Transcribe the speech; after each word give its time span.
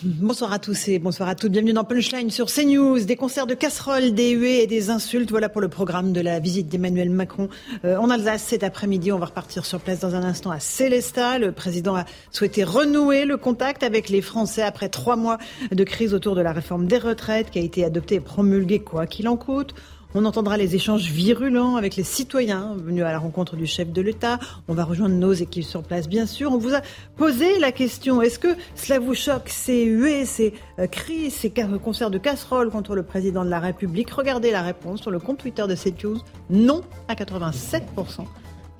Bonsoir 0.00 0.52
à 0.52 0.58
tous 0.58 0.88
et 0.88 0.98
bonsoir 0.98 1.28
à 1.28 1.34
toutes. 1.34 1.52
Bienvenue 1.52 1.74
dans 1.74 1.84
Punchline 1.84 2.30
sur 2.30 2.46
CNews. 2.46 3.04
Des 3.04 3.16
concerts 3.16 3.46
de 3.46 3.54
casseroles, 3.54 4.14
des 4.14 4.30
huées 4.30 4.62
et 4.62 4.66
des 4.66 4.90
insultes. 4.90 5.30
Voilà 5.30 5.48
pour 5.48 5.60
le 5.60 5.68
programme 5.68 6.12
de 6.12 6.20
la 6.20 6.40
visite 6.40 6.68
d'Emmanuel 6.68 7.10
Macron 7.10 7.48
euh, 7.84 7.96
en 7.96 8.08
Alsace 8.08 8.42
cet 8.42 8.64
après-midi. 8.64 9.12
On 9.12 9.18
va 9.18 9.26
repartir 9.26 9.64
sur 9.66 9.80
place 9.80 10.00
dans 10.00 10.14
un 10.14 10.22
instant 10.22 10.50
à 10.50 10.60
Célestat. 10.60 11.38
Le 11.38 11.52
président 11.52 11.94
a 11.94 12.04
souhaité 12.30 12.64
renouer 12.64 13.26
le 13.26 13.36
contact 13.36 13.82
avec 13.82 14.08
les 14.08 14.22
Français 14.22 14.62
après 14.62 14.88
trois 14.88 15.16
mois 15.16 15.38
de 15.70 15.84
crise 15.84 16.14
autour 16.14 16.34
de 16.34 16.40
la 16.40 16.52
réforme 16.52 16.86
des 16.86 16.98
retraites 16.98 17.50
qui 17.50 17.58
a 17.58 17.62
été 17.62 17.84
adoptée 17.84 18.16
et 18.16 18.20
promulguée 18.20 18.80
quoi 18.80 19.06
qu'il 19.06 19.28
en 19.28 19.36
coûte. 19.36 19.74
On 20.14 20.26
entendra 20.26 20.58
les 20.58 20.74
échanges 20.74 21.10
virulents 21.10 21.76
avec 21.76 21.96
les 21.96 22.04
citoyens 22.04 22.74
venus 22.76 23.02
à 23.02 23.12
la 23.12 23.18
rencontre 23.18 23.56
du 23.56 23.66
chef 23.66 23.90
de 23.92 24.02
l'État. 24.02 24.38
On 24.68 24.74
va 24.74 24.84
rejoindre 24.84 25.14
nos 25.14 25.32
équipes 25.32 25.64
sur 25.64 25.82
place, 25.82 26.06
bien 26.06 26.26
sûr. 26.26 26.52
On 26.52 26.58
vous 26.58 26.74
a 26.74 26.82
posé 27.16 27.58
la 27.58 27.72
question 27.72 28.20
est-ce 28.20 28.38
que 28.38 28.54
cela 28.74 28.98
vous 28.98 29.14
choque, 29.14 29.48
ces 29.48 29.84
huées, 29.84 30.26
ces 30.26 30.52
euh, 30.78 30.86
cris, 30.86 31.30
ces 31.30 31.50
concerts 31.50 32.10
de 32.10 32.18
casseroles 32.18 32.70
contre 32.70 32.94
le 32.94 33.02
président 33.02 33.42
de 33.42 33.48
la 33.48 33.58
République? 33.58 34.10
Regardez 34.10 34.50
la 34.50 34.60
réponse 34.60 35.00
sur 35.00 35.10
le 35.10 35.18
compte 35.18 35.38
Twitter 35.38 35.64
de 35.66 35.74
CNews. 35.74 36.18
Non 36.50 36.82
à 37.08 37.14
87%. 37.14 37.80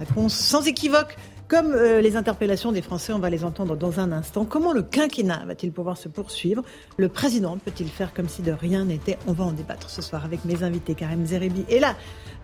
Réponse 0.00 0.34
sans 0.34 0.67
équivoque 0.67 1.17
comme 1.53 1.75
euh, 1.75 2.00
les 2.00 2.17
interpellations 2.17 2.72
des 2.72 2.81
Français, 2.81 3.12
on 3.12 3.19
va 3.19 3.28
les 3.28 3.45
entendre 3.45 3.77
dans 3.77 4.00
un 4.00 4.11
instant. 4.11 4.47
Comment 4.47 4.72
le 4.72 4.81
quinquennat 4.81 5.45
va-t-il 5.47 5.70
pouvoir 5.70 5.98
se 5.98 6.08
poursuivre? 6.08 6.62
Le 6.97 7.11
président 7.11 7.58
peut-il 7.58 7.89
faire 7.89 8.14
comme 8.14 8.27
si 8.27 8.41
de 8.41 8.53
rien 8.53 8.86
n'était? 8.86 9.19
On 9.27 9.34
va 9.34 9.45
en 9.45 9.53
débattre 9.53 9.91
ce 9.91 10.00
soir 10.00 10.25
avec 10.25 10.47
mes 10.47 10.62
invités. 10.62 10.95
Karim 10.95 11.27
Zeribi 11.27 11.67
et 11.69 11.78
là, 11.78 11.95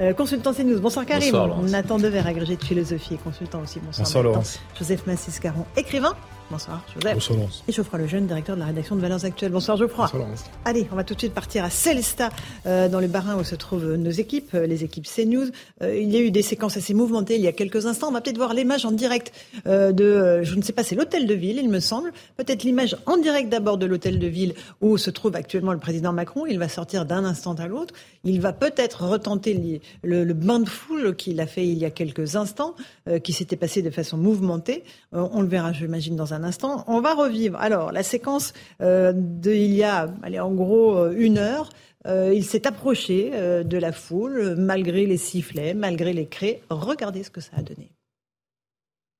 euh, 0.02 0.12
consultant 0.12 0.52
CNews. 0.52 0.78
Bonsoir 0.78 1.06
Karim. 1.06 1.32
Bonsoir, 1.32 1.62
Nathan 1.62 1.96
Dever, 1.96 2.18
agrégé 2.26 2.56
de 2.56 2.62
philosophie 2.62 3.14
et 3.14 3.16
consultant 3.16 3.62
aussi. 3.62 3.80
Bonsoir, 3.80 4.04
Bonsoir 4.04 4.24
Laurence. 4.24 4.60
Joseph 4.78 5.06
Massiscaron, 5.06 5.64
écrivain. 5.78 6.12
Bonsoir 6.50 6.82
Joseph. 6.94 7.12
Bonsoir 7.12 7.38
Et 7.68 7.72
Geoffroy 7.72 7.98
Lejeune, 7.98 8.26
directeur 8.26 8.56
de 8.56 8.60
la 8.60 8.68
rédaction 8.68 8.96
de 8.96 9.02
Valeurs 9.02 9.22
Actuelles. 9.22 9.52
Bonsoir 9.52 9.76
Geoffroy. 9.76 10.06
Bonsoir 10.06 10.22
Laurence. 10.22 10.44
Allez, 10.64 10.88
on 10.90 10.96
va 10.96 11.04
tout 11.04 11.12
de 11.12 11.18
suite 11.18 11.34
partir 11.34 11.62
à 11.62 11.68
Célestat, 11.68 12.30
euh, 12.64 12.88
dans 12.88 13.00
le 13.00 13.06
Barin 13.06 13.36
où 13.36 13.44
se 13.44 13.54
trouvent 13.54 13.96
nos 13.96 14.10
équipes, 14.10 14.54
euh, 14.54 14.66
les 14.66 14.82
équipes 14.82 15.06
CNews. 15.06 15.48
Euh, 15.82 15.98
il 15.98 16.10
y 16.10 16.16
a 16.16 16.20
eu 16.20 16.30
des 16.30 16.40
séquences 16.40 16.78
assez 16.78 16.94
mouvementées 16.94 17.34
il 17.34 17.42
y 17.42 17.48
a 17.48 17.52
quelques 17.52 17.84
instants. 17.84 18.08
On 18.08 18.12
va 18.12 18.22
peut-être 18.22 18.38
voir 18.38 18.54
l'image 18.54 18.86
en 18.86 18.92
direct 18.92 19.30
euh, 19.66 19.92
de, 19.92 20.04
euh, 20.04 20.42
je 20.42 20.54
ne 20.54 20.62
sais 20.62 20.72
pas, 20.72 20.84
c'est 20.84 20.94
l'hôtel 20.94 21.26
de 21.26 21.34
ville, 21.34 21.58
il 21.58 21.68
me 21.68 21.80
semble. 21.80 22.14
Peut-être 22.38 22.62
l'image 22.62 22.96
en 23.04 23.18
direct 23.18 23.50
d'abord 23.50 23.76
de 23.76 23.84
l'hôtel 23.84 24.18
de 24.18 24.26
ville 24.26 24.54
où 24.80 24.96
se 24.96 25.10
trouve 25.10 25.36
actuellement 25.36 25.74
le 25.74 25.78
président 25.78 26.14
Macron. 26.14 26.46
Il 26.46 26.58
va 26.58 26.70
sortir 26.70 27.04
d'un 27.04 27.26
instant 27.26 27.52
à 27.54 27.68
l'autre. 27.68 27.92
Il 28.24 28.40
va 28.40 28.54
peut-être 28.54 29.04
retenter 29.04 29.82
le, 30.02 30.24
le 30.24 30.34
bain 30.34 30.60
de 30.60 30.68
foule 30.68 31.14
qu'il 31.14 31.40
a 31.40 31.46
fait 31.46 31.66
il 31.66 31.76
y 31.76 31.84
a 31.84 31.90
quelques 31.90 32.36
instants, 32.36 32.74
qui 33.22 33.32
s'était 33.32 33.56
passé 33.56 33.82
de 33.82 33.90
façon 33.90 34.16
mouvementée. 34.16 34.84
On 35.12 35.40
le 35.40 35.48
verra, 35.48 35.72
j'imagine, 35.72 36.16
dans 36.16 36.34
un 36.34 36.37
instant. 36.44 36.84
On 36.86 37.00
va 37.00 37.14
revivre. 37.14 37.58
Alors, 37.60 37.92
la 37.92 38.02
séquence 38.02 38.52
euh, 38.80 39.12
de 39.14 39.50
il 39.52 39.74
y 39.74 39.84
a, 39.84 40.08
allez, 40.22 40.40
en 40.40 40.52
gros, 40.52 40.96
euh, 40.96 41.14
une 41.16 41.38
heure. 41.38 41.68
Euh, 42.06 42.32
il 42.32 42.44
s'est 42.44 42.66
approché 42.66 43.32
euh, 43.34 43.64
de 43.64 43.76
la 43.76 43.92
foule, 43.92 44.54
malgré 44.56 45.04
les 45.04 45.16
sifflets, 45.18 45.74
malgré 45.74 46.12
les 46.12 46.26
cris. 46.26 46.58
Regardez 46.70 47.22
ce 47.24 47.30
que 47.30 47.40
ça 47.40 47.50
a 47.58 47.62
donné. 47.62 47.90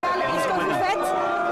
Ce 0.05 0.09
que 0.09 0.53
vous 0.55 0.71
faites, 0.71 1.07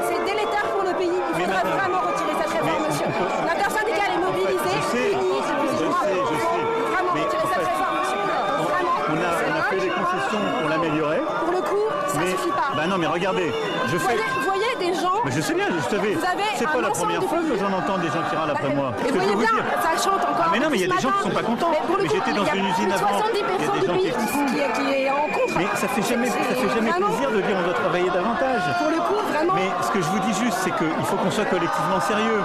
c'est 0.08 0.24
délétère 0.24 0.66
pour 0.72 0.82
le 0.84 0.94
pays. 0.96 1.08
Il 1.10 1.44
faudrait 1.44 1.62
vraiment 1.62 2.00
retirer 2.00 2.34
cette 2.40 2.52
réforme, 2.52 2.86
monsieur. 2.86 3.06
L'intersyndicale 3.44 4.12
est 4.14 4.22
mobilisée, 4.24 4.76
Je 4.76 4.96
sais, 4.96 5.12
unie, 5.12 5.40
je 5.42 5.52
excusez-moi. 5.66 6.00
sais, 6.06 6.14
je 6.30 6.36
sais. 6.40 6.64
Vraiment 6.94 7.12
Mais 7.14 7.22
retirer 7.24 7.42
en 7.42 7.48
cette 7.48 7.58
fait, 7.58 7.66
réforme, 7.66 7.98
monsieur. 7.98 8.22
Vraiment. 8.70 8.96
On 9.08 9.16
a, 9.16 9.30
on 9.50 9.54
a 9.58 9.62
fait 9.68 9.80
des 9.80 9.92
concessions 9.92 10.44
pour 10.60 10.68
l'améliorer. 10.70 11.20
Pour 11.42 11.52
le 11.52 11.60
coup, 11.60 11.86
ça 12.08 12.18
mais, 12.20 12.30
suffit 12.30 12.50
pas. 12.50 12.70
Bah 12.76 12.86
non, 12.86 12.98
mais 12.98 13.06
regardez, 13.08 13.50
je 13.88 13.92
vous, 13.96 13.98
fais. 13.98 14.14
voyez, 14.16 14.30
vous 14.38 14.44
voyez 14.46 14.72
des 14.78 14.94
gens. 14.94 15.15
Mais 15.26 15.32
je 15.32 15.40
sais 15.40 15.54
bien, 15.54 15.66
je 15.74 15.82
savais. 15.90 16.16
C'est 16.54 16.70
pas 16.70 16.80
la 16.80 16.90
première 16.90 17.22
fois 17.24 17.38
que 17.42 17.58
j'en 17.58 17.72
entends 17.76 17.98
des 17.98 18.06
gens 18.06 18.22
qui 18.30 18.36
râlent 18.36 18.50
après 18.54 18.72
moi. 18.72 18.92
Et 19.06 19.10
voyez 19.10 19.34
bien, 19.34 19.58
ça 19.82 19.98
chante 19.98 20.22
encore. 20.22 20.38
Ah, 20.46 20.50
mais 20.52 20.60
non, 20.60 20.68
mais 20.70 20.78
il 20.78 20.86
y 20.86 20.92
a 20.92 20.94
des 20.94 21.02
gens 21.02 21.10
qui 21.18 21.22
sont 21.24 21.34
pas 21.34 21.42
contents. 21.42 21.72
Mais, 21.74 22.08
j'étais 22.08 22.30
dans 22.32 22.44
une 22.46 22.66
usine 22.70 22.92
avant. 22.92 23.18
70% 23.18 23.26
Il 23.58 23.58
y 23.58 23.66
a 23.66 23.80
des 23.80 23.86
gens 23.86 23.98
qui- 23.98 24.92
est- 24.94 25.02
est 25.02 25.10
en 25.10 25.26
contre. 25.34 25.58
Mais 25.58 25.66
ça 25.74 25.88
fait 25.88 26.02
jamais, 26.02 26.28
ça 26.30 26.38
fait 26.54 26.70
jamais 26.78 26.92
plaisir 26.94 27.30
de 27.34 27.40
dire 27.42 27.56
on 27.58 27.64
doit 27.66 27.74
travailler 27.74 28.10
davantage. 28.10 28.62
Pour 28.78 28.90
le 28.90 29.00
coup, 29.02 29.20
vraiment. 29.34 29.54
Mais 29.58 29.66
ce 29.82 29.90
que 29.90 30.00
je 30.00 30.06
vous 30.14 30.20
dis 30.20 30.34
juste, 30.44 30.58
c'est 30.62 30.70
qu'il 30.78 31.04
faut 31.10 31.16
qu'on 31.16 31.30
soit 31.32 31.46
collectivement 31.46 32.00
sérieux. 32.06 32.42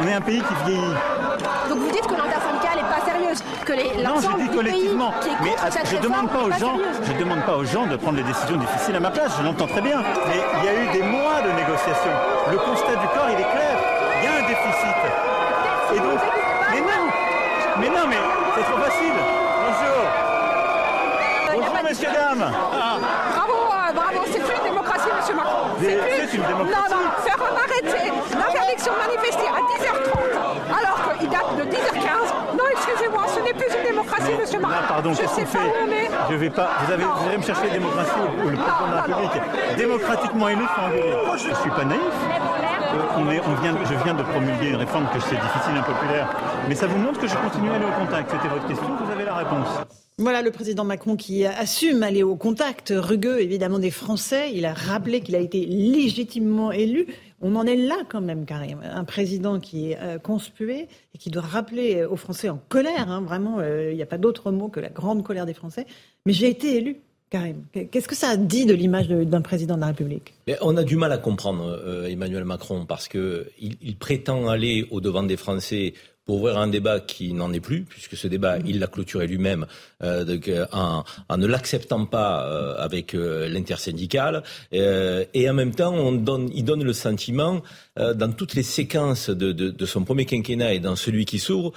On 0.00 0.06
est 0.06 0.14
un 0.14 0.20
pays 0.20 0.38
qui 0.40 0.54
vieillit. 0.70 0.94
Donc 1.68 1.78
vous 1.78 1.90
dites 1.90 2.06
que 2.06 2.14
l'intersyndicale 2.14 2.76
n'est 2.78 2.90
pas 2.94 3.02
sérieuse, 3.34 3.64
que 3.64 3.72
les, 3.72 3.84
Non, 4.02 4.14
je 4.20 4.22
l'ensemble 4.26 4.42
dis 4.42 4.48
du 4.48 4.56
collectivement. 4.56 5.10
pays 5.12 5.20
qui 5.22 5.28
est 5.30 5.36
Mais 5.42 5.70
cette 5.70 5.88
je 5.90 5.96
demande 5.98 6.28
pas 6.30 6.42
aux 6.42 6.52
gens, 6.52 6.76
sérieuse. 6.76 7.00
je 7.06 7.12
demande 7.14 7.42
pas 7.44 7.56
aux 7.56 7.64
gens 7.64 7.86
de 7.86 7.96
prendre 7.96 8.16
des 8.16 8.22
décisions 8.22 8.56
difficiles 8.56 8.96
à 8.96 9.00
ma 9.00 9.10
place. 9.10 9.32
Je 9.38 9.44
l'entends 9.44 9.66
très 9.66 9.80
bien. 9.80 10.02
Mais 10.28 10.40
il 10.60 10.64
y 10.64 10.68
a 10.68 10.74
eu 10.74 10.86
des 10.92 11.02
mois 11.02 11.40
de 11.42 11.50
négociations. 11.52 12.14
Le 12.50 12.58
constat 12.58 12.96
du 12.96 13.06
corps, 13.08 13.28
il 13.30 13.40
est 13.40 13.50
clair. 13.50 13.76
Il 14.20 14.24
y 14.24 14.28
a 14.28 14.34
un 14.44 14.46
déficit. 14.48 15.00
Et 15.94 15.98
donc, 16.00 16.20
mais 16.72 16.80
non, 16.80 17.02
mais 17.78 17.88
non, 17.88 18.06
mais 18.08 18.16
c'est 18.56 18.62
trop 18.64 18.78
facile. 18.82 19.14
Bonjour. 19.64 20.04
Bonjour, 21.54 21.84
messieurs, 21.84 22.08
dames. 22.12 22.50
Bravo, 22.50 23.52
euh, 23.70 23.92
bravo, 23.94 24.20
c'est 24.32 24.40
plus 24.42 24.56
une 24.58 24.64
démocratie, 24.64 25.08
monsieur 25.16 25.34
Macron. 25.34 25.68
Mais 25.80 25.94
plus- 25.96 26.28
c'est 26.30 26.36
une 26.36 26.42
démocratie. 26.42 26.90
Non, 26.90 26.96
non, 26.96 27.04
faire 27.22 27.38
arrêter 27.64 28.10
l'interdiction 28.34 28.92
de 28.92 28.98
manifester 29.06 29.46
à 29.46 29.60
10h30, 29.70 30.78
alors 30.78 31.18
qu'il 31.18 31.28
date 31.28 31.56
de 31.58 31.64
10h15. 31.64 32.28
Non, 32.58 32.64
excusez-moi, 32.72 33.22
ce 33.28 33.33
n'est 33.44 33.54
plus 33.54 33.76
une 33.76 33.86
démocratie, 33.86 34.32
monsieur 34.38 34.60
Macron. 34.60 34.76
Là, 34.80 34.86
pardon, 34.88 35.10
Je 35.12 35.16
sais 35.16 35.24
pas 35.42 35.46
fait 35.46 35.58
où 35.58 35.72
on 35.86 35.90
est. 35.90 36.10
Je 36.30 36.34
vais 36.36 36.50
pas. 36.50 36.70
Vous, 36.84 36.92
avez, 36.92 37.04
vous 37.04 37.28
allez 37.28 37.36
me 37.38 37.42
chercher 37.42 37.66
la 37.68 37.72
démocratie 37.74 38.10
ou 38.20 38.48
le 38.48 38.56
président 38.56 38.86
de 38.90 38.94
la 38.94 39.02
non, 39.08 39.22
non. 39.22 39.28
République 39.28 39.76
Démocratiquement 39.76 40.48
élu. 40.48 40.64
Je 41.34 41.54
suis 41.60 41.70
pas 41.70 41.84
naïf. 41.84 42.00
Euh, 42.94 42.98
on 43.18 43.30
est, 43.30 43.40
on 43.40 43.54
vient, 43.60 43.76
je 43.84 44.04
viens 44.04 44.14
de 44.14 44.22
promulguer 44.22 44.68
une 44.68 44.76
réforme 44.76 45.06
que 45.12 45.20
c'est 45.20 45.34
difficile, 45.34 45.76
impopulaire. 45.76 46.28
Mais 46.68 46.74
ça 46.74 46.86
vous 46.86 46.98
montre 46.98 47.20
que 47.20 47.26
je 47.26 47.34
continue 47.36 47.70
à 47.70 47.74
aller 47.74 47.84
au 47.84 48.00
contact. 48.00 48.30
C'était 48.30 48.48
votre 48.48 48.66
question, 48.66 48.86
vous 49.04 49.10
avez 49.10 49.24
la 49.24 49.34
réponse. 49.34 49.66
Voilà 50.18 50.42
le 50.42 50.52
président 50.52 50.84
Macron 50.84 51.16
qui 51.16 51.44
assume 51.44 52.04
aller 52.04 52.22
au 52.22 52.36
contact 52.36 52.92
rugueux 52.96 53.40
évidemment 53.40 53.80
des 53.80 53.90
Français. 53.90 54.52
Il 54.54 54.64
a 54.64 54.72
rappelé 54.72 55.20
qu'il 55.22 55.34
a 55.34 55.40
été 55.40 55.66
légitimement 55.66 56.70
élu. 56.70 57.06
On 57.46 57.56
en 57.56 57.66
est 57.66 57.76
là 57.76 57.96
quand 58.08 58.22
même, 58.22 58.46
Karim. 58.46 58.80
Un 58.82 59.04
président 59.04 59.60
qui 59.60 59.90
est 59.90 59.98
euh, 60.00 60.18
conspué 60.18 60.88
et 61.14 61.18
qui 61.18 61.28
doit 61.28 61.42
rappeler 61.42 62.02
aux 62.02 62.16
Français 62.16 62.48
en 62.48 62.58
colère, 62.70 63.10
hein, 63.10 63.20
vraiment, 63.20 63.58
euh, 63.58 63.90
il 63.90 63.96
n'y 63.96 64.02
a 64.02 64.06
pas 64.06 64.16
d'autre 64.16 64.50
mot 64.50 64.68
que 64.68 64.80
la 64.80 64.88
grande 64.88 65.22
colère 65.22 65.44
des 65.44 65.52
Français. 65.52 65.86
Mais 66.24 66.32
j'ai 66.32 66.48
été 66.48 66.78
élu, 66.78 66.96
Karim. 67.28 67.64
Qu'est-ce 67.90 68.08
que 68.08 68.14
ça 68.14 68.38
dit 68.38 68.64
de 68.64 68.72
l'image 68.72 69.08
d'un 69.08 69.42
président 69.42 69.74
de 69.74 69.82
la 69.82 69.88
République? 69.88 70.32
Mais 70.46 70.56
on 70.62 70.74
a 70.78 70.84
du 70.84 70.96
mal 70.96 71.12
à 71.12 71.18
comprendre 71.18 71.66
euh, 71.66 72.06
Emmanuel 72.06 72.44
Macron 72.44 72.86
parce 72.86 73.08
que 73.08 73.50
il, 73.60 73.76
il 73.82 73.96
prétend 73.96 74.48
aller 74.48 74.88
au 74.90 75.02
devant 75.02 75.22
des 75.22 75.36
Français 75.36 75.92
pour 76.24 76.36
ouvrir 76.36 76.58
un 76.58 76.68
débat 76.68 77.00
qui 77.00 77.32
n'en 77.34 77.52
est 77.52 77.60
plus, 77.60 77.82
puisque 77.82 78.16
ce 78.16 78.28
débat, 78.28 78.58
il 78.64 78.78
l'a 78.78 78.86
clôturé 78.86 79.26
lui-même 79.26 79.66
euh, 80.02 80.24
euh, 80.48 80.66
en, 80.72 81.04
ne 81.36 81.46
l'acceptant 81.46 82.06
pas 82.06 82.46
euh, 82.46 82.76
avec 82.78 83.14
euh, 83.14 83.48
l'intersyndicale. 83.48 84.42
Et 84.72 85.50
en 85.50 85.54
même 85.54 85.74
temps, 85.74 85.94
on 85.94 86.12
donne, 86.12 86.50
il 86.54 86.64
donne 86.64 86.82
le 86.82 86.92
sentiment, 86.92 87.62
dans 87.96 88.32
toutes 88.32 88.54
les 88.54 88.62
séquences 88.62 89.30
de, 89.30 89.52
de, 89.52 89.70
de 89.70 89.86
son 89.86 90.04
premier 90.04 90.24
quinquennat 90.24 90.74
et 90.74 90.80
dans 90.80 90.96
celui 90.96 91.24
qui 91.26 91.38
s'ouvre, 91.38 91.72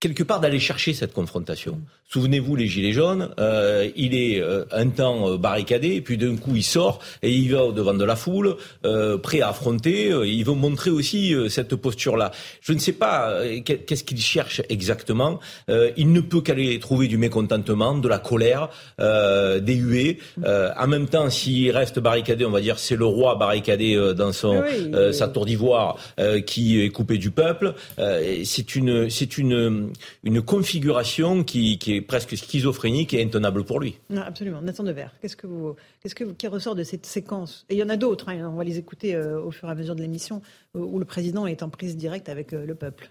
quelque 0.00 0.22
part 0.22 0.40
d'aller 0.40 0.58
chercher 0.58 0.94
cette 0.94 1.12
confrontation. 1.12 1.78
Souvenez-vous, 2.12 2.56
les 2.56 2.66
Gilets 2.66 2.92
jaunes, 2.92 3.28
euh, 3.38 3.88
il 3.94 4.16
est 4.16 4.40
euh, 4.40 4.64
un 4.72 4.88
temps 4.88 5.30
euh, 5.30 5.36
barricadé, 5.36 5.90
et 5.94 6.00
puis 6.00 6.16
d'un 6.16 6.36
coup 6.36 6.56
il 6.56 6.64
sort 6.64 6.98
et 7.22 7.30
il 7.30 7.52
va 7.52 7.64
au 7.66 7.72
devant 7.72 7.94
de 7.94 8.04
la 8.04 8.16
foule, 8.16 8.56
euh, 8.84 9.16
prêt 9.18 9.42
à 9.42 9.50
affronter. 9.50 10.10
euh, 10.10 10.26
il 10.26 10.42
veut 10.44 10.54
montrer 10.54 10.90
aussi 10.90 11.32
euh, 11.34 11.48
cette 11.48 11.76
posture-là. 11.76 12.32
Je 12.62 12.72
ne 12.72 12.78
sais 12.78 12.94
pas 12.94 13.44
qu'est- 13.64 13.84
qu'est-ce 13.86 14.02
qu'il 14.02 14.18
cherche 14.20 14.60
exactement. 14.70 15.38
Euh, 15.68 15.90
il 15.96 16.10
ne 16.12 16.20
peut 16.20 16.40
qu'aller 16.40 16.78
trouver 16.80 17.06
du 17.06 17.16
mécontentement, 17.18 17.96
de 17.96 18.08
la 18.08 18.18
colère, 18.18 18.70
euh, 19.00 19.60
des 19.60 19.74
huées. 19.76 20.18
Euh, 20.44 20.70
en 20.76 20.88
même 20.88 21.06
temps, 21.08 21.30
s'il 21.30 21.70
reste 21.70 22.00
barricadé, 22.00 22.44
on 22.44 22.50
va 22.50 22.60
dire 22.62 22.78
c'est 22.78 22.96
le 22.96 23.04
roi 23.04 23.36
barricadé 23.36 23.94
euh, 23.94 24.14
dans 24.14 24.32
son 24.32 24.62
Oui, 24.62 24.90
euh, 24.94 25.08
oui. 25.10 25.14
sa 25.14 25.28
tour 25.28 25.46
d'ivoire 25.46 25.96
euh, 26.18 26.40
qui 26.40 26.80
est 26.80 26.88
coupé 26.88 27.18
du 27.18 27.30
peuple. 27.30 27.74
Euh, 28.00 28.40
c'est 28.44 28.74
une 28.74 29.08
c'est 29.10 29.38
une 29.38 29.89
une 30.24 30.42
configuration 30.42 31.44
qui, 31.44 31.78
qui, 31.78 31.94
est 31.94 32.00
presque 32.00 32.36
schizophrénique 32.36 33.14
et 33.14 33.22
intenable 33.22 33.64
pour 33.64 33.80
lui. 33.80 33.98
absolument. 34.16 34.60
Nathan 34.62 34.84
Devers, 34.84 35.14
qu'est-ce 35.20 35.36
que 35.36 35.46
vous, 35.46 35.76
qu'est-ce 36.02 36.14
que 36.14 36.24
qui 36.24 36.46
ressort 36.46 36.74
de 36.74 36.82
cette 36.82 37.06
séquence? 37.06 37.66
Et 37.68 37.74
il 37.74 37.78
y 37.78 37.82
en 37.82 37.88
a 37.88 37.96
d'autres. 37.96 38.28
Hein, 38.28 38.50
on 38.52 38.56
va 38.56 38.64
les 38.64 38.78
écouter 38.78 39.14
euh, 39.14 39.40
au 39.40 39.50
fur 39.50 39.68
et 39.68 39.72
à 39.72 39.74
mesure 39.74 39.94
de 39.94 40.02
l'émission, 40.02 40.42
où 40.74 40.98
le 40.98 41.04
président 41.04 41.46
est 41.46 41.62
en 41.62 41.68
prise 41.68 41.96
directe 41.96 42.28
avec 42.28 42.52
le 42.52 42.74
peuple. 42.74 43.10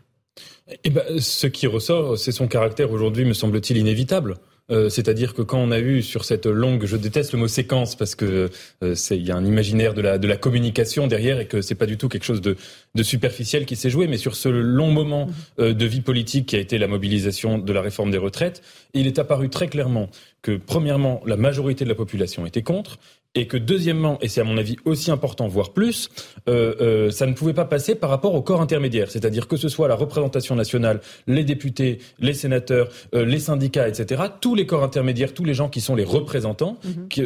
Eh 0.84 0.90
ben, 0.90 1.20
ce 1.20 1.48
qui 1.48 1.68
ressort, 1.68 2.18
c'est 2.18 2.32
son 2.32 2.48
caractère 2.48 2.92
aujourd'hui, 2.92 3.26
me 3.26 3.34
semble-t-il, 3.34 3.78
inévitable. 3.78 4.38
Euh, 4.72 4.90
c'est-à-dire 4.90 5.34
que 5.34 5.42
quand 5.42 5.60
on 5.60 5.72
a 5.72 5.80
eu 5.80 6.02
sur 6.02 6.26
cette 6.26 6.46
longue, 6.46 6.86
je 6.86 6.96
déteste 6.96 7.34
le 7.34 7.40
mot 7.40 7.48
séquence 7.48 7.96
parce 7.96 8.16
que 8.16 8.50
euh, 8.84 8.96
c'est 8.96 9.18
il 9.18 9.26
y 9.26 9.32
a 9.32 9.36
un 9.36 9.46
imaginaire 9.46 9.94
de 9.94 10.02
la 10.02 10.18
de 10.18 10.28
la 10.28 10.38
communication 10.38 11.08
derrière 11.08 11.40
et 11.40 11.48
que 11.48 11.62
c'est 11.62 11.76
pas 11.76 11.86
du 11.86 11.98
tout 11.98 12.08
quelque 12.08 12.26
chose 12.26 12.42
de, 12.42 12.56
de 12.96 13.04
superficiel 13.04 13.66
qui 13.66 13.76
s'est 13.76 13.90
joué, 13.90 14.08
mais 14.08 14.18
sur 14.18 14.36
ce 14.36 14.50
long 14.50 14.92
moment 14.92 15.26
mmh. 15.26 15.34
euh, 15.60 15.74
de 15.74 15.86
vie 15.86 16.02
politique 16.02 16.46
qui 16.46 16.56
a 16.56 16.60
été 16.60 16.78
la 16.78 16.88
mobilisation 16.88 17.58
de 17.58 17.74
la 17.74 17.82
réforme 17.82 18.12
des 18.12 18.18
retraites, 18.18 18.62
il 18.94 19.08
est 19.08 19.20
apparu 19.20 19.50
très 19.50 19.68
clairement 19.68 20.10
que 20.42 20.58
premièrement 20.58 21.22
la 21.26 21.38
majorité 21.38 21.84
de 21.84 21.90
la 21.90 21.96
population 21.96 22.46
était 22.46 22.62
contre 22.62 23.00
et 23.36 23.46
que 23.46 23.58
deuxièmement, 23.58 24.18
et 24.22 24.28
c'est 24.28 24.42
à 24.42 24.44
mon 24.44 24.58
avis 24.58 24.78
aussi 24.86 25.12
important, 25.12 25.48
voire 25.48 25.72
plus, 25.72 26.10
euh, 26.48 26.74
euh, 26.82 27.12
ça 27.12 27.28
ne 27.28 27.34
pouvait 27.34 27.54
pas 27.54 27.66
passer 27.66 27.94
par 27.94 28.10
rapport 28.10 28.34
au 28.34 28.42
corps 28.42 28.60
intermédiaire, 28.60 29.12
c'est-à-dire 29.12 29.48
que 29.48 29.56
ce 29.56 29.70
soit 29.70 29.88
la 29.88 29.94
représentation 29.94 30.56
nationale, 30.56 31.00
les 31.28 31.44
députés, 31.44 32.00
les 32.20 32.34
sénateurs, 32.34 32.90
euh, 33.14 33.26
les 33.26 33.38
syndicats, 33.38 33.88
etc., 33.88 34.24
tous 34.42 34.56
les 34.56 34.66
corps 34.66 34.84
intermédiaires, 34.84 35.36
tous 35.36 35.44
les 35.44 35.54
gens 35.54 35.70
qui 35.70 35.80
sont 35.80 35.96
les 35.96 36.04
représentants, 36.04 36.80
mhm. 36.84 37.08
qui, 37.08 37.22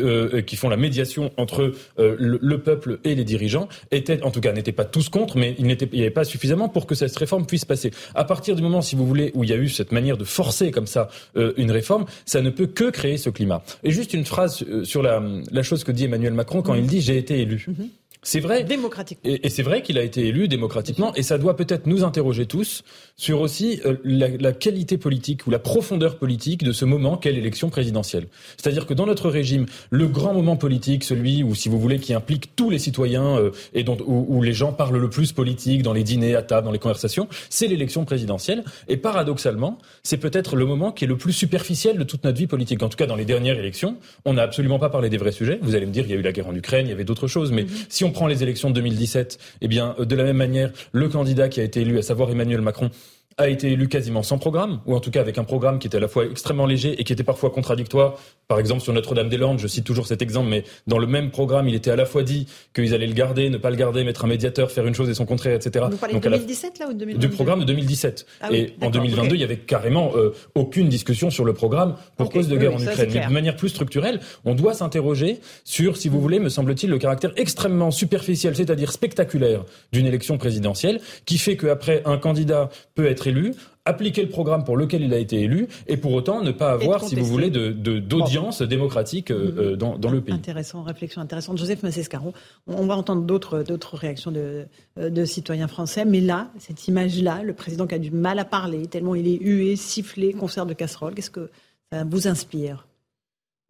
qui, 0.46 0.56
font 0.58 0.68
la 0.68 0.78
médiation 0.78 1.32
entre 1.38 1.74
le, 1.98 2.40
le, 2.42 2.58
peuple 2.62 3.00
et 3.04 3.16
les 3.16 3.24
dirigeants, 3.24 3.70
étaient, 3.92 4.22
en 4.24 4.32
tout 4.32 4.42
cas, 4.42 4.52
n'étaient 4.52 4.72
pas 4.72 4.86
tous 4.86 5.10
contre, 5.10 5.38
mais 5.38 5.56
il 5.58 5.66
n'y 5.66 6.02
avait 6.02 6.10
pas 6.10 6.26
suffisamment 6.26 6.68
pour 6.68 6.86
que 6.86 6.96
cette 6.96 7.16
réforme 7.16 7.46
puisse 7.46 7.66
passer. 7.66 7.92
À 8.16 8.26
partir 8.26 8.56
du 8.56 8.62
moment, 8.62 8.82
si 8.82 8.96
vous 8.96 9.06
voulez, 9.06 9.32
où 9.36 9.44
il 9.44 9.50
y 9.50 9.54
a 9.54 9.58
eu 9.58 9.70
cette 9.70 9.92
manière 9.92 10.18
de 10.18 10.24
forcer 10.26 10.72
comme 10.72 10.88
ça 10.88 11.10
une 11.36 11.72
réforme, 11.72 12.06
ça 12.26 12.42
ne 12.42 12.50
peut 12.50 12.68
que 12.68 12.90
créer 12.90 13.18
ce 13.18 13.30
climat. 13.30 13.64
Et 13.84 13.92
juste 13.92 14.14
une 14.14 14.26
phrase 14.26 14.66
sur 14.84 15.02
la, 15.02 15.22
la 15.52 15.64
chose 15.64 15.84
que 15.84 15.93
dit 15.94 16.06
Emmanuel 16.06 16.34
Macron 16.34 16.62
quand 16.62 16.74
il 16.74 16.88
dit 16.88 17.02
j'ai 17.02 17.18
été 17.18 17.40
élu. 17.40 17.66
Mhm. 17.68 17.90
C'est 18.24 18.40
vrai. 18.40 18.64
Démocratiquement. 18.64 19.32
Et, 19.44 19.50
c'est 19.50 19.64
vrai 19.64 19.82
qu'il 19.82 19.98
a 19.98 20.04
été 20.04 20.26
élu 20.28 20.48
démocratiquement. 20.48 21.14
Et 21.16 21.24
ça 21.24 21.38
doit 21.38 21.56
peut-être 21.56 21.86
nous 21.86 22.04
interroger 22.04 22.46
tous 22.46 22.84
sur 23.18 23.42
aussi 23.42 23.82
euh, 23.86 23.98
la, 24.04 24.52
qualité 24.54 24.98
politique 24.98 25.46
ou 25.46 25.52
la 25.52 25.60
profondeur 25.60 26.18
politique 26.18 26.64
de 26.64 26.72
ce 26.72 26.86
moment 26.86 27.18
qu'est 27.18 27.32
l'élection 27.32 27.70
présidentielle. 27.70 28.28
C'est-à-dire 28.58 28.86
que 28.86 28.94
dans 28.94 29.06
notre 29.06 29.30
régime, 29.30 29.66
le 29.90 30.08
grand 30.08 30.34
moment 30.34 30.56
politique, 30.56 31.04
celui 31.04 31.44
où, 31.44 31.54
si 31.54 31.70
vous 31.70 31.80
voulez, 31.80 32.00
qui 32.00 32.14
implique 32.14 32.56
tous 32.56 32.70
les 32.70 32.80
citoyens 32.80 33.38
euh, 33.38 33.52
et 33.74 33.84
dont, 33.84 33.98
où, 34.06 34.42
les 34.42 34.54
gens 34.54 34.72
parlent 34.72 34.98
le 34.98 35.10
plus 35.10 35.32
politique 35.32 35.84
dans 35.84 35.94
les 35.94 36.04
dîners, 36.04 36.36
à 36.36 36.42
table, 36.42 36.66
dans 36.66 36.72
les 36.72 36.80
conversations, 36.80 37.28
c'est 37.50 37.68
l'élection 37.68 38.06
présidentielle. 38.06 38.64
Et 38.88 38.98
paradoxalement, 38.98 39.78
c'est 40.04 40.18
peut-être 40.18 40.56
le 40.56 40.66
moment 40.66 40.92
qui 40.92 41.06
est 41.06 41.08
le 41.08 41.18
plus 41.18 41.34
superficiel 41.34 41.98
de 41.98 42.04
toute 42.04 42.24
notre 42.24 42.38
vie 42.38 42.48
politique. 42.48 42.82
En 42.84 42.90
tout 42.90 42.98
cas, 42.98 43.06
dans 43.06 43.16
les 43.16 43.26
dernières 43.26 43.60
élections, 43.60 43.98
on 44.26 44.34
n'a 44.34 44.44
absolument 44.44 44.80
pas 44.80 44.90
parlé 44.90 45.10
des 45.10 45.18
vrais 45.18 45.32
sujets. 45.32 45.60
Vous 45.62 45.76
allez 45.76 45.86
me 45.86 45.92
dire, 45.92 46.06
il 46.06 46.12
y 46.12 46.14
a 46.14 46.18
eu 46.18 46.22
la 46.22 46.32
guerre 46.32 46.48
en 46.48 46.56
Ukraine, 46.56 46.88
il 46.88 46.90
y 46.90 46.94
avait 46.94 47.04
d'autres 47.04 47.28
choses. 47.28 47.52
Mais 47.52 47.64
mm-hmm. 47.64 47.86
si 47.90 48.04
on 48.04 48.13
prend 48.14 48.28
les 48.28 48.44
élections 48.44 48.70
de 48.70 48.76
2017, 48.76 49.38
eh 49.62 49.68
bien, 49.68 49.96
euh, 50.00 50.06
de 50.06 50.16
la 50.16 50.24
même 50.24 50.38
manière, 50.38 50.72
le 50.92 51.10
candidat 51.10 51.50
qui 51.50 51.60
a 51.60 51.64
été 51.64 51.82
élu, 51.82 51.98
à 51.98 52.02
savoir 52.02 52.30
Emmanuel 52.32 52.62
Macron, 52.62 52.90
a 53.38 53.50
été 53.50 53.72
élu 53.72 53.88
quasiment 53.88 54.24
sans 54.24 54.38
programme, 54.38 54.82
ou 54.86 54.96
en 54.96 55.00
tout 55.00 55.12
cas 55.12 55.22
avec 55.22 55.38
un 55.38 55.44
programme 55.44 55.80
qui 55.80 55.88
était 55.88 55.98
à 55.98 56.00
la 56.00 56.08
fois 56.08 56.26
extrêmement 56.26 56.66
léger 56.66 57.00
et 57.00 57.04
qui 57.04 57.14
était 57.14 57.24
parfois 57.24 57.50
contradictoire. 57.50 58.16
Par 58.48 58.60
exemple, 58.60 58.82
sur 58.82 58.94
Notre-Dame-des-Landes, 58.94 59.60
je 59.60 59.68
cite 59.68 59.86
toujours 59.86 60.06
cet 60.06 60.22
exemple, 60.22 60.50
mais 60.50 60.64
dans 60.86 61.00
le 61.00 61.08
même 61.08 61.32
programme, 61.32 61.68
il 61.68 61.76
était 61.76 61.92
à 61.92 61.96
la 61.96 62.06
fois 62.06 62.24
dit 62.24 62.48
qu'ils 62.76 62.94
allaient 62.94 63.08
le 63.08 63.14
garder, 63.14 63.50
ne 63.50 63.58
pas 63.58 63.70
le 63.70 63.76
garder, 63.76 64.04
mettre 64.04 64.26
un 64.26 64.28
médiateur, 64.28 64.72
faire 64.72 64.86
une 64.86 64.94
chose 64.94 65.10
et 65.10 65.14
son 65.14 65.26
contraire, 65.26 65.56
etc. 65.56 65.86
Vous 65.90 65.98
parlez 65.98 66.16
de 66.16 66.20
2017 66.20 66.80
là 66.80 66.88
ou 66.90 66.94
de 66.94 67.00
2022 67.00 67.28
Du 67.28 67.34
programme 67.34 67.60
de 67.62 67.66
2017. 67.66 68.26
Ah 68.42 68.50
et 68.52 68.76
en 68.82 68.90
2022, 68.90 69.36
il 69.36 69.42
y 69.42 69.44
avait 69.44 69.58
carrément 69.58 70.12
euh, 70.16 70.34
aucune 70.56 70.90
discussion 70.90 71.30
sur 71.30 71.46
le 71.46 71.54
programme 71.54 71.96
pour 72.18 72.30
cause 72.30 72.48
de 72.48 72.58
guerre 72.58 72.76
en 72.76 72.80
Ukraine. 72.80 73.10
Mais 73.14 73.26
de 73.26 73.32
manière 73.32 73.56
plus 73.56 73.70
structurelle, 73.70 74.20
on 74.46 74.54
doit 74.54 74.74
s'interroger 74.74 75.40
sur, 75.64 75.98
si 75.98 76.10
vous 76.10 76.22
voulez, 76.22 76.40
me 76.40 76.50
semble-t-il, 76.50 76.90
le 76.90 77.00
caractère 77.00 77.32
extrêmement 77.38 77.92
superficiel, 77.92 78.56
c'est-à-dire 78.56 78.92
spectaculaire 78.92 79.64
d'une 79.92 80.06
élection 80.06 80.38
présidentielle, 80.38 81.00
qui 81.26 81.38
fait 81.38 81.58
qu'après 81.58 82.02
un 82.06 82.18
candidat 82.18 82.70
peut 82.96 83.08
être 83.08 83.23
élu, 83.28 83.54
appliquer 83.86 84.22
le 84.22 84.30
programme 84.30 84.64
pour 84.64 84.78
lequel 84.78 85.02
il 85.02 85.14
a 85.14 85.18
été 85.18 85.42
élu 85.42 85.68
et 85.88 85.98
pour 85.98 86.14
autant 86.14 86.42
ne 86.42 86.52
pas 86.52 86.72
avoir, 86.72 87.04
si 87.04 87.16
vous 87.16 87.26
voulez, 87.26 87.50
d'audience 87.50 88.62
de, 88.62 88.66
démocratique 88.66 89.32
euh, 89.32 89.52
mm-hmm. 89.52 89.60
euh, 89.60 89.76
dans, 89.76 89.98
dans, 89.98 90.10
le 90.10 90.22
pays. 90.22 90.34
Intéressant, 90.34 90.84
réflexion 90.84 91.22
intéressante. 91.22 91.58
Joseph 91.58 91.84
Massescaron, 91.84 92.34
on 92.68 92.86
va 92.86 92.96
entendre 92.96 93.24
d'autres 93.24 93.98
réactions 93.98 94.32
de, 94.32 94.66
euh, 94.98 95.10
de 95.10 95.26
citoyens 95.26 95.68
français, 95.68 96.06
mais 96.06 96.22
là, 96.22 96.50
cette 96.60 96.88
image-là, 96.88 97.44
le 97.44 97.54
président 97.54 97.88
qui 97.88 97.96
a 97.96 98.00
du 98.00 98.12
mal 98.12 98.40
à 98.40 98.46
parler, 98.46 98.88
tellement 98.88 99.16
il 99.16 99.28
est 99.28 99.40
hué, 99.42 99.76
sifflé, 99.76 100.34
concert 100.34 100.66
de 100.66 100.74
casserole, 100.74 101.14
qu'est-ce 101.14 101.32
que 101.32 101.50
ça 101.92 102.04
vous 102.04 102.28
inspire? 102.28 102.88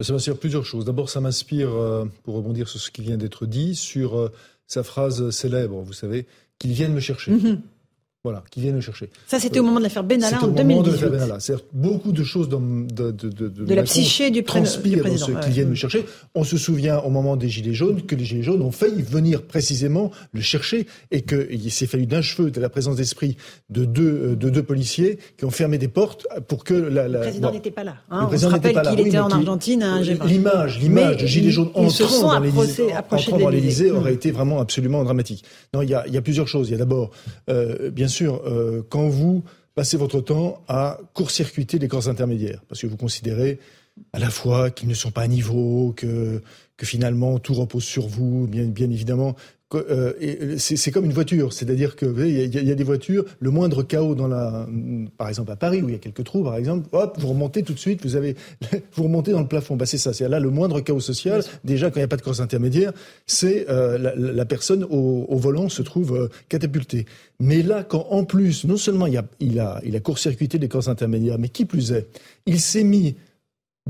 Ça 0.00 0.12
m'inspire 0.12 0.38
plusieurs 0.38 0.66
choses. 0.66 0.84
D'abord, 0.84 1.08
ça 1.08 1.20
m'inspire, 1.20 1.70
pour 2.24 2.34
rebondir 2.34 2.68
sur 2.68 2.80
ce 2.80 2.90
qui 2.90 3.02
vient 3.02 3.16
d'être 3.16 3.46
dit, 3.46 3.76
sur 3.76 4.30
sa 4.66 4.82
phrase 4.82 5.30
célèbre, 5.30 5.80
vous 5.82 5.92
savez, 5.92 6.26
qu'ils 6.58 6.72
viennent 6.72 6.94
me 6.94 7.00
chercher. 7.00 7.32
Mm-hmm. 7.32 7.58
Voilà, 8.24 8.42
qui 8.50 8.62
viennent 8.62 8.76
le 8.76 8.80
chercher. 8.80 9.10
Ça, 9.26 9.38
c'était 9.38 9.60
au 9.60 9.64
moment 9.64 9.78
de 9.78 9.82
l'affaire 9.82 10.02
Benalla 10.02 10.42
en 10.42 10.48
2018. 10.48 10.56
C'était 10.56 10.62
au 10.62 10.66
moment 10.66 10.82
de 10.82 10.90
l'affaire 10.90 11.10
Benalla. 11.10 11.40
C'est 11.40 11.56
beaucoup 11.74 12.10
de 12.10 12.24
choses 12.24 12.48
dans, 12.48 12.58
de, 12.58 13.10
de, 13.10 13.28
de, 13.28 13.48
de 13.48 13.74
la 13.74 13.82
psyché 13.82 14.30
du, 14.30 14.38
du 14.38 14.42
président. 14.42 15.02
Dans 15.02 15.16
ceux 15.26 15.34
qui 15.40 15.50
viennent 15.50 15.68
le 15.68 15.74
chercher. 15.74 16.06
On 16.34 16.42
se 16.42 16.56
souvient 16.56 17.00
au 17.00 17.10
moment 17.10 17.36
des 17.36 17.50
Gilets 17.50 17.74
jaunes 17.74 18.00
que 18.00 18.14
les 18.14 18.24
Gilets 18.24 18.42
jaunes 18.42 18.62
ont 18.62 18.70
failli 18.70 19.02
venir 19.02 19.42
précisément 19.42 20.10
le 20.32 20.40
chercher 20.40 20.86
et 21.10 21.20
qu'il 21.20 21.70
s'est 21.70 21.86
fallu 21.86 22.06
d'un 22.06 22.22
cheveu 22.22 22.50
de 22.50 22.60
la 22.62 22.70
présence 22.70 22.96
d'esprit 22.96 23.36
de 23.68 23.84
deux, 23.84 24.02
euh, 24.04 24.36
de 24.36 24.48
deux 24.48 24.62
policiers 24.62 25.18
qui 25.36 25.44
ont 25.44 25.50
fermé 25.50 25.76
des 25.76 25.88
portes 25.88 26.26
pour 26.48 26.64
que 26.64 26.72
la... 26.72 27.08
la 27.08 27.18
le 27.18 27.20
président 27.20 27.52
n'était 27.52 27.70
pas 27.70 27.84
là. 27.84 27.96
Hein. 28.10 28.22
Le 28.22 28.28
président 28.28 28.48
On 28.48 28.50
se 28.52 28.54
rappelle 28.54 28.96
qu'il 28.96 29.06
était 29.06 29.18
en 29.18 29.28
Argentine. 29.28 29.82
Hein, 29.82 30.00
l'image, 30.24 30.78
l'image 30.78 31.18
de 31.18 31.26
Gilets 31.26 31.50
jaunes 31.50 31.70
entrant 31.74 32.40
dans 33.38 33.48
l'Élysée 33.50 33.90
aurait 33.90 34.12
mm. 34.12 34.14
été 34.14 34.30
vraiment 34.30 34.60
absolument 34.60 35.04
dramatique. 35.04 35.44
Non, 35.74 35.82
il 35.82 35.90
y 35.90 35.94
a, 35.94 36.06
il 36.06 36.14
y 36.14 36.16
a 36.16 36.22
plusieurs 36.22 36.48
choses. 36.48 36.70
Il 36.70 36.72
y 36.72 36.74
a 36.74 36.78
d'abord, 36.78 37.10
euh, 37.50 37.90
bien 37.90 38.08
sûr, 38.08 38.13
euh, 38.22 38.82
quand 38.88 39.08
vous 39.08 39.42
passez 39.74 39.96
votre 39.96 40.20
temps 40.20 40.62
à 40.68 40.98
court-circuiter 41.14 41.78
les 41.78 41.88
corps 41.88 42.08
intermédiaires, 42.08 42.62
parce 42.68 42.80
que 42.80 42.86
vous 42.86 42.96
considérez 42.96 43.58
à 44.12 44.18
la 44.18 44.30
fois 44.30 44.70
qu'ils 44.70 44.88
ne 44.88 44.94
sont 44.94 45.10
pas 45.10 45.22
à 45.22 45.28
niveau, 45.28 45.92
que, 45.96 46.42
finalement 46.82 47.38
tout 47.38 47.54
repose 47.54 47.84
sur 47.84 48.06
vous, 48.06 48.46
bien 48.46 48.90
évidemment, 48.90 49.34
euh, 49.78 50.54
c'est 50.58 50.90
comme 50.90 51.04
une 51.04 51.12
voiture, 51.12 51.52
c'est-à-dire 51.52 51.96
que 51.96 52.06
il 52.26 52.54
y, 52.54 52.70
a 52.70 52.74
des 52.74 52.84
voitures, 52.84 53.24
le 53.40 53.50
moindre 53.50 53.82
chaos 53.82 54.14
dans 54.14 54.28
la, 54.28 54.66
par 55.16 55.28
exemple 55.28 55.50
à 55.52 55.56
Paris 55.56 55.82
où 55.82 55.88
il 55.88 55.92
y 55.92 55.96
a 55.96 55.98
quelques 55.98 56.24
trous, 56.24 56.42
par 56.42 56.56
exemple, 56.56 56.88
hop, 56.92 57.16
vous 57.18 57.28
remontez 57.28 57.62
tout 57.62 57.72
de 57.72 57.78
suite, 57.78 58.04
vous 58.04 58.16
avez, 58.16 58.36
vous 58.94 59.04
remontez 59.04 59.32
dans 59.32 59.40
le 59.40 59.48
plafond. 59.48 59.76
Bah 59.76 59.86
c'est 59.86 59.98
ça, 59.98 60.12
c'est 60.12 60.28
là 60.28 60.40
le 60.40 60.50
moindre 60.50 60.80
chaos 60.80 61.00
social. 61.00 61.42
Déjà 61.64 61.90
quand 61.90 61.96
il 61.96 62.00
n'y 62.00 62.04
a 62.04 62.08
pas 62.08 62.16
de 62.16 62.22
corps 62.22 62.40
intermédiaire, 62.40 62.92
c'est 63.26 63.66
euh, 63.68 63.98
la, 64.16 64.44
personne 64.44 64.84
au, 64.90 65.36
volant 65.36 65.68
se 65.68 65.82
trouve 65.82 66.16
euh, 66.16 66.28
catapultée. 66.48 67.06
Mais 67.40 67.62
là, 67.62 67.84
quand 67.84 68.06
en 68.10 68.24
plus, 68.24 68.64
non 68.64 68.76
seulement 68.76 69.06
il 69.06 69.16
a, 69.16 69.24
il 69.40 69.60
a, 69.60 69.80
il 69.84 69.96
a 69.96 70.00
court-circuité 70.00 70.58
les 70.58 70.68
corps 70.68 70.88
intermédiaires, 70.88 71.38
mais 71.38 71.48
qui 71.48 71.64
plus 71.64 71.92
est, 71.92 72.08
il 72.46 72.60
s'est 72.60 72.84
mis 72.84 73.16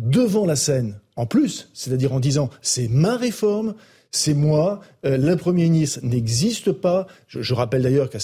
devant 0.01 0.47
la 0.47 0.57
scène 0.57 0.97
en 1.17 1.27
plus, 1.27 1.71
c'est-à-dire 1.73 2.13
en 2.13 2.21
disant 2.21 2.51
c'est 2.61 2.89
ma 2.89 3.17
réforme, 3.17 3.75
c'est 4.15 4.35
moi. 4.35 4.81
Euh, 5.05 5.17
le 5.17 5.37
Premier 5.37 5.65
ministre 5.65 5.99
n'existe 6.03 6.71
pas. 6.71 7.07
Je, 7.27 7.53
rappelle 7.53 7.83
d'ailleurs 7.83 8.09
qu'à 8.09 8.19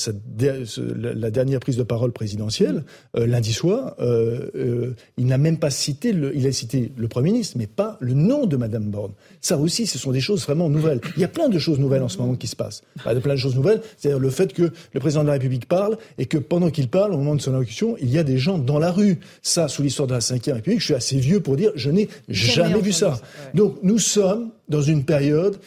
la 0.94 1.30
dernière 1.30 1.59
prise 1.59 1.76
de 1.76 1.82
parole 1.82 2.12
présidentielle, 2.12 2.85
euh, 3.16 3.26
lundi 3.26 3.52
soir, 3.52 3.97
euh, 3.99 4.92
il 5.16 5.26
n'a 5.26 5.37
même 5.37 5.59
pas 5.59 5.70
cité, 5.70 6.12
le, 6.12 6.35
il 6.37 6.47
a 6.47 6.52
cité 6.52 6.92
le 6.97 7.09
Premier 7.09 7.32
ministre, 7.32 7.56
mais 7.59 7.66
pas 7.66 7.97
le 8.00 8.14
nom 8.14 8.47
de 8.47 8.56
Madame 8.56 8.85
Borne. 8.85 9.12
Ça 9.40 9.59
aussi, 9.59 9.87
ce 9.87 9.99
sont 9.99 10.12
des 10.12 10.20
choses 10.20 10.42
vraiment 10.44 10.70
nouvelles. 10.70 11.00
Il 11.16 11.23
y 11.23 11.25
a 11.25 11.28
plein 11.28 11.49
de 11.49 11.59
choses 11.59 11.80
nouvelles 11.80 12.02
en 12.02 12.09
ce 12.09 12.18
moment 12.18 12.37
qui 12.37 12.47
se 12.47 12.56
passent. 12.56 12.82
Pas 13.02 13.14
de 13.14 13.20
plein 13.20 13.35
de 13.35 13.40
choses 13.40 13.56
nouvelles, 13.56 13.82
c'est-à-dire 13.99 14.20
le 14.20 14.30
fait 14.30 14.52
que 14.52 14.70
le 14.92 15.00
président 15.00 15.23
de 15.23 15.26
la 15.26 15.35
République 15.35 15.66
parle 15.66 15.99
et 16.18 16.26
que 16.26 16.38
pendant 16.38 16.70
qu'il 16.70 16.88
parle, 16.88 17.12
au 17.14 17.18
moment 17.18 17.35
de 17.35 17.40
son 17.40 17.52
allocution, 17.52 17.97
il 18.00 18.11
y 18.11 18.18
a 18.18 18.23
des 18.23 18.38
gens 18.38 18.59
dans 18.59 18.78
la 18.78 18.92
rue. 18.92 19.18
Ça, 19.42 19.66
sous 19.66 19.82
l'histoire 19.82 20.06
de 20.06 20.14
la 20.14 20.20
Ve 20.20 20.54
République, 20.54 20.80
je 20.80 20.85
suis 20.85 20.94
assez 20.94 21.18
vieux 21.18 21.40
pour 21.40 21.56
dire, 21.56 21.73
je 21.75 21.90
n'ai 21.90 22.09
jamais, 22.28 22.80
vu 22.80 22.92
ça. 22.92 23.20
Donc 23.54 23.78
nous 23.82 23.99
sommes 23.99 24.50
dans 24.68 24.82
une 24.82 25.04
période 25.04 25.59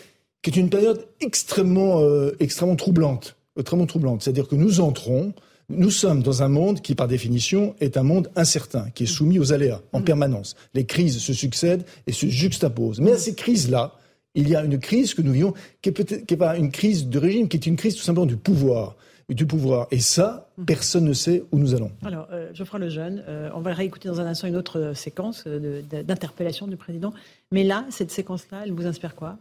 qui 0.44 0.52
est 0.52 0.58
une 0.58 0.70
période 0.70 1.08
extrêmement, 1.22 2.02
euh, 2.02 2.36
extrêmement 2.40 2.76
troublante. 2.76 3.36
Extrêmement 3.58 3.88
troublante. 3.88 4.22
C'est-à-dire 4.22 4.48
que 4.48 4.56
nous 4.56 4.82
entrons, 4.82 5.34
nous 5.70 5.90
sommes 5.90 6.22
dans 6.22 6.44
un 6.44 6.50
monde 6.50 6.82
qui, 6.82 6.94
par 6.94 7.08
définition, 7.08 7.76
est 7.80 7.98
un 7.98 8.04
monde 8.04 8.30
incertain, 8.36 8.90
qui 8.94 9.04
est 9.04 9.08
soumis 9.08 9.40
aux 9.40 9.54
aléas 9.54 9.82
en 9.94 10.02
mm. 10.02 10.04
permanence. 10.04 10.56
Les 10.74 10.86
crises 10.86 11.20
se 11.20 11.34
succèdent 11.34 11.86
et 12.06 12.12
se 12.12 12.28
juxtaposent. 12.28 13.00
Mais 13.00 13.14
à 13.14 13.18
ces 13.18 13.34
crises-là, 13.34 13.94
il 14.36 14.50
y 14.50 14.56
a 14.56 14.64
une 14.64 14.80
crise 14.80 15.14
que 15.14 15.22
nous 15.22 15.32
vivons 15.32 15.54
qui 15.82 15.90
est 15.90 15.92
peut-être 15.92 16.26
qui 16.26 16.34
est 16.34 16.38
pas 16.38 16.58
une 16.58 16.72
crise 16.72 17.08
de 17.08 17.20
régime, 17.20 17.48
qui 17.48 17.58
est 17.58 17.66
une 17.66 17.76
crise 17.76 17.96
tout 17.96 18.02
simplement 18.02 18.26
du 18.26 18.38
pouvoir. 18.38 18.96
du 19.30 19.46
pouvoir. 19.46 19.88
Et 19.92 20.00
ça, 20.00 20.50
mmh. 20.58 20.66
personne 20.66 21.06
ne 21.06 21.14
sait 21.14 21.44
où 21.52 21.58
nous 21.58 21.74
allons. 21.74 21.92
Alors, 22.04 22.28
euh, 22.32 22.54
Geoffroy 22.54 22.80
Lejeune, 22.80 23.24
euh, 23.28 23.50
on 23.56 23.62
va 23.62 23.74
réécouter 23.74 24.10
dans 24.10 24.20
un 24.20 24.26
instant 24.26 24.48
une 24.48 24.58
autre 24.58 24.80
euh, 24.80 24.94
séquence 24.94 25.48
d'interpellation 25.48 26.68
du 26.68 26.76
président. 26.76 27.14
Mais 27.52 27.64
là, 27.64 27.86
cette 27.90 28.12
séquence-là, 28.12 28.64
elle 28.66 28.74
vous 28.74 28.86
inspire 28.86 29.16
quoi? 29.16 29.38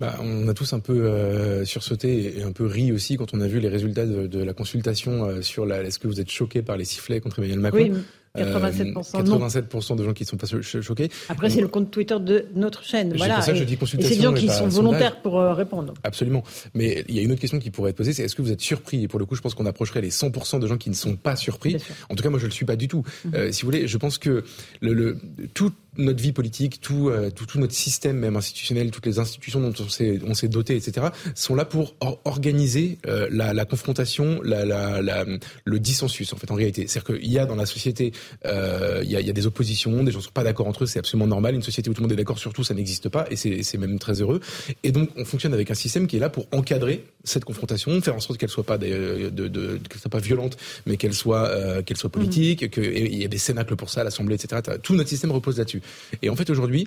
Bah, 0.00 0.16
on 0.20 0.48
a 0.48 0.54
tous 0.54 0.72
un 0.72 0.80
peu 0.80 1.64
sursauté 1.64 2.38
et 2.38 2.42
un 2.42 2.52
peu 2.52 2.66
ri 2.66 2.92
aussi 2.92 3.16
quand 3.16 3.34
on 3.34 3.40
a 3.40 3.46
vu 3.46 3.60
les 3.60 3.68
résultats 3.68 4.06
de, 4.06 4.42
la 4.42 4.52
consultation 4.52 5.42
sur 5.42 5.66
la. 5.66 5.82
Est-ce 5.82 5.98
que 5.98 6.08
vous 6.08 6.20
êtes 6.20 6.30
choqué 6.30 6.62
par 6.62 6.76
les 6.76 6.84
sifflets 6.84 7.20
contre 7.20 7.38
Emmanuel 7.38 7.60
Macron? 7.60 8.02
87%, 8.38 9.12
87% 9.12 9.96
de 9.96 10.04
gens 10.04 10.12
qui 10.14 10.22
ne 10.22 10.28
sont 10.28 10.36
pas 10.36 10.46
choqués. 10.80 11.10
Après, 11.28 11.50
c'est 11.50 11.60
le 11.60 11.68
compte 11.68 11.90
Twitter 11.90 12.16
de 12.18 12.46
notre 12.54 12.82
chaîne. 12.82 13.14
Voilà. 13.14 13.42
Ça 13.42 13.54
je 13.54 13.64
dis 13.64 13.76
consultation. 13.76 14.10
C'est 14.10 14.16
des 14.16 14.22
gens 14.22 14.32
qui 14.32 14.48
sont 14.48 14.68
volontaires 14.68 15.20
pour 15.20 15.38
euh, 15.38 15.52
répondre. 15.52 15.92
Absolument. 16.02 16.42
Mais 16.74 17.04
il 17.08 17.14
y 17.14 17.18
a 17.18 17.22
une 17.22 17.32
autre 17.32 17.40
question 17.40 17.58
qui 17.58 17.70
pourrait 17.70 17.90
être 17.90 17.96
posée, 17.96 18.12
c'est 18.12 18.22
est-ce 18.22 18.34
que 18.34 18.42
vous 18.42 18.52
êtes 18.52 18.60
surpris? 18.60 19.02
Et 19.02 19.08
pour 19.08 19.18
le 19.18 19.26
coup, 19.26 19.34
je 19.34 19.42
pense 19.42 19.54
qu'on 19.54 19.66
approcherait 19.66 20.00
les 20.00 20.10
100% 20.10 20.60
de 20.60 20.66
gens 20.66 20.78
qui 20.78 20.88
ne 20.88 20.94
sont 20.94 21.16
pas 21.16 21.36
surpris. 21.36 21.76
En 22.08 22.14
tout 22.14 22.22
cas, 22.22 22.30
moi, 22.30 22.38
je 22.38 22.44
ne 22.44 22.50
le 22.50 22.54
suis 22.54 22.64
pas 22.64 22.76
du 22.76 22.88
tout. 22.88 23.04
Euh, 23.34 23.52
si 23.52 23.62
vous 23.62 23.66
voulez, 23.66 23.86
je 23.86 23.98
pense 23.98 24.16
que 24.16 24.44
le, 24.80 24.94
le, 24.94 25.18
tout 25.52 25.72
notre 25.98 26.22
vie 26.22 26.32
politique, 26.32 26.80
tout, 26.80 27.08
euh, 27.08 27.30
tout, 27.30 27.46
tout, 27.46 27.58
notre 27.58 27.74
système 27.74 28.16
même 28.16 28.36
institutionnel, 28.36 28.90
toutes 28.90 29.06
les 29.06 29.18
institutions 29.18 29.60
dont 29.60 29.74
on 29.78 29.88
s'est, 29.88 30.18
on 30.26 30.34
s'est 30.34 30.48
doté, 30.48 30.76
etc., 30.76 31.08
sont 31.34 31.54
là 31.54 31.64
pour 31.64 31.94
organiser 32.24 32.98
euh, 33.06 33.28
la, 33.30 33.52
la, 33.52 33.64
confrontation, 33.64 34.40
la, 34.42 34.64
la, 34.64 35.02
la, 35.02 35.24
le 35.64 35.78
dissensus, 35.78 36.32
en 36.32 36.36
fait, 36.36 36.50
en 36.50 36.54
réalité. 36.54 36.86
C'est-à-dire 36.86 37.18
qu'il 37.18 37.30
y 37.30 37.38
a 37.38 37.46
dans 37.46 37.56
la 37.56 37.66
société, 37.66 38.12
euh, 38.46 39.00
il, 39.04 39.10
y 39.10 39.16
a, 39.16 39.20
il 39.20 39.26
y 39.26 39.30
a 39.30 39.34
des 39.34 39.46
oppositions, 39.46 40.02
des 40.02 40.12
gens 40.12 40.18
ne 40.18 40.24
sont 40.24 40.30
pas 40.30 40.44
d'accord 40.44 40.66
entre 40.66 40.84
eux, 40.84 40.86
c'est 40.86 40.98
absolument 40.98 41.26
normal. 41.26 41.54
Une 41.54 41.62
société 41.62 41.90
où 41.90 41.94
tout 41.94 42.00
le 42.00 42.04
monde 42.04 42.12
est 42.12 42.16
d'accord 42.16 42.38
sur 42.38 42.52
tout, 42.52 42.64
ça 42.64 42.74
n'existe 42.74 43.08
pas, 43.08 43.26
et 43.30 43.36
c'est, 43.36 43.62
c'est 43.62 43.78
même 43.78 43.98
très 43.98 44.20
heureux. 44.22 44.40
Et 44.82 44.92
donc, 44.92 45.10
on 45.16 45.24
fonctionne 45.24 45.52
avec 45.52 45.70
un 45.70 45.74
système 45.74 46.06
qui 46.06 46.16
est 46.16 46.20
là 46.20 46.30
pour 46.30 46.46
encadrer 46.52 47.04
cette 47.24 47.44
confrontation, 47.44 48.00
faire 48.00 48.16
en 48.16 48.20
sorte 48.20 48.38
qu'elle 48.38 48.48
soit 48.48 48.64
pas 48.64 48.78
de, 48.78 49.30
de, 49.30 49.48
de 49.48 49.78
qu'elle 49.88 50.00
soit 50.00 50.10
pas 50.10 50.18
violente, 50.18 50.56
mais 50.86 50.96
qu'elle 50.96 51.14
soit 51.14 51.48
euh, 51.48 51.82
qu'elle 51.82 51.96
soit 51.96 52.10
politique, 52.10 52.64
mmh. 52.64 52.68
qu'il 52.68 53.16
y 53.16 53.24
a 53.24 53.28
des 53.28 53.38
cénacles 53.38 53.76
pour 53.76 53.90
ça, 53.90 54.02
l'Assemblée, 54.02 54.34
etc. 54.34 54.60
Tout 54.82 54.94
notre 54.94 55.08
système 55.08 55.30
repose 55.30 55.58
là-dessus. 55.58 55.81
Et 56.22 56.30
en 56.30 56.36
fait, 56.36 56.50
aujourd'hui, 56.50 56.86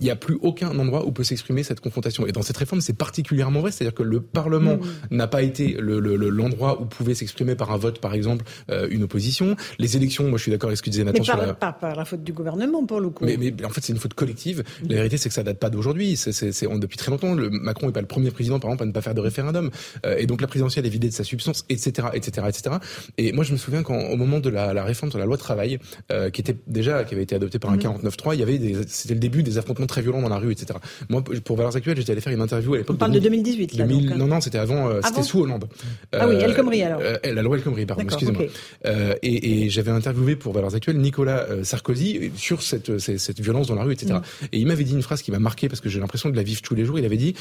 il 0.00 0.04
n'y 0.06 0.10
a 0.10 0.16
plus 0.16 0.36
aucun 0.42 0.76
endroit 0.76 1.06
où 1.06 1.12
peut 1.12 1.22
s'exprimer 1.22 1.62
cette 1.62 1.78
confrontation. 1.78 2.26
Et 2.26 2.32
dans 2.32 2.42
cette 2.42 2.56
réforme, 2.56 2.80
c'est 2.80 2.98
particulièrement 2.98 3.60
vrai, 3.60 3.70
c'est-à-dire 3.70 3.94
que 3.94 4.02
le 4.02 4.20
Parlement 4.20 4.74
mmh. 4.74 5.16
n'a 5.16 5.28
pas 5.28 5.42
été 5.42 5.76
l'endroit 5.78 6.74
le, 6.74 6.76
le, 6.76 6.82
où 6.82 6.86
pouvait 6.86 7.14
s'exprimer 7.14 7.54
par 7.54 7.70
un 7.70 7.76
vote, 7.76 8.00
par 8.00 8.12
exemple, 8.12 8.44
euh, 8.70 8.88
une 8.90 9.04
opposition. 9.04 9.54
Les 9.78 9.96
élections, 9.96 10.28
moi 10.28 10.36
je 10.36 10.42
suis 10.42 10.50
d'accord 10.50 10.68
avec 10.68 10.78
ce 10.78 10.82
que 10.82 10.90
disait 10.90 11.04
Nathan 11.04 11.20
mais 11.20 11.26
par, 11.26 11.46
la... 11.46 11.54
Pas 11.54 11.72
par 11.72 11.94
la 11.94 12.04
faute 12.04 12.24
du 12.24 12.32
gouvernement, 12.32 12.84
pour 12.84 12.98
le 12.98 13.10
coup. 13.10 13.24
Mais, 13.24 13.36
mais 13.36 13.54
en 13.64 13.70
fait, 13.70 13.82
c'est 13.82 13.92
une 13.92 14.00
faute 14.00 14.14
collective. 14.14 14.64
Mmh. 14.82 14.88
La 14.88 14.96
vérité, 14.96 15.16
c'est 15.16 15.28
que 15.28 15.34
ça 15.34 15.44
date 15.44 15.60
pas 15.60 15.70
d'aujourd'hui. 15.70 16.16
C'est 16.16 16.32
depuis 16.80 16.96
très 16.96 17.12
longtemps. 17.12 17.34
Le, 17.34 17.48
Macron 17.50 17.86
n'est 17.86 17.92
pas 17.92 18.00
le 18.00 18.08
premier 18.08 18.32
président, 18.32 18.58
par 18.58 18.70
exemple, 18.70 18.82
à 18.82 18.86
ne 18.86 18.92
pas 18.92 19.00
faire 19.00 19.14
de 19.14 19.20
référendum. 19.20 19.70
Euh, 20.06 20.16
et 20.18 20.26
donc 20.26 20.40
la 20.40 20.48
présidentielle 20.48 20.86
est 20.86 20.90
vidée 20.90 21.08
de 21.08 21.14
sa 21.14 21.22
substance, 21.22 21.64
etc., 21.68 22.08
etc., 22.14 22.48
etc. 22.48 22.76
Et 23.16 23.32
moi, 23.32 23.44
je 23.44 23.52
me 23.52 23.58
souviens 23.58 23.84
qu'au 23.84 24.16
moment 24.16 24.40
de 24.40 24.50
la, 24.50 24.74
la, 24.74 24.82
réforme 24.82 25.10
sur 25.10 25.20
la 25.20 25.24
loi 25.24 25.36
de 25.36 25.42
travail, 25.42 25.78
euh, 26.10 26.30
qui 26.30 26.40
était 26.40 26.56
déjà, 26.66 27.04
qui 27.04 27.14
avait 27.14 27.22
été 27.22 27.36
adoptée 27.36 27.60
par 27.60 27.70
un 27.70 27.76
49.3, 27.76 28.30
mmh. 28.30 28.34
il 28.34 28.40
y 28.40 28.42
avait 28.42 28.84
c'était 28.88 29.14
le 29.14 29.20
début 29.20 29.44
des 29.44 29.56
affrontements 29.56 29.83
très 29.86 30.02
violents 30.02 30.22
dans 30.22 30.28
la 30.28 30.38
rue, 30.38 30.52
etc. 30.52 30.78
Moi, 31.08 31.22
pour 31.44 31.56
Valeurs 31.56 31.76
Actuelles, 31.76 31.96
j'étais 31.96 32.12
allé 32.12 32.20
faire 32.20 32.32
une 32.32 32.40
interview 32.40 32.74
à 32.74 32.78
l'époque. 32.78 32.94
On 32.94 32.98
parle 32.98 33.12
de 33.12 33.20
2018, 33.20 33.74
là. 33.74 33.86
Non, 33.86 34.26
non, 34.26 34.40
c'était 34.40 34.58
avant, 34.58 34.88
euh, 34.88 35.00
c'était 35.04 35.22
sous 35.22 35.40
Hollande. 35.40 35.66
Ah 36.12 36.28
oui, 36.28 36.36
El 36.36 36.54
Khomri, 36.54 36.82
alors. 36.82 37.00
Euh, 37.02 37.16
la 37.24 37.42
loi 37.42 37.56
El 37.56 37.62
Khomri, 37.62 37.86
pardon, 37.86 38.02
excusez-moi. 38.02 38.44
Euh, 38.86 39.14
et, 39.22 39.64
et 39.64 39.70
j'avais 39.70 39.90
interviewé 39.90 40.36
pour 40.36 40.52
Valeurs 40.52 40.74
Actuelles 40.74 40.98
Nicolas 40.98 41.46
Sarkozy 41.62 42.32
sur 42.36 42.62
cette, 42.62 42.98
cette, 42.98 43.40
violence 43.40 43.68
dans 43.68 43.74
la 43.74 43.84
rue, 43.84 43.92
etc. 43.92 44.14
Mm. 44.14 44.44
Et 44.52 44.58
il 44.58 44.66
m'avait 44.66 44.84
dit 44.84 44.92
une 44.92 45.02
phrase 45.02 45.22
qui 45.22 45.30
m'a 45.30 45.38
marqué 45.38 45.68
parce 45.68 45.80
que 45.80 45.88
j'ai 45.88 46.00
l'impression 46.00 46.30
de 46.30 46.36
la 46.36 46.42
vivre 46.42 46.62
tous 46.62 46.74
les 46.74 46.84
jours. 46.84 46.98
Il 46.98 47.04
avait 47.04 47.16
dit, 47.16 47.34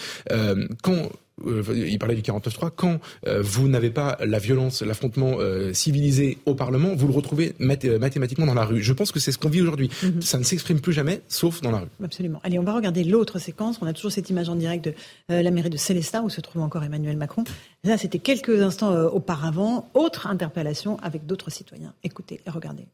quand 0.82 1.10
euh, 1.46 1.64
il 1.76 1.98
parlait 2.00 2.16
du 2.16 2.22
49.3, 2.22 2.72
quand 2.76 3.00
euh, 3.28 3.42
vous 3.42 3.68
n'avez 3.68 3.90
pas 3.90 4.18
la 4.24 4.40
violence, 4.40 4.82
l'affrontement 4.82 5.38
euh, 5.40 5.74
civilisé 5.74 6.38
au 6.46 6.56
Parlement, 6.56 6.96
vous 6.96 7.08
le 7.08 7.14
retrouvez 7.14 7.56
mathématiquement 7.60 8.46
dans 8.46 8.54
la 8.54 8.66
rue. 8.66 8.82
Je 8.82 8.94
pense 8.94 9.12
que 9.12 9.20
c'est 9.20 9.32
ce 9.32 9.38
qu'on 9.38 9.50
vit 9.50 9.62
aujourd'hui. 9.62 9.90
Mhm. 10.04 10.22
Ça 10.22 10.38
ne 10.38 10.44
s'exprime 10.44 10.80
plus 10.80 10.94
jamais, 10.94 11.22
sauf 11.28 11.62
dans 11.62 11.72
la 11.72 11.80
rue. 11.80 11.88
Absolument. 12.04 12.40
Allez, 12.44 12.60
on 12.60 12.64
va 12.64 12.74
regarder 12.74 13.04
l'autre 13.04 13.40
séquence. 13.40 13.80
On 13.82 13.88
a 13.88 13.94
toujours 13.94 14.12
cette 14.12 14.30
image 14.30 14.50
en 14.50 14.56
direct 14.56 14.86
de 14.86 14.94
la 15.30 15.52
mairie 15.52 15.70
de 15.70 15.78
Célestat, 15.78 16.22
où 16.22 16.30
se 16.30 16.42
trouve 16.42 16.62
encore 16.62 16.84
Emmanuel 16.84 17.18
Macron. 17.18 17.44
Là, 17.84 17.98
c'était 17.98 18.20
quelques 18.20 18.62
instants 18.62 18.94
auparavant. 19.08 19.90
Autre 19.94 20.28
interpellation 20.28 20.98
avec 21.02 21.26
d'autres 21.26 21.52
citoyens. 21.52 21.94
Écoutez 22.04 22.42
et 22.46 22.50
regardez. 22.50 22.86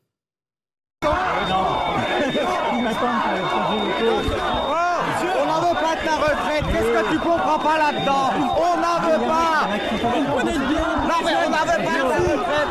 On 1.02 1.08
Qu'est-ce 6.92 7.04
que 7.04 7.12
tu 7.12 7.20
comprends 7.20 7.60
pas 7.60 7.78
là-dedans 7.78 8.32
On 8.58 8.78
n'en 8.78 9.00
veut 9.08 9.28
pas. 9.28 9.68
Non, 11.08 11.20
mais 11.24 11.32
on 11.46 11.50
n'en 11.50 11.66
veut 11.66 11.84
pas 11.84 12.00
retraite. 12.04 12.70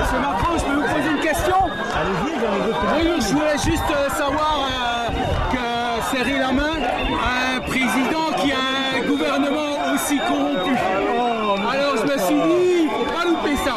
Monsieur 0.00 0.18
Macron, 0.18 0.58
je 0.58 0.64
peux 0.64 0.74
vous 0.74 0.94
poser 0.94 1.10
une 1.10 1.20
question 1.20 1.56
Allez-y, 1.94 2.34
Oui, 2.94 3.20
je 3.20 3.34
voulais 3.34 3.58
juste 3.64 3.90
euh, 3.90 4.08
savoir 4.10 4.68
euh, 4.68 5.08
que 5.52 6.16
serrer 6.16 6.38
la 6.38 6.52
main 6.52 6.76
à 7.22 7.56
un 7.56 7.60
président 7.60 8.32
qui 8.38 8.52
a 8.52 8.98
un 8.98 9.06
gouvernement 9.06 9.94
aussi 9.94 10.18
corrompu. 10.18 10.74
Alors 11.70 11.96
je 11.98 12.02
me 12.02 12.18
suis 12.18 12.34
dit, 12.34 12.78
il 12.80 12.84
ne 12.86 12.90
faut 12.90 13.12
pas 13.12 13.24
louper 13.24 13.56
ça. 13.64 13.72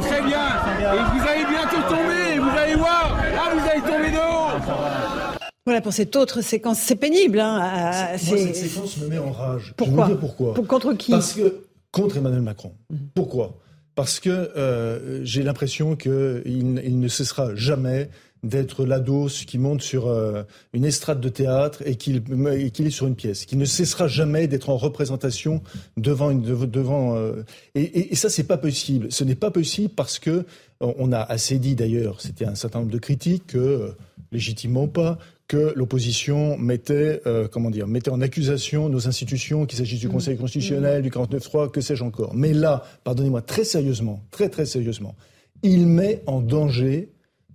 Très 0.00 0.22
bien. 0.22 0.46
Et 0.80 1.18
vous 1.18 1.28
allez 1.28 1.44
bientôt 1.48 1.82
tomber. 1.88 2.38
Vous 2.38 2.58
allez 2.58 2.74
voir. 2.74 3.16
Là, 3.34 3.54
vous 3.54 3.68
allez 3.68 3.80
tomber 3.80 4.10
de 4.10 4.16
haut. 4.16 5.40
Voilà 5.66 5.80
pour 5.80 5.92
cette 5.92 6.14
autre 6.16 6.42
séquence. 6.42 6.78
C'est 6.78 6.96
pénible. 6.96 7.40
Hein, 7.40 8.16
cette 8.18 8.54
séquence 8.54 8.96
me 8.98 9.08
met 9.08 9.18
en 9.18 9.32
rage. 9.32 9.74
Pourquoi 9.76 10.04
Je 10.06 10.12
vous 10.12 10.18
dire 10.18 10.20
pourquoi. 10.20 10.54
contre 10.66 10.92
qui 10.94 11.10
Parce 11.12 11.32
que 11.32 11.64
contre 11.90 12.16
Emmanuel 12.18 12.42
Macron. 12.42 12.72
Mhm. 12.90 12.98
Pourquoi? 13.14 13.58
Parce 13.94 14.18
que 14.20 14.28
euh, 14.30 15.24
j'ai 15.24 15.42
l'impression 15.42 15.94
qu'il 15.96 16.42
il 16.84 16.98
ne 17.00 17.08
cessera 17.08 17.54
jamais 17.54 18.10
d'être 18.44 18.84
l'ado 18.84 19.26
qui 19.46 19.58
monte 19.58 19.82
sur 19.82 20.06
euh, 20.06 20.42
une 20.72 20.84
estrade 20.84 21.20
de 21.20 21.28
théâtre 21.28 21.82
et 21.86 21.96
qu'il 21.96 22.16
est 22.18 22.90
sur 22.90 23.06
une 23.06 23.16
pièce, 23.16 23.46
qui 23.46 23.56
ne 23.56 23.64
cessera 23.64 24.06
jamais 24.06 24.46
d'être 24.46 24.70
en 24.70 24.76
représentation 24.76 25.62
devant 25.96 26.30
une 26.30 26.42
devant 26.42 27.16
euh, 27.16 27.42
et, 27.74 28.12
et, 28.12 28.14
ça 28.14 28.28
c'est 28.28 28.44
pas 28.44 28.58
possible. 28.58 29.10
Ce 29.10 29.24
n'est 29.24 29.34
pas 29.34 29.50
possible 29.50 29.92
parce 29.94 30.18
que 30.18 30.30
euh, 30.30 30.44
on 30.80 31.10
a 31.12 31.20
assez 31.20 31.58
dit 31.58 31.74
d'ailleurs, 31.74 32.20
c'était 32.20 32.44
un 32.44 32.54
certain 32.54 32.80
nombre 32.80 32.92
de 32.92 32.98
critiques 32.98 33.46
que 33.48 33.94
légitimement 34.30 34.88
pas 34.88 35.18
que 35.46 35.72
l'opposition 35.76 36.56
mettait, 36.56 37.20
comment 37.52 37.68
dire, 37.68 37.86
mettait 37.86 38.10
en 38.10 38.22
accusation 38.22 38.88
nos 38.88 39.06
institutions, 39.06 39.66
qu'il 39.66 39.76
s'agisse 39.76 40.00
du 40.00 40.08
mmh. 40.08 40.12
Conseil 40.12 40.36
constitutionnel, 40.38 41.02
du 41.02 41.10
49.3, 41.10 41.70
que 41.70 41.82
sais-je 41.82 42.02
encore. 42.02 42.34
Mais 42.34 42.54
là, 42.54 42.82
pardonnez-moi, 43.04 43.42
très 43.42 43.64
sérieusement, 43.64 44.22
très 44.30 44.48
très 44.48 44.64
sérieusement, 44.64 45.14
il 45.62 45.86
met 45.86 46.22
en 46.26 46.40
danger 46.40 47.10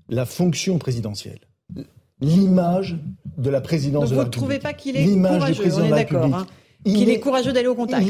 la 0.10 0.26
fonction 0.26 0.78
présidentielle. 0.78 1.40
L'image 2.22 2.98
de 3.38 3.50
la 3.50 3.62
présidence 3.62 4.10
de 4.10 4.16
la 4.16 4.24
République. 4.24 4.40
Vous 4.40 4.46
ne 4.46 4.50
trouvez 4.50 4.60
pas 4.60 4.74
qu'il 4.74 4.98
est 4.98 5.06
courageux, 5.06 5.74
on 5.74 5.84
est 5.86 5.90
d'accord, 5.90 6.36
hein. 6.36 6.48
qu'il 6.84 7.10
est, 7.10 7.20
courageux 7.20 7.54
d'aller 7.54 7.68
au 7.68 7.76
contact 7.76 8.06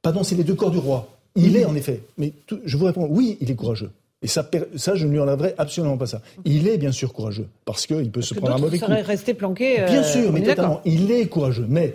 Pardon, 0.00 0.24
c'est 0.24 0.34
les 0.34 0.42
deux 0.42 0.54
corps 0.54 0.72
du 0.72 0.78
roi. 0.78 1.08
Il 1.36 1.56
est 1.56 1.64
en 1.64 1.74
effet, 1.76 2.02
mais 2.18 2.32
je 2.64 2.76
vous 2.76 2.86
réponds, 2.86 3.06
oui, 3.08 3.38
il 3.40 3.50
est 3.50 3.54
courageux. 3.54 3.90
Et 4.20 4.26
ça, 4.26 4.48
ça, 4.76 4.94
je 4.94 5.06
ne 5.06 5.12
lui 5.12 5.20
enlèverai 5.20 5.54
absolument 5.58 5.96
pas 5.96 6.06
ça. 6.06 6.22
Il 6.44 6.68
est 6.68 6.78
bien 6.78 6.92
sûr 6.92 7.12
courageux, 7.12 7.48
parce 7.64 7.86
qu'il 7.86 8.10
peut 8.10 8.22
se 8.22 8.34
prendre 8.34 8.54
un 8.54 8.58
mauvais 8.58 8.78
coup. 8.78 8.86
rester 8.88 9.34
planqué. 9.34 9.80
Euh, 9.80 9.86
bien 9.86 10.02
sûr, 10.02 10.32
mais 10.32 10.42
totalement. 10.42 10.80
Il 10.84 11.10
est 11.10 11.26
courageux. 11.26 11.66
Mais 11.68 11.94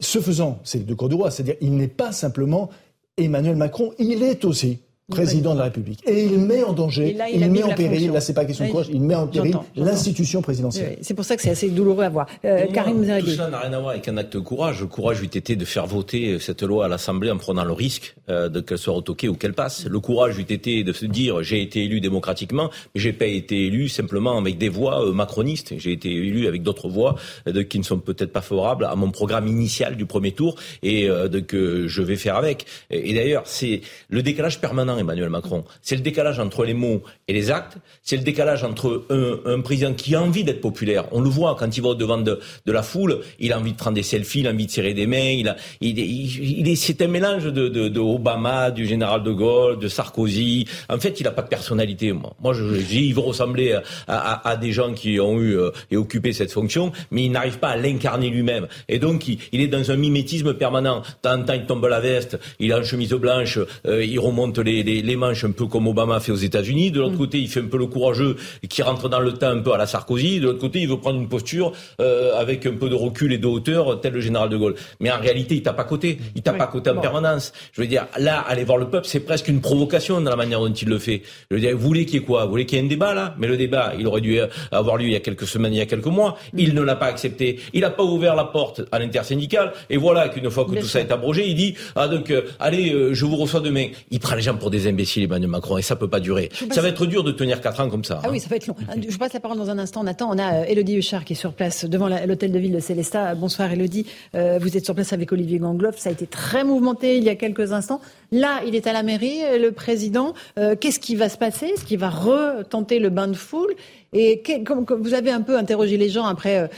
ce 0.00 0.20
faisant, 0.20 0.58
c'est 0.64 0.78
les 0.78 0.84
deux 0.84 0.94
corps 0.94 1.08
du 1.08 1.14
roi. 1.14 1.30
C'est-à-dire, 1.30 1.56
il 1.60 1.76
n'est 1.76 1.88
pas 1.88 2.12
simplement 2.12 2.70
Emmanuel 3.16 3.56
Macron, 3.56 3.92
il 3.98 4.22
est 4.22 4.44
aussi 4.44 4.78
président 5.10 5.54
de 5.54 5.58
la 5.58 5.64
République. 5.64 6.00
Et 6.06 6.24
il 6.24 6.38
met 6.38 6.62
en 6.62 6.72
danger, 6.72 7.16
il, 7.32 7.50
met 7.50 7.62
en 7.62 7.74
péril, 7.74 8.12
là 8.12 8.20
c'est 8.20 8.34
pas 8.34 8.44
question 8.44 8.66
de 8.66 8.70
courage, 8.70 8.88
il 8.92 9.00
met 9.00 9.14
en 9.14 9.26
péril 9.26 9.56
l'institution 9.74 10.42
présidentielle. 10.42 10.98
c'est 11.00 11.14
pour 11.14 11.24
ça 11.24 11.36
que 11.36 11.42
c'est 11.42 11.50
assez 11.50 11.70
douloureux 11.70 12.04
à 12.04 12.10
voir. 12.10 12.26
Euh, 12.44 12.66
Karim 12.72 13.06
Tout 13.20 13.30
ça 13.30 13.48
n'a 13.48 13.60
rien 13.60 13.72
à 13.72 13.78
voir 13.78 13.90
avec 13.92 14.06
un 14.08 14.16
acte 14.18 14.34
de 14.34 14.40
courage. 14.40 14.80
Le 14.80 14.86
courage 14.86 15.22
eût 15.22 15.26
été 15.26 15.56
de 15.56 15.64
faire 15.64 15.86
voter 15.86 16.38
cette 16.38 16.62
loi 16.62 16.84
à 16.84 16.88
l'Assemblée 16.88 17.30
en 17.30 17.38
prenant 17.38 17.64
le 17.64 17.72
risque 17.72 18.16
euh, 18.28 18.48
de 18.48 18.60
qu'elle 18.60 18.78
soit 18.78 18.92
retoquée 18.92 19.28
ou 19.28 19.34
qu'elle 19.34 19.54
passe. 19.54 19.86
Le 19.86 20.00
courage 20.00 20.38
eût 20.38 20.42
été 20.42 20.84
de 20.84 20.92
se 20.92 21.06
dire 21.06 21.42
j'ai 21.42 21.62
été 21.62 21.84
élu 21.84 22.00
démocratiquement, 22.00 22.70
mais 22.94 23.00
j'ai 23.00 23.14
pas 23.14 23.26
été 23.26 23.66
élu 23.66 23.88
simplement 23.88 24.36
avec 24.36 24.58
des 24.58 24.68
voix 24.68 25.06
euh, 25.06 25.12
macronistes. 25.12 25.74
J'ai 25.78 25.92
été 25.92 26.10
élu 26.10 26.46
avec 26.46 26.62
d'autres 26.62 26.88
voix 26.88 27.14
de, 27.46 27.62
qui 27.62 27.78
ne 27.78 27.84
sont 27.84 27.98
peut-être 27.98 28.32
pas 28.32 28.42
favorables 28.42 28.84
à 28.84 28.94
mon 28.94 29.10
programme 29.10 29.46
initial 29.46 29.96
du 29.96 30.04
premier 30.04 30.32
tour 30.32 30.56
et 30.82 31.08
de, 31.08 31.40
que 31.40 31.86
je 31.86 32.02
vais 32.02 32.16
faire 32.16 32.36
avec. 32.36 32.66
Et, 32.90 33.10
et 33.10 33.14
d'ailleurs, 33.14 33.42
c'est 33.46 33.80
le 34.10 34.22
décalage 34.22 34.60
permanent 34.60 34.97
Emmanuel 34.98 35.30
Macron. 35.30 35.64
C'est 35.82 35.96
le 35.96 36.02
décalage 36.02 36.38
entre 36.38 36.64
les 36.64 36.74
mots 36.74 37.02
et 37.26 37.32
les 37.32 37.50
actes. 37.50 37.78
C'est 38.02 38.16
le 38.16 38.22
décalage 38.22 38.64
entre 38.64 39.04
un, 39.10 39.60
président 39.60 39.92
qui 39.94 40.14
a 40.14 40.22
envie 40.22 40.44
d'être 40.44 40.60
populaire. 40.60 41.04
On 41.12 41.20
le 41.20 41.28
voit 41.28 41.56
quand 41.58 41.76
il 41.76 41.82
va 41.82 41.90
au 41.90 41.94
devant 41.94 42.18
de, 42.18 42.38
la 42.66 42.82
foule. 42.82 43.20
Il 43.38 43.52
a 43.52 43.58
envie 43.58 43.72
de 43.72 43.76
prendre 43.76 43.96
des 43.96 44.02
selfies, 44.02 44.40
il 44.40 44.46
a 44.46 44.50
envie 44.50 44.66
de 44.66 44.70
serrer 44.70 44.94
des 44.94 45.06
mains. 45.06 45.18
Il 45.18 45.54
il, 45.80 46.76
c'est 46.76 47.02
un 47.02 47.08
mélange 47.08 47.44
de, 47.44 47.98
Obama, 47.98 48.70
du 48.70 48.86
général 48.86 49.22
de 49.22 49.32
Gaulle, 49.32 49.78
de 49.78 49.88
Sarkozy. 49.88 50.66
En 50.88 50.98
fait, 50.98 51.20
il 51.20 51.24
n'a 51.24 51.32
pas 51.32 51.42
de 51.42 51.48
personnalité. 51.48 52.12
Moi, 52.12 52.34
moi 52.40 52.52
je, 52.54 52.64
dis, 52.64 53.06
il 53.06 53.14
veut 53.14 53.20
ressembler 53.20 53.78
à, 54.06 54.56
des 54.56 54.72
gens 54.72 54.92
qui 54.92 55.20
ont 55.20 55.38
eu 55.40 55.56
euh, 55.56 55.70
et 55.90 55.96
occupé 55.96 56.32
cette 56.32 56.52
fonction, 56.52 56.92
mais 57.10 57.24
il 57.24 57.32
n'arrive 57.32 57.58
pas 57.58 57.68
à 57.68 57.76
l'incarner 57.76 58.30
lui-même. 58.30 58.66
Et 58.88 58.98
donc, 58.98 59.28
il, 59.28 59.60
est 59.60 59.68
dans 59.68 59.90
un 59.90 59.96
mimétisme 59.96 60.54
permanent. 60.54 61.02
Tant 61.22 61.42
temps, 61.42 61.54
il 61.54 61.66
tombe 61.66 61.84
la 61.86 62.00
veste, 62.00 62.38
il 62.58 62.72
a 62.72 62.78
une 62.78 62.84
chemise 62.84 63.12
blanche, 63.12 63.58
euh, 63.86 64.04
il 64.04 64.18
remonte 64.18 64.58
les, 64.58 64.82
les, 64.88 65.16
manches 65.16 65.44
un 65.44 65.50
peu 65.50 65.66
comme 65.66 65.86
Obama 65.86 66.20
fait 66.20 66.32
aux 66.32 66.36
États-Unis. 66.36 66.90
De 66.90 67.00
l'autre 67.00 67.14
mm. 67.14 67.18
côté, 67.18 67.38
il 67.38 67.48
fait 67.48 67.60
un 67.60 67.66
peu 67.66 67.78
le 67.78 67.86
courageux 67.86 68.36
qui 68.68 68.82
rentre 68.82 69.08
dans 69.08 69.20
le 69.20 69.32
temps 69.32 69.48
un 69.48 69.60
peu 69.60 69.72
à 69.72 69.78
la 69.78 69.86
Sarkozy. 69.86 70.40
De 70.40 70.46
l'autre 70.46 70.58
côté, 70.58 70.80
il 70.80 70.88
veut 70.88 70.98
prendre 70.98 71.20
une 71.20 71.28
posture 71.28 71.72
euh, 72.00 72.38
avec 72.38 72.66
un 72.66 72.74
peu 72.74 72.88
de 72.88 72.94
recul 72.94 73.32
et 73.32 73.38
de 73.38 73.46
hauteur, 73.46 74.00
tel 74.00 74.14
le 74.14 74.20
général 74.20 74.48
de 74.48 74.56
Gaulle. 74.56 74.74
Mais 75.00 75.10
en 75.10 75.18
réalité, 75.18 75.56
il 75.56 75.62
tape 75.62 75.78
à 75.80 75.84
côté. 75.84 76.18
Il 76.34 76.42
tape 76.42 76.60
à 76.60 76.66
côté 76.66 76.90
en 76.90 76.96
permanence. 76.96 77.52
Je 77.72 77.80
veux 77.80 77.86
dire, 77.86 78.06
là, 78.18 78.40
aller 78.40 78.64
voir 78.64 78.78
le 78.78 78.88
peuple, 78.88 79.06
c'est 79.06 79.20
presque 79.20 79.48
une 79.48 79.60
provocation 79.60 80.20
dans 80.20 80.30
la 80.30 80.36
manière 80.36 80.60
dont 80.60 80.72
il 80.72 80.88
le 80.88 80.98
fait. 80.98 81.22
Je 81.50 81.56
veux 81.56 81.60
dire, 81.60 81.76
vous 81.76 81.86
voulez 81.86 82.04
qu'il 82.06 82.20
y 82.20 82.22
ait 82.22 82.26
quoi? 82.26 82.44
Vous 82.44 82.50
voulez 82.50 82.66
qu'il 82.66 82.78
y 82.78 82.80
ait 82.80 82.84
un 82.84 82.88
débat 82.88 83.14
là? 83.14 83.34
Mais 83.38 83.46
le 83.46 83.56
débat, 83.56 83.92
il 83.98 84.06
aurait 84.06 84.20
dû 84.20 84.38
avoir 84.72 84.96
lieu 84.96 85.06
il 85.06 85.12
y 85.12 85.16
a 85.16 85.20
quelques 85.20 85.46
semaines, 85.46 85.74
il 85.74 85.78
y 85.78 85.82
a 85.82 85.86
quelques 85.86 86.06
mois. 86.06 86.36
Mm. 86.52 86.58
Il 86.58 86.74
ne 86.74 86.82
l'a 86.82 86.96
pas 86.96 87.06
accepté. 87.06 87.60
Il 87.72 87.80
n'a 87.82 87.90
pas 87.90 88.04
ouvert 88.04 88.34
la 88.34 88.44
porte 88.44 88.82
à 88.92 88.98
l'intersyndicale. 88.98 89.72
Et 89.90 89.96
voilà 89.96 90.28
qu'une 90.28 90.50
fois 90.50 90.64
que 90.64 90.78
tout 90.78 90.86
ça 90.86 91.00
est 91.00 91.12
abrogé, 91.12 91.48
il 91.48 91.54
dit 91.54 91.74
ah 91.96 92.08
donc 92.08 92.30
euh, 92.30 92.42
allez, 92.60 92.92
euh, 92.92 93.14
je 93.14 93.24
vous 93.24 93.36
reçois 93.36 93.60
demain. 93.60 93.88
Il 94.10 94.20
prend 94.20 94.34
les 94.34 94.42
gens 94.42 94.56
pour 94.56 94.70
des 94.70 94.77
imbéciles, 94.86 95.24
Emmanuel 95.24 95.50
Macron, 95.50 95.78
et 95.78 95.82
ça 95.82 95.96
peut 95.96 96.08
pas 96.08 96.20
durer. 96.20 96.50
Ça 96.70 96.80
va 96.80 96.88
être 96.88 97.06
dur 97.06 97.24
de 97.24 97.32
tenir 97.32 97.60
quatre 97.60 97.80
ans 97.80 97.88
comme 97.88 98.04
ça. 98.04 98.20
Ah 98.22 98.30
oui, 98.30 98.36
hein. 98.36 98.40
ça 98.40 98.48
va 98.48 98.56
être 98.56 98.66
long. 98.66 98.76
Je 99.08 99.16
passe 99.16 99.32
la 99.32 99.40
parole 99.40 99.58
dans 99.58 99.70
un 99.70 99.78
instant. 99.78 100.02
On 100.02 100.06
attend. 100.06 100.30
On 100.30 100.38
a 100.38 100.66
Elodie 100.66 100.96
euh, 100.96 100.98
Huchard 100.98 101.24
qui 101.24 101.32
est 101.32 101.36
sur 101.36 101.52
place 101.52 101.84
devant 101.84 102.08
l'hôtel 102.08 102.52
de 102.52 102.58
ville 102.58 102.72
de 102.72 102.80
Célestat. 102.80 103.34
Bonsoir 103.34 103.72
Elodie. 103.72 104.06
Euh, 104.34 104.58
vous 104.60 104.76
êtes 104.76 104.84
sur 104.84 104.94
place 104.94 105.12
avec 105.12 105.32
Olivier 105.32 105.58
Gangloff. 105.58 105.98
Ça 105.98 106.10
a 106.10 106.12
été 106.12 106.26
très 106.26 106.64
mouvementé 106.64 107.16
il 107.16 107.24
y 107.24 107.28
a 107.28 107.34
quelques 107.34 107.72
instants. 107.72 108.00
Là, 108.30 108.60
il 108.66 108.74
est 108.74 108.86
à 108.86 108.92
la 108.92 109.02
mairie, 109.02 109.42
euh, 109.44 109.58
le 109.58 109.72
président. 109.72 110.34
Qu'est-ce 110.80 111.00
qui 111.00 111.16
va 111.16 111.28
se 111.28 111.38
passer? 111.38 111.66
Est-ce 111.66 111.84
qu'il 111.84 111.98
va 111.98 112.10
retenter 112.10 112.98
le 112.98 113.10
bain 113.10 113.28
de 113.28 113.36
foule? 113.36 113.74
Et 114.12 114.42
comme, 114.64 114.84
vous 115.00 115.14
avez 115.14 115.30
un 115.30 115.40
peu 115.40 115.56
interrogé 115.56 115.96
les 115.96 116.08
gens 116.08 116.24
après 116.24 116.70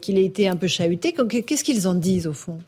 qu'il 0.00 0.18
ait 0.18 0.24
été 0.24 0.48
un 0.48 0.56
peu 0.56 0.66
chahuté, 0.66 1.12
qu'est-ce 1.12 1.64
qu'ils 1.64 1.86
en 1.86 1.94
disent 1.94 2.26
au 2.26 2.32
fond? 2.32 2.58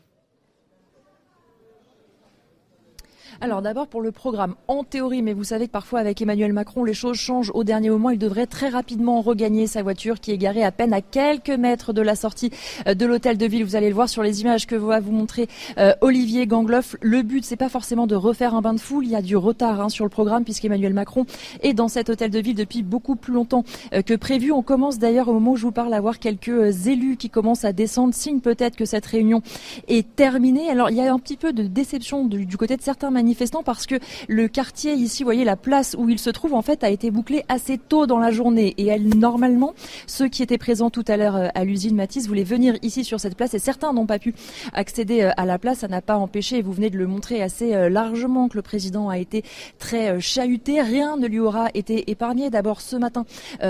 Alors 3.43 3.63
d'abord 3.63 3.87
pour 3.87 4.01
le 4.01 4.11
programme, 4.11 4.53
en 4.67 4.83
théorie, 4.83 5.23
mais 5.23 5.33
vous 5.33 5.45
savez 5.45 5.65
que 5.65 5.71
parfois 5.71 5.99
avec 5.99 6.21
Emmanuel 6.21 6.53
Macron, 6.53 6.83
les 6.83 6.93
choses 6.93 7.17
changent 7.17 7.49
au 7.55 7.63
dernier 7.63 7.89
moment. 7.89 8.11
Il 8.11 8.19
devrait 8.19 8.45
très 8.45 8.69
rapidement 8.69 9.19
regagner 9.21 9.65
sa 9.65 9.81
voiture 9.81 10.19
qui 10.19 10.29
est 10.29 10.37
garée 10.37 10.63
à 10.63 10.71
peine 10.71 10.93
à 10.93 11.01
quelques 11.01 11.49
mètres 11.49 11.91
de 11.91 12.03
la 12.03 12.15
sortie 12.15 12.51
euh, 12.85 12.93
de 12.93 13.03
l'hôtel 13.03 13.39
de 13.39 13.45
ville. 13.47 13.65
Vous 13.65 13.75
allez 13.75 13.89
le 13.89 13.95
voir 13.95 14.09
sur 14.09 14.21
les 14.21 14.41
images 14.41 14.67
que 14.67 14.75
va 14.75 14.99
vous 14.99 15.11
montrer 15.11 15.47
euh, 15.79 15.95
Olivier 16.01 16.45
Gangloff. 16.45 16.95
Le 17.01 17.23
but, 17.23 17.43
c'est 17.43 17.55
pas 17.55 17.67
forcément 17.67 18.05
de 18.05 18.13
refaire 18.13 18.53
un 18.53 18.61
bain 18.61 18.75
de 18.75 18.79
foule. 18.79 19.05
Il 19.05 19.11
y 19.11 19.15
a 19.15 19.23
du 19.23 19.35
retard 19.35 19.81
hein, 19.81 19.89
sur 19.89 20.05
le 20.05 20.11
programme 20.11 20.43
puisqu'Emmanuel 20.43 20.93
Macron 20.93 21.25
est 21.63 21.73
dans 21.73 21.87
cet 21.87 22.11
hôtel 22.11 22.29
de 22.29 22.39
ville 22.39 22.55
depuis 22.55 22.83
beaucoup 22.83 23.15
plus 23.15 23.33
longtemps 23.33 23.63
euh, 23.95 24.03
que 24.03 24.13
prévu. 24.13 24.51
On 24.51 24.61
commence 24.61 24.99
d'ailleurs 24.99 25.29
au 25.29 25.33
moment 25.33 25.53
où 25.53 25.57
je 25.57 25.63
vous 25.63 25.71
parle 25.71 25.95
à 25.95 25.99
voir 25.99 26.19
quelques 26.19 26.85
élus 26.85 27.17
qui 27.17 27.31
commencent 27.31 27.65
à 27.65 27.73
descendre, 27.73 28.13
signe 28.13 28.39
peut-être 28.39 28.75
que 28.75 28.85
cette 28.85 29.07
réunion 29.07 29.41
est 29.87 30.15
terminée. 30.15 30.69
Alors 30.69 30.91
il 30.91 30.97
y 30.97 31.01
a 31.01 31.11
un 31.11 31.17
petit 31.17 31.37
peu 31.37 31.53
de 31.53 31.63
déception 31.63 32.25
du, 32.25 32.45
du 32.45 32.55
côté 32.55 32.77
de 32.77 32.83
certains 32.83 33.09
manifestants 33.09 33.30
parce 33.65 33.85
que 33.85 33.95
le 34.27 34.47
quartier 34.47 34.93
ici, 34.93 35.23
vous 35.23 35.27
voyez 35.27 35.43
la 35.43 35.55
place 35.55 35.95
où 35.97 36.09
il 36.09 36.19
se 36.19 36.29
trouve 36.29 36.53
en 36.53 36.61
fait 36.61 36.83
a 36.83 36.89
été 36.89 37.11
bouclé 37.11 37.43
assez 37.49 37.77
tôt 37.77 38.05
dans 38.05 38.19
la 38.19 38.31
journée 38.31 38.73
et 38.77 38.87
elle, 38.87 39.17
normalement 39.17 39.73
ceux 40.07 40.27
qui 40.27 40.43
étaient 40.43 40.57
présents 40.57 40.89
tout 40.89 41.05
à 41.07 41.17
l'heure 41.17 41.35
euh, 41.35 41.47
à 41.55 41.63
l'usine 41.63 41.95
Matisse 41.95 42.27
voulaient 42.27 42.43
venir 42.43 42.75
ici 42.81 43.03
sur 43.03 43.19
cette 43.19 43.35
place 43.35 43.53
et 43.53 43.59
certains 43.59 43.93
n'ont 43.93 44.05
pas 44.05 44.19
pu 44.19 44.33
accéder 44.73 45.21
euh, 45.21 45.31
à 45.37 45.45
la 45.45 45.57
place. 45.57 45.79
Ça 45.79 45.87
n'a 45.87 46.01
pas 46.01 46.17
empêché, 46.17 46.57
et 46.57 46.61
vous 46.61 46.71
venez 46.71 46.89
de 46.89 46.97
le 46.97 47.07
montrer 47.07 47.41
assez 47.41 47.73
euh, 47.73 47.89
largement, 47.89 48.47
que 48.47 48.57
le 48.57 48.61
président 48.61 49.09
a 49.09 49.17
été 49.17 49.43
très 49.79 50.19
chahuté. 50.19 50.81
Rien 50.81 51.17
ne 51.17 51.27
lui 51.27 51.39
aura 51.39 51.69
été 51.73 52.09
épargné. 52.11 52.49
D'abord 52.49 52.81
ce 52.81 52.95
matin 52.95 53.25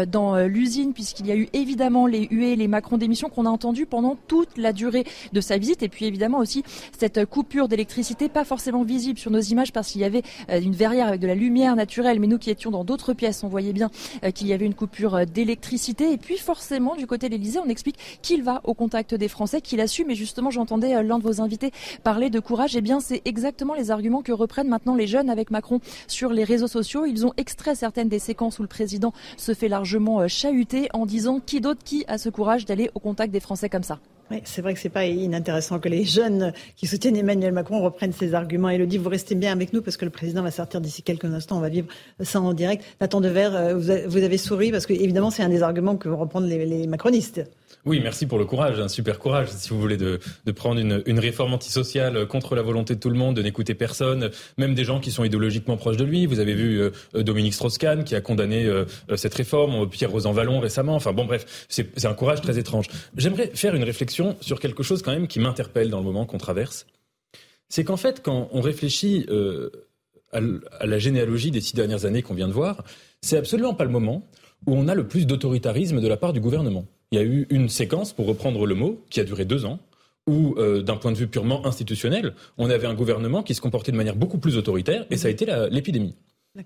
dans 0.08 0.36
l'usine 0.46 0.94
puisqu'il 0.94 1.28
y 1.28 1.32
a 1.32 1.36
eu 1.36 1.48
évidemment 1.54 2.08
les 2.08 2.28
huées, 2.30 2.56
les 2.56 2.68
Macron 2.68 2.98
d'émission 2.98 3.30
qu'on 3.30 3.46
a 3.46 3.50
entendu 3.50 3.86
pendant 3.86 4.18
toute 4.28 4.58
la 4.58 4.74
durée 4.74 5.06
de 5.34 5.42
sa 5.42 5.58
visite 5.58 5.84
et 5.84 5.90
puis 5.90 6.06
évidemment 6.06 6.40
aussi 6.40 6.64
cette 6.98 7.26
coupure 7.26 7.68
d'électricité 7.68 8.30
pas 8.30 8.44
forcément 8.44 8.84
visible 8.84 9.20
sur 9.20 9.32
nos 9.32 9.40
parce 9.74 9.92
qu'il 9.92 10.02
y 10.02 10.04
avait 10.04 10.24
euh, 10.50 10.60
une 10.62 10.74
verrière 10.74 11.08
avec 11.08 11.20
de 11.20 11.28
la 11.28 11.36
lumière 11.36 11.76
naturelle, 11.76 12.20
mais 12.20 12.28
nous 12.28 12.38
qui 12.38 12.50
étions 12.50 12.72
dans 12.72 12.84
d'autres 12.84 13.14
pièces, 13.14 13.44
on 13.44 13.48
voyait 13.48 13.74
bien 13.74 13.92
euh, 14.24 14.32
qu'il 14.32 14.48
y 14.48 14.54
avait 14.54 14.66
une 14.66 14.74
coupure 14.74 15.16
euh, 15.16 15.26
d'électricité. 15.26 16.12
Et 16.12 16.18
puis 16.18 16.38
forcément, 16.38 16.96
du 16.96 17.08
côté 17.08 17.28
de 17.28 17.34
l'Elysée, 17.34 17.60
on 17.60 17.70
explique 17.70 17.98
qu'il 18.22 18.44
va 18.44 18.62
au 18.64 18.74
contact 18.74 19.14
des 19.14 19.28
Français, 19.28 19.62
qu'il 19.62 19.82
a 19.82 19.88
su. 19.88 20.06
Mais 20.06 20.16
justement, 20.16 20.52
j'entendais 20.52 21.04
l'un 21.04 21.20
de 21.20 21.24
vos 21.24 21.42
invités 21.42 21.72
parler 22.04 22.30
de 22.30 22.40
courage. 22.40 22.76
Eh 22.76 22.82
bien, 22.82 23.00
c'est 23.00 23.22
exactement 23.26 23.74
les 23.74 23.92
arguments 23.92 24.22
que 24.22 24.32
reprennent 24.32 24.70
maintenant 24.70 24.96
les 24.96 25.08
jeunes 25.08 25.30
avec 25.30 25.52
Macron 25.52 25.80
sur 26.08 26.32
les 26.32 26.44
réseaux 26.44 26.68
sociaux. 26.68 27.06
Ils 27.06 27.26
ont 27.26 27.34
extrait 27.38 27.76
certaines 27.76 28.10
des 28.10 28.20
séquences 28.20 28.60
où 28.60 28.62
le 28.62 28.68
président 28.68 29.14
se 29.38 29.54
fait 29.54 29.68
largement 29.68 30.28
chahuter 30.28 30.88
en 30.94 31.06
disant 31.06 31.40
qui 31.46 31.62
d'autre 31.62 31.84
qui 31.84 32.06
a 32.08 32.18
ce 32.18 32.30
courage 32.30 32.66
d'aller 32.66 32.90
au 32.96 33.00
contact 33.00 33.34
des 33.34 33.40
Français 33.40 33.70
comme 33.70 33.84
ça. 33.84 34.00
Oui, 34.32 34.38
c'est 34.46 34.62
vrai 34.62 34.74
que 34.74 34.80
c'est 34.80 34.88
pas 34.88 35.06
inintéressant 35.06 35.80
que 35.80 35.90
les 35.90 36.06
jeunes 36.06 36.54
qui 36.78 36.88
soutiennent 36.88 37.18
Emmanuel 37.18 37.52
Macron 37.52 37.82
reprennent 37.82 38.14
ces 38.14 38.34
arguments. 38.34 38.70
Elodie, 38.70 38.98
vous 38.98 39.10
restez 39.10 39.36
bien 39.36 39.52
avec 39.52 39.74
nous 39.74 39.82
parce 39.82 39.98
que 39.98 40.06
le 40.06 40.12
président 40.12 40.42
va 40.42 40.52
sortir 40.52 40.80
d'ici 40.80 41.04
quelques 41.04 41.26
instants. 41.26 41.58
On 41.58 41.60
va 41.60 41.68
vivre 41.68 41.88
ça 42.22 42.40
en 42.40 42.54
direct. 42.54 42.86
Nathan 43.02 43.20
Devers, 43.20 43.54
euh, 43.54 43.76
vous 43.76 44.24
avez 44.24 44.38
souri 44.38 44.72
parce 44.72 44.86
que 44.86 44.94
évidemment 44.94 45.32
c'est 45.32 45.44
un 45.44 45.50
des 45.50 45.64
arguments 45.64 45.98
que 45.98 46.08
vont 46.08 46.16
reprendre 46.16 46.48
les 46.48 46.88
macronistes. 46.88 47.42
Oui, 47.84 48.00
merci 48.00 48.28
pour 48.28 48.38
le 48.38 48.46
courage, 48.46 48.80
un 48.80 48.88
super 48.88 49.18
courage, 49.18 49.50
si 49.50 49.70
vous 49.70 49.82
voulez, 49.82 49.98
de, 49.98 50.20
prendre 50.56 50.80
une, 50.80 51.20
réforme 51.20 51.54
antisociale 51.54 52.28
contre 52.28 52.56
la 52.56 52.62
volonté 52.62 52.94
de 52.94 53.00
tout 53.00 53.10
le 53.10 53.18
monde, 53.18 53.36
de 53.36 53.42
n'écouter 53.42 53.74
personne, 53.74 54.30
même 54.58 54.76
des 54.76 54.84
gens 54.84 55.00
qui 55.00 55.10
sont 55.10 55.24
idéologiquement 55.24 55.78
proches 55.78 55.98
de 55.98 56.04
lui. 56.04 56.28
Vous 56.28 56.40
avez 56.40 56.54
vu 56.54 56.80
euh, 56.80 56.92
Dominique 57.24 57.56
Strauss-Kahn 57.56 58.04
qui 58.04 58.14
a 58.16 58.22
condamné 58.22 58.66
euh, 58.66 58.86
cette 59.16 59.34
réforme, 59.34 59.90
Pierre 59.90 60.12
Rosanvallon 60.12 60.60
récemment. 60.60 60.94
Enfin 60.94 61.12
bon, 61.12 61.26
bref, 61.26 61.66
c'est 61.70 62.06
un 62.06 62.14
courage 62.14 62.42
très 62.42 62.60
étrange. 62.60 62.86
J'aimerais 63.18 63.50
faire 63.56 63.74
une 63.74 63.84
réflexion 63.84 64.38
sur 64.42 64.60
quelque 64.60 64.84
chose 64.84 65.02
quand 65.02 65.12
même 65.12 65.28
qui 65.28 65.40
m'interpelle 65.40 65.90
dans 65.90 66.00
le 66.00 66.06
moment 66.06 66.28
qu'on 66.28 66.38
traverse. 66.38 66.86
C'est 67.68 67.84
qu'en 67.84 67.98
fait, 67.98 68.22
quand 68.22 68.50
on 68.52 68.62
réfléchit 68.62 69.26
euh, 69.30 69.72
à, 70.32 70.40
à 70.80 70.86
la 70.86 71.00
généalogie 71.00 71.50
des 71.50 71.62
six 71.62 71.76
dernières 71.76 72.06
années 72.06 72.22
qu'on 72.22 72.36
vient 72.36 72.48
de 72.48 72.54
voir, 72.54 72.84
c'est 73.22 73.38
absolument 73.38 73.74
pas 73.74 73.86
le 73.86 73.92
moment 73.92 74.28
où 74.68 74.76
on 74.76 74.88
a 74.88 74.94
le 74.94 75.08
plus 75.08 75.26
d'autoritarisme 75.26 76.00
de 76.00 76.08
la 76.08 76.18
part 76.18 76.34
du 76.34 76.42
gouvernement 76.42 76.86
il 77.12 77.20
y 77.20 77.22
a 77.22 77.26
eu 77.26 77.48
une 77.50 77.70
séquence, 77.70 78.14
pour 78.14 78.26
reprendre 78.26 78.66
le 78.66 78.76
mot, 78.76 79.04
qui 79.10 79.20
a 79.20 79.24
duré 79.24 79.46
deux 79.46 79.66
ans, 79.66 79.80
où, 80.28 80.56
euh, 80.58 80.82
d'un 80.82 80.96
point 80.96 81.12
de 81.12 81.18
vue 81.18 81.28
purement 81.28 81.66
institutionnel, 81.66 82.34
on 82.58 82.70
avait 82.70 82.88
un 82.88 82.94
gouvernement 82.94 83.44
qui 83.44 83.54
se 83.54 83.62
comportait 83.62 83.92
de 83.92 83.98
manière 83.98 84.16
beaucoup 84.16 84.38
plus 84.38 84.58
autoritaire, 84.58 85.06
et 85.10 85.18
ça 85.18 85.28
a 85.28 85.32
été 85.32 85.46
l'épidémie. 85.70 86.16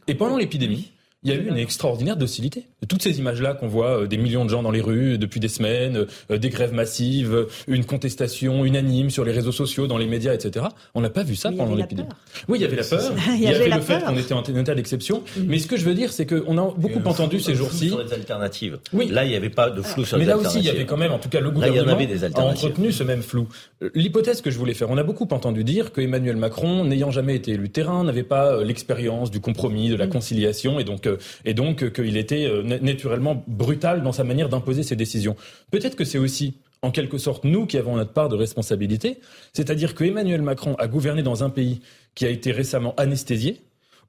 Et 0.08 0.16
pendant 0.16 0.38
l'épidémie, 0.38 0.92
il 1.26 1.32
y 1.32 1.34
a 1.34 1.38
eu 1.38 1.48
une 1.48 1.58
extraordinaire 1.58 2.18
docilité. 2.18 2.68
Toutes 2.88 3.02
ces 3.02 3.18
images-là 3.18 3.56
qu'on 3.56 3.68
voit, 3.68 4.02
euh, 4.02 4.08
des 4.08 4.18
millions 4.18 4.46
de 4.46 4.50
gens 4.52 4.62
dans 4.62 4.70
les 4.70 4.82
rues 4.82 5.18
depuis 5.18 5.40
des 5.40 5.48
semaines, 5.48 6.06
euh, 6.30 6.38
des 6.38 6.50
grèves 6.50 6.74
massives, 6.74 7.48
une 7.68 7.84
contestation 7.84 8.64
unanime 8.64 9.10
sur 9.10 9.26
les 9.26 9.32
réseaux 9.32 9.52
sociaux, 9.52 9.88
dans 9.88 9.98
les 9.98 10.06
médias, 10.06 10.36
etc. 10.36 10.68
On 10.94 11.02
n'a 11.02 11.10
pas 11.10 11.24
vu 11.24 11.36
ça 11.36 11.52
pendant 11.52 11.74
l'épidémie. 11.74 12.10
Oui, 12.48 12.60
il 12.60 12.62
y 12.62 12.66
avait 12.66 12.76
la 12.76 12.84
peur. 12.84 13.12
il 13.34 13.42
y, 13.42 13.48
avait, 13.48 13.70
le 13.70 13.82
fait 13.82 14.04
qu'on 14.04 14.16
était 14.16 14.34
en 14.34 14.44
état 14.44 14.76
d'exception. 14.76 15.24
Mm. 15.36 15.42
Mais 15.48 15.58
ce 15.58 15.66
que 15.66 15.78
je 15.78 15.86
veux 15.86 15.96
dire, 15.96 16.14
c'est 16.14 16.28
qu'on 16.28 16.58
a 16.60 16.74
beaucoup 16.78 17.02
entendu 17.06 17.40
ces 17.40 17.56
jours-ci. 17.56 17.90
Sur 17.90 18.04
les 18.04 18.14
alternatives. 18.14 18.78
Oui. 18.94 19.08
Là, 19.10 19.26
il 19.26 19.30
n'y 19.30 19.36
avait 19.36 19.50
pas 19.50 19.72
de 19.72 19.82
flou 19.82 20.06
sur 20.06 20.18
les 20.18 20.24
alternatives. 20.24 20.28
Mais 20.28 20.44
là 20.44 20.50
aussi, 20.50 20.60
il 20.60 20.66
y 20.66 20.70
avait 20.70 20.86
quand 20.86 20.98
même, 20.98 21.12
en 21.12 21.20
tout 21.20 21.30
cas, 21.30 21.40
le 21.40 21.50
gouvernement 21.50 21.98
a 22.36 22.42
entretenu 22.42 22.92
ce 22.92 23.04
même 23.04 23.24
flou. 23.24 23.48
L'hypothèse 23.96 24.42
que 24.42 24.52
je 24.52 24.60
voulais 24.60 24.76
faire, 24.76 24.92
on 24.92 24.98
a 24.98 25.04
beaucoup 25.04 25.28
entendu 25.32 25.64
dire 25.64 25.92
que 25.92 26.02
Emmanuel 26.02 26.38
Macron, 26.38 26.86
n'ayant 26.86 27.10
jamais 27.10 27.36
été 27.36 27.54
élu 27.54 27.70
terrain, 27.70 28.04
n'avait 28.04 28.24
pas 28.24 28.52
euh, 28.52 28.64
l'expérience 28.64 29.32
du 29.32 29.40
compromis, 29.40 29.90
de 29.90 29.96
la 29.96 30.06
mm. 30.06 30.12
conciliation, 30.12 30.80
et 30.80 30.84
donc 30.84 31.08
et 31.46 31.54
donc 31.54 31.84
euh, 31.84 31.90
qu'il 31.90 32.18
était 32.18 32.46
euh, 32.46 32.64
naturellement 32.64 33.44
brutal 33.48 34.04
dans 34.04 34.12
sa 34.12 34.24
manière 34.24 34.50
d'imposer 34.50 34.84
ses 34.84 34.96
décisions. 34.96 35.36
Peut-être 35.72 35.96
que 35.96 36.06
c'est 36.06 36.18
aussi 36.18 36.56
en 36.82 36.92
quelque 36.92 37.18
sorte 37.18 37.44
nous 37.44 37.66
qui 37.66 37.78
avons 37.78 37.96
notre 37.96 38.14
part 38.14 38.30
de 38.30 38.36
responsabilité, 38.36 39.20
c'est-à-dire 39.54 39.96
que 39.96 40.04
Emmanuel 40.04 40.42
Macron 40.42 40.76
a 40.76 40.88
gouverné 40.88 41.24
dans 41.24 41.44
un 41.44 41.50
pays 41.50 41.82
qui 42.14 42.26
a 42.26 42.30
été 42.30 42.52
récemment 42.52 42.94
anesthésié, 42.98 43.62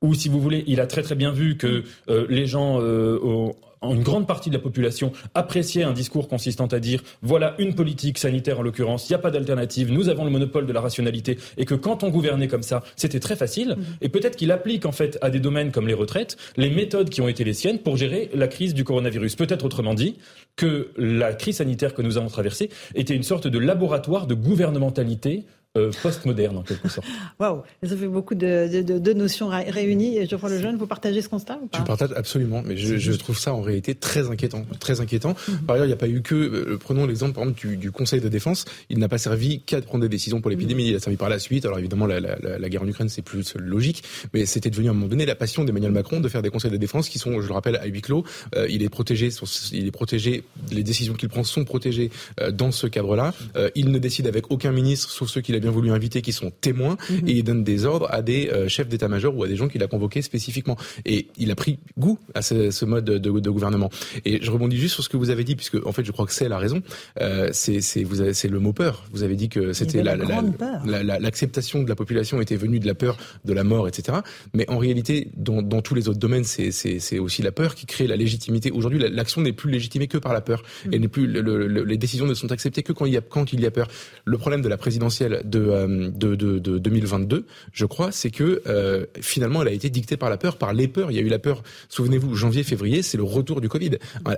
Ou 0.02 0.14
si 0.14 0.28
vous 0.28 0.40
voulez, 0.40 0.62
il 0.66 0.80
a 0.80 0.86
très 0.86 1.02
très 1.02 1.14
bien 1.14 1.32
vu 1.32 1.56
que 1.56 1.84
euh, 2.08 2.26
les 2.28 2.46
gens 2.46 2.80
euh, 2.80 3.18
une 3.82 4.02
grande 4.02 4.26
partie 4.26 4.50
de 4.50 4.54
la 4.54 4.60
population 4.60 5.12
appréciait 5.34 5.82
un 5.82 5.92
discours 5.92 6.28
consistant 6.28 6.66
à 6.66 6.78
dire 6.78 7.02
voilà 7.22 7.54
une 7.58 7.74
politique 7.74 8.18
sanitaire 8.18 8.60
en 8.60 8.62
l'occurrence, 8.62 9.08
il 9.08 9.12
n'y 9.12 9.16
a 9.16 9.20
pas 9.20 9.30
d'alternative, 9.30 9.92
nous 9.92 10.08
avons 10.08 10.24
le 10.24 10.30
monopole 10.30 10.66
de 10.66 10.72
la 10.72 10.80
rationalité 10.80 11.38
et 11.56 11.64
que 11.64 11.74
quand 11.74 12.02
on 12.02 12.08
gouvernait 12.08 12.48
comme 12.48 12.62
ça, 12.62 12.82
c'était 12.96 13.20
très 13.20 13.36
facile. 13.36 13.76
Mhm. 13.76 13.84
Et 14.00 14.08
peut-être 14.08 14.36
qu'il 14.36 14.50
applique 14.50 14.86
en 14.86 14.92
fait 14.92 15.18
à 15.20 15.30
des 15.30 15.40
domaines 15.40 15.72
comme 15.72 15.88
les 15.88 15.94
retraites 15.94 16.36
les 16.56 16.70
méthodes 16.70 17.10
qui 17.10 17.20
ont 17.20 17.28
été 17.28 17.44
les 17.44 17.54
siennes 17.54 17.78
pour 17.78 17.96
gérer 17.96 18.30
la 18.34 18.48
crise 18.48 18.74
du 18.74 18.84
coronavirus. 18.84 19.36
Peut-être 19.36 19.64
autrement 19.64 19.94
dit 19.94 20.16
que 20.56 20.90
la 20.96 21.34
crise 21.34 21.56
sanitaire 21.56 21.94
que 21.94 22.02
nous 22.02 22.16
avons 22.16 22.28
traversée 22.28 22.70
était 22.94 23.14
une 23.14 23.22
sorte 23.22 23.46
de 23.46 23.58
laboratoire 23.58 24.26
de 24.26 24.34
gouvernementalité 24.34 25.44
euh, 25.76 25.90
postmoderne 26.02 26.56
en 26.56 26.62
quelque 26.62 26.88
sorte. 26.88 27.06
Waouh, 27.38 27.62
ça 27.82 27.96
fait 27.96 28.08
beaucoup 28.08 28.34
de, 28.34 28.82
de, 28.82 28.98
de 28.98 29.12
notions 29.12 29.48
réunies. 29.48 30.26
Geoffroy 30.26 30.50
Lejeune, 30.50 30.76
vous 30.76 30.86
partagez 30.86 31.22
ce 31.22 31.28
constat 31.28 31.58
ou 31.62 31.66
pas? 31.66 31.78
Je 31.78 31.84
partage 31.84 32.12
absolument, 32.16 32.62
mais 32.64 32.76
je, 32.76 32.96
je, 32.96 33.12
trouve 33.12 33.38
ça 33.38 33.54
en 33.54 33.60
réalité 33.60 33.94
très 33.94 34.28
inquiétant, 34.30 34.64
très 34.80 35.00
inquiétant. 35.00 35.34
Mhm. 35.48 35.58
Par 35.66 35.74
ailleurs, 35.74 35.86
il 35.86 35.90
n'y 35.90 35.94
a 35.94 35.98
pas 35.98 36.08
eu 36.08 36.22
que, 36.22 36.34
euh, 36.34 36.78
prenons 36.78 37.06
l'exemple 37.06 37.34
par 37.34 37.44
exemple 37.44 37.60
du, 37.60 37.76
du, 37.76 37.90
Conseil 37.90 38.20
de 38.20 38.28
défense, 38.28 38.64
il 38.90 38.98
n'a 38.98 39.08
pas 39.08 39.18
servi 39.18 39.60
qu'à 39.60 39.80
prendre 39.80 40.02
des 40.02 40.08
décisions 40.08 40.40
pour 40.40 40.50
l'épidémie, 40.50 40.84
mhm. 40.84 40.90
il 40.90 40.96
a 40.96 41.00
servi 41.00 41.16
par 41.16 41.28
la 41.28 41.38
suite. 41.38 41.64
Alors 41.64 41.78
évidemment, 41.78 42.06
la, 42.06 42.20
la, 42.20 42.36
la 42.58 42.68
guerre 42.68 42.82
en 42.82 42.88
Ukraine, 42.88 43.08
c'est 43.08 43.22
plus 43.22 43.54
logique, 43.56 44.02
mais 44.34 44.46
c'était 44.46 44.70
devenu 44.70 44.88
à 44.88 44.90
un 44.90 44.94
moment 44.94 45.08
donné 45.08 45.26
la 45.26 45.34
passion 45.34 45.64
d'Emmanuel 45.64 45.92
Macron 45.92 46.20
de 46.20 46.28
faire 46.28 46.42
des 46.42 46.50
conseils 46.50 46.70
de 46.70 46.76
défense 46.76 47.08
qui 47.08 47.18
sont, 47.18 47.40
je 47.40 47.48
le 47.48 47.54
rappelle, 47.54 47.76
à 47.76 47.86
huis 47.86 48.02
clos. 48.02 48.24
Euh, 48.54 48.66
il 48.68 48.82
est 48.82 48.88
protégé, 48.88 49.30
il 49.72 49.86
est 49.86 49.90
protégé, 49.90 50.44
les 50.70 50.82
décisions 50.82 51.14
qu'il 51.14 51.28
prend 51.28 51.44
sont 51.44 51.64
protégées 51.64 52.10
euh, 52.40 52.50
dans 52.50 52.72
ce 52.72 52.86
cadre-là. 52.86 53.34
il 53.74 53.90
ne 53.90 53.98
décide 53.98 54.26
avec 54.26 54.50
aucun 54.50 54.72
ministre, 54.72 55.10
sauf 55.10 55.28
ceux 55.28 55.40
qu'il 55.40 55.54
a 55.54 55.60
bien 55.66 55.72
voulu 55.72 55.90
inviter, 55.90 56.22
qui 56.22 56.32
sont 56.32 56.50
témoins, 56.50 56.96
mhm. 57.10 57.28
et 57.28 57.32
il 57.32 57.42
donne 57.42 57.64
des 57.64 57.84
ordres 57.84 58.08
à 58.10 58.22
des 58.22 58.48
euh, 58.48 58.68
chefs 58.68 58.88
d'état-major 58.88 59.36
ou 59.36 59.42
à 59.44 59.48
des 59.48 59.56
gens 59.56 59.68
qu'il 59.68 59.82
a 59.82 59.88
convoqués 59.88 60.22
spécifiquement. 60.22 60.76
Et 61.04 61.28
il 61.36 61.50
a 61.50 61.56
pris 61.56 61.78
goût 61.98 62.18
à 62.34 62.42
ce, 62.42 62.70
ce 62.70 62.84
mode 62.84 63.04
de, 63.04 63.18
de, 63.18 63.50
gouvernement. 63.50 63.90
Et 64.24 64.42
je 64.42 64.50
rebondis 64.50 64.76
juste 64.76 64.94
sur 64.94 65.02
ce 65.02 65.08
que 65.08 65.16
vous 65.16 65.30
avez 65.30 65.44
dit, 65.44 65.56
puisque 65.56 65.84
en 65.84 65.92
fait, 65.92 66.04
je 66.04 66.12
crois 66.12 66.26
que 66.26 66.32
c'est 66.32 66.48
la 66.48 66.58
raison. 66.58 66.82
Euh, 67.20 67.50
c'est 67.52 68.48
le 68.48 68.58
mot 68.58 68.72
peur. 68.72 69.04
Vous 69.12 69.22
avez 69.22 69.34
dit 69.34 69.48
que 69.48 69.72
c'était 69.72 70.02
l'acceptation 70.02 70.84
la, 70.84 71.02
la, 71.02 71.18
la, 71.18 71.84
de 71.84 71.88
la 71.88 71.96
population 71.96 72.40
était 72.40 72.56
venue 72.56 72.78
de 72.78 72.86
la 72.86 72.94
peur 72.94 73.16
de 73.44 73.52
la 73.52 73.64
mort, 73.64 73.88
etc. 73.88 74.18
Mais 74.54 74.68
en 74.70 74.78
réalité, 74.78 75.30
dans, 75.36 75.62
dans 75.62 75.82
tous 75.82 75.94
les 75.94 76.08
autres 76.08 76.18
domaines, 76.18 76.44
c'est 76.44 77.18
aussi 77.18 77.42
la 77.42 77.52
peur 77.52 77.74
qui 77.74 77.86
crée 77.86 78.06
la 78.06 78.16
légitimité. 78.16 78.70
Aujourd'hui, 78.70 78.98
l'action 78.98 79.40
n'est 79.40 79.52
plus 79.52 79.70
légitimée 79.70 80.06
que 80.06 80.18
par 80.18 80.32
la 80.32 80.40
peur. 80.40 80.62
Mm. 80.86 80.94
Et 80.94 81.08
plus 81.08 81.26
le, 81.26 81.66
les 81.66 81.98
décisions 81.98 82.26
ne 82.26 82.34
sont 82.34 82.52
acceptées 82.52 82.82
que 82.82 82.92
quand 82.92 83.06
il 83.06 83.12
y 83.12 83.16
a 83.16 83.20
quand 83.20 83.52
il 83.52 83.60
y 83.60 83.66
a 83.66 83.70
peur. 83.70 83.88
Le 84.24 84.38
problème 84.38 84.62
de 84.62 84.68
la 84.68 84.76
présidentielle 84.76 85.42
de, 85.44 85.55
euh, 85.58 86.10
de 86.10 86.34
de, 86.34 86.78
2022, 86.78 87.46
je 87.72 87.86
crois, 87.86 88.12
c'est 88.12 88.30
que 88.30 88.62
euh, 88.66 89.06
finalement, 89.20 89.62
elle 89.62 89.68
a 89.68 89.72
été 89.72 89.90
dictée 89.90 90.16
par 90.16 90.30
la 90.30 90.36
peur, 90.36 90.56
par 90.56 90.72
les 90.72 90.88
peurs. 90.88 91.10
Il 91.10 91.16
y 91.16 91.20
a 91.20 91.22
eu 91.22 91.28
la 91.28 91.38
peur. 91.38 91.62
Souvenez-vous, 91.88 92.34
janvier, 92.34 92.62
février, 92.62 93.02
c'est 93.02 93.16
le 93.16 93.24
retour 93.24 93.60
du 93.60 93.68
Covid. 93.68 93.92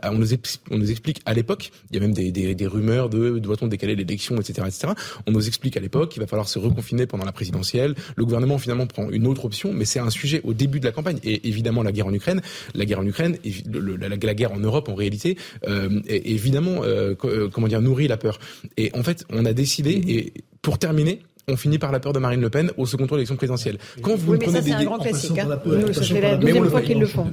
On 0.05 0.19
nous, 0.19 0.33
explique, 0.33 0.63
on 0.71 0.79
nous 0.79 0.91
explique 0.91 1.21
à 1.27 1.35
l'époque, 1.35 1.71
il 1.91 1.97
y 1.97 1.99
a 1.99 2.01
même 2.01 2.13
des, 2.13 2.67
rumeurs 2.67 3.09
de 3.09 3.39
doit-on 3.39 3.67
décaler 3.67 3.97
l'élection, 3.97 4.37
etc., 4.37 4.67
etc. 4.67 4.93
On 5.27 5.33
nous 5.33 5.47
explique 5.47 5.77
à 5.77 5.81
l'époque 5.81 6.11
qu'il 6.11 6.21
va 6.21 6.27
falloir 6.27 6.49
se 6.49 6.59
reconfiner 6.59 7.07
pendant 7.07 7.25
la 7.25 7.33
présidentielle. 7.33 7.95
Le 8.17 8.25
gouvernement 8.25 8.59
finalement 8.59 8.87
prend 8.87 9.11
une 9.11 9.27
autre 9.27 9.45
option, 9.45 9.73
mais 9.73 9.85
c'est 9.85 10.01
un 10.01 10.11
sujet 10.11 10.41
au 10.45 10.55
début 10.55 10.81
de 10.81 10.85
la 10.85 10.93
campagne. 10.93 11.19
Et 11.25 11.49
évidemment, 11.49 11.83
la 11.83 11.93
guerre 11.93 12.07
en 12.07 12.13
Ukraine, 12.13 12.43
la 12.75 12.85
guerre 12.85 13.01
en 13.01 13.07
Ukraine, 13.07 13.39
la, 13.45 14.35
guerre 14.35 14.53
en 14.53 14.61
Europe 14.61 14.89
en 14.89 14.95
réalité, 14.95 15.37
euh, 15.67 16.01
évidemment, 16.07 16.83
euh, 16.85 17.15
euh, 17.25 17.49
comment 17.49 17.69
dire, 17.69 17.81
nourrit 17.81 18.09
la 18.09 18.17
peur. 18.17 18.39
Et 18.77 18.91
en 18.95 19.03
fait, 19.03 19.25
on 19.31 19.45
a 19.45 19.53
décidé, 19.53 19.91
et 19.91 20.33
pour 20.63 20.79
terminer, 20.79 21.23
on 21.49 21.57
finit 21.57 21.79
par 21.79 21.93
la 21.93 21.99
peur 21.99 22.13
de 22.13 22.19
Marine 22.19 22.41
Le 22.41 22.51
Pen 22.51 22.71
au 22.77 22.87
second 22.87 23.07
tour 23.07 23.17
de 23.17 23.21
l'élection 23.21 23.37
présidentielle. 23.37 23.79
Quand 24.03 24.17
vous 24.17 24.33
oui, 24.33 24.39
mais 24.41 24.53
ça, 24.53 24.63
c'est 24.63 24.73
un 24.73 24.85
grand 24.85 24.99
classique. 24.99 25.39
Hein. 25.39 25.59
C'est 25.93 26.21
la 26.21 26.37
deuxième 26.37 26.69
fois 26.69 26.83
qu'ils 26.83 26.99
le 26.99 27.07
font. 27.07 27.27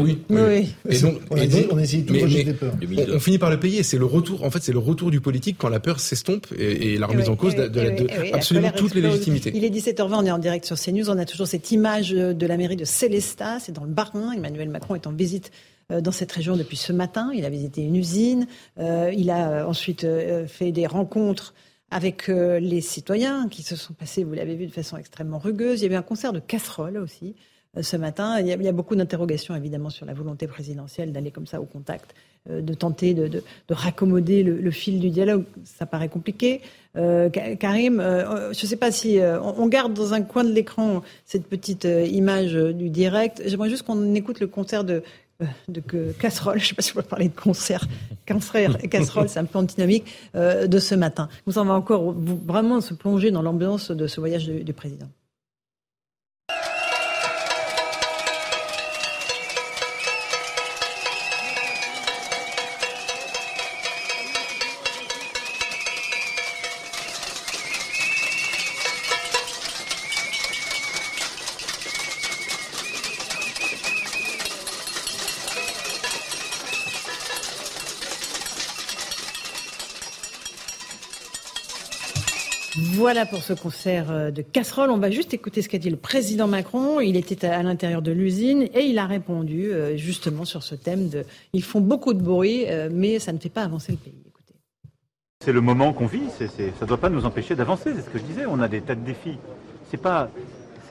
oui. 0.00 0.18
oui. 0.28 0.74
Et 0.88 0.98
donc, 0.98 1.20
on, 1.30 1.36
on 1.36 1.78
essaie 1.78 1.98
de 1.98 2.52
peur. 2.52 2.72
On, 3.14 3.20
finit 3.20 3.38
par 3.38 3.50
le 3.50 3.60
payer. 3.60 3.82
C'est 3.82 3.98
le 3.98 4.04
retour. 4.04 4.44
En 4.44 4.50
fait, 4.50 4.62
c'est 4.62 4.72
le 4.72 4.78
retour 4.78 5.10
du 5.10 5.20
politique 5.20 5.56
quand 5.58 5.68
la 5.68 5.80
peur 5.80 6.00
s'estompe 6.00 6.46
et, 6.58 6.98
la 6.98 7.06
remise 7.06 7.28
en 7.28 7.36
cause 7.36 7.54
de, 7.54 7.68
de, 7.68 8.34
absolument 8.34 8.72
toutes 8.72 8.94
les 8.94 9.00
légitimités. 9.00 9.52
Il 9.54 9.64
est 9.64 9.70
17h20. 9.70 10.14
On 10.14 10.26
est 10.26 10.30
en 10.32 10.38
direct 10.38 10.64
sur 10.66 10.76
CNews. 10.76 11.08
On 11.08 11.18
a 11.18 11.24
toujours 11.24 11.46
cette 11.46 11.70
image 11.70 12.10
de 12.10 12.46
la 12.46 12.56
mairie 12.56 12.76
de 12.76 12.84
Célestat. 12.84 13.60
C'est 13.60 13.72
dans 13.72 13.84
le 13.84 13.90
Barin. 13.90 14.32
Emmanuel 14.32 14.68
Macron 14.68 14.96
est 14.96 15.06
en 15.06 15.12
visite 15.12 15.52
euh, 15.92 16.00
dans 16.00 16.12
cette 16.12 16.32
région 16.32 16.56
depuis 16.56 16.76
ce 16.76 16.92
matin. 16.92 17.30
Il 17.34 17.44
a 17.44 17.50
visité 17.50 17.82
une 17.82 17.96
usine. 17.96 18.46
Euh, 18.78 19.12
il 19.16 19.30
a 19.30 19.50
euh, 19.50 19.64
ensuite 19.66 20.06
fait 20.48 20.72
des 20.72 20.86
rencontres 20.86 21.54
avec 21.90 22.28
euh, 22.28 22.60
les 22.60 22.80
citoyens 22.80 23.48
qui 23.48 23.62
se 23.62 23.76
sont 23.76 23.92
passés, 23.92 24.24
vous 24.24 24.34
l'avez 24.34 24.54
vu, 24.54 24.66
de 24.66 24.72
façon 24.72 24.96
extrêmement 24.96 25.38
rugueuse. 25.38 25.80
Il 25.80 25.84
y 25.84 25.86
avait 25.86 25.96
un 25.96 26.02
concert 26.02 26.32
de 26.32 26.38
casseroles 26.38 26.98
aussi 26.98 27.34
euh, 27.76 27.82
ce 27.82 27.96
matin. 27.96 28.38
Il 28.40 28.46
y 28.46 28.68
a, 28.68 28.72
beaucoup 28.72 28.94
d'interrogations 28.94 29.56
évidemment 29.56 29.90
sur 29.90 30.06
la 30.06 30.14
volonté 30.14 30.46
présidentielle 30.46 31.12
d'aller 31.12 31.32
comme 31.32 31.46
ça 31.46 31.60
au 31.60 31.64
contact, 31.64 32.14
euh, 32.48 32.60
de 32.60 32.74
tenter 32.74 33.14
de, 33.14 33.42
raccommoder 33.68 34.44
le, 34.44 34.70
fil 34.70 35.00
du 35.00 35.10
dialogue. 35.10 35.44
Ça 35.64 35.84
paraît 35.84 36.08
compliqué. 36.08 36.60
Karim, 36.94 38.00
je 38.00 38.48
ne 38.48 38.52
sais 38.52 38.76
pas 38.76 38.90
si 38.90 39.20
on, 39.20 39.68
garde 39.68 39.94
dans 39.94 40.12
un 40.12 40.22
coin 40.22 40.42
de 40.42 40.52
l'écran 40.52 41.02
cette 41.24 41.46
petite 41.46 41.84
image 41.84 42.54
du 42.54 42.90
direct. 42.90 43.42
J'aimerais 43.46 43.70
juste 43.70 43.84
qu'on 43.84 44.12
écoute 44.16 44.40
le 44.40 44.48
concert 44.48 44.82
de 44.82 45.04
euh, 45.42 45.46
de 45.68 46.12
casserole, 46.12 46.58
je 46.60 46.64
ne 46.64 46.68
sais 46.68 46.74
pas 46.74 46.82
si 46.82 46.90
vous 46.90 47.00
pouvez 47.00 47.08
parler 47.08 47.28
de 47.28 47.38
concert, 47.38 47.86
cancer 48.26 48.76
et 48.82 48.88
casserole, 48.88 49.28
c'est 49.28 49.38
un 49.38 49.44
peu 49.44 49.58
antinomique, 49.58 50.04
euh, 50.34 50.66
de 50.66 50.78
ce 50.78 50.94
matin. 50.94 51.28
Nous, 51.46 51.58
on 51.58 51.64
va 51.64 51.74
encore 51.74 52.12
vraiment 52.12 52.80
se 52.80 52.94
plonger 52.94 53.30
dans 53.30 53.42
l'ambiance 53.42 53.90
de 53.90 54.06
ce 54.06 54.20
voyage 54.20 54.46
du 54.46 54.72
président. 54.72 55.08
Voilà 83.00 83.24
pour 83.24 83.42
ce 83.42 83.54
concert 83.54 84.10
euh, 84.10 84.30
de 84.30 84.42
casserole. 84.42 84.90
On 84.90 84.98
va 84.98 85.10
juste 85.10 85.32
écouter 85.32 85.62
ce 85.62 85.70
qu'a 85.70 85.78
dit 85.78 85.88
le 85.88 85.96
président 85.96 86.46
Macron. 86.46 87.00
Il 87.00 87.16
était 87.16 87.46
à 87.46 87.62
l'intérieur 87.62 88.02
de 88.02 88.12
l'usine 88.12 88.68
et 88.74 88.80
il 88.80 88.98
a 88.98 89.06
répondu 89.06 89.72
euh, 89.72 89.96
justement 89.96 90.44
sur 90.44 90.62
ce 90.62 90.74
thème 90.74 91.08
de 91.08 91.24
ils 91.54 91.62
font 91.62 91.80
beaucoup 91.80 92.12
de 92.12 92.20
bruit, 92.20 92.66
euh, 92.68 92.90
mais 92.92 93.18
ça 93.18 93.32
ne 93.32 93.38
fait 93.38 93.48
pas 93.48 93.62
avancer 93.62 93.92
le 93.92 93.96
pays. 93.96 94.22
C'est 95.42 95.52
le 95.54 95.62
moment 95.62 95.94
qu'on 95.94 96.04
vit. 96.04 96.28
ça 96.28 96.44
ne 96.44 96.86
doit 96.86 96.98
pas 96.98 97.08
nous 97.08 97.24
empêcher 97.24 97.54
d'avancer. 97.54 97.94
C'est 97.96 98.02
ce 98.02 98.10
que 98.10 98.18
je 98.18 98.24
disais. 98.24 98.44
On 98.44 98.60
a 98.60 98.68
des 98.68 98.82
tas 98.82 98.96
de 98.96 99.02
défis. 99.02 99.38
C'est 99.90 99.96
pas 99.96 100.28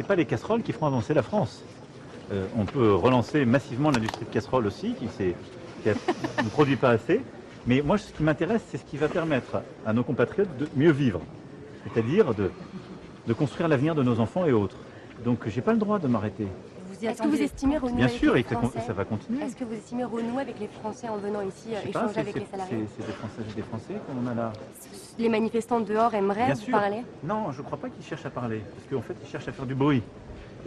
pas 0.08 0.16
les 0.16 0.26
casseroles 0.26 0.64
qui 0.64 0.72
feront 0.72 0.88
avancer 0.88 1.14
la 1.14 1.22
France. 1.22 1.62
on 2.58 2.66
peut 2.66 2.96
relancer 2.96 3.46
massivement 3.46 3.92
l'industrie 3.92 4.26
de 4.26 4.32
casseroles 4.32 4.66
aussi, 4.66 4.96
qui 4.96 5.06
ne 5.86 6.50
produit 6.50 6.78
pas 6.78 6.90
assez. 6.90 7.22
Mais 7.68 7.84
moi, 7.84 8.00
ce 8.00 8.12
qui 8.12 8.24
m'intéresse, 8.24 8.64
c'est 8.72 8.78
ce 8.78 8.86
qui 8.86 8.98
va 8.98 9.10
permettre 9.10 9.62
à 9.86 9.94
nos 9.94 10.04
compatriotes 10.04 10.58
de 10.58 10.68
mieux 10.76 10.92
vivre 10.92 11.22
c'est-à-dire 11.84 12.34
de, 12.34 12.52
de 13.28 13.34
construire 13.34 13.68
l'avenir 13.68 13.96
de 13.96 14.04
nos 14.04 14.20
enfants 14.20 14.46
et 14.46 14.52
autres. 14.52 14.78
Donc 15.24 15.48
j'ai 15.48 15.62
pas 15.62 15.74
le 15.74 15.80
droit 15.80 16.00
de 16.00 16.08
m'arrêter. 16.08 16.48
Est-ce 17.02 17.22
que 17.22 17.28
vous 17.28 17.42
estimez 17.42 17.78
renouer 17.78 17.96
Bien 17.96 18.08
sûr, 18.10 18.36
et 18.36 18.46
ça 18.86 18.94
va 18.94 19.06
continuer. 19.06 19.44
Est-ce 19.44 19.56
que 19.56 19.64
vous 19.64 19.74
estimez 19.74 20.04
renouer 20.04 20.42
avec 20.42 20.60
les 20.60 20.68
Français 20.68 21.08
en 21.08 21.18
venant 21.18 21.42
ici 21.42 21.70
euh, 21.74 21.90
échanger 21.90 22.20
avec 22.20 22.36
les 22.36 22.46
salariés 22.46 22.86
C'est 22.98 23.06
des 23.06 23.14
Français 23.14 23.42
des 23.56 23.62
Français 23.62 23.94
qu'on 24.06 24.28
a 24.28 24.34
là. 24.34 24.54
Les 25.18 25.30
manifestants 25.30 25.80
dehors 25.80 26.14
aimeraient 26.14 26.54
vous 26.54 26.72
parler 26.72 27.04
Non, 27.24 27.52
je 27.52 27.60
ne 27.60 27.66
crois 27.66 27.78
pas 27.78 27.90
qu'ils 27.90 28.04
cherchent 28.04 28.26
à 28.26 28.30
parler, 28.30 28.62
parce 28.76 28.88
qu'en 28.90 29.02
fait, 29.02 29.16
ils 29.24 29.30
cherchent 29.30 29.48
à 29.48 29.52
faire 29.54 29.66
du 29.66 29.76
bruit. 29.76 30.04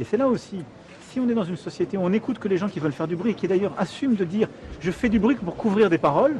Et 0.01 0.05
c'est 0.05 0.16
là 0.16 0.27
aussi, 0.27 0.64
si 1.11 1.20
on 1.20 1.29
est 1.29 1.35
dans 1.35 1.44
une 1.44 1.57
société 1.57 1.98
où 1.98 2.01
on 2.03 2.12
écoute 2.12 2.38
que 2.38 2.48
les 2.48 2.57
gens 2.57 2.68
qui 2.68 2.81
veulent 2.81 2.92
faire 2.92 3.09
du 3.09 3.16
bruit, 3.16 3.35
qui 3.35 3.46
d'ailleurs 3.46 3.75
assument 3.77 4.14
de 4.14 4.25
dire 4.25 4.48
je 4.81 4.90
fais 4.90 5.11
du 5.11 5.18
bruit 5.18 5.35
pour 5.37 5.57
couvrir 5.57 5.90
des 5.90 5.98
paroles, 5.98 6.37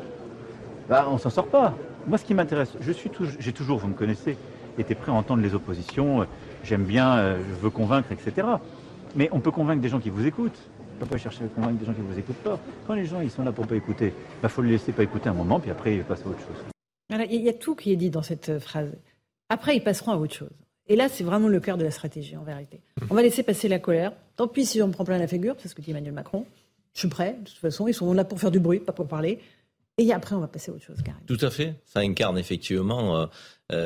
bah, 0.89 1.07
on 1.11 1.19
s'en 1.19 1.31
sort 1.31 1.49
pas. 1.49 1.75
Moi, 2.07 2.17
ce 2.17 2.25
qui 2.25 2.35
m'intéresse, 2.35 2.73
je 2.81 2.93
suis 2.93 3.11
j'ai 3.39 3.53
toujours, 3.53 3.79
vous 3.79 3.89
me 3.89 3.95
connaissez, 3.95 4.37
était 4.79 4.95
prêt 4.95 5.13
à 5.13 5.15
entendre 5.15 5.43
les 5.43 5.55
oppositions. 5.55 6.23
Euh, 6.23 6.25
j'aime 6.65 6.85
bien, 6.85 7.17
euh, 7.17 7.43
je 7.49 7.55
veux 7.55 7.71
convaincre, 7.71 8.13
etc. 8.13 8.47
Mais 9.15 9.29
on 9.33 9.41
peut 9.41 9.51
convaincre 9.51 9.83
des 9.83 9.89
gens 9.89 10.01
qui 10.01 10.11
vous 10.11 10.27
écoutent. 10.27 10.59
On 10.79 10.95
ne 10.95 11.01
peut 11.01 11.07
pas 11.07 11.19
chercher 11.19 11.45
à 11.45 11.49
convaincre 11.49 11.79
des 11.79 11.87
gens 11.87 11.93
qui 11.93 12.01
ne 12.01 12.07
vous 12.07 12.19
écoutent 12.19 12.43
pas. 12.43 12.59
Quand 12.87 12.95
les 12.95 13.05
gens 13.05 13.21
ils 13.21 13.31
sont 13.31 13.43
là 13.43 13.53
pour 13.53 13.65
ne 13.65 13.71
pas 13.71 13.77
écouter, 13.77 14.15
il 14.17 14.41
bah, 14.43 14.49
faut 14.49 14.63
les 14.63 14.71
laisser 14.71 14.93
pas 14.93 15.03
écouter 15.03 15.29
un 15.29 15.35
moment, 15.35 15.59
puis 15.59 15.71
après 15.71 15.97
ils 15.97 16.05
passent 16.05 16.25
à 16.25 16.29
autre 16.29 16.41
chose. 16.41 17.27
il 17.31 17.43
y 17.43 17.49
a 17.49 17.53
tout 17.53 17.75
qui 17.75 17.93
est 17.93 17.97
dit 17.97 18.11
dans 18.11 18.23
cette 18.23 18.49
euh, 18.51 18.61
phrase. 18.61 18.93
Après, 19.49 19.77
ils 19.77 19.83
passeront 19.83 20.13
à 20.13 20.17
autre 20.17 20.35
chose. 20.35 20.51
Et 20.89 20.97
là, 20.97 21.09
c'est 21.09 21.25
vraiment 21.25 21.49
le 21.49 21.61
cœur 21.61 21.77
de 21.77 21.85
la 21.85 21.91
stratégie, 21.91 22.37
en 22.37 22.43
vérité. 22.43 22.81
On 23.11 23.15
va 23.15 23.23
laisser 23.23 23.43
passer 23.43 23.69
la 23.69 23.79
colère. 23.79 24.13
Tant 24.37 24.49
pis 24.49 24.65
si 24.65 24.81
on 24.81 24.89
me 24.89 24.93
prend 24.93 25.05
plein 25.05 25.19
la 25.19 25.27
figure, 25.27 25.55
c'est 25.59 25.69
ce 25.69 25.75
que 25.75 25.83
dit 25.83 25.91
Emmanuel 25.91 26.15
Macron. 26.15 26.47
Je 26.95 27.01
suis 27.01 27.09
prêt, 27.09 27.37
de 27.39 27.49
toute 27.49 27.59
façon, 27.59 27.87
ils 27.87 27.95
sont 27.95 28.13
là 28.13 28.25
pour 28.25 28.41
faire 28.41 28.51
du 28.51 28.61
bruit, 28.61 28.81
pas 28.81 28.93
pour 28.93 29.09
parler. 29.09 29.41
Et 29.99 30.13
après, 30.13 30.35
on 30.35 30.41
va 30.41 30.49
passer 30.49 30.71
à 30.71 30.75
autre 30.75 30.85
chose, 30.85 30.99
Tout 31.27 31.39
à 31.41 31.51
fait. 31.51 31.75
Ça 31.85 32.01
incarne 32.01 32.39
effectivement 32.39 33.29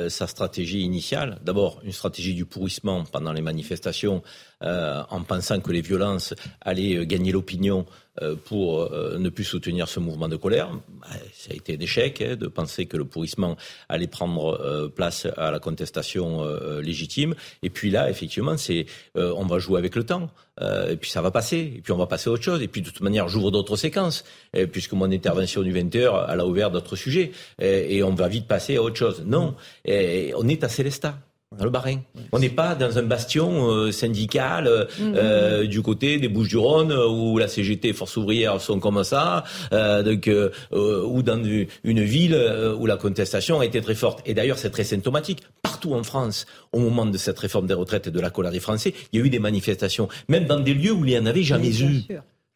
sa 0.08 0.26
stratégie 0.26 0.80
initiale. 0.80 1.38
D'abord, 1.44 1.80
une 1.84 1.92
stratégie 1.92 2.34
du 2.34 2.44
pourrissement 2.44 3.04
pendant 3.04 3.32
les 3.32 3.42
manifestations, 3.42 4.22
en 4.60 5.22
pensant 5.22 5.60
que 5.60 5.70
les 5.70 5.80
violences 5.80 6.34
allaient 6.60 7.06
gagner 7.06 7.32
l'opinion 7.32 7.86
euh, 8.22 8.34
pour 8.34 8.80
euh, 8.80 9.18
ne 9.18 9.28
plus 9.28 9.44
soutenir 9.44 9.88
ce 9.88 10.00
mouvement 10.00 10.28
de 10.28 10.36
colère. 10.36 10.70
Bah, 11.00 11.08
ça 11.34 11.50
a 11.50 11.54
été 11.54 11.76
un 11.76 11.80
échec 11.80 12.22
hein, 12.22 12.34
de 12.34 12.46
penser 12.46 12.86
que 12.86 12.96
le 12.96 13.04
pourrissement 13.04 13.56
allait 13.90 14.06
prendre 14.06 14.58
euh, 14.58 14.88
place 14.88 15.26
à 15.36 15.50
la 15.50 15.58
contestation 15.58 16.42
légitime. 16.80 17.34
Et 17.62 17.68
puis 17.68 17.90
là, 17.90 18.08
effectivement, 18.08 18.56
c'est 18.56 18.86
on 19.14 19.44
va 19.44 19.58
jouer 19.58 19.78
avec 19.78 19.96
le 19.96 20.04
temps. 20.04 20.30
et 20.60 20.96
puis 20.96 21.10
ça 21.10 21.20
va 21.20 21.30
passer. 21.30 21.74
Et 21.76 21.80
puis 21.82 21.92
on 21.92 21.98
va 21.98 22.06
passer 22.06 22.30
à 22.30 22.32
autre 22.32 22.42
chose. 22.42 22.62
Et 22.62 22.68
puis 22.68 22.80
de 22.80 22.86
toute 22.86 23.02
manière, 23.02 23.28
j'ouvre 23.28 23.50
d'autres 23.50 23.76
séquences, 23.76 24.24
puisque 24.72 24.92
mon 24.92 25.10
intervention 25.10 25.62
du 25.62 25.72
20h, 25.72 26.26
elle 26.30 26.40
a 26.40 26.46
ouvert 26.46 26.70
d'autres 26.70 26.96
sujets. 26.96 27.32
Et, 27.60 28.02
on 28.02 28.14
va 28.14 28.28
vite 28.28 28.46
passer 28.46 28.76
à 28.76 28.82
autre 28.82 28.96
chose. 28.96 29.22
Non, 29.26 29.54
on 29.86 30.48
est 30.48 30.64
à 30.64 30.68
Célestat 30.68 31.18
dans 31.56 31.64
le 31.64 31.70
Bas-Rhin. 31.70 32.00
On 32.32 32.40
n'est 32.40 32.50
pas 32.50 32.74
dans 32.74 32.98
un 32.98 33.02
bastion 33.02 33.70
euh, 33.70 33.92
syndical 33.92 34.66
euh, 34.66 34.84
mm, 34.98 35.14
euh, 35.14 35.66
du 35.66 35.80
côté 35.80 36.18
des 36.18 36.28
Bouches-du-Rhône 36.28 36.92
où 36.92 37.38
la 37.38 37.46
CGT 37.46 37.88
et 37.88 37.92
Force 37.92 38.16
ouvrière 38.16 38.60
sont 38.60 38.80
comme 38.80 39.04
ça, 39.04 39.44
donc, 39.70 40.30
ou 40.72 41.22
dans 41.22 41.42
une 41.84 42.02
ville 42.02 42.36
où 42.78 42.86
la 42.86 42.96
contestation 42.96 43.60
a 43.60 43.64
été 43.64 43.80
très 43.80 43.94
forte. 43.94 44.22
Et 44.26 44.34
d'ailleurs, 44.34 44.58
c'est 44.58 44.70
très 44.70 44.84
symptomatique. 44.84 45.42
Partout 45.62 45.94
en 45.94 46.02
France, 46.02 46.46
au 46.72 46.78
moment 46.78 47.06
de 47.06 47.16
cette 47.18 47.38
réforme 47.38 47.66
des 47.66 47.74
retraites 47.74 48.08
et 48.08 48.10
de 48.10 48.20
la 48.20 48.30
colère 48.30 48.52
des 48.52 48.60
Français, 48.60 48.94
il 49.12 49.20
y 49.20 49.22
a 49.22 49.26
eu 49.26 49.30
des 49.30 49.38
manifestations, 49.38 50.08
même 50.28 50.46
dans 50.46 50.60
des 50.60 50.74
lieux 50.74 50.92
où 50.92 51.04
il 51.04 51.12
n'y 51.12 51.18
en 51.18 51.26
avait 51.26 51.42
jamais 51.42 51.80
eu. 51.80 52.06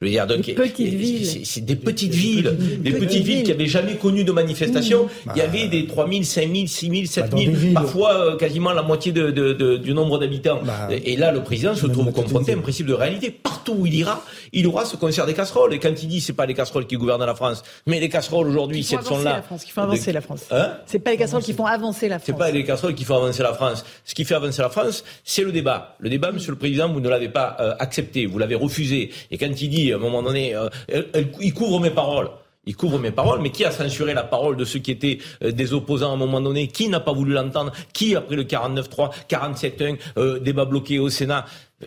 Je 0.02 0.06
veux 0.06 0.12
dire, 0.12 0.26
donc, 0.26 0.40
des 0.40 0.54
petites 0.54 0.94
villes. 0.94 1.44
C'est 1.44 1.60
des 1.60 1.76
petites 1.76 2.14
villes, 2.14 2.56
des 2.80 2.92
petites 2.92 3.22
villes 3.22 3.42
qui 3.42 3.50
n'avaient 3.50 3.66
jamais 3.66 3.96
connu 3.96 4.24
de 4.24 4.32
manifestation. 4.32 5.04
Mmh. 5.04 5.30
Il 5.34 5.38
y 5.38 5.42
avait 5.42 5.68
des 5.68 5.86
3 5.86 6.08
000, 6.08 6.22
5 6.22 6.40
000, 6.50 6.66
6 6.66 6.90
000, 6.90 7.04
7 7.04 7.36
000, 7.36 7.74
parfois 7.74 8.14
euh, 8.14 8.36
quasiment 8.38 8.72
la 8.72 8.80
moitié 8.80 9.12
de, 9.12 9.30
de, 9.30 9.52
de, 9.52 9.76
du 9.76 9.92
nombre 9.92 10.18
d'habitants. 10.18 10.60
Bah, 10.64 10.88
et 10.90 11.16
là, 11.16 11.32
le 11.32 11.42
président 11.42 11.74
se 11.74 11.86
trouve 11.86 12.10
confronté 12.12 12.52
à 12.52 12.56
un 12.56 12.60
principe 12.60 12.86
de 12.86 12.94
réalité. 12.94 13.30
Partout 13.30 13.74
où 13.78 13.84
il 13.84 13.94
ira, 13.94 14.24
il 14.54 14.66
aura 14.66 14.86
ce 14.86 14.96
concert 14.96 15.26
des 15.26 15.34
casseroles. 15.34 15.74
Et 15.74 15.78
quand 15.78 16.02
il 16.02 16.08
dit 16.08 16.22
c'est 16.22 16.32
pas 16.32 16.46
les 16.46 16.54
casseroles 16.54 16.86
qui 16.86 16.96
gouvernent 16.96 17.26
la 17.26 17.34
France, 17.34 17.62
mais 17.86 18.00
les 18.00 18.08
casseroles 18.08 18.48
aujourd'hui, 18.48 18.82
si 18.82 18.94
elles 18.94 19.02
sont 19.02 19.22
là, 19.22 19.42
qui 19.62 19.70
font 19.70 19.82
avancer 19.82 20.12
la 20.12 20.22
France. 20.22 20.46
Hein 20.50 20.76
c'est 20.86 20.98
pas 21.00 21.10
les 21.10 21.18
casseroles 21.18 21.42
qui 21.42 21.52
font 21.52 21.66
avancer 21.66 22.08
la 22.08 22.18
France. 22.18 22.26
C'est 22.26 22.38
pas 22.38 22.50
les 22.50 22.64
casseroles 22.64 22.94
qui 22.94 23.04
font 23.04 23.16
avancer 23.16 23.42
la 23.42 23.52
France. 23.52 23.84
Ce 24.06 24.14
qui 24.14 24.24
fait 24.24 24.34
avancer 24.34 24.62
la 24.62 24.70
France, 24.70 25.04
c'est 25.24 25.44
le 25.44 25.52
débat. 25.52 25.96
Le 25.98 26.08
débat, 26.08 26.32
Monsieur 26.32 26.52
le 26.52 26.58
Président, 26.58 26.90
vous 26.90 27.00
ne 27.00 27.08
l'avez 27.10 27.28
pas 27.28 27.58
euh, 27.60 27.74
accepté, 27.78 28.24
vous 28.24 28.38
l'avez 28.38 28.54
refusé. 28.54 29.10
Et 29.30 29.36
quand 29.36 29.60
il 29.60 29.68
dit 29.68 29.89
à 29.92 29.96
un 29.96 30.00
moment 30.00 30.22
donné 30.22 30.54
euh, 30.54 30.68
il 31.40 31.54
couvre 31.54 31.80
mes 31.80 31.90
paroles. 31.90 32.30
Il 32.66 32.76
couvre 32.76 32.98
mes 32.98 33.10
paroles, 33.10 33.40
mais 33.40 33.50
qui 33.50 33.64
a 33.64 33.70
censuré 33.70 34.12
la 34.12 34.22
parole 34.22 34.56
de 34.56 34.66
ceux 34.66 34.80
qui 34.80 34.90
étaient 34.90 35.18
euh, 35.42 35.50
des 35.50 35.72
opposants 35.72 36.10
à 36.10 36.14
un 36.14 36.18
moment 36.18 36.42
donné? 36.42 36.68
Qui 36.68 36.88
n'a 36.88 37.00
pas 37.00 37.12
voulu 37.12 37.32
l'entendre? 37.32 37.72
Qui, 37.94 38.14
après 38.14 38.36
le 38.36 38.44
49-3, 38.44 39.10
47-1, 39.28 39.98
euh, 40.18 40.38
débat 40.38 40.66
bloqué 40.66 40.98
au 40.98 41.08
Sénat? 41.08 41.46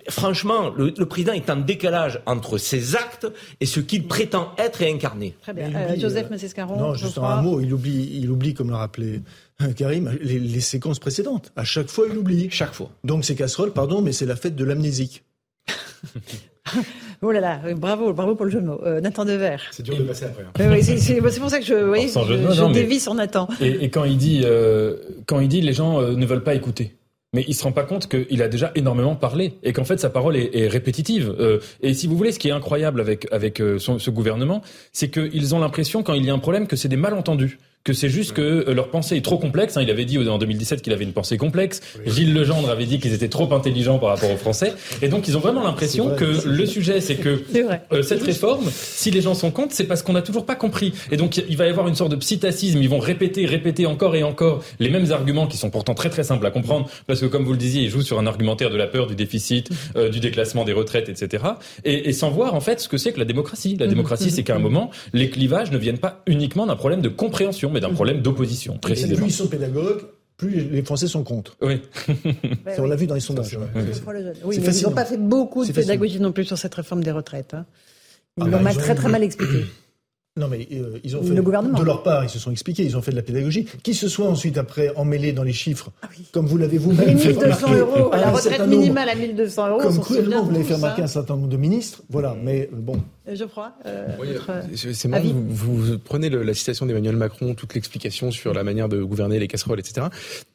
Franchement, 0.09 0.73
le, 0.75 0.91
président 1.05 1.33
est 1.33 1.51
en 1.51 1.57
décalage 1.57 2.19
entre 2.25 2.57
ses 2.57 2.95
actes 2.95 3.27
et 3.61 3.67
ce 3.67 3.79
qu'il 3.79 4.07
prétend 4.07 4.51
être 4.57 4.81
et 4.81 4.91
incarner. 4.91 5.35
Très 5.43 5.53
bien. 5.53 5.71
Euh, 5.75 5.95
Joseph 5.95 6.31
Massescaron. 6.31 6.75
Non, 6.75 6.95
juste 6.95 7.19
un 7.19 7.41
mot. 7.43 7.61
Il 7.61 7.71
oublie, 7.71 8.09
il 8.15 8.31
oublie, 8.31 8.55
comme 8.55 8.71
l'a 8.71 8.77
rappelé 8.77 9.21
Karim, 9.77 10.17
les, 10.21 10.39
les 10.39 10.61
séquences 10.61 10.97
précédentes. 10.97 11.51
À 11.55 11.63
chaque 11.63 11.89
fois, 11.89 12.07
il 12.09 12.17
oublie. 12.17 12.49
Chaque 12.49 12.73
fois. 12.73 12.89
Donc 13.03 13.23
c'est 13.23 13.35
casserole, 13.35 13.71
pardon, 13.71 14.01
mais 14.01 14.11
c'est 14.11 14.25
la 14.25 14.35
fête 14.35 14.55
de 14.55 14.65
l'amnésique. 14.65 15.23
oh 17.21 17.31
là 17.31 17.39
là, 17.39 17.59
bravo, 17.75 18.13
bravo 18.13 18.35
pour 18.35 18.45
le 18.45 18.51
jeu 18.51 18.61
de 18.61 18.65
mots. 18.65 18.81
Euh, 18.85 19.01
Nathan 19.01 19.25
Dever. 19.25 19.57
C'est 19.71 19.83
dur 19.83 19.97
de 19.97 20.03
passer 20.03 20.25
après. 20.25 20.43
Hein. 20.43 20.81
c'est 20.81 21.39
pour 21.39 21.49
ça 21.49 21.59
que 21.59 21.65
je, 21.65 21.73
voyez, 21.73 22.07
je, 22.07 22.71
dévie 22.71 22.99
sur 22.99 23.13
Nathan. 23.13 23.47
Et, 23.59 23.89
quand 23.89 24.03
il 24.03 24.17
dit, 24.17 24.41
euh, 24.45 24.95
quand 25.25 25.39
il 25.39 25.49
dit, 25.49 25.61
les 25.61 25.73
gens 25.73 26.01
euh, 26.01 26.15
ne 26.15 26.25
veulent 26.25 26.43
pas 26.43 26.55
écouter. 26.55 26.95
Mais 27.35 27.43
il 27.47 27.55
se 27.55 27.63
rend 27.63 27.71
pas 27.71 27.83
compte 27.83 28.07
qu'il 28.07 28.43
a 28.43 28.47
déjà 28.47 28.71
énormément 28.75 29.15
parlé 29.15 29.55
et 29.63 29.73
qu'en 29.73 29.85
fait 29.85 29.99
sa 29.99 30.11
parole 30.11 30.35
est, 30.35 30.55
est 30.55 30.67
répétitive. 30.67 31.35
Euh, 31.39 31.59
et 31.81 31.95
si 31.95 32.05
vous 32.05 32.15
voulez, 32.15 32.31
ce 32.31 32.37
qui 32.37 32.49
est 32.49 32.51
incroyable 32.51 33.01
avec 33.01 33.27
avec 33.31 33.57
ce 33.57 34.09
gouvernement, 34.11 34.61
c'est 34.91 35.09
qu'ils 35.09 35.55
ont 35.55 35.59
l'impression 35.59 36.03
quand 36.03 36.13
il 36.13 36.23
y 36.23 36.29
a 36.29 36.33
un 36.33 36.39
problème 36.39 36.67
que 36.67 36.75
c'est 36.75 36.89
des 36.89 36.95
malentendus 36.95 37.57
que 37.83 37.91
c'est 37.91 38.09
juste 38.09 38.31
que 38.31 38.41
euh, 38.41 38.73
leur 38.73 38.89
pensée 38.89 39.17
est 39.17 39.25
trop 39.25 39.37
complexe. 39.37 39.75
Hein. 39.75 39.81
Il 39.81 39.91
avait 39.91 40.05
dit 40.05 40.17
en 40.17 40.37
2017 40.37 40.81
qu'il 40.81 40.93
avait 40.93 41.03
une 41.03 41.11
pensée 41.11 41.37
complexe. 41.37 41.81
Gilles 42.05 42.33
Legendre 42.33 42.69
avait 42.69 42.85
dit 42.85 42.99
qu'ils 42.99 43.13
étaient 43.13 43.27
trop 43.27 43.53
intelligents 43.53 43.99
par 43.99 44.09
rapport 44.09 44.31
aux 44.31 44.37
Français. 44.37 44.73
Et 45.01 45.09
donc 45.09 45.27
ils 45.27 45.35
ont 45.35 45.41
vraiment 45.41 45.63
l'impression 45.63 46.15
que 46.15 46.47
le 46.47 46.65
sujet, 46.65 47.01
c'est 47.01 47.15
que 47.15 47.43
euh, 47.91 48.01
cette 48.01 48.23
réforme, 48.23 48.69
si 48.71 49.11
les 49.11 49.21
gens 49.21 49.33
sont 49.33 49.51
contre, 49.51 49.73
c'est 49.73 49.83
parce 49.83 50.01
qu'on 50.01 50.13
n'a 50.13 50.21
toujours 50.21 50.45
pas 50.45 50.55
compris. 50.55 50.93
Et 51.11 51.17
donc 51.17 51.37
il 51.37 51.57
va 51.57 51.67
y 51.67 51.69
avoir 51.69 51.87
une 51.89 51.95
sorte 51.95 52.11
de 52.11 52.15
psittacisme. 52.15 52.81
Ils 52.81 52.89
vont 52.89 52.99
répéter, 52.99 53.45
répéter 53.45 53.85
encore 53.85 54.15
et 54.15 54.23
encore 54.23 54.63
les 54.79 54.89
mêmes 54.89 55.11
arguments 55.11 55.47
qui 55.47 55.57
sont 55.57 55.69
pourtant 55.69 55.93
très 55.93 56.09
très 56.09 56.23
simples 56.23 56.45
à 56.45 56.51
comprendre, 56.51 56.89
parce 57.07 57.19
que 57.19 57.25
comme 57.25 57.43
vous 57.43 57.51
le 57.51 57.57
disiez, 57.57 57.83
ils 57.83 57.89
jouent 57.89 58.01
sur 58.01 58.17
un 58.17 58.27
argumentaire 58.27 58.69
de 58.69 58.77
la 58.77 58.87
peur, 58.87 59.07
du 59.07 59.15
déficit, 59.15 59.69
euh, 59.97 60.09
du 60.09 60.21
déclassement 60.21 60.63
des 60.63 60.73
retraites, 60.73 61.09
etc. 61.09 61.43
Et, 61.83 62.09
et 62.09 62.13
sans 62.13 62.29
voir 62.29 62.53
en 62.53 62.61
fait 62.61 62.79
ce 62.79 62.87
que 62.87 62.97
c'est 62.97 63.11
que 63.11 63.19
la 63.19 63.25
démocratie. 63.25 63.75
La 63.77 63.87
démocratie, 63.87 64.31
c'est 64.31 64.43
qu'à 64.43 64.55
un 64.55 64.59
moment, 64.59 64.89
les 65.11 65.29
clivages 65.29 65.71
ne 65.71 65.77
viennent 65.77 65.97
pas 65.97 66.21
uniquement 66.27 66.65
d'un 66.65 66.77
problème 66.77 67.01
de 67.01 67.09
compréhension 67.09 67.72
mais 67.73 67.81
d'un 67.81 67.93
problème 67.93 68.21
d'opposition, 68.21 68.77
précisément. 68.77 69.17
plus 69.17 69.27
ils 69.27 69.33
sont 69.33 69.47
pédagogues, 69.47 70.03
plus 70.37 70.69
les 70.69 70.83
Français 70.83 71.07
sont 71.07 71.23
contre. 71.23 71.57
Oui. 71.61 71.81
on 72.77 72.85
l'a 72.85 72.95
vu 72.95 73.07
dans 73.07 73.15
les 73.15 73.21
sondages. 73.21 73.57
Oui, 74.45 74.59
mais 74.59 74.75
ils 74.75 74.83
n'ont 74.83 74.91
pas 74.91 75.05
fait 75.05 75.17
beaucoup 75.17 75.65
de 75.65 75.71
pédagogie 75.71 76.19
non 76.19 76.31
plus 76.31 76.45
sur 76.45 76.57
cette 76.57 76.75
réforme 76.75 77.03
des 77.03 77.11
retraites. 77.11 77.53
Hein. 77.53 77.65
Ils 78.37 78.43
ah 78.45 78.47
l'ont 78.47 78.63
bah, 78.63 78.73
très 78.73 78.95
très 78.95 79.09
mal 79.09 79.23
expliqué. 79.23 79.65
Non, 80.35 80.47
mais 80.47 80.67
euh, 80.71 80.97
ils 81.03 81.15
ont 81.15 81.21
fait, 81.21 81.35
de 81.35 81.83
leur 81.83 82.01
part, 82.01 82.23
ils 82.23 82.29
se 82.29 82.39
sont 82.39 82.49
expliqués, 82.49 82.83
ils 82.83 82.97
ont 82.97 83.03
fait 83.03 83.11
de 83.11 83.15
la 83.15 83.21
pédagogie. 83.21 83.67
Qui 83.83 83.93
se 83.93 84.07
soit 84.07 84.25
ensuite 84.25 84.57
après 84.57 84.91
emmêlé 84.95 85.31
dans 85.31 85.43
les 85.43 85.53
chiffres, 85.53 85.91
ah 86.01 86.07
comme 86.31 86.47
vous 86.47 86.57
l'avez 86.57 86.79
vous-même 86.79 87.19
fait 87.19 87.33
1200 87.33 87.73
euros, 87.75 88.09
la 88.11 88.31
retraite 88.31 88.65
minimale 88.65 89.09
à 89.09 89.13
1200 89.13 89.69
euros. 89.69 89.81
Comme 89.81 89.99
cruellement 89.99 90.41
vous 90.41 90.49
l'avez 90.49 90.63
fait 90.63 90.73
remarquer 90.73 91.03
un 91.03 91.07
certain 91.07 91.35
nombre 91.35 91.49
de 91.49 91.57
ministres. 91.57 92.01
Voilà, 92.09 92.35
mais 92.41 92.67
euh, 92.73 92.77
bon. 92.77 92.95
Euh, 93.27 93.35
Geoffroy 93.35 93.71
euh, 93.85 94.17
C'est 94.75 95.07
marrant, 95.07 95.23
vous, 95.23 95.77
vous, 95.77 95.99
prenez 95.99 96.29
la 96.29 96.53
citation 96.53 96.85
d'Emmanuel 96.85 97.15
Macron, 97.15 97.55
toute 97.55 97.73
l'explication 97.73 98.31
sur 98.31 98.53
la 98.53 98.63
manière 98.63 98.89
de 98.89 99.01
gouverner 99.01 99.39
les 99.39 99.47
casseroles, 99.47 99.79
etc. 99.79 100.07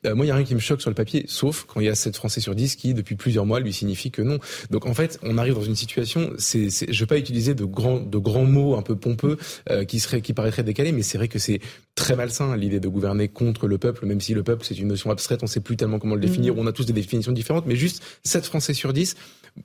moi, 0.04 0.24
il 0.24 0.28
n'y 0.28 0.30
a 0.30 0.34
rien 0.34 0.44
qui 0.44 0.54
me 0.54 0.60
choque 0.60 0.80
sur 0.80 0.90
le 0.90 0.94
papier, 0.94 1.24
sauf 1.28 1.64
quand 1.64 1.80
il 1.80 1.86
y 1.86 1.88
a 1.88 1.94
7 1.94 2.16
Français 2.16 2.40
sur 2.40 2.54
10 2.54 2.76
qui, 2.76 2.94
depuis 2.94 3.14
plusieurs 3.14 3.46
mois, 3.46 3.60
lui 3.60 3.72
signifie 3.72 4.10
que 4.10 4.22
non. 4.22 4.38
Donc 4.70 4.86
en 4.86 4.94
fait, 4.94 5.18
on 5.22 5.38
arrive 5.38 5.54
dans 5.54 5.62
une 5.62 5.76
situation, 5.76 6.32
c'est, 6.38 6.68
je 6.68 6.86
ne 6.86 6.98
vais 6.98 7.06
pas 7.06 7.18
utiliser 7.18 7.54
de 7.54 7.64
grands, 7.64 8.00
de 8.00 8.18
grands 8.18 8.44
mots 8.44 8.76
un 8.76 8.82
peu 8.82 8.96
pompeux 8.96 9.38
qui, 9.86 10.00
seraient, 10.00 10.20
qui 10.20 10.34
paraîtraient 10.34 10.62
décalés, 10.62 10.92
mais 10.92 11.02
c'est 11.02 11.18
vrai 11.18 11.28
que 11.28 11.38
c'est 11.38 11.60
très 11.94 12.16
malsain 12.16 12.56
l'idée 12.56 12.80
de 12.80 12.88
gouverner 12.88 13.28
contre 13.28 13.66
le 13.66 13.78
peuple, 13.78 14.06
même 14.06 14.20
si 14.20 14.34
le 14.34 14.42
peuple 14.42 14.64
c'est 14.64 14.78
une 14.78 14.88
notion 14.88 15.10
abstraite, 15.10 15.40
on 15.42 15.46
ne 15.46 15.50
sait 15.50 15.60
plus 15.60 15.76
tellement 15.76 15.98
comment 15.98 16.14
le 16.14 16.20
définir, 16.20 16.54
mmh. 16.54 16.58
on 16.58 16.66
a 16.66 16.72
tous 16.72 16.86
des 16.86 16.92
définitions 16.92 17.32
différentes, 17.32 17.66
mais 17.66 17.76
juste 17.76 18.02
7 18.24 18.44
Français 18.44 18.74
sur 18.74 18.92
10 18.92 19.16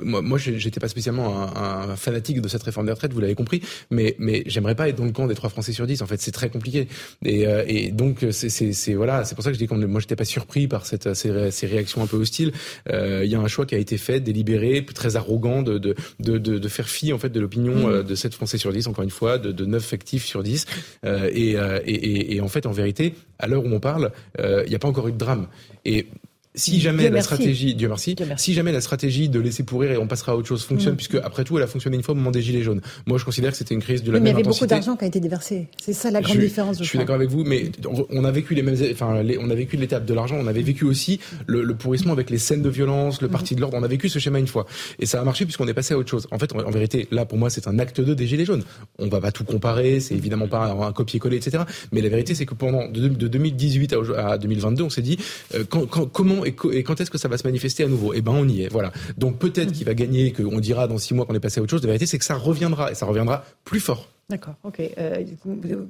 moi, 0.02 0.22
moi 0.22 0.38
j'étais 0.38 0.80
pas 0.80 0.88
spécialement 0.88 1.56
un, 1.56 1.92
un, 1.92 1.96
fanatique 1.96 2.42
de 2.42 2.48
cette 2.48 2.64
réforme 2.64 2.86
des 2.86 2.92
retraites, 2.92 3.14
vous 3.14 3.20
l'avez 3.20 3.36
compris, 3.36 3.62
mais, 3.92 4.16
mais 4.20 4.44
j'aimerais 4.46 4.76
pas 4.76 4.90
être 4.90 4.98
dans 4.98 5.06
le 5.06 5.12
camp 5.12 5.28
des 5.28 5.36
3 5.36 5.50
Français 5.50 5.72
sur 5.72 5.88
10. 5.88 6.02
En 6.02 6.08
fait, 6.08 6.22
c'est 6.22 6.32
très 6.32 6.50
compliqué. 6.50 6.88
Et, 7.26 7.48
euh, 7.48 7.64
et 7.68 7.92
donc, 7.92 8.26
c'est 8.32 8.94
voilà, 8.94 9.26
c'est 9.26 9.36
pour 9.36 9.44
ça 9.44 9.50
que 9.50 9.56
je 9.56 9.60
dis 9.60 9.68
que 9.68 9.74
moi, 9.74 10.00
j'étais 10.00 10.16
pas 10.16 10.26
surpris 10.26 10.68
par 10.68 10.86
cette, 10.86 11.14
ces, 11.14 11.52
ces 11.52 11.68
réactions 11.68 12.04
un 12.04 12.08
peu 12.08 12.18
hostiles. 12.18 12.52
Euh, 12.90 13.22
il 13.26 13.32
y 13.32 13.36
a 13.36 13.40
un 13.40 13.48
choix 13.48 13.66
qui 13.66 13.76
a 13.76 13.78
été 13.78 13.98
fait, 13.98 14.20
délibéré, 14.20 14.86
très 14.86 15.16
arrogant, 15.16 15.62
de, 15.62 15.78
de, 15.78 15.96
de, 16.20 16.38
de, 16.38 16.68
faire 16.68 16.90
fi 16.90 17.14
en 17.14 17.18
fait 17.18 17.30
de 17.30 17.40
l'opinion 17.40 17.88
mmh. 17.88 17.92
euh, 17.92 18.04
de 18.04 18.16
7 18.16 18.34
Français 18.34 18.58
sur 18.58 18.72
10, 18.72 18.88
encore 18.88 19.04
une 19.04 19.10
fois, 19.10 19.38
de, 19.38 19.52
de 19.52 19.66
9 19.66 19.84
factifs 19.84 20.26
sur 20.26 20.44
10. 20.44 20.66
Euh, 21.06 21.30
et, 21.34 21.52
et, 21.86 22.36
et, 22.36 22.42
en 22.42 22.48
fait, 22.48 22.66
en 22.66 22.72
vérité, 22.72 23.16
à 23.40 23.48
l'heure 23.48 23.66
où 23.66 23.70
on 23.70 23.80
parle, 23.80 24.12
il 24.40 24.70
n'y 24.70 24.76
a 24.76 24.80
pas 24.80 24.88
encore 24.88 25.08
eu 25.08 25.12
de 25.12 25.18
drame. 25.18 25.48
Et 25.86 26.08
si 26.56 26.80
jamais 26.80 27.10
la 27.10 27.22
stratégie, 27.22 27.74
Dieu 27.74 27.88
merci, 27.88 28.16
si 28.38 28.54
jamais 28.54 28.72
la 28.72 28.82
stratégie 28.82 29.30
de 29.30 29.40
laisser 29.40 29.64
pourrir 29.64 29.92
et 29.92 29.98
on 29.98 30.08
passera 30.08 30.34
à 30.34 30.36
autre 30.36 30.48
chose 30.48 30.64
fonctionne, 30.64 30.94
mm. 30.94 30.98
puisque 30.98 31.16
après 31.16 31.44
tout, 31.44 31.58
elle 31.58 31.64
a 31.64 31.68
fonctionné 31.68 31.96
une 31.96 32.04
fois 32.04 32.14
au 32.14 32.18
moment 32.18 32.32
des 32.32 32.42
gilets 32.42 32.62
jaunes. 32.62 32.82
Moi, 33.08 33.18
je 33.18 33.26
considère 33.26 33.52
que 33.52 33.58
c'était 33.58 33.74
une 33.74 33.82
crise 33.82 34.04
de 34.04 34.12
la 34.12 34.20
mais 34.20 34.34
même 34.34 34.42
intensité. 34.42 34.66
Mais 34.66 34.68
il 34.68 34.70
y 34.70 34.74
avait 34.74 34.82
beaucoup 34.82 34.86
d'argent 34.86 34.96
qui 34.98 35.06
a 35.06 35.08
été 35.08 35.20
déversé. 35.20 35.68
C'est 35.82 35.94
ça 35.94 36.12
la 36.12 36.22
grande 36.22 36.38
différence. 36.38 36.78
Je, 36.78 36.84
suis 36.84 36.98
d'accord 36.98 37.16
avec 37.16 37.30
vous, 37.30 37.44
mais 37.44 37.72
on 38.10 38.24
a 38.24 38.32
vécu 38.32 38.54
les 38.54 38.62
mêmes, 38.62 38.78
enfin, 38.92 39.24
on 39.40 39.50
a 39.50 39.56
vécu 39.56 39.78
l'étape 39.78 40.06
de 40.06 40.14
l'argent. 40.14 40.36
On 40.40 40.48
avait 40.48 40.62
vécu 40.62 40.86
aussi 40.86 41.20
le, 41.48 41.74
pourrissement 41.74 42.14
avec 42.14 42.30
les 42.30 42.38
scènes 42.38 42.62
de 42.62 42.70
violence, 42.70 43.22
le 43.22 43.30
parti 43.30 43.56
de 43.56 43.62
l'ordre. 43.62 43.78
On 43.78 43.84
a 43.84 43.88
vécu 43.88 44.10
ce 44.10 44.20
schéma 44.20 44.40
une 44.40 44.48
fois, 44.48 44.66
et 45.00 45.06
ça 45.06 45.22
a 45.22 45.24
marché 45.24 45.46
puisqu'on 45.46 45.68
est 45.68 45.74
passé 45.74 45.94
à 45.94 45.98
autre 45.98 46.10
chose. 46.10 46.28
En 46.32 46.38
fait, 46.38 46.54
en, 46.54 46.70
vérité, 46.70 47.08
là, 47.12 47.26
pour 47.26 47.38
moi, 47.38 47.50
c'est 47.50 47.68
un 47.68 47.80
acte 47.80 48.00
2 48.00 48.14
des 48.16 48.28
gilets 48.28 48.46
jaunes. 48.46 48.64
On 49.00 49.08
va 49.08 49.20
pas 49.20 49.32
tout 49.32 49.44
comparer, 49.44 50.00
c'est 50.00 50.14
évidemment 50.14 50.48
pas 50.48 50.66
un, 50.68 50.92
copier-coller, 50.92 51.38
etc. 51.38 51.64
Mais 51.92 52.02
la 52.02 52.10
vérité, 52.10 52.36
c'est 52.36 52.46
que 52.46 52.54
pendant 52.54 52.88
de, 52.88 53.08
2018 53.08 53.96
à, 54.16 54.38
2022, 54.38 54.84
on 54.84 54.90
s'est 54.90 55.02
dit 55.02 55.18
euh, 55.56 55.64
comment 55.66 56.43
et, 56.46 56.56
et 56.72 56.84
quand 56.84 57.00
est-ce 57.02 57.12
que 57.12 57.18
ça 57.18 57.28
va 57.28 57.38
se 57.38 57.46
manifester 57.46 57.84
à 57.84 57.88
nouveau? 57.88 58.14
Eh 58.14 58.22
ben 58.22 58.34
on 58.34 58.48
y 58.48 58.64
est, 58.64 58.68
voilà. 58.68 58.92
Donc 59.18 59.38
peut-être 59.40 59.72
qu'il 59.72 59.86
va 59.86 59.94
gagner, 59.94 60.32
qu'on 60.32 60.60
dira 60.60 60.88
dans 60.88 60.98
six 60.98 61.14
mois 61.14 61.26
qu'on 61.26 61.36
est 61.36 61.40
passé 61.40 61.60
à 61.60 61.64
autre 61.64 61.72
chose. 61.72 61.82
La 61.82 61.88
vérité, 61.88 62.06
c'est 62.06 62.20
que 62.20 62.26
ça 62.26 62.36
reviendra 62.36 62.92
et 62.92 62.96
ça 62.96 63.06
reviendra 63.06 63.44
plus 63.64 63.80
fort. 63.80 64.10
D'accord, 64.30 64.56
ok. 64.64 64.82
Euh, 64.98 65.24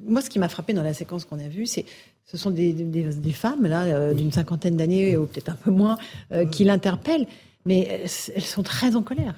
moi, 0.06 0.22
ce 0.22 0.30
qui 0.30 0.39
m'a 0.39 0.50
frappé 0.50 0.74
dans 0.74 0.84
la 0.84 0.94
séquence 0.94 1.26
qu'on 1.26 1.39
a 1.39 1.48
vue, 1.48 1.66
c'est 1.66 1.86
ce 2.26 2.38
sont 2.38 2.52
des, 2.52 2.74
des, 2.74 3.32
femmes 3.32 3.68
là 3.68 3.84
euh, 3.84 4.13
d'une 4.13 4.32
cinquantaine 4.32 4.78
d'années 4.78 5.18
ou 5.18 5.26
peut-être 5.26 5.50
un 5.50 5.56
peu 5.56 5.72
moins 5.72 5.98
euh, 6.32 6.46
qui 6.46 6.63
l'interpellent. 6.63 7.28
Mais 7.66 8.02
elles 8.36 8.42
sont 8.42 8.63
très 8.63 8.98
en 8.98 9.04
colère. 9.04 9.36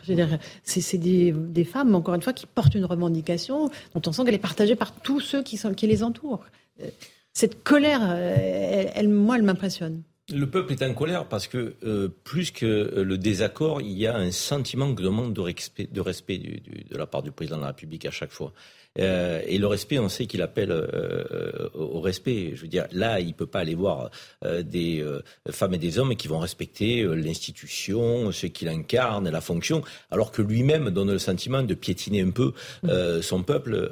C'est 0.64 0.98
des, 0.98 1.32
des, 1.32 1.64
femmes, 1.64 1.94
encore 1.94 2.16
une 2.16 2.24
fois, 2.24 2.34
qui 2.34 2.48
portent 2.48 2.74
une 2.74 2.86
revendication 2.86 3.70
dont 3.94 4.02
on 4.08 4.12
sent 4.12 4.26
qu'elle 4.26 4.34
est 4.34 4.40
partagée 4.40 4.76
par 4.76 4.94
tous 4.94 5.20
ceux 5.20 5.44
qui, 5.44 5.58
sont, 5.58 5.76
qui 5.76 5.86
les 5.86 6.02
entourent. 6.02 6.44
cette 7.34 7.62
colère, 7.64 8.02
elle, 8.16 9.10
moi, 9.10 9.36
elle 9.38 9.44
m'impressionne. 9.44 10.02
Le 10.34 10.50
peuple 10.50 10.74
est 10.74 10.82
en 10.82 10.94
colère 10.96 11.28
parce 11.28 11.48
que 11.48 11.76
plus 12.24 12.50
que 12.50 12.66
le 12.96 13.18
désaccord, 13.18 13.82
il 13.82 13.92
y 13.92 14.08
a 14.08 14.16
un 14.16 14.32
sentiment 14.32 14.90
de 14.90 15.08
manque 15.08 15.34
de 15.34 15.42
respect, 15.42 15.88
de, 15.92 16.02
respect 16.02 16.40
de 16.40 16.98
la 16.98 17.06
part 17.06 17.22
du 17.22 17.32
président 17.32 17.58
de 17.58 17.62
la 17.62 17.68
République 17.68 18.06
à 18.06 18.12
chaque 18.12 18.32
fois. 18.32 18.52
Euh, 19.00 19.42
et 19.46 19.58
le 19.58 19.68
respect, 19.68 20.00
on 20.00 20.10
sait 20.10 20.26
qu'il 20.26 20.42
appelle 20.42 20.72
euh, 20.72 21.70
au 21.74 22.00
respect. 22.00 22.52
Je 22.56 22.62
veux 22.62 22.68
dire, 22.68 22.88
là, 22.92 23.20
il 23.20 23.34
peut 23.34 23.46
pas 23.46 23.60
aller 23.60 23.76
voir 23.76 24.10
euh, 24.44 24.64
des 24.64 25.06
femmes 25.52 25.74
et 25.74 25.78
des 25.78 26.00
hommes 26.00 26.16
qui 26.16 26.28
vont 26.28 26.40
respecter 26.40 27.04
l'institution, 27.04 28.32
ce 28.32 28.48
qu'il 28.48 28.70
incarne, 28.70 29.30
la 29.30 29.42
fonction, 29.42 29.84
alors 30.12 30.32
que 30.32 30.42
lui-même 30.42 30.90
donne 30.90 31.12
le 31.12 31.20
sentiment 31.20 31.64
de 31.64 31.74
piétiner 31.74 32.22
un 32.22 32.32
peu 32.32 32.54
son 33.22 33.44
peuple 33.44 33.90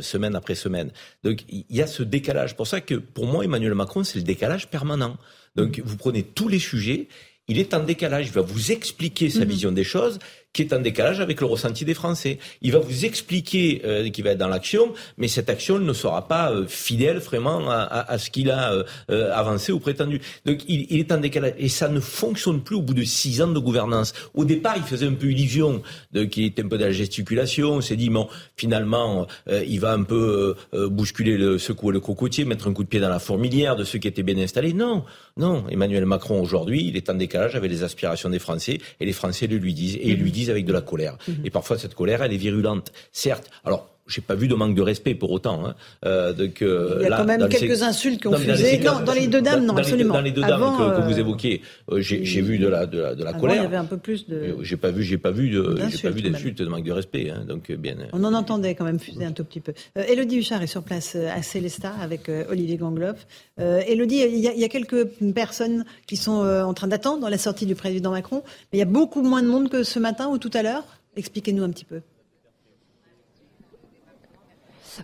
semaine 0.00 0.34
après 0.34 0.54
semaine. 0.54 0.90
Donc, 1.22 1.44
il 1.48 1.64
y 1.70 1.82
a 1.82 1.86
ce 1.86 2.02
décalage. 2.02 2.56
Pour 2.56 2.66
ça 2.66 2.80
que, 2.80 2.94
pour 2.94 3.26
moi, 3.26 3.44
Emmanuel 3.44 3.74
Macron, 3.74 4.04
c'est 4.04 4.18
le 4.18 4.24
décalage 4.24 4.68
permanent. 4.68 5.16
Donc, 5.56 5.80
vous 5.84 5.96
prenez 5.96 6.22
tous 6.22 6.48
les 6.48 6.58
sujets, 6.58 7.08
il 7.48 7.58
est 7.58 7.74
en 7.74 7.80
décalage, 7.80 8.26
il 8.26 8.32
va 8.32 8.40
vous 8.40 8.72
expliquer 8.72 9.30
sa 9.30 9.40
mhm. 9.40 9.48
vision 9.48 9.72
des 9.72 9.84
choses, 9.84 10.18
qui 10.54 10.62
est 10.62 10.72
en 10.72 10.80
décalage 10.80 11.20
avec 11.20 11.40
le 11.40 11.46
ressenti 11.46 11.84
des 11.84 11.92
Français. 11.94 12.38
Il 12.62 12.72
va 12.72 12.78
vous 12.78 13.04
expliquer 13.04 13.82
euh, 13.84 14.08
qu'il 14.08 14.24
va 14.24 14.30
être 14.30 14.38
dans 14.38 14.48
l'action, 14.48 14.94
mais 15.18 15.28
cette 15.28 15.50
action 15.50 15.78
ne 15.78 15.92
sera 15.92 16.26
pas 16.28 16.52
euh, 16.52 16.64
fidèle 16.66 17.18
vraiment 17.18 17.68
à, 17.68 17.82
à, 18.08 18.18
ce 18.18 18.30
qu'il 18.30 18.50
a 18.50 18.72
euh, 19.10 19.32
avancé 19.34 19.72
ou 19.72 19.80
prétendu. 19.80 20.20
Donc 20.46 20.60
il, 20.68 20.86
il, 20.90 21.00
est 21.00 21.10
en 21.10 21.18
décalage 21.18 21.54
et 21.58 21.68
ça 21.68 21.88
ne 21.88 21.98
fonctionne 21.98 22.62
plus 22.62 22.76
au 22.76 22.82
bout 22.82 22.94
de 22.94 23.02
six 23.02 23.42
ans 23.42 23.48
de 23.48 23.58
gouvernance. 23.58 24.14
Au 24.32 24.44
départ, 24.44 24.74
il 24.76 24.84
faisait 24.84 25.06
un 25.06 25.14
peu 25.14 25.26
illusion, 25.26 25.82
qu'il 26.30 26.44
était 26.44 26.62
un 26.62 26.68
peu 26.68 26.78
dans 26.78 26.86
la 26.86 26.92
gesticulation. 26.92 27.72
On 27.72 27.80
s'est 27.80 27.96
dit 27.96 28.08
bon, 28.08 28.28
finalement, 28.56 29.26
il 29.50 29.80
va 29.80 29.92
un 29.92 30.04
peu 30.04 30.54
bousculer 30.72 31.36
le 31.36 31.58
secouer 31.58 31.92
le 31.92 32.00
cocotier, 32.00 32.44
mettre 32.44 32.68
un 32.68 32.72
coup 32.72 32.84
de 32.84 32.88
pied 32.88 33.00
dans 33.00 33.08
la 33.08 33.18
fourmilière 33.18 33.74
de 33.74 33.82
ceux 33.82 33.98
qui 33.98 34.06
étaient 34.06 34.22
bien 34.22 34.38
installés. 34.38 34.72
Non, 34.72 35.04
non. 35.36 35.66
Emmanuel 35.68 36.06
Macron 36.06 36.40
aujourd'hui, 36.40 36.86
il 36.86 36.96
est 36.96 37.10
en 37.10 37.14
décalage 37.14 37.56
avec 37.56 37.70
les 37.70 37.82
aspirations 37.82 38.30
des 38.30 38.38
Français 38.38 38.78
et 39.00 39.04
les 39.04 39.12
Français 39.12 39.46
le 39.46 39.56
lui 39.56 39.74
disent 39.74 39.96
et 39.96 40.10
ils 40.10 40.18
lui 40.18 40.30
disent 40.30 40.50
avec 40.50 40.64
de 40.64 40.72
la 40.72 40.80
colère. 40.80 41.18
Mhm. 41.26 41.42
Et 41.44 41.50
parfois, 41.50 41.76
cette 41.78 41.94
colère, 41.94 42.22
elle 42.22 42.32
est 42.32 42.36
virulente. 42.36 42.92
Certes. 43.10 43.50
Alors, 43.64 43.93
j'ai 44.06 44.20
pas 44.20 44.34
vu 44.34 44.48
de 44.48 44.54
manque 44.54 44.74
de 44.74 44.82
respect 44.82 45.14
pour 45.14 45.30
autant. 45.30 45.64
Hein. 45.66 45.74
Euh, 46.04 46.34
euh, 46.62 46.98
il 47.00 47.08
y 47.08 47.12
a 47.12 47.16
quand 47.16 47.24
même 47.24 47.48
quelques 47.48 47.82
insultes 47.82 48.20
qui 48.20 48.28
ont 48.28 48.36
fusé. 48.36 48.78
Non, 48.78 49.00
dans 49.00 49.12
les 49.12 49.26
deux 49.26 49.40
dames, 49.40 49.64
non, 49.64 49.76
absolument. 49.76 50.14
dans 50.14 50.20
les 50.20 50.32
deux 50.32 50.42
dames 50.42 50.60
que, 50.76 51.00
vous 51.00 51.14
euh, 51.14 51.20
évoquez, 51.20 51.62
euh, 51.90 52.00
j'ai 52.00 52.40
vu 52.42 52.58
de 52.58 52.68
la 52.68 52.86
de 52.86 53.00
la, 53.00 53.14
de 53.14 53.24
la 53.24 53.32
colère. 53.32 53.56
Il 53.56 53.62
y 53.62 53.66
avait 53.66 53.76
un 53.76 53.84
peu 53.84 53.96
plus 53.96 54.26
de. 54.26 54.56
J'ai 54.60 54.76
pas 54.76 54.90
vu, 54.90 55.02
j'ai 55.02 55.18
pas 55.18 55.30
vu 55.30 55.50
de, 55.50 55.78
j'ai 55.88 55.98
pas 55.98 56.10
vu 56.10 56.22
d'insultes, 56.22 56.58
de 56.58 56.66
manque 56.66 56.84
de 56.84 56.92
respect. 56.92 57.30
Hein, 57.30 57.44
donc 57.46 57.70
bien. 57.72 57.96
On 58.12 58.24
en 58.24 58.34
entendait 58.34 58.74
quand 58.74 58.84
même 58.84 58.98
fuser 58.98 59.24
un 59.24 59.32
tout 59.32 59.44
petit 59.44 59.60
peu. 59.60 59.72
Euh, 59.96 60.04
Elodie 60.06 60.38
Huchard 60.38 60.62
est 60.62 60.66
sur 60.66 60.82
place 60.82 61.16
à 61.16 61.42
Célestat 61.42 61.92
avec 62.00 62.30
Olivier 62.50 62.76
Gangloff. 62.76 63.26
Elodie, 63.58 64.16
il 64.16 64.38
y, 64.38 64.48
a, 64.48 64.52
il 64.52 64.60
y, 64.60 64.64
a, 64.64 64.68
quelques 64.68 65.06
personnes 65.34 65.84
qui 66.06 66.16
sont 66.16 66.44
en 66.44 66.74
train 66.74 66.88
d'attendre 66.88 67.28
la 67.28 67.38
sortie 67.38 67.66
du 67.66 67.74
président 67.74 68.10
Macron, 68.10 68.42
mais 68.72 68.78
il 68.78 68.80
y 68.80 68.82
a 68.82 68.86
beaucoup 68.86 69.22
moins 69.22 69.42
de 69.42 69.48
monde 69.48 69.68
que 69.68 69.82
ce 69.82 69.98
matin 69.98 70.28
ou 70.28 70.38
tout 70.38 70.50
à 70.52 70.62
l'heure? 70.62 70.84
Expliquez-nous 71.16 71.62
un 71.62 71.70
petit 71.70 71.84
peu. 71.84 72.00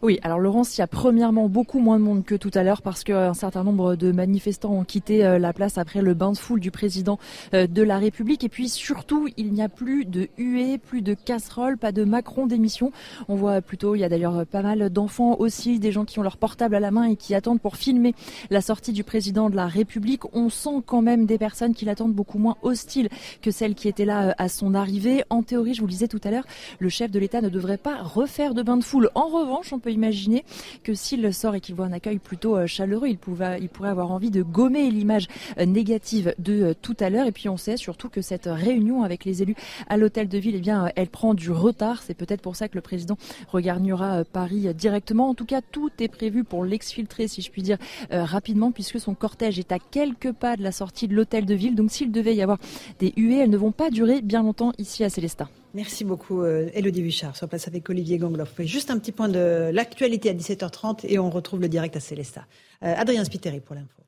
Oui, 0.02 0.18
alors 0.22 0.38
Laurence, 0.38 0.76
il 0.76 0.80
y 0.80 0.84
a 0.84 0.86
premièrement 0.86 1.48
beaucoup 1.48 1.78
moins 1.78 1.98
de 1.98 2.04
monde 2.04 2.24
que 2.24 2.34
tout 2.34 2.50
à 2.54 2.62
l'heure 2.62 2.82
parce 2.82 3.04
qu'un 3.04 3.34
certain 3.34 3.64
nombre 3.64 3.96
de 3.96 4.12
manifestants 4.12 4.72
ont 4.72 4.84
quitté 4.84 5.24
euh, 5.24 5.38
la 5.38 5.52
place 5.52 5.78
après 5.78 6.02
le 6.02 6.14
bain 6.14 6.32
de 6.32 6.38
foule 6.38 6.60
du 6.60 6.70
président 6.70 7.18
euh, 7.54 7.66
de 7.66 7.82
la 7.82 7.98
République. 7.98 8.44
Et 8.44 8.48
puis 8.48 8.68
surtout, 8.68 9.28
il 9.36 9.52
n'y 9.52 9.62
a 9.62 9.68
plus 9.68 10.04
de 10.04 10.28
huées, 10.38 10.78
plus 10.78 11.02
de 11.02 11.14
casseroles, 11.14 11.78
pas 11.78 11.92
de 11.92 12.04
Macron 12.04 12.46
d'émission. 12.46 12.92
On 13.28 13.34
voit 13.34 13.60
plutôt, 13.60 13.94
il 13.94 14.00
y 14.00 14.04
a 14.04 14.08
d'ailleurs 14.08 14.46
pas 14.46 14.62
mal 14.62 14.90
d'enfants 14.90 15.36
aussi, 15.38 15.78
des 15.78 15.92
gens 15.92 16.04
qui 16.04 16.18
ont 16.18 16.22
leur 16.22 16.36
portable 16.36 16.74
à 16.74 16.80
la 16.80 16.90
main 16.90 17.04
et 17.04 17.16
qui 17.16 17.34
attendent 17.34 17.60
pour 17.60 17.76
filmer 17.76 18.14
la 18.50 18.60
sortie 18.60 18.92
du 18.92 19.04
président 19.04 19.50
de 19.50 19.56
la 19.56 19.66
République. 19.66 20.22
On 20.34 20.48
sent 20.48 20.82
quand 20.86 21.02
même 21.02 21.26
des 21.26 21.38
personnes 21.38 21.74
qui 21.74 21.84
l'attendent 21.84 22.14
beaucoup 22.14 22.38
moins 22.38 22.56
hostiles 22.62 23.08
que 23.42 23.50
celles 23.50 23.74
qui 23.74 23.88
étaient 23.88 24.04
là 24.04 24.28
euh, 24.28 24.32
à 24.38 24.48
son 24.48 24.74
arrivée. 24.74 25.24
En 25.30 25.42
théorie, 25.42 25.74
je 25.74 25.80
vous 25.80 25.86
le 25.86 25.92
disais 25.92 26.08
tout 26.08 26.20
à 26.24 26.30
l'heure, 26.30 26.44
le 26.78 26.88
chef 26.88 27.10
de 27.10 27.18
l'État 27.18 27.40
ne 27.40 27.48
devrait 27.48 27.76
pas 27.76 28.02
refaire 28.02 28.54
de 28.54 28.62
bain 28.62 28.76
de 28.76 28.84
foule. 28.84 29.10
En 29.14 29.28
revanche, 29.28 29.72
peut 29.80 29.92
imaginer 29.92 30.44
que 30.84 30.94
s'il 30.94 31.32
sort 31.32 31.54
et 31.54 31.60
qu'il 31.60 31.74
voit 31.74 31.86
un 31.86 31.92
accueil 31.92 32.18
plutôt 32.18 32.56
euh, 32.56 32.66
chaleureux, 32.66 33.08
il, 33.08 33.18
il 33.60 33.68
pourrait 33.68 33.88
avoir 33.88 34.10
envie 34.12 34.30
de 34.30 34.42
gommer 34.42 34.90
l'image 34.90 35.26
euh, 35.58 35.66
négative 35.66 36.34
de 36.38 36.62
euh, 36.62 36.74
tout 36.80 36.96
à 37.00 37.10
l'heure. 37.10 37.26
Et 37.26 37.32
puis 37.32 37.48
on 37.48 37.56
sait 37.56 37.76
surtout 37.76 38.08
que 38.08 38.20
cette 38.22 38.46
réunion 38.46 39.02
avec 39.02 39.24
les 39.24 39.42
élus 39.42 39.56
à 39.88 39.96
l'hôtel 39.96 40.28
de 40.28 40.38
ville, 40.38 40.54
eh 40.56 40.60
bien, 40.60 40.90
elle 40.96 41.08
prend 41.08 41.34
du 41.34 41.50
retard. 41.50 42.02
C'est 42.02 42.14
peut-être 42.14 42.42
pour 42.42 42.56
ça 42.56 42.68
que 42.68 42.76
le 42.76 42.80
président 42.80 43.16
regagnera 43.48 44.24
Paris 44.24 44.72
directement. 44.74 45.28
En 45.28 45.34
tout 45.34 45.46
cas, 45.46 45.60
tout 45.60 45.90
est 45.98 46.08
prévu 46.08 46.44
pour 46.44 46.64
l'exfiltrer, 46.64 47.28
si 47.28 47.42
je 47.42 47.50
puis 47.50 47.62
dire, 47.62 47.78
rapidement, 48.10 48.72
puisque 48.72 49.00
son 49.00 49.14
cortège 49.14 49.58
est 49.58 49.72
à 49.72 49.78
quelques 49.78 50.32
pas 50.32 50.56
de 50.56 50.62
la 50.62 50.72
sortie 50.72 51.08
de 51.08 51.14
l'hôtel 51.14 51.46
de 51.46 51.54
ville. 51.54 51.74
Donc 51.74 51.90
s'il 51.90 52.12
devait 52.12 52.34
y 52.34 52.42
avoir 52.42 52.58
des 52.98 53.12
huées, 53.16 53.38
elles 53.38 53.50
ne 53.50 53.56
vont 53.56 53.72
pas 53.72 53.90
durer 53.90 54.22
bien 54.22 54.42
longtemps 54.42 54.72
ici 54.78 55.04
à 55.04 55.10
Célestat. 55.10 55.48
Merci 55.72 56.04
beaucoup, 56.04 56.42
euh, 56.42 56.68
Elodie 56.74 57.02
Huchard. 57.02 57.36
Sur 57.36 57.48
place 57.48 57.68
avec 57.68 57.88
Olivier 57.88 58.18
Gangloff. 58.18 58.60
Juste 58.60 58.90
un 58.90 58.98
petit 58.98 59.12
point 59.12 59.28
de 59.28 59.70
l'actualité 59.72 60.30
à 60.30 60.34
17h30 60.34 61.06
et 61.06 61.18
on 61.18 61.30
retrouve 61.30 61.60
le 61.60 61.68
direct 61.68 61.96
à 61.96 62.00
Célestat. 62.00 62.46
Euh, 62.82 62.94
Adrien 62.96 63.24
Spiteri 63.24 63.60
pour 63.60 63.76
l'info. 63.76 64.02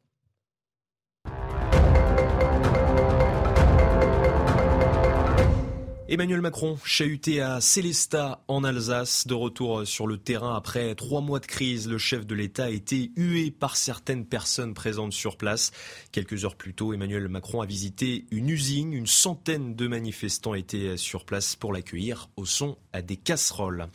Emmanuel 6.12 6.42
Macron, 6.42 6.76
chahuté 6.84 7.40
à 7.40 7.62
Célestat 7.62 8.44
en 8.46 8.64
Alsace, 8.64 9.26
de 9.26 9.32
retour 9.32 9.86
sur 9.86 10.06
le 10.06 10.18
terrain 10.18 10.54
après 10.54 10.94
trois 10.94 11.22
mois 11.22 11.40
de 11.40 11.46
crise. 11.46 11.88
Le 11.88 11.96
chef 11.96 12.26
de 12.26 12.34
l'État 12.34 12.64
a 12.64 12.68
été 12.68 13.12
hué 13.16 13.50
par 13.50 13.76
certaines 13.76 14.26
personnes 14.26 14.74
présentes 14.74 15.14
sur 15.14 15.38
place. 15.38 15.72
Quelques 16.12 16.44
heures 16.44 16.56
plus 16.56 16.74
tôt, 16.74 16.92
Emmanuel 16.92 17.28
Macron 17.28 17.62
a 17.62 17.66
visité 17.66 18.26
une 18.30 18.50
usine. 18.50 18.92
Une 18.92 19.06
centaine 19.06 19.74
de 19.74 19.88
manifestants 19.88 20.52
étaient 20.52 20.98
sur 20.98 21.24
place 21.24 21.56
pour 21.56 21.72
l'accueillir 21.72 22.28
au 22.36 22.44
son 22.44 22.76
à 22.92 23.00
des 23.00 23.16
casseroles. 23.16 23.86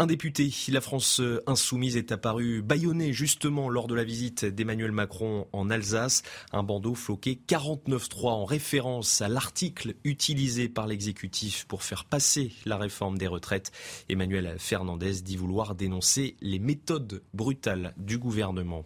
Un 0.00 0.06
député, 0.06 0.54
la 0.68 0.80
France 0.80 1.20
insoumise, 1.48 1.96
est 1.96 2.12
apparu 2.12 2.62
bâillonné 2.62 3.12
justement 3.12 3.68
lors 3.68 3.88
de 3.88 3.96
la 3.96 4.04
visite 4.04 4.44
d'Emmanuel 4.44 4.92
Macron 4.92 5.48
en 5.52 5.70
Alsace. 5.70 6.22
Un 6.52 6.62
bandeau 6.62 6.94
floqué 6.94 7.40
49.3 7.48 8.28
en 8.28 8.44
référence 8.44 9.20
à 9.22 9.28
l'article 9.28 9.96
utilisé 10.04 10.68
par 10.68 10.86
l'exécutif 10.86 11.64
pour 11.66 11.82
faire 11.82 12.04
passer 12.04 12.52
la 12.64 12.76
réforme 12.76 13.18
des 13.18 13.26
retraites. 13.26 13.72
Emmanuel 14.08 14.54
Fernandez 14.60 15.20
dit 15.20 15.36
vouloir 15.36 15.74
dénoncer 15.74 16.36
les 16.42 16.60
méthodes 16.60 17.24
brutales 17.34 17.92
du 17.96 18.18
gouvernement. 18.18 18.84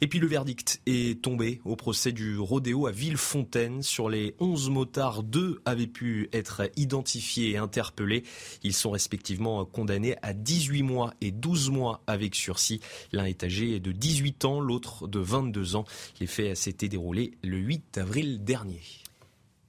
Et 0.00 0.06
puis 0.06 0.20
le 0.20 0.28
verdict 0.28 0.80
est 0.86 1.20
tombé 1.22 1.60
au 1.64 1.74
procès 1.74 2.12
du 2.12 2.38
rodéo 2.38 2.86
à 2.86 2.92
Villefontaine. 2.92 3.82
Sur 3.82 4.08
les 4.08 4.36
11 4.38 4.70
motards, 4.70 5.22
deux 5.24 5.60
avaient 5.64 5.88
pu 5.88 6.28
être 6.32 6.70
identifiés 6.76 7.50
et 7.50 7.56
interpellés. 7.56 8.22
Ils 8.62 8.74
sont 8.74 8.92
respectivement 8.92 9.64
condamnés 9.64 10.14
à 10.22 10.34
18 10.34 10.84
mois 10.84 11.14
et 11.20 11.32
12 11.32 11.70
mois 11.70 12.02
avec 12.06 12.36
sursis. 12.36 12.80
L'un 13.12 13.24
est 13.24 13.42
âgé 13.42 13.80
de 13.80 13.90
18 13.90 14.44
ans, 14.44 14.60
l'autre 14.60 15.08
de 15.08 15.18
22 15.18 15.74
ans. 15.74 15.84
Les 16.20 16.28
faits 16.28 16.56
s'étaient 16.56 16.88
déroulés 16.88 17.32
le 17.42 17.56
8 17.56 17.98
avril 17.98 18.44
dernier. 18.44 18.80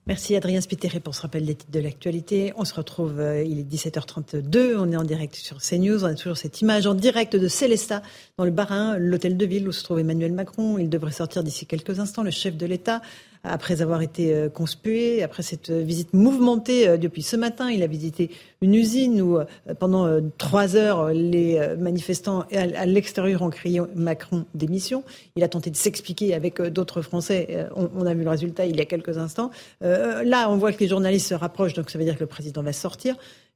Merci 0.09 0.35
Adrien 0.35 0.59
Spiteri 0.59 0.99
pour 0.99 1.13
ce 1.13 1.21
rappel 1.21 1.45
des 1.45 1.53
titres 1.53 1.71
de 1.71 1.79
l'actualité. 1.79 2.51
On 2.57 2.65
se 2.65 2.73
retrouve, 2.73 3.19
euh, 3.19 3.43
il 3.43 3.59
est 3.59 3.63
17h32, 3.63 4.75
on 4.79 4.91
est 4.91 4.95
en 4.95 5.03
direct 5.03 5.35
sur 5.35 5.57
CNews, 5.61 6.03
on 6.03 6.07
a 6.07 6.15
toujours 6.15 6.35
cette 6.35 6.61
image 6.61 6.87
en 6.87 6.95
direct 6.95 7.35
de 7.35 7.47
Célestat 7.47 8.01
dans 8.35 8.43
le 8.43 8.49
Barin, 8.49 8.97
l'hôtel 8.97 9.37
de 9.37 9.45
ville 9.45 9.67
où 9.67 9.71
se 9.71 9.83
trouve 9.83 9.99
Emmanuel 9.99 10.31
Macron. 10.31 10.79
Il 10.79 10.89
devrait 10.89 11.11
sortir 11.11 11.43
d'ici 11.43 11.67
quelques 11.67 11.99
instants, 11.99 12.23
le 12.23 12.31
chef 12.31 12.57
de 12.57 12.65
l'État 12.65 13.03
après 13.43 13.81
avoir 13.81 14.01
été 14.01 14.33
euh, 14.33 14.49
conspué, 14.49 15.23
après 15.23 15.43
cette 15.43 15.69
euh, 15.69 15.81
visite 15.81 16.13
mouvementée 16.13 16.87
euh, 16.87 16.97
depuis 16.97 17.23
ce 17.23 17.35
matin. 17.35 17.69
Il 17.69 17.83
a 17.83 17.87
visité 17.87 18.31
une 18.61 18.75
usine 18.75 19.21
où 19.21 19.39
pendant 19.79 20.19
trois 20.37 20.75
heures, 20.75 21.13
les 21.13 21.57
manifestants 21.77 22.43
à 22.51 22.85
l'extérieur 22.85 23.41
ont 23.41 23.49
crié 23.49 23.79
Macron 23.95 24.43
démission. 24.53 25.05
Il 25.37 25.43
a 25.45 25.47
tenté 25.47 25.69
de 25.69 25.77
s'expliquer 25.77 26.33
avec 26.33 26.61
d'autres 26.61 27.01
Français. 27.01 27.67
On 27.73 28.05
a 28.05 28.13
vu 28.13 28.23
le 28.25 28.29
résultat 28.29 28.65
il 28.65 28.75
y 28.75 28.81
a 28.81 28.85
quelques 28.85 29.17
instants. 29.17 29.49
Là, 29.79 30.49
on 30.49 30.57
voit 30.57 30.73
que 30.73 30.79
les 30.81 30.89
journalistes 30.89 31.29
se 31.29 31.35
rapprochent, 31.35 31.73
donc 31.73 31.89
ça 31.89 31.97
veut 31.97 32.03
dire 32.03 32.15
que 32.15 32.19
le 32.19 32.27
président 32.27 32.61
va 32.61 32.73
sortir 32.73 33.15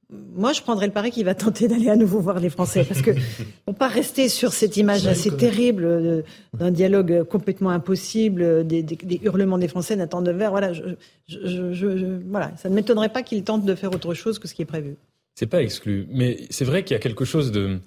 moi, 0.10 0.54
je 0.54 0.62
prendrais 0.62 0.88
le 0.88 0.94
pari 0.94 1.12
qu'il 1.12 1.26
va 1.26 1.36
tenter 1.36 1.68
d'aller 1.68 1.90
à 1.90 1.96
nouveau 1.96 2.20
voir 2.20 2.40
les 2.40 2.50
Français, 2.50 2.84
parce 2.84 3.02
que 3.02 3.12
on 3.68 3.74
pas 3.74 3.88
rester 3.88 4.30
sur 4.30 4.54
cette 4.54 4.78
image 4.78 5.08
assez 5.08 5.36
terrible 5.36 6.24
d'un 6.54 6.72
dialogue 6.72 7.24
complètement 7.24 7.72
impossible, 7.72 8.66
des, 8.66 8.86
hurlements 9.24 9.58
des 9.58 9.68
Français 9.68 9.96
n'attendent 9.96 10.26
de 10.26 10.32
verre. 10.32 10.52
Voilà, 10.52 10.72
je, 10.74 12.20
voilà, 12.30 12.52
ça 12.58 12.70
ne 12.70 12.76
m'étonnerait 12.76 13.10
pas 13.10 13.24
qu'il 13.24 13.44
tente 13.44 13.66
de 13.66 13.76
faire 13.76 13.94
autre 13.94 14.14
chose 14.14 14.40
que 14.40 14.48
ce 14.48 14.54
qui 14.54 14.62
est 14.62 14.66
prévu. 14.66 14.96
C'est 15.36 15.48
pas 15.48 15.64
exclu, 15.64 16.08
mais 16.12 16.42
c'est 16.52 16.66
vrai 16.66 16.84
qu'il 16.84 16.94
y 16.94 16.98
a 16.98 17.02
quelque 17.02 17.26
chose 17.26 17.52
de 17.52 17.80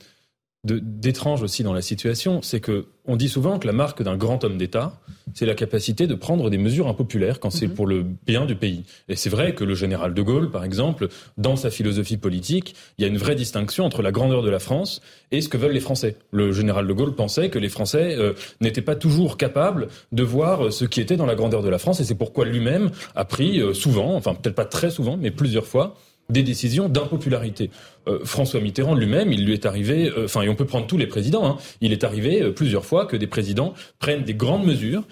d'étrange 0.66 1.42
aussi 1.42 1.62
dans 1.62 1.72
la 1.72 1.82
situation, 1.82 2.42
c'est 2.42 2.60
que 2.60 2.86
on 3.08 3.16
dit 3.16 3.28
souvent 3.28 3.58
que 3.58 3.66
la 3.66 3.72
marque 3.72 4.02
d'un 4.02 4.16
grand 4.16 4.42
homme 4.42 4.58
d'État, 4.58 4.98
c'est 5.32 5.46
la 5.46 5.54
capacité 5.54 6.06
de 6.06 6.14
prendre 6.14 6.50
des 6.50 6.58
mesures 6.58 6.88
impopulaires 6.88 7.40
quand 7.40 7.50
c'est 7.50 7.68
mhm. 7.68 7.74
pour 7.74 7.86
le 7.86 8.04
bien 8.26 8.46
du 8.46 8.56
pays. 8.56 8.84
Et 9.08 9.16
c'est 9.16 9.30
vrai 9.30 9.54
que 9.54 9.64
le 9.64 9.74
général 9.74 10.12
de 10.12 10.22
Gaulle, 10.22 10.50
par 10.50 10.64
exemple, 10.64 11.08
dans 11.36 11.56
sa 11.56 11.70
philosophie 11.70 12.16
politique, 12.16 12.74
il 12.98 13.02
y 13.02 13.04
a 13.04 13.08
une 13.08 13.18
vraie 13.18 13.34
distinction 13.34 13.84
entre 13.84 14.02
la 14.02 14.10
grandeur 14.12 14.42
de 14.42 14.50
la 14.50 14.58
France 14.58 15.02
et 15.30 15.40
ce 15.40 15.48
que 15.48 15.56
veulent 15.56 15.72
les 15.72 15.80
Français. 15.80 16.16
Le 16.32 16.52
général 16.52 16.86
de 16.86 16.92
Gaulle 16.92 17.14
pensait 17.14 17.48
que 17.48 17.58
les 17.58 17.68
Français 17.68 18.16
euh, 18.16 18.32
n'étaient 18.60 18.82
pas 18.82 18.96
toujours 18.96 19.36
capables 19.36 19.88
de 20.12 20.22
voir 20.22 20.72
ce 20.72 20.84
qui 20.84 21.00
était 21.00 21.16
dans 21.16 21.26
la 21.26 21.34
grandeur 21.34 21.62
de 21.62 21.68
la 21.68 21.78
France, 21.78 22.00
et 22.00 22.04
c'est 22.04 22.14
pourquoi 22.14 22.44
lui-même 22.44 22.90
a 23.14 23.24
pris 23.24 23.60
euh, 23.60 23.72
souvent, 23.72 24.14
enfin 24.16 24.34
peut-être 24.34 24.56
pas 24.56 24.64
très 24.64 24.90
souvent, 24.90 25.16
mais 25.16 25.30
plusieurs 25.30 25.66
fois, 25.66 25.96
des 26.28 26.42
décisions 26.42 26.88
d'impopularité. 26.88 27.70
Euh, 28.08 28.20
François 28.24 28.60
Mitterrand 28.60 28.94
lui-même, 28.94 29.32
il 29.32 29.44
lui 29.44 29.52
est 29.52 29.66
arrivé, 29.66 30.10
euh, 30.10 30.24
enfin, 30.24 30.42
et 30.42 30.48
on 30.48 30.54
peut 30.54 30.64
prendre 30.64 30.86
tous 30.86 30.98
les 30.98 31.06
présidents, 31.06 31.46
hein, 31.46 31.56
il 31.80 31.92
est 31.92 32.04
arrivé 32.04 32.42
euh, 32.42 32.52
plusieurs 32.52 32.84
fois 32.84 33.06
que 33.06 33.16
des 33.16 33.26
présidents 33.26 33.74
prennent 33.98 34.24
des 34.24 34.34
grandes 34.34 34.64
mesures 34.64 35.04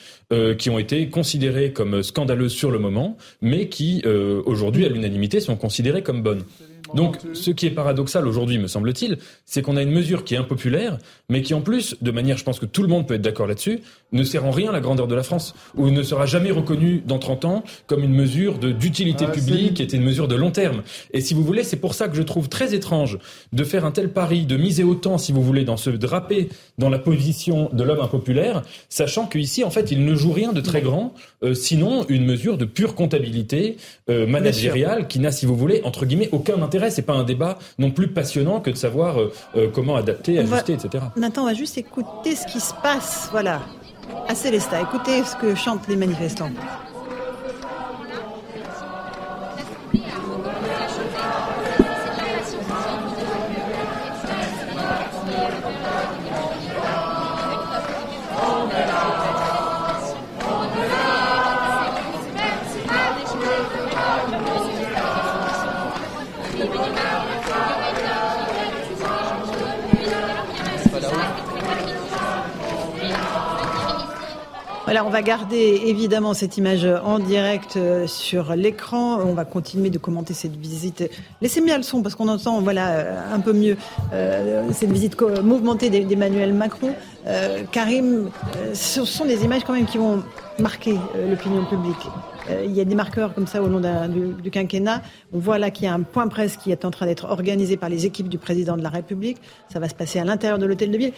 qui 0.59 0.69
ont 0.69 0.81
été 0.81 1.09
considérées 1.11 1.73
comme 1.73 2.03
scandaleuses 2.03 2.55
sur 2.55 2.73
le 2.73 2.81
moment, 2.81 3.17
mais 3.41 3.69
qui, 3.69 4.03
aujourd'hui, 4.47 4.85
à 4.85 4.89
l'unanimité, 4.89 5.39
sont 5.39 5.55
considérées 5.55 6.03
comme 6.03 6.23
bonnes. 6.23 6.43
Donc, 6.95 7.19
ce 7.33 7.51
qui 7.51 7.67
est 7.67 7.71
paradoxal 7.71 8.27
aujourd'hui, 8.27 8.59
me 8.59 8.69
semble-t-il, 8.69 9.19
c'est 9.45 9.63
qu'on 9.63 9.77
a 9.77 9.83
une 9.83 9.91
mesure 9.91 10.25
qui 10.25 10.35
est 10.35 10.39
impopulaire, 10.39 10.99
mais 11.29 11.43
qui 11.43 11.55
en 11.55 11.61
plus, 11.61 11.97
de 12.01 12.11
manière, 12.11 12.39
je 12.39 12.45
pense 12.45 12.59
que 12.59 12.67
tout 12.67 12.83
le 12.83 12.89
monde 12.89 13.07
peut 13.07 13.15
être 13.15 13.23
d'accord 13.23 13.47
là-dessus, 13.47 13.81
ne 14.13 14.23
sert 14.23 14.45
en 14.45 14.51
rien 14.51 14.71
à 14.71 14.73
la 14.73 14.81
grandeur 14.81 15.09
de 15.09 15.15
la 15.15 15.23
France, 15.23 15.55
ou 15.75 15.91
ne 15.91 16.03
sera 16.03 16.27
jamais 16.27 16.51
reconnue 16.51 17.03
dans 17.05 17.19
30 17.19 17.45
ans 17.45 17.65
comme 17.87 18.03
une 18.03 18.15
mesure 18.15 18.59
d'utilité 18.59 19.27
publique, 19.27 19.75
qui 19.75 19.83
était 19.83 19.97
une 19.97 20.05
mesure 20.05 20.29
de 20.29 20.37
long 20.37 20.51
terme. 20.51 20.83
Et 21.13 21.21
si 21.21 21.35
vous 21.35 21.43
voulez, 21.43 21.65
c'est 21.65 21.77
pour 21.77 21.95
ça 21.95 22.09
que 22.09 22.17
je 22.17 22.23
trouve 22.23 22.49
très 22.49 22.75
étrange 22.75 23.19
de 23.53 23.65
faire 23.65 23.85
un 23.85 23.91
tel 23.91 24.11
pari, 24.11 24.47
de 24.47 24.57
miser 24.57 24.85
autant, 24.85 25.19
si 25.19 25.33
vous 25.33 25.43
voulez, 25.43 25.65
dans 25.65 25.77
ce 25.77 25.91
drapé 25.91 26.49
dans 26.79 26.89
la 26.89 26.99
position 26.99 27.71
de 27.73 27.83
l'homme 27.83 28.01
impopulaire, 28.01 28.63
sachant 28.89 29.27
qu'ici, 29.27 29.65
en 29.65 29.71
fait, 29.71 29.91
il 29.91 30.05
ne 30.05 30.15
joue 30.15 30.33
rien 30.33 30.53
de 30.53 30.61
très 30.61 30.81
grand, 30.81 31.15
euh, 31.43 31.55
sinon 31.55 32.05
une 32.09 32.25
mesure 32.25 32.59
de 32.59 32.65
pure 32.65 32.95
comptabilité 32.95 33.77
euh, 34.11 34.27
managériale 34.27 35.09
qui 35.09 35.19
n'a, 35.19 35.33
si 35.33 35.47
vous 35.47 35.57
voulez, 35.57 35.81
entre 35.85 36.07
guillemets, 36.07 36.29
aucun 36.33 36.63
intérêt. 36.63 36.84
C'est 36.91 37.03
pas 37.03 37.15
un 37.15 37.25
débat 37.25 37.59
non 37.79 37.91
plus 37.91 38.09
passionnant 38.09 38.61
que 38.61 38.71
de 38.71 38.77
savoir 38.77 39.19
euh, 39.19 39.71
comment 39.73 39.97
adapter, 39.97 40.39
ajuster, 40.39 40.75
etc. 40.75 41.05
Nathan, 41.17 41.43
on 41.43 41.47
va 41.47 41.55
juste 41.55 41.79
écouter 41.79 42.37
ce 42.37 42.47
qui 42.47 42.61
se 42.61 42.75
passe, 42.83 43.29
voilà, 43.31 43.63
à 44.29 44.35
Célestat. 44.35 44.83
Écoutez 44.83 45.23
ce 45.25 45.37
que 45.37 45.55
chantent 45.55 45.89
les 45.89 45.97
manifestants. 45.97 46.51
Voilà, 74.95 75.09
on 75.09 75.11
va 75.11 75.23
garder 75.23 75.83
évidemment 75.87 76.35
cette 76.35 76.57
image 76.57 76.85
en 76.85 77.19
direct 77.19 77.77
euh, 77.77 78.07
sur 78.07 78.55
l'écran. 78.55 79.19
On 79.19 79.35
va 79.35 79.45
continuer 79.45 79.91
de 79.91 79.99
commenter 79.99 80.35
cette 80.35 80.55
visite. 80.55 81.11
Laissez 81.43 81.61
moi 81.61 81.77
le 81.77 81.83
son 81.83 82.01
parce 82.01 82.15
qu'on 82.15 82.29
entend 82.29 82.61
voilà 82.61 82.91
euh, 82.91 83.35
un 83.35 83.41
peu 83.41 83.53
mieux 83.53 83.77
euh, 84.13 84.69
cette 84.73 84.93
visite 84.93 85.21
mouvementée 85.21 85.91
d'Emmanuel 85.91 86.55
Macron. 86.55 86.95
Karim, 87.73 88.31
ce 88.73 89.05
sont 89.05 89.25
des 89.25 89.43
images 89.43 89.65
quand 89.65 89.73
même 89.73 89.87
qui 89.87 89.99
vont 89.99 90.23
marquer 90.61 90.95
l'opinion 91.29 91.65
publique. 91.65 92.07
Euh, 92.51 92.65
il 92.65 92.73
y 92.73 92.81
a 92.81 92.85
des 92.85 92.95
marqueurs 92.95 93.35
comme 93.35 93.47
ça 93.47 93.63
au 93.63 93.69
long 93.69 93.81
du, 94.09 94.43
du, 94.43 94.51
quinquennat. 94.51 95.03
On 95.33 95.39
voit 95.39 95.59
là 95.59 95.71
qu'il 95.71 95.85
y 95.85 95.89
a 95.89 95.95
un 95.95 96.03
point 96.03 96.29
presse 96.29 96.57
qui 96.57 96.71
est 96.71 96.85
en 96.85 96.91
train 96.91 97.07
d'être 97.07 97.25
organisé 97.25 97.77
par 97.77 97.89
les 97.89 98.07
équipes 98.07 98.29
du 98.29 98.39
président 98.39 98.77
de 98.77 98.83
la 98.83 98.91
République. 98.91 99.39
Ça 99.73 99.79
va 99.79 99.89
se 99.89 99.95
passer 99.95 100.19
à 100.19 100.25
l'intérieur 100.25 100.59
de 100.59 100.67
l'hôtel 100.67 100.91
de 100.91 100.99
ville. 100.99 101.13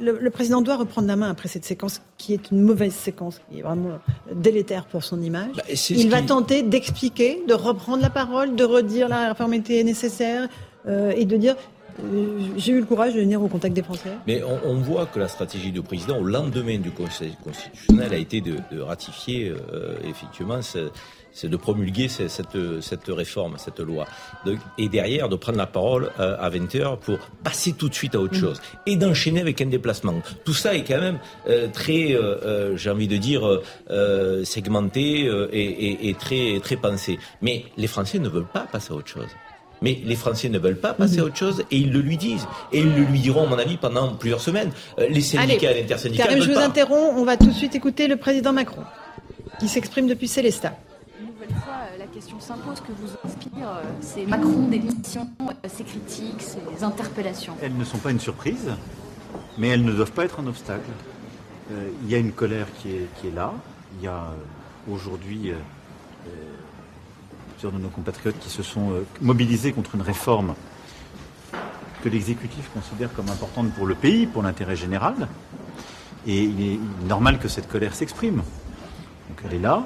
Le, 0.00 0.18
le, 0.20 0.30
président 0.30 0.62
doit 0.62 0.76
reprendre 0.76 1.06
la 1.08 1.16
main 1.16 1.30
après 1.30 1.48
cette 1.48 1.64
séquence 1.64 2.02
qui 2.18 2.34
est 2.34 2.50
une 2.50 2.62
mauvaise 2.62 2.94
séquence, 2.94 3.40
qui 3.50 3.60
est 3.60 3.62
vraiment 3.62 3.98
délétère 4.34 4.86
pour 4.86 5.04
son 5.04 5.22
image. 5.22 5.52
Bah, 5.56 5.62
il 5.90 6.10
va 6.10 6.22
tenter 6.22 6.62
d'expliquer, 6.62 7.42
de 7.46 7.54
reprendre 7.54 8.02
la 8.02 8.10
parole, 8.10 8.54
de 8.56 8.64
redire 8.64 9.08
la 9.08 9.28
réforme 9.28 9.54
était 9.54 9.82
nécessaire 9.84 10.48
euh, 10.86 11.12
et 11.16 11.24
de 11.24 11.36
dire 11.36 11.56
j'ai 12.56 12.72
eu 12.72 12.80
le 12.80 12.86
courage 12.86 13.14
de 13.14 13.20
venir 13.20 13.42
au 13.42 13.48
contact 13.48 13.74
des 13.74 13.82
Français. 13.82 14.10
Mais 14.26 14.42
on, 14.42 14.74
voit 14.74 15.06
que 15.06 15.18
la 15.18 15.28
stratégie 15.28 15.72
du 15.72 15.82
président 15.82 16.18
au 16.18 16.24
lendemain 16.24 16.78
du 16.78 16.90
Conseil 16.90 17.36
constitutionnel 17.42 18.12
a 18.12 18.16
été 18.16 18.40
de, 18.40 18.80
ratifier 18.80 19.48
euh, 19.48 19.94
effectivement 20.04 20.60
c'est 21.32 21.48
de 21.48 21.56
promulguer 21.56 22.08
cette, 22.08 22.30
cette, 22.80 23.08
réforme, 23.08 23.56
cette 23.58 23.80
loi. 23.80 24.06
et 24.78 24.88
derrière, 24.88 25.28
de 25.28 25.34
prendre 25.34 25.58
la 25.58 25.66
parole 25.66 26.10
euh, 26.20 26.36
à 26.38 26.48
20h 26.48 26.98
pour 26.98 27.18
passer 27.42 27.72
tout 27.72 27.88
de 27.88 27.94
suite 27.94 28.14
à 28.14 28.20
autre 28.20 28.36
mm. 28.36 28.40
chose. 28.40 28.60
Et 28.86 28.96
d'enchaîner 28.96 29.40
avec 29.40 29.60
un 29.60 29.66
déplacement. 29.66 30.14
Tout 30.44 30.54
ça 30.54 30.74
est 30.74 30.84
quand 30.84 31.00
même 31.00 31.18
très, 31.72 32.16
j'ai 32.76 32.90
envie 32.90 33.08
de 33.08 33.16
dire, 33.16 33.60
segmenté 34.44 35.28
et, 35.52 36.08
et, 36.08 36.14
très, 36.14 36.60
très 36.62 36.76
pensé. 36.76 37.18
Mais 37.42 37.64
les 37.76 37.88
Français 37.88 38.18
ne 38.18 38.28
veulent 38.28 38.46
pas 38.46 38.66
passer 38.70 38.92
à 38.92 38.96
autre 38.96 39.08
chose. 39.08 39.28
Mais 39.82 40.00
les 40.04 40.16
Français 40.16 40.48
ne 40.48 40.58
veulent 40.58 40.78
pas 40.78 40.94
passer 40.94 41.20
à 41.20 41.24
autre 41.24 41.36
chose 41.36 41.64
et 41.70 41.76
ils 41.76 41.92
le 41.92 42.00
lui 42.00 42.16
disent. 42.16 42.46
Et 42.72 42.80
ils 42.80 42.94
le 42.94 43.04
lui 43.04 43.20
diront, 43.20 43.44
à 43.44 43.46
mon 43.46 43.58
avis, 43.58 43.76
pendant 43.76 44.14
plusieurs 44.14 44.40
semaines. 44.40 44.70
Euh, 44.98 45.08
les 45.08 45.20
syndicats 45.20 45.72
et 45.72 45.82
l'intersyndicats. 45.82 46.24
Karim, 46.24 46.42
je 46.42 46.52
vous 46.52 46.58
interromps. 46.58 47.12
On 47.16 47.24
va 47.24 47.36
tout 47.36 47.46
de 47.46 47.52
suite 47.52 47.74
écouter 47.74 48.08
le 48.08 48.16
président 48.16 48.52
Macron, 48.52 48.82
qui 49.58 49.68
s'exprime 49.68 50.06
depuis 50.06 50.28
Célestat. 50.28 50.74
Une 51.20 51.26
nouvelle 51.26 51.48
fois, 51.48 51.74
euh, 51.92 51.98
la 51.98 52.06
question 52.06 52.40
s'impose 52.40 52.80
que 52.80 52.92
vous 52.92 53.10
inspire 53.24 53.68
euh, 53.68 53.82
ces 54.00 54.24
Macron 54.26 54.68
démissions, 54.68 55.28
ces 55.66 55.84
critiques, 55.84 56.40
ces 56.40 56.82
interpellations. 56.82 57.54
Elles 57.62 57.76
ne 57.76 57.84
sont 57.84 57.98
pas 57.98 58.10
une 58.10 58.20
surprise, 58.20 58.70
mais 59.58 59.68
elles 59.68 59.84
ne 59.84 59.92
doivent 59.92 60.12
pas 60.12 60.24
être 60.24 60.40
un 60.40 60.46
obstacle. 60.46 60.88
Il 62.02 62.10
y 62.10 62.14
a 62.14 62.18
une 62.18 62.32
colère 62.32 62.66
qui 62.78 62.90
est, 62.90 63.08
qui 63.18 63.28
est 63.28 63.34
là. 63.34 63.52
Il 63.98 64.04
y 64.04 64.08
a 64.08 64.34
aujourd'hui 64.86 65.52
de 67.72 67.78
nos 67.78 67.88
compatriotes 67.88 68.38
qui 68.38 68.50
se 68.50 68.62
sont 68.62 68.92
euh, 68.92 69.06
mobilisés 69.20 69.72
contre 69.72 69.94
une 69.94 70.02
réforme 70.02 70.54
que 72.02 72.08
l'exécutif 72.08 72.70
considère 72.74 73.12
comme 73.14 73.28
importante 73.28 73.72
pour 73.72 73.86
le 73.86 73.94
pays, 73.94 74.26
pour 74.26 74.42
l'intérêt 74.42 74.76
général. 74.76 75.28
Et 76.26 76.42
il 76.42 76.60
est 76.60 76.78
normal 77.06 77.38
que 77.38 77.48
cette 77.48 77.68
colère 77.68 77.94
s'exprime. 77.94 78.36
Donc 78.36 79.38
elle 79.44 79.54
est 79.54 79.60
là. 79.62 79.84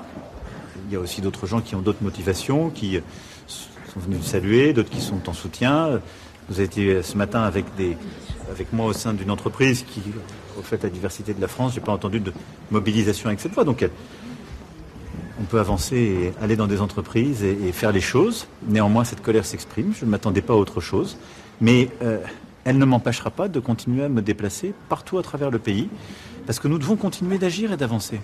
Il 0.86 0.92
y 0.92 0.96
a 0.96 1.00
aussi 1.00 1.20
d'autres 1.20 1.46
gens 1.46 1.60
qui 1.60 1.74
ont 1.74 1.80
d'autres 1.80 2.02
motivations, 2.02 2.70
qui 2.70 3.00
sont 3.46 4.00
venus 4.00 4.22
saluer, 4.22 4.72
d'autres 4.72 4.90
qui 4.90 5.00
sont 5.00 5.28
en 5.28 5.32
soutien. 5.32 6.00
Vous 6.48 6.56
avez 6.56 6.64
été 6.64 7.02
ce 7.02 7.16
matin 7.16 7.42
avec, 7.42 7.66
avec 8.50 8.72
moi 8.72 8.86
au 8.86 8.92
sein 8.92 9.14
d'une 9.14 9.30
entreprise 9.30 9.84
qui 9.84 10.00
reflète 10.56 10.82
la 10.82 10.90
diversité 10.90 11.34
de 11.34 11.40
la 11.40 11.48
France. 11.48 11.74
Je 11.74 11.80
n'ai 11.80 11.84
pas 11.84 11.92
entendu 11.92 12.20
de 12.20 12.32
mobilisation 12.70 13.28
avec 13.28 13.40
cette 13.40 13.52
voix. 13.52 13.64
Donc 13.64 13.88
on 15.40 15.44
peut 15.44 15.60
avancer 15.60 15.96
et 15.96 16.42
aller 16.42 16.56
dans 16.56 16.66
des 16.66 16.80
entreprises 16.80 17.42
et, 17.44 17.72
faire 17.72 17.92
les 17.92 18.00
choses. 18.00 18.48
Néanmoins, 18.66 19.04
cette 19.04 19.22
colère 19.22 19.44
s'exprime. 19.44 19.92
Je 19.98 20.04
ne 20.04 20.10
m'attendais 20.10 20.42
pas 20.42 20.54
à 20.54 20.56
autre 20.56 20.80
chose. 20.80 21.16
Mais 21.60 21.90
euh, 22.02 22.18
elle 22.64 22.78
ne 22.78 22.84
m'empêchera 22.84 23.30
pas 23.30 23.48
de 23.48 23.60
continuer 23.60 24.04
à 24.04 24.08
me 24.08 24.22
déplacer 24.22 24.74
partout 24.88 25.18
à 25.18 25.22
travers 25.22 25.50
le 25.50 25.58
pays, 25.58 25.88
parce 26.46 26.58
que 26.58 26.68
nous 26.68 26.78
devons 26.78 26.96
continuer 26.96 27.38
d'agir 27.38 27.72
et 27.72 27.76
d'avancer. 27.76 28.20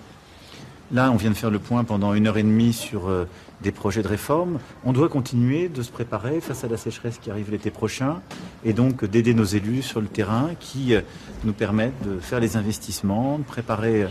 Là, 0.92 1.10
on 1.10 1.16
vient 1.16 1.30
de 1.30 1.36
faire 1.36 1.50
le 1.50 1.58
point 1.58 1.82
pendant 1.82 2.14
une 2.14 2.26
heure 2.26 2.36
et 2.36 2.42
demie 2.42 2.72
sur 2.72 3.08
euh, 3.08 3.26
des 3.62 3.72
projets 3.72 4.02
de 4.02 4.08
réforme. 4.08 4.58
On 4.84 4.92
doit 4.92 5.08
continuer 5.08 5.68
de 5.68 5.82
se 5.82 5.90
préparer 5.90 6.40
face 6.40 6.62
à 6.62 6.68
la 6.68 6.76
sécheresse 6.76 7.18
qui 7.18 7.30
arrive 7.30 7.50
l'été 7.50 7.70
prochain 7.70 8.20
et 8.64 8.74
donc 8.74 9.04
d'aider 9.04 9.32
nos 9.34 9.44
élus 9.44 9.82
sur 9.82 10.00
le 10.00 10.06
terrain 10.08 10.50
qui 10.60 10.94
euh, 10.94 11.00
nous 11.44 11.54
permettent 11.54 12.06
de 12.06 12.18
faire 12.18 12.38
les 12.38 12.56
investissements, 12.56 13.38
de 13.38 13.44
préparer 13.44 14.06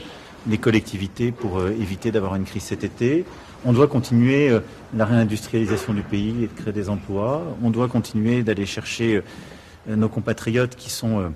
les 0.47 0.57
collectivités 0.57 1.31
pour 1.31 1.59
euh, 1.59 1.71
éviter 1.71 2.11
d'avoir 2.11 2.35
une 2.35 2.43
crise 2.43 2.63
cet 2.63 2.83
été. 2.83 3.25
On 3.65 3.73
doit 3.73 3.87
continuer 3.87 4.49
euh, 4.49 4.59
la 4.95 5.05
réindustrialisation 5.05 5.93
du 5.93 6.01
pays 6.01 6.43
et 6.43 6.47
de 6.47 6.53
créer 6.53 6.73
des 6.73 6.89
emplois. 6.89 7.43
On 7.63 7.69
doit 7.69 7.87
continuer 7.87 8.43
d'aller 8.43 8.65
chercher 8.65 9.21
euh, 9.89 9.95
nos 9.95 10.09
compatriotes 10.09 10.75
qui 10.75 10.89
sont 10.89 11.31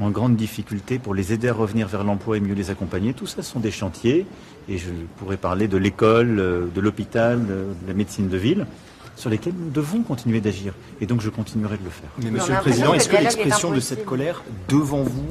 en 0.00 0.10
grande 0.10 0.36
difficulté 0.36 0.98
pour 0.98 1.14
les 1.14 1.32
aider 1.32 1.48
à 1.48 1.52
revenir 1.52 1.86
vers 1.88 2.04
l'emploi 2.04 2.36
et 2.36 2.40
mieux 2.40 2.54
les 2.54 2.70
accompagner. 2.70 3.12
Tout 3.12 3.26
ça 3.26 3.42
sont 3.42 3.60
des 3.60 3.70
chantiers 3.70 4.26
et 4.68 4.78
je 4.78 4.88
pourrais 5.16 5.36
parler 5.36 5.68
de 5.68 5.76
l'école, 5.76 6.36
de 6.36 6.80
l'hôpital, 6.80 7.44
de 7.46 7.66
la 7.86 7.92
médecine 7.92 8.28
de 8.28 8.36
ville 8.38 8.66
sur 9.20 9.28
lesquels 9.28 9.52
nous 9.56 9.70
devons 9.70 10.02
continuer 10.02 10.40
d'agir. 10.40 10.72
Et 11.00 11.06
donc 11.06 11.20
je 11.20 11.28
continuerai 11.28 11.76
de 11.76 11.84
le 11.84 11.90
faire. 11.90 12.08
Mais 12.22 12.30
Monsieur 12.30 12.54
le 12.54 12.60
Président, 12.60 12.94
est-ce 12.94 13.08
que 13.08 13.16
l'expression 13.16 13.70
de 13.70 13.80
cette 13.80 14.04
colère 14.06 14.42
devant 14.68 15.02
vous, 15.02 15.26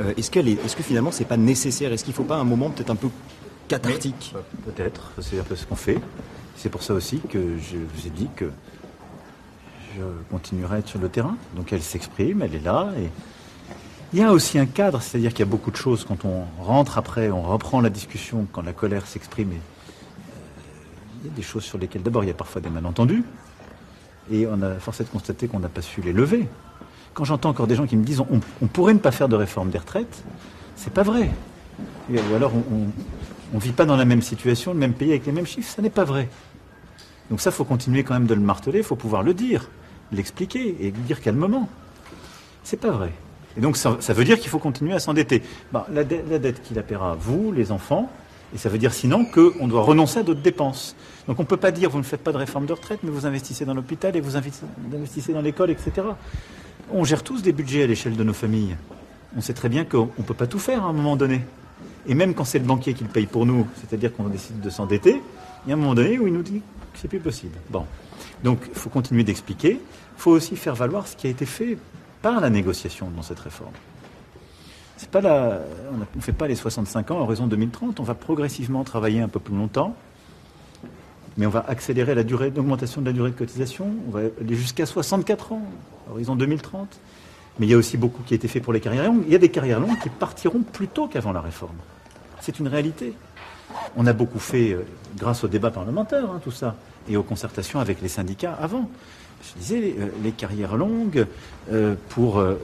euh, 0.00 0.14
est-ce 0.16 0.30
qu'elle 0.30 0.48
est, 0.48 0.58
est-ce 0.64 0.74
que 0.74 0.82
finalement 0.82 1.12
c'est 1.12 1.26
pas 1.26 1.36
nécessaire? 1.36 1.92
Est-ce 1.92 2.04
qu'il 2.04 2.12
ne 2.12 2.16
faut 2.16 2.24
pas 2.24 2.36
un 2.36 2.44
moment 2.44 2.70
peut-être 2.70 2.90
un 2.90 2.96
peu 2.96 3.08
cathartique? 3.68 4.34
Euh, 4.34 4.40
Peut-être, 4.70 5.12
c'est 5.20 5.38
un 5.38 5.42
peu 5.42 5.56
ce 5.56 5.66
qu'on 5.66 5.76
fait. 5.76 5.98
C'est 6.56 6.70
pour 6.70 6.82
ça 6.82 6.94
aussi 6.94 7.20
que 7.28 7.58
je 7.58 7.76
vous 7.76 8.06
ai 8.06 8.10
dit 8.10 8.28
que 8.34 8.50
je 9.94 10.02
continuerai 10.30 10.76
à 10.76 10.78
être 10.78 10.88
sur 10.88 10.98
le 10.98 11.10
terrain. 11.10 11.36
Donc 11.54 11.72
elle 11.72 11.82
s'exprime, 11.82 12.40
elle 12.42 12.54
est 12.54 12.64
là, 12.64 12.92
et 12.98 13.08
Il 14.14 14.20
y 14.20 14.22
a 14.22 14.32
aussi 14.32 14.58
un 14.58 14.66
cadre, 14.66 15.02
c'est-à-dire 15.02 15.32
qu'il 15.32 15.40
y 15.40 15.48
a 15.48 15.50
beaucoup 15.50 15.70
de 15.70 15.76
choses 15.76 16.04
quand 16.06 16.24
on 16.24 16.44
rentre 16.62 16.96
après, 16.98 17.30
on 17.30 17.42
reprend 17.42 17.80
la 17.82 17.90
discussion, 17.90 18.46
quand 18.52 18.62
la 18.62 18.72
colère 18.72 19.06
s'exprime. 19.06 19.50
Euh, 19.52 19.73
y 21.24 21.28
a 21.28 21.36
des 21.36 21.42
choses 21.42 21.64
sur 21.64 21.78
lesquelles, 21.78 22.02
d'abord, 22.02 22.24
il 22.24 22.28
y 22.28 22.30
a 22.30 22.34
parfois 22.34 22.60
des 22.60 22.70
malentendus, 22.70 23.24
et 24.30 24.46
on 24.46 24.60
a 24.62 24.74
forcé 24.76 25.04
de 25.04 25.08
constater 25.08 25.48
qu'on 25.48 25.60
n'a 25.60 25.68
pas 25.68 25.82
su 25.82 26.00
les 26.00 26.12
lever. 26.12 26.48
Quand 27.12 27.24
j'entends 27.24 27.50
encore 27.50 27.66
des 27.66 27.76
gens 27.76 27.86
qui 27.86 27.96
me 27.96 28.04
disent 28.04 28.20
on, 28.20 28.66
pourrait 28.66 28.94
ne 28.94 28.98
pas 28.98 29.12
faire 29.12 29.28
de 29.28 29.36
réforme 29.36 29.70
des 29.70 29.78
retraites, 29.78 30.24
c'est 30.76 30.92
pas 30.92 31.02
vrai. 31.02 31.30
Ou 32.10 32.34
alors 32.34 32.52
on 32.54 33.56
ne 33.56 33.60
vit 33.60 33.72
pas 33.72 33.84
dans 33.84 33.96
la 33.96 34.04
même 34.04 34.22
situation, 34.22 34.72
le 34.72 34.78
même 34.78 34.94
pays 34.94 35.10
avec 35.10 35.26
les 35.26 35.32
mêmes 35.32 35.46
chiffres, 35.46 35.70
ça 35.70 35.82
n'est 35.82 35.90
pas 35.90 36.04
vrai. 36.04 36.28
Donc 37.30 37.40
ça, 37.40 37.50
il 37.50 37.52
faut 37.52 37.64
continuer 37.64 38.04
quand 38.04 38.14
même 38.14 38.26
de 38.26 38.34
le 38.34 38.40
marteler, 38.40 38.78
il 38.78 38.84
faut 38.84 38.96
pouvoir 38.96 39.22
le 39.22 39.34
dire, 39.34 39.70
l'expliquer 40.12 40.76
et 40.80 40.90
dire 40.90 41.20
calmement. 41.20 41.68
C'est 42.62 42.80
pas 42.80 42.90
vrai. 42.90 43.12
Et 43.56 43.60
donc 43.60 43.76
ça, 43.76 43.96
veut 44.08 44.24
dire 44.24 44.38
qu'il 44.38 44.50
faut 44.50 44.58
continuer 44.58 44.94
à 44.94 44.98
s'endetter. 44.98 45.42
Bah, 45.72 45.86
la, 45.92 46.04
dette 46.04 46.62
qui 46.62 46.74
la 46.74 46.82
paiera, 46.82 47.16
vous, 47.18 47.52
les 47.52 47.70
enfants, 47.72 48.10
et 48.54 48.58
ça 48.58 48.68
veut 48.68 48.78
dire 48.78 48.92
sinon 48.92 49.24
qu'on 49.24 49.66
doit 49.66 49.82
renoncer 49.82 50.20
à 50.20 50.22
d'autres 50.22 50.40
dépenses. 50.40 50.94
Donc 51.26 51.40
on 51.40 51.42
ne 51.42 51.48
peut 51.48 51.56
pas 51.56 51.72
dire 51.72 51.90
vous 51.90 51.98
ne 51.98 52.04
faites 52.04 52.22
pas 52.22 52.32
de 52.32 52.36
réforme 52.36 52.66
de 52.66 52.72
retraite, 52.72 53.00
mais 53.02 53.10
vous 53.10 53.26
investissez 53.26 53.64
dans 53.64 53.74
l'hôpital 53.74 54.16
et 54.16 54.20
vous 54.20 54.36
investissez 54.36 55.32
dans 55.32 55.40
l'école, 55.40 55.70
etc. 55.70 56.06
On 56.92 57.04
gère 57.04 57.24
tous 57.24 57.42
des 57.42 57.52
budgets 57.52 57.82
à 57.82 57.86
l'échelle 57.86 58.16
de 58.16 58.22
nos 58.22 58.32
familles. 58.32 58.76
On 59.36 59.40
sait 59.40 59.54
très 59.54 59.68
bien 59.68 59.84
qu'on 59.84 60.10
ne 60.16 60.24
peut 60.24 60.34
pas 60.34 60.46
tout 60.46 60.60
faire 60.60 60.84
à 60.84 60.88
un 60.88 60.92
moment 60.92 61.16
donné. 61.16 61.40
Et 62.06 62.14
même 62.14 62.34
quand 62.34 62.44
c'est 62.44 62.60
le 62.60 62.64
banquier 62.64 62.94
qui 62.94 63.02
le 63.02 63.10
paye 63.10 63.26
pour 63.26 63.46
nous, 63.46 63.66
c'est-à-dire 63.80 64.14
qu'on 64.14 64.28
décide 64.28 64.60
de 64.60 64.70
s'endetter, 64.70 65.20
il 65.66 65.70
y 65.70 65.72
a 65.72 65.74
un 65.74 65.78
moment 65.78 65.94
donné 65.94 66.18
où 66.18 66.28
il 66.28 66.32
nous 66.32 66.42
dit 66.42 66.60
que 66.92 66.98
c'est 66.98 67.08
plus 67.08 67.18
possible. 67.18 67.56
Bon. 67.70 67.86
Donc 68.44 68.60
il 68.68 68.78
faut 68.78 68.90
continuer 68.90 69.24
d'expliquer. 69.24 69.80
Il 69.80 70.20
faut 70.20 70.30
aussi 70.30 70.54
faire 70.54 70.76
valoir 70.76 71.08
ce 71.08 71.16
qui 71.16 71.26
a 71.26 71.30
été 71.30 71.46
fait 71.46 71.76
par 72.22 72.40
la 72.40 72.50
négociation 72.50 73.10
dans 73.16 73.22
cette 73.22 73.40
réforme. 73.40 73.72
C'est 74.96 75.10
pas 75.10 75.20
la, 75.20 75.60
on 75.92 75.98
ne 75.98 76.20
fait 76.20 76.32
pas 76.32 76.46
les 76.46 76.54
65 76.54 77.10
ans 77.10 77.18
à 77.18 77.22
horizon 77.22 77.46
2030, 77.46 78.00
on 78.00 78.04
va 78.04 78.14
progressivement 78.14 78.84
travailler 78.84 79.20
un 79.20 79.28
peu 79.28 79.40
plus 79.40 79.54
longtemps, 79.54 79.96
mais 81.36 81.46
on 81.46 81.50
va 81.50 81.64
accélérer 81.66 82.14
la 82.14 82.22
durée 82.22 82.50
d'augmentation 82.50 83.00
de 83.00 83.06
la 83.06 83.12
durée 83.12 83.30
de 83.30 83.36
cotisation, 83.36 83.86
on 84.06 84.10
va 84.10 84.20
aller 84.20 84.54
jusqu'à 84.54 84.86
64 84.86 85.52
ans 85.52 85.62
à 86.08 86.12
horizon 86.12 86.36
2030. 86.36 86.88
Mais 87.58 87.66
il 87.66 87.70
y 87.70 87.74
a 87.74 87.76
aussi 87.76 87.96
beaucoup 87.96 88.22
qui 88.24 88.34
a 88.34 88.36
été 88.36 88.48
fait 88.48 88.60
pour 88.60 88.72
les 88.72 88.80
carrières 88.80 89.04
longues. 89.04 89.22
Il 89.26 89.32
y 89.32 89.36
a 89.36 89.38
des 89.38 89.48
carrières 89.48 89.78
longues 89.78 89.98
qui 90.02 90.08
partiront 90.08 90.62
plus 90.62 90.88
tôt 90.88 91.06
qu'avant 91.06 91.32
la 91.32 91.40
réforme. 91.40 91.76
C'est 92.40 92.58
une 92.58 92.66
réalité. 92.66 93.14
On 93.96 94.06
a 94.06 94.12
beaucoup 94.12 94.40
fait 94.40 94.72
euh, 94.72 94.84
grâce 95.16 95.44
au 95.44 95.48
débat 95.48 95.70
parlementaire, 95.70 96.24
hein, 96.24 96.40
tout 96.42 96.50
ça, 96.50 96.74
et 97.08 97.16
aux 97.16 97.22
concertations 97.22 97.80
avec 97.80 98.02
les 98.02 98.08
syndicats 98.08 98.56
avant 98.60 98.90
je 99.44 99.60
disais, 99.60 99.94
euh, 99.98 100.08
les 100.22 100.32
carrières 100.32 100.76
longues 100.76 101.26
euh, 101.72 101.94
pour 102.10 102.38
euh, 102.38 102.54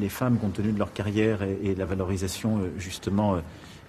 les 0.00 0.08
femmes 0.08 0.38
compte 0.38 0.54
tenu 0.54 0.72
de 0.72 0.78
leur 0.78 0.92
carrière 0.92 1.42
et, 1.42 1.74
la 1.74 1.84
valorisation 1.84 2.60
justement 2.78 3.36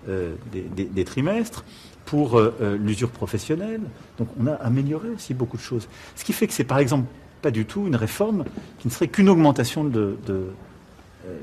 des, 0.07 1.05
trimestres, 1.05 1.63
pour 2.05 2.41
l'usure 2.79 3.09
professionnelle. 3.09 3.81
Donc 4.17 4.27
on 4.39 4.47
a 4.47 4.53
amélioré 4.53 5.09
aussi 5.09 5.33
beaucoup 5.33 5.57
de 5.57 5.61
choses. 5.61 5.87
Ce 6.15 6.23
qui 6.23 6.33
fait 6.33 6.47
que 6.47 6.53
c'est 6.53 6.63
par 6.63 6.79
exemple 6.79 7.07
pas 7.41 7.51
du 7.51 7.65
tout 7.65 7.87
une 7.87 7.95
réforme 7.95 8.43
qui 8.79 8.87
ne 8.87 8.93
serait 8.93 9.07
qu'une 9.07 9.29
augmentation 9.29 9.83
de, 9.83 10.17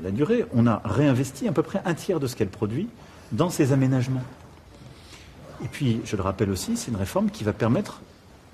la 0.01 0.11
durée. 0.11 0.45
On 0.53 0.67
a 0.67 0.81
réinvesti 0.85 1.47
à 1.47 1.51
peu 1.51 1.63
près 1.63 1.81
un 1.85 1.93
tiers 1.93 2.19
de 2.19 2.27
ce 2.27 2.35
qu'elle 2.35 2.49
produit 2.49 2.87
dans 3.31 3.49
ces 3.49 3.71
aménagements. 3.73 4.23
Et 5.63 5.67
puis, 5.67 6.01
je 6.05 6.15
le 6.15 6.21
rappelle 6.21 6.49
aussi, 6.49 6.77
c'est 6.77 6.91
une 6.91 6.97
réforme 6.97 7.29
qui 7.29 7.43
va 7.43 7.53
permettre, 7.53 8.01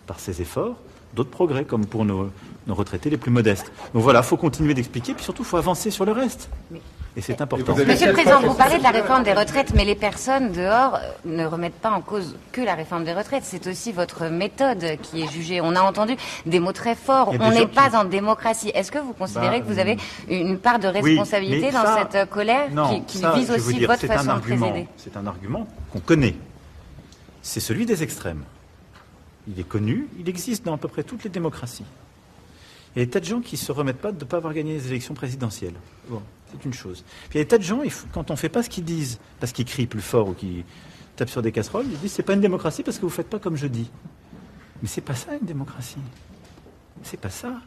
par 0.05 0.19
ces 0.19 0.41
efforts, 0.41 0.75
d'autres 1.13 1.29
progrès, 1.29 1.65
comme 1.65 1.85
pour 1.85 2.05
nos, 2.05 2.29
retraités 2.67 3.09
les 3.09 3.17
plus 3.17 3.31
modestes. 3.31 3.71
Donc 3.93 4.03
voilà, 4.03 4.19
il 4.19 4.25
faut 4.25 4.37
continuer 4.37 4.73
d'expliquer, 4.75 5.13
puis 5.15 5.23
surtout, 5.23 5.41
il 5.41 5.47
faut 5.47 5.57
avancer 5.57 5.89
sur 5.89 6.05
le 6.05 6.11
reste. 6.11 6.49
Et 7.17 7.21
c'est 7.21 7.41
important. 7.41 7.75
Monsieur 7.75 8.07
le 8.07 8.13
Président, 8.13 8.39
vous 8.41 8.53
parlez 8.53 8.77
de 8.77 8.83
la 8.83 8.91
réforme 8.91 9.23
des 9.23 9.33
retraites, 9.33 9.73
mais 9.75 9.83
les 9.83 9.95
personnes 9.95 10.51
dehors 10.51 10.95
euh, 10.95 11.11
ne 11.25 11.45
remettent 11.45 11.79
pas 11.81 11.89
en 11.89 12.01
cause 12.01 12.37
que 12.51 12.61
la 12.61 12.75
réforme 12.75 13.03
des 13.03 13.13
retraites. 13.13 13.43
C'est 13.43 13.65
aussi 13.67 13.91
votre 13.91 14.27
méthode 14.27 14.85
qui 15.01 15.23
est 15.23 15.27
jugée. 15.27 15.59
On 15.59 15.75
a 15.75 15.81
entendu 15.81 16.15
des 16.45 16.59
mots 16.59 16.71
très 16.71 16.95
forts. 16.95 17.33
On 17.39 17.49
n'est 17.49 17.65
pas 17.65 17.99
en 17.99 18.05
démocratie. 18.05 18.71
Est-ce 18.75 18.91
que 18.91 18.99
vous 18.99 19.13
considérez 19.13 19.59
bah, 19.59 19.65
que 19.65 19.73
vous 19.73 19.79
avez 19.79 19.97
une 20.29 20.59
part 20.59 20.77
de 20.77 20.87
responsabilité 20.87 21.71
dans 21.71 21.83
cette 21.97 22.29
colère 22.29 22.67
qui, 23.07 23.21
vise 23.35 23.51
aussi 23.51 23.85
votre 23.85 24.05
façon 24.05 24.35
de 24.35 24.39
présider? 24.41 24.87
C'est 24.97 25.17
un 25.17 25.25
argument 25.25 25.67
qu'on 25.91 25.99
connaît. 25.99 26.35
C'est 27.41 27.59
celui 27.59 27.85
des 27.85 28.03
extrêmes. 28.03 28.43
Il 29.47 29.59
est 29.59 29.67
connu, 29.67 30.07
il 30.19 30.29
existe 30.29 30.65
dans 30.65 30.73
à 30.73 30.77
peu 30.77 30.87
près 30.87 31.03
toutes 31.03 31.23
les 31.23 31.29
démocraties. 31.29 31.85
Il 32.95 32.99
y 32.99 33.01
a 33.01 33.05
des 33.05 33.11
tas 33.11 33.19
de 33.19 33.25
gens 33.25 33.41
qui 33.41 33.55
ne 33.55 33.59
se 33.59 33.71
remettent 33.71 34.01
pas 34.01 34.11
de 34.11 34.19
ne 34.19 34.29
pas 34.29 34.37
avoir 34.37 34.53
gagné 34.53 34.73
les 34.73 34.87
élections 34.87 35.13
présidentielles. 35.13 35.75
Bon, 36.07 36.21
c'est 36.51 36.65
une 36.65 36.73
chose. 36.73 37.03
Il 37.29 37.37
y 37.37 37.39
a 37.39 37.43
des 37.43 37.47
tas 37.47 37.57
de 37.57 37.63
gens, 37.63 37.81
quand 38.11 38.31
on 38.31 38.33
ne 38.33 38.39
fait 38.39 38.49
pas 38.49 38.63
ce 38.63 38.69
qu'ils 38.69 38.83
disent, 38.83 39.19
parce 39.39 39.51
qu'ils 39.51 39.65
crient 39.65 39.87
plus 39.87 40.01
fort 40.01 40.29
ou 40.29 40.33
qu'ils 40.33 40.63
tapent 41.15 41.29
sur 41.29 41.41
des 41.41 41.51
casseroles, 41.51 41.85
ils 41.89 41.99
disent 41.99 42.13
c'est 42.13 42.23
pas 42.23 42.33
une 42.33 42.41
démocratie 42.41 42.83
parce 42.83 42.97
que 42.97 43.01
vous 43.01 43.07
ne 43.07 43.13
faites 43.13 43.29
pas 43.29 43.39
comme 43.39 43.55
je 43.55 43.67
dis. 43.67 43.89
Mais 44.81 44.87
c'est 44.87 45.01
pas 45.01 45.15
ça 45.15 45.35
une 45.39 45.45
démocratie. 45.45 45.99
C'est 47.03 47.19
pas 47.19 47.29
ça. 47.29 47.61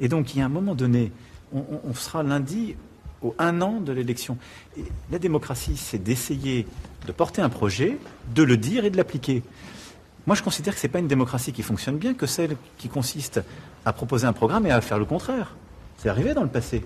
Et 0.00 0.08
donc 0.08 0.34
il 0.34 0.38
y 0.38 0.42
a 0.42 0.46
un 0.46 0.50
moment 0.50 0.74
donné, 0.74 1.12
on, 1.52 1.94
sera 1.94 2.22
lundi 2.22 2.76
au 3.22 3.34
un 3.38 3.62
an 3.62 3.80
de 3.80 3.92
l'élection. 3.92 4.36
la 5.10 5.18
démocratie, 5.18 5.76
c'est 5.76 6.02
d'essayer 6.02 6.66
de 7.06 7.12
porter 7.12 7.40
un 7.40 7.48
projet, 7.48 7.98
de 8.34 8.42
le 8.42 8.56
dire 8.56 8.84
et 8.84 8.90
de 8.90 8.96
l'appliquer. 8.96 9.42
Moi, 10.26 10.34
je 10.34 10.42
considère 10.42 10.74
que 10.74 10.80
ce 10.80 10.86
n'est 10.86 10.92
pas 10.92 10.98
une 10.98 11.06
démocratie 11.06 11.52
qui 11.52 11.62
fonctionne 11.62 11.98
bien 11.98 12.14
que 12.14 12.26
celle 12.26 12.56
qui 12.78 12.88
consiste 12.88 13.40
à 13.84 13.92
proposer 13.92 14.26
un 14.26 14.32
programme 14.32 14.66
et 14.66 14.72
à 14.72 14.80
faire 14.80 14.98
le 14.98 15.04
contraire. 15.04 15.54
C'est 15.98 16.08
arrivé 16.08 16.34
dans 16.34 16.42
le 16.42 16.48
passé. 16.48 16.84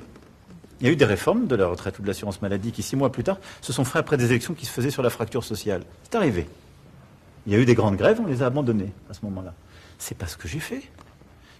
Il 0.80 0.86
y 0.86 0.90
a 0.90 0.92
eu 0.92 0.96
des 0.96 1.04
réformes 1.04 1.46
de 1.46 1.56
la 1.56 1.66
retraite 1.66 1.98
ou 1.98 2.02
de 2.02 2.06
l'assurance 2.06 2.42
maladie 2.42 2.72
qui, 2.72 2.82
six 2.82 2.96
mois 2.96 3.10
plus 3.10 3.24
tard, 3.24 3.38
se 3.60 3.72
sont 3.72 3.84
faites 3.84 4.00
après 4.00 4.16
des 4.16 4.26
élections 4.26 4.54
qui 4.54 4.66
se 4.66 4.70
faisaient 4.70 4.90
sur 4.90 5.02
la 5.02 5.10
fracture 5.10 5.44
sociale. 5.44 5.82
C'est 6.04 6.16
arrivé. 6.16 6.46
Il 7.46 7.52
y 7.52 7.56
a 7.56 7.58
eu 7.58 7.64
des 7.64 7.74
grandes 7.74 7.96
grèves, 7.96 8.20
on 8.22 8.26
les 8.26 8.42
a 8.42 8.46
abandonnées 8.46 8.92
à 9.10 9.14
ce 9.14 9.20
moment-là. 9.24 9.54
C'est 9.98 10.16
pas 10.16 10.26
ce 10.26 10.36
que 10.36 10.46
j'ai 10.46 10.60
fait. 10.60 10.82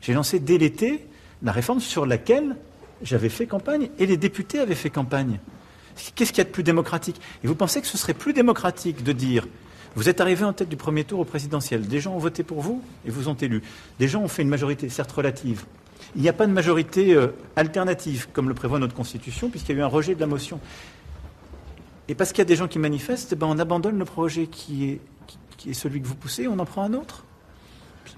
J'ai 0.03 0.13
lancé 0.13 0.39
dès 0.39 0.59
l'été 0.59 1.07
la 1.43 1.53
réforme 1.53 1.81
sur 1.81 2.05
laquelle 2.05 2.57
j'avais 3.03 3.31
fait 3.31 3.47
campagne 3.47 3.89
et 3.99 4.07
les 4.07 4.19
députés 4.19 4.59
avaient 4.59 4.75
fait 4.75 4.91
campagne. 4.91 5.39
Qu'est-ce 6.15 6.33
qu'il 6.33 6.39
y 6.39 6.43
a 6.43 6.45
de 6.45 6.51
plus 6.51 6.63
démocratique? 6.63 7.21
Et 7.43 7.47
vous 7.47 7.55
pensez 7.55 7.81
que 7.81 7.87
ce 7.87 7.99
serait 7.99 8.15
plus 8.15 8.33
démocratique 8.33 9.03
de 9.03 9.13
dire 9.13 9.47
vous 9.97 10.09
êtes 10.09 10.21
arrivé 10.21 10.45
en 10.45 10.53
tête 10.53 10.69
du 10.69 10.77
premier 10.77 11.05
tour 11.05 11.21
au 11.21 11.25
présidentiel. 11.25 11.87
Des 11.87 12.01
gens 12.01 12.15
ont 12.15 12.19
voté 12.19 12.43
pour 12.43 12.61
vous 12.61 12.83
et 13.05 13.11
vous 13.11 13.29
ont 13.29 13.35
élu. 13.35 13.63
Des 13.99 14.09
gens 14.09 14.23
ont 14.23 14.29
fait 14.29 14.43
une 14.43 14.49
majorité, 14.49 14.89
certes 14.89 15.11
relative. 15.11 15.65
Il 16.17 16.23
n'y 16.23 16.29
a 16.29 16.33
pas 16.33 16.47
de 16.47 16.53
majorité 16.53 17.15
euh, 17.15 17.29
alternative, 17.57 18.29
comme 18.33 18.49
le 18.49 18.55
prévoit 18.55 18.79
notre 18.79 18.95
Constitution, 18.95 19.51
puisqu'il 19.51 19.77
y 19.77 19.79
a 19.79 19.81
eu 19.81 19.85
un 19.85 19.89
rejet 19.89 20.15
de 20.15 20.21
la 20.21 20.27
motion. 20.27 20.61
Et 22.09 22.15
parce 22.15 22.31
qu'il 22.31 22.39
y 22.39 22.43
a 22.43 22.47
des 22.47 22.57
gens 22.57 22.69
qui 22.69 22.79
manifestent, 22.79 23.35
ben 23.35 23.47
on 23.47 23.59
abandonne 23.59 23.99
le 23.99 24.05
projet 24.05 24.47
qui 24.47 24.99
est, 25.65 25.73
celui 25.73 26.01
que 26.01 26.07
vous 26.07 26.15
poussez, 26.15 26.49
on 26.49 26.59
en 26.59 26.65
prend 26.65 26.83
un 26.83 26.95
autre. 26.95 27.25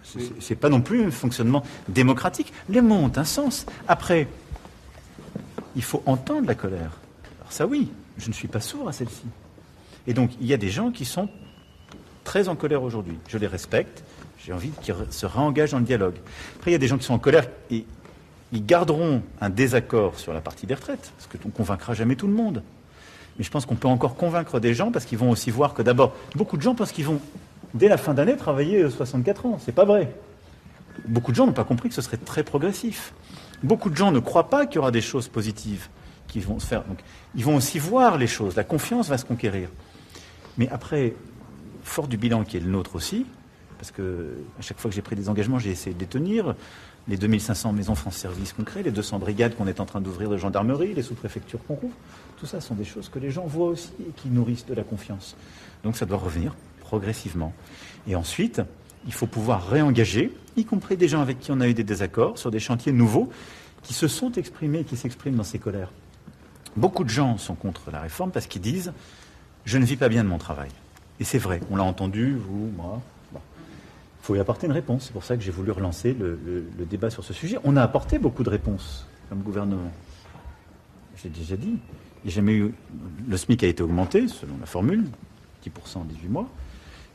Ce 0.05 0.19
n'est 0.19 0.57
pas 0.57 0.69
non 0.69 0.81
plus 0.81 1.05
un 1.05 1.11
fonctionnement 1.11 1.63
démocratique. 1.89 2.53
Les 2.69 2.81
mots 2.81 2.97
ont 2.97 3.13
un 3.17 3.25
sens. 3.25 3.67
Après, 3.89 4.29
il 5.75 5.83
faut 5.83 6.03
entendre 6.07 6.47
la 6.47 6.55
colère. 6.55 6.99
Alors 7.41 7.53
ça 7.53 7.67
oui, 7.67 7.91
je 8.19 8.29
ne 8.29 8.33
suis 8.33 8.49
pas 8.49 8.61
sourd 8.61 8.89
à 8.89 8.93
celle-ci. 8.93 9.25
Et 10.07 10.15
donc, 10.15 10.31
il 10.41 10.47
y 10.47 10.55
a 10.55 10.57
des 10.57 10.71
gens 10.71 10.91
qui 10.91 11.05
sont 11.05 11.29
très 12.25 12.49
en 12.49 12.57
colère 12.57 12.83
aujourd'hui. 12.83 13.19
Je 13.29 13.39
les 13.39 13.47
respecte. 13.47 14.03
J'ai 14.39 14.53
envie 14.53 14.71
qu'ils 14.83 14.95
se 15.11 15.27
réengagent 15.27 15.71
dans 15.71 15.79
le 15.79 15.85
dialogue. 15.85 16.17
Après, 16.57 16.71
il 16.71 16.75
y 16.75 16.77
a 16.77 16.79
des 16.79 16.89
gens 16.89 16.99
qui 16.99 17.05
sont 17.05 17.15
en 17.15 17.19
colère 17.19 17.47
et 17.71 17.85
ils 18.53 18.67
garderont 18.67 19.23
un 19.41 19.51
désaccord 19.51 20.19
sur 20.19 20.33
la 20.33 20.41
partie 20.41 20.67
des 20.67 20.75
retraites, 20.75 21.13
parce 21.17 21.29
qu'on 21.29 21.49
ne 21.49 21.53
convaincra 21.53 21.95
jamais 21.95 22.17
tout 22.17 22.27
le 22.27 22.35
monde. 22.35 22.63
Mais 23.39 23.45
je 23.45 23.51
pense 23.51 23.65
qu'on 23.65 23.77
peut 23.77 23.89
encore 23.89 24.15
convaincre 24.15 24.61
des 24.61 24.75
gens 24.75 24.91
parce 24.91 25.05
qu'ils 25.05 25.19
vont 25.19 25.31
aussi 25.31 25.51
voir 25.51 25.75
que 25.75 25.83
d'abord, 25.83 26.15
beaucoup 26.35 26.57
de 26.57 26.63
gens 26.63 26.75
pensent 26.75 26.93
qu'ils 26.93 27.07
vont, 27.07 27.21
dès 27.73 27.89
la 27.89 27.97
fin 27.97 28.15
d'année, 28.15 28.37
travailler 28.37 28.91
64 28.91 29.47
ans. 29.47 29.59
C'est 29.65 29.73
pas 29.73 29.85
vrai. 29.85 30.15
Beaucoup 31.07 31.31
de 31.31 31.37
gens 31.37 31.47
n'ont 31.47 31.53
pas 31.53 31.65
compris 31.65 31.89
que 31.89 31.95
ce 31.95 32.03
serait 32.03 32.19
très 32.19 32.43
progressif. 32.43 33.15
Beaucoup 33.63 33.89
de 33.89 33.97
gens 33.97 34.13
ne 34.13 34.19
croient 34.19 34.51
pas 34.51 34.67
qu'il 34.67 34.77
y 34.77 34.79
aura 34.79 34.91
des 34.91 35.01
choses 35.01 35.29
positives 35.29 35.89
qui 36.29 36.41
vont 36.41 36.59
se 36.59 36.67
faire. 36.67 36.85
Ils 37.35 37.45
vont 37.45 37.57
aussi 37.57 37.79
voir 37.79 38.19
les 38.19 38.27
choses. 38.27 38.57
La 38.57 38.65
confiance 38.65 39.09
va 39.09 39.17
se 39.17 39.25
conquérir. 39.25 39.69
Mais 40.59 40.69
après, 40.69 41.15
fort 41.83 42.09
du 42.09 42.17
bilan 42.17 42.45
qui 42.45 42.57
est 42.57 42.61
le 42.61 42.71
nôtre 42.71 42.97
aussi, 42.97 43.27
parce 43.79 43.91
que 43.91 44.35
à 44.59 44.63
chaque 44.63 44.79
fois 44.79 44.91
que 44.91 44.95
j'ai 44.95 45.03
pris 45.03 45.17
des 45.17 45.29
engagements, 45.29 45.59
j'ai 45.59 45.71
essayé 45.71 45.95
de 45.95 46.01
les 46.01 46.07
tenir. 46.07 46.55
Les 47.09 47.17
2500 47.17 47.73
maisons 47.73 47.97
France 47.97 48.17
Service 48.17 48.53
qu'on 48.53 48.63
crée, 48.63 48.85
les 48.85 48.93
200 48.93 49.19
brigades 49.19 49.57
qu'on 49.57 49.67
est 49.67 49.81
en 49.81 49.87
train 49.87 50.01
d'ouvrir 50.01 50.31
de 50.31 50.37
gendarmerie, 50.37 50.95
les 50.95 51.03
sous-préfectures 51.03 51.59
qu'on 51.67 51.75
rouvre, 51.75 51.95
tout 52.39 52.47
ça 52.47 52.61
sont 52.61 52.77
des 52.77 52.85
choses 52.85 53.09
que 53.09 53.19
les 53.19 53.33
gens 53.33 53.45
voient 53.45 53.67
aussi 53.67 53.91
et 54.09 54.13
qui 54.13 54.29
nourrissent 54.29 54.67
de 54.67 54.75
la 54.75 54.85
confiance. 54.85 55.37
Donc 55.83 55.97
ça 55.97 56.07
doit 56.07 56.19
revenir 56.19 56.55
progressivement. 56.81 57.53
Et 58.07 58.15
ensuite, 58.15 58.63
il 59.07 59.13
faut 59.13 59.27
pouvoir 59.27 59.67
réengager, 59.69 60.33
y 60.57 60.65
compris 60.65 60.97
des 60.97 61.09
gens 61.09 61.21
avec 61.21 61.41
qui 61.41 61.51
on 61.51 61.61
a 61.61 61.67
eu 61.67 61.75
des 61.75 61.83
désaccords, 61.83 62.39
sur 62.39 62.53
des 62.53 62.61
chantiers 62.61 62.93
nouveaux 62.93 63.31
qui 63.83 63.95
se 63.95 64.07
sont 64.07 64.31
exprimés, 64.33 64.85
qui 64.85 64.97
s'expriment 64.97 65.37
dans 65.37 65.43
ces 65.43 65.59
colères. 65.59 65.91
Beaucoup 66.77 67.03
de 67.05 67.11
gens 67.11 67.37
sont 67.37 67.55
contre 67.55 67.91
la 67.91 68.01
réforme 68.01 68.31
parce 68.31 68.47
qu'ils 68.47 68.63
disent 68.63 68.93
Je 69.65 69.79
ne 69.79 69.85
vis 69.85 69.97
pas 69.97 70.09
bien 70.09 70.23
de 70.23 70.29
mon 70.29 70.39
travail. 70.39 70.71
Et 71.21 71.25
c'est 71.25 71.39
vrai, 71.39 71.61
on 71.71 71.77
l'a 71.77 71.85
entendu, 71.85 72.37
vous, 72.37 72.71
moi. 72.77 73.01
Il 73.35 74.27
faut 74.27 74.37
y 74.37 74.39
apporter 74.39 74.67
une 74.67 74.73
réponse. 74.73 75.07
C'est 75.07 75.13
pour 75.13 75.25
ça 75.25 75.37
que 75.37 75.43
j'ai 75.43 75.51
voulu 75.51 75.73
relancer 75.73 76.15
le, 76.15 76.37
débat 76.89 77.11
sur 77.11 77.25
ce 77.25 77.33
sujet. 77.33 77.59
On 77.65 77.77
a 77.77 77.83
apporté 77.83 78.21
beaucoup 78.21 78.45
de 78.45 78.51
réponses 78.51 79.07
comme 79.29 79.41
gouvernement. 79.41 79.91
j'ai 81.17 81.29
déjà 81.29 81.57
dit, 81.57 81.79
jamais. 82.27 82.63
Le 83.29 83.37
SMIC 83.37 83.65
a 83.65 83.67
été 83.67 83.83
augmenté, 83.83 84.29
selon 84.29 84.55
la 84.61 84.67
formule, 84.67 85.07
10% 85.67 85.99
en 85.99 86.05
18 86.05 86.29
mois, 86.29 86.49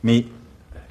mais 0.02 0.26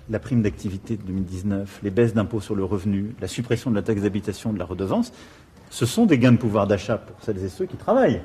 la 0.10 0.20
prime 0.20 0.42
d'activité 0.42 0.98
de 0.98 1.04
2019, 1.04 1.82
les 1.84 1.90
baisses 1.92 2.14
d'impôts 2.14 2.42
sur 2.42 2.56
le 2.56 2.64
revenu, 2.64 3.14
la 3.22 3.28
suppression 3.28 3.70
de 3.70 3.76
la 3.76 3.82
taxe 3.82 4.02
d'habitation, 4.02 4.54
de 4.54 4.60
la 4.60 4.66
redevance, 4.66 5.12
ce 5.70 5.86
sont 5.86 6.06
des 6.06 6.18
gains 6.18 6.32
de 6.32 6.38
pouvoir 6.38 6.66
d'achat 6.66 6.98
pour 6.98 7.22
celles 7.22 7.44
et 7.44 7.50
ceux 7.50 7.66
qui 7.66 7.78
travaillent. 7.78 8.22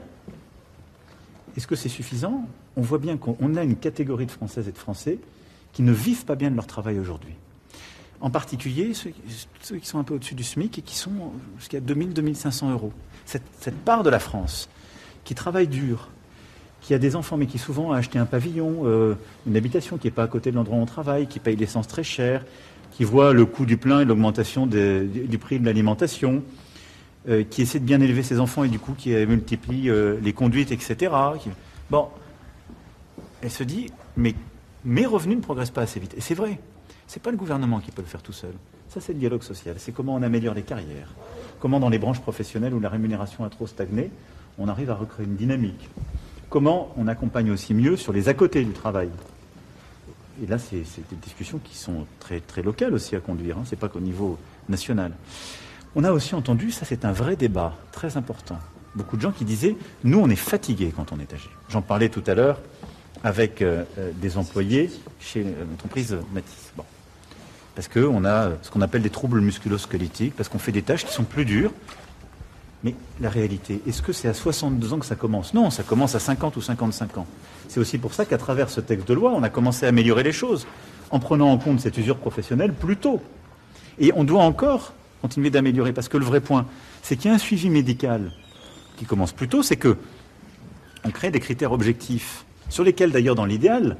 Est-ce 1.56 1.66
que 1.66 1.76
c'est 1.76 1.88
suffisant? 1.88 2.46
On 2.76 2.82
voit 2.82 2.98
bien 2.98 3.16
qu'on 3.16 3.56
a 3.56 3.62
une 3.62 3.76
catégorie 3.76 4.26
de 4.26 4.30
Françaises 4.30 4.68
et 4.68 4.72
de 4.72 4.78
Français 4.78 5.18
qui 5.72 5.82
ne 5.82 5.92
vivent 5.92 6.24
pas 6.24 6.34
bien 6.34 6.50
de 6.50 6.56
leur 6.56 6.66
travail 6.66 6.98
aujourd'hui. 6.98 7.34
En 8.20 8.30
particulier 8.30 8.92
ceux, 8.94 9.76
qui 9.76 9.86
sont 9.86 9.98
un 9.98 10.04
peu 10.04 10.14
au-dessus 10.14 10.34
du 10.34 10.44
SMIC 10.44 10.78
et 10.78 10.82
qui 10.82 10.94
sont 10.94 11.32
jusqu'à 11.58 11.80
2000-2500 11.80 12.70
euros. 12.70 12.92
Cette, 13.26 13.76
part 13.84 14.02
de 14.02 14.10
la 14.10 14.18
France 14.18 14.68
qui 15.24 15.34
travaille 15.34 15.68
dur, 15.68 16.08
qui 16.80 16.94
a 16.94 16.98
des 16.98 17.16
enfants 17.16 17.36
mais 17.36 17.46
qui 17.46 17.58
souvent 17.58 17.92
a 17.92 17.98
acheté 17.98 18.18
un 18.18 18.26
pavillon, 18.26 18.82
euh, 18.84 19.14
une 19.46 19.56
habitation 19.56 19.98
qui 19.98 20.06
n'est 20.06 20.12
pas 20.12 20.24
à 20.24 20.28
côté 20.28 20.50
de 20.50 20.56
l'endroit 20.56 20.78
où 20.78 20.80
on 20.80 20.86
travaille, 20.86 21.26
qui 21.26 21.40
paye 21.40 21.56
l'essence 21.56 21.88
très 21.88 22.04
cher, 22.04 22.44
qui 22.92 23.04
voit 23.04 23.32
le 23.32 23.44
coût 23.44 23.66
du 23.66 23.76
plein 23.76 24.00
et 24.00 24.04
l'augmentation 24.04 24.66
du 24.66 25.38
prix 25.40 25.58
de 25.58 25.64
l'alimentation, 25.64 26.42
euh, 27.28 27.44
qui 27.44 27.62
essaie 27.62 27.78
de 27.78 27.84
bien 27.84 28.00
élever 28.00 28.22
ses 28.22 28.40
enfants 28.40 28.64
et 28.64 28.68
du 28.68 28.78
coup 28.78 28.94
qui 28.94 29.10
multiplie 29.26 29.88
euh, 29.88 30.18
les 30.22 30.32
conduites, 30.32 30.72
etc. 30.72 31.12
Bon, 31.90 32.08
elle 33.42 33.50
se 33.50 33.62
dit, 33.62 33.90
mais 34.16 34.34
mes 34.84 35.06
revenus 35.06 35.36
ne 35.36 35.42
progressent 35.42 35.70
pas 35.70 35.82
assez 35.82 36.00
vite. 36.00 36.14
Et 36.16 36.20
c'est 36.20 36.34
vrai. 36.34 36.58
Ce 37.06 37.18
n'est 37.18 37.22
pas 37.22 37.30
le 37.30 37.36
gouvernement 37.36 37.80
qui 37.80 37.90
peut 37.90 38.02
le 38.02 38.08
faire 38.08 38.22
tout 38.22 38.32
seul. 38.32 38.52
Ça, 38.88 39.00
c'est 39.00 39.12
le 39.12 39.18
dialogue 39.18 39.42
social. 39.42 39.76
C'est 39.78 39.92
comment 39.92 40.14
on 40.14 40.22
améliore 40.22 40.54
les 40.54 40.62
carrières. 40.62 41.14
Comment, 41.60 41.78
dans 41.78 41.88
les 41.88 41.98
branches 41.98 42.20
professionnelles 42.20 42.74
où 42.74 42.80
la 42.80 42.88
rémunération 42.88 43.44
a 43.44 43.50
trop 43.50 43.66
stagné, 43.66 44.10
on 44.58 44.68
arrive 44.68 44.90
à 44.90 44.94
recréer 44.94 45.26
une 45.26 45.36
dynamique. 45.36 45.88
Comment 46.48 46.92
on 46.96 47.08
accompagne 47.08 47.50
aussi 47.50 47.72
mieux 47.72 47.96
sur 47.96 48.12
les 48.12 48.28
à 48.28 48.34
côté 48.34 48.64
du 48.64 48.72
travail. 48.72 49.10
Et 50.42 50.46
là, 50.46 50.58
c'est 50.58 50.78
des 50.78 51.16
discussions 51.22 51.60
qui 51.62 51.76
sont 51.76 52.06
très, 52.18 52.40
très 52.40 52.62
locales 52.62 52.94
aussi 52.94 53.14
à 53.14 53.20
conduire. 53.20 53.58
Hein. 53.58 53.62
Ce 53.64 53.70
n'est 53.70 53.78
pas 53.78 53.88
qu'au 53.88 54.00
niveau 54.00 54.38
national. 54.68 55.12
On 55.94 56.04
a 56.04 56.12
aussi 56.12 56.34
entendu, 56.34 56.70
ça 56.70 56.86
c'est 56.86 57.04
un 57.04 57.12
vrai 57.12 57.36
débat 57.36 57.74
très 57.92 58.16
important. 58.16 58.58
Beaucoup 58.94 59.16
de 59.16 59.22
gens 59.22 59.32
qui 59.32 59.44
disaient, 59.44 59.76
nous 60.04 60.18
on 60.18 60.28
est 60.30 60.36
fatigués 60.36 60.92
quand 60.94 61.12
on 61.12 61.20
est 61.20 61.32
âgé. 61.32 61.50
J'en 61.68 61.82
parlais 61.82 62.08
tout 62.08 62.24
à 62.26 62.34
l'heure 62.34 62.60
avec 63.24 63.60
euh, 63.62 63.84
euh, 63.98 64.10
des 64.14 64.38
employés 64.38 64.90
chez 65.20 65.44
l'entreprise 65.44 66.16
Matisse. 66.32 66.72
Bon. 66.76 66.84
Parce 67.74 67.88
qu'on 67.88 68.24
a 68.24 68.50
ce 68.62 68.70
qu'on 68.70 68.80
appelle 68.80 69.02
des 69.02 69.10
troubles 69.10 69.40
musculosquelettiques, 69.40 70.34
parce 70.34 70.48
qu'on 70.48 70.58
fait 70.58 70.72
des 70.72 70.82
tâches 70.82 71.04
qui 71.04 71.12
sont 71.12 71.24
plus 71.24 71.44
dures. 71.44 71.72
Mais 72.84 72.94
la 73.20 73.30
réalité, 73.30 73.80
est-ce 73.86 74.02
que 74.02 74.12
c'est 74.12 74.28
à 74.28 74.34
62 74.34 74.94
ans 74.94 74.98
que 74.98 75.06
ça 75.06 75.14
commence? 75.14 75.54
Non, 75.54 75.70
ça 75.70 75.82
commence 75.84 76.14
à 76.14 76.18
50 76.18 76.56
ou 76.56 76.60
55 76.60 77.18
ans. 77.18 77.26
C'est 77.68 77.78
aussi 77.78 77.96
pour 77.96 78.12
ça 78.12 78.24
qu'à 78.24 78.38
travers 78.38 78.70
ce 78.70 78.80
texte 78.80 79.06
de 79.06 79.14
loi, 79.14 79.32
on 79.34 79.42
a 79.44 79.50
commencé 79.50 79.86
à 79.86 79.90
améliorer 79.90 80.24
les 80.24 80.32
choses, 80.32 80.66
en 81.10 81.20
prenant 81.20 81.52
en 81.52 81.58
compte 81.58 81.80
cette 81.80 81.96
usure 81.96 82.16
professionnelle 82.16 82.72
plus 82.72 82.96
tôt. 82.96 83.22
Et 84.00 84.12
on 84.16 84.24
doit 84.24 84.42
encore 84.42 84.94
continuer 85.22 85.50
d'améliorer, 85.50 85.92
parce 85.92 86.08
que 86.08 86.18
le 86.18 86.24
vrai 86.24 86.40
point, 86.40 86.66
c'est 87.02 87.16
qu'il 87.16 87.30
y 87.30 87.32
a 87.32 87.34
un 87.34 87.38
suivi 87.38 87.70
médical 87.70 88.32
qui 88.96 89.06
commence 89.06 89.32
plus 89.32 89.48
tôt, 89.48 89.62
c'est 89.62 89.76
que 89.76 89.96
on 91.04 91.10
crée 91.10 91.30
des 91.30 91.40
critères 91.40 91.72
objectifs 91.72 92.44
sur 92.68 92.84
lesquels 92.84 93.12
d'ailleurs 93.12 93.34
dans 93.34 93.44
l'idéal, 93.44 93.96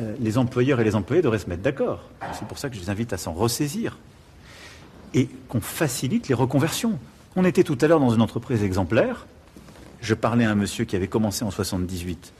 euh, 0.00 0.14
les 0.20 0.38
employeurs 0.38 0.80
et 0.80 0.84
les 0.84 0.94
employés 0.94 1.22
devraient 1.22 1.38
se 1.38 1.48
mettre 1.48 1.62
d'accord. 1.62 2.10
C'est 2.32 2.46
pour 2.46 2.58
ça 2.58 2.68
que 2.68 2.76
je 2.76 2.80
les 2.80 2.90
invite 2.90 3.12
à 3.12 3.16
s'en 3.16 3.32
ressaisir. 3.32 3.98
Et 5.14 5.28
qu'on 5.48 5.60
facilite 5.60 6.28
les 6.28 6.34
reconversions. 6.34 6.98
On 7.34 7.44
était 7.44 7.64
tout 7.64 7.78
à 7.80 7.86
l'heure 7.86 8.00
dans 8.00 8.10
une 8.10 8.20
entreprise 8.20 8.62
exemplaire. 8.62 9.26
Je 10.00 10.14
parlais 10.14 10.44
à 10.44 10.50
un 10.50 10.54
monsieur 10.54 10.84
qui 10.84 10.96
avait 10.96 11.08
commencé 11.08 11.44
en 11.44 11.50
78. 11.50 12.32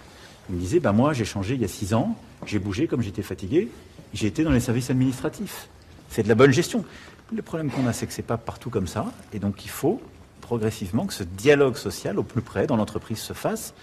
Il 0.50 0.56
me 0.56 0.60
disait, 0.60 0.80
bah 0.80 0.92
moi 0.92 1.12
j'ai 1.12 1.24
changé 1.24 1.54
il 1.54 1.60
y 1.60 1.64
a 1.64 1.68
six 1.68 1.94
ans, 1.94 2.16
j'ai 2.46 2.58
bougé 2.58 2.86
comme 2.86 3.02
j'étais 3.02 3.22
fatigué, 3.22 3.68
j'ai 4.14 4.26
été 4.26 4.44
dans 4.44 4.52
les 4.52 4.60
services 4.60 4.90
administratifs. 4.90 5.68
C'est 6.10 6.22
de 6.22 6.28
la 6.28 6.34
bonne 6.34 6.52
gestion. 6.52 6.84
Le 7.30 7.42
problème 7.42 7.70
qu'on 7.70 7.86
a, 7.86 7.92
c'est 7.92 8.06
que 8.06 8.12
ce 8.12 8.22
n'est 8.22 8.26
pas 8.26 8.38
partout 8.38 8.70
comme 8.70 8.86
ça, 8.86 9.06
et 9.34 9.38
donc 9.38 9.64
il 9.64 9.70
faut 9.70 10.00
progressivement 10.40 11.04
que 11.04 11.12
ce 11.12 11.24
dialogue 11.24 11.76
social 11.76 12.18
au 12.18 12.22
plus 12.22 12.40
près 12.40 12.66
dans 12.66 12.76
l'entreprise 12.76 13.18
se 13.18 13.34
fasse 13.34 13.74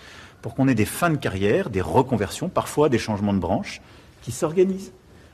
pour 0.42 0.56
qu'on 0.56 0.68
ait 0.68 0.76
des 0.76 0.86
fins 0.86 1.12
de 1.12 1.16
carrière, 1.16 1.70
des 1.70 1.82
reconversions, 1.82 2.50
parfois 2.50 2.90
des 2.90 2.98
changements 2.98 3.34
de 3.34 3.40
branche, 3.40 3.82
qui 4.24 4.32
s'organisent. 4.32 4.92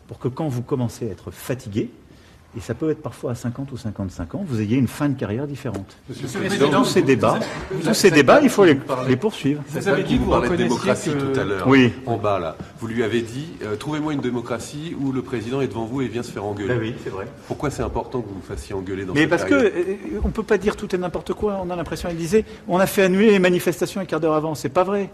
Pour 0.08 0.20
que 0.20 0.28
quand 0.28 0.50
vous 0.50 0.62
commencez 0.62 1.08
à 1.08 1.12
être 1.12 1.32
fatigué, 1.32 1.90
et 2.56 2.60
ça 2.60 2.74
peut 2.74 2.90
être 2.90 3.02
parfois 3.02 3.32
à 3.32 3.36
50 3.36 3.72
ou 3.72 3.78
55 3.78 4.36
ans, 4.36 4.44
vous 4.46 4.60
ayez 4.60 4.76
une 4.76 4.88
fin 4.88 5.08
de 5.08 5.18
carrière 5.18 5.48
différente. 5.48 5.96
tous 6.08 6.86
ces 6.86 7.02
débats, 7.02 7.40
tous 7.84 7.94
ces 7.94 8.12
débats, 8.12 8.42
il 8.42 8.50
faut 8.50 8.66
les, 8.66 8.76
poursuivre. 9.16 9.64
Vous 9.70 9.88
avez 9.88 10.04
dit, 10.04 10.18
vous, 10.18 10.32
de 10.38 10.56
démocratie 10.56 11.12
tout 11.12 11.40
à 11.40 11.44
l'heure, 11.46 11.68
oui. 11.68 11.94
en 12.06 12.18
bas 12.18 12.40
là. 12.40 12.58
Vous 12.80 12.88
lui 12.88 13.04
avez 13.04 13.22
dit, 13.22 13.54
euh, 13.64 13.78
trouvez-moi 13.78 14.14
une 14.14 14.20
démocratie 14.20 14.96
où 15.00 15.14
le 15.14 15.22
président 15.22 15.62
est 15.62 15.68
devant 15.68 15.86
vous 15.86 16.02
et 16.02 16.08
vient 16.08 16.24
se 16.24 16.32
faire 16.32 16.44
engueuler. 16.44 16.76
Ben 16.76 16.80
oui, 16.82 16.96
c'est 17.04 17.10
vrai. 17.10 17.28
Pourquoi 17.48 17.70
c'est 17.70 17.84
important 17.84 18.22
que 18.22 18.28
vous 18.28 18.36
vous 18.36 18.48
fassiez 18.48 18.76
engueuler 18.76 19.06
dans 19.06 19.14
Mais 19.14 19.28
parce 19.28 19.44
qu'on 19.44 19.50
que 19.50 19.56
euh, 19.56 20.20
on 20.24 20.30
peut 20.30 20.44
pas 20.44 20.58
dire 20.58 20.76
tout 20.76 20.94
et 20.94 20.98
n'importe 20.98 21.34
quoi. 21.34 21.62
On 21.64 21.70
a 21.70 21.76
l'impression, 21.76 22.10
il 22.12 22.18
disait, 22.18 22.44
on 22.68 22.80
a 22.80 22.86
fait 22.86 23.04
annuler 23.04 23.32
les 23.32 23.40
manifestations 23.40 24.02
un 24.02 24.06
quart 24.06 24.20
d'heure 24.20 24.34
avant. 24.34 24.56
C'est 24.56 24.70
pas 24.70 24.84
vrai. 24.84 25.10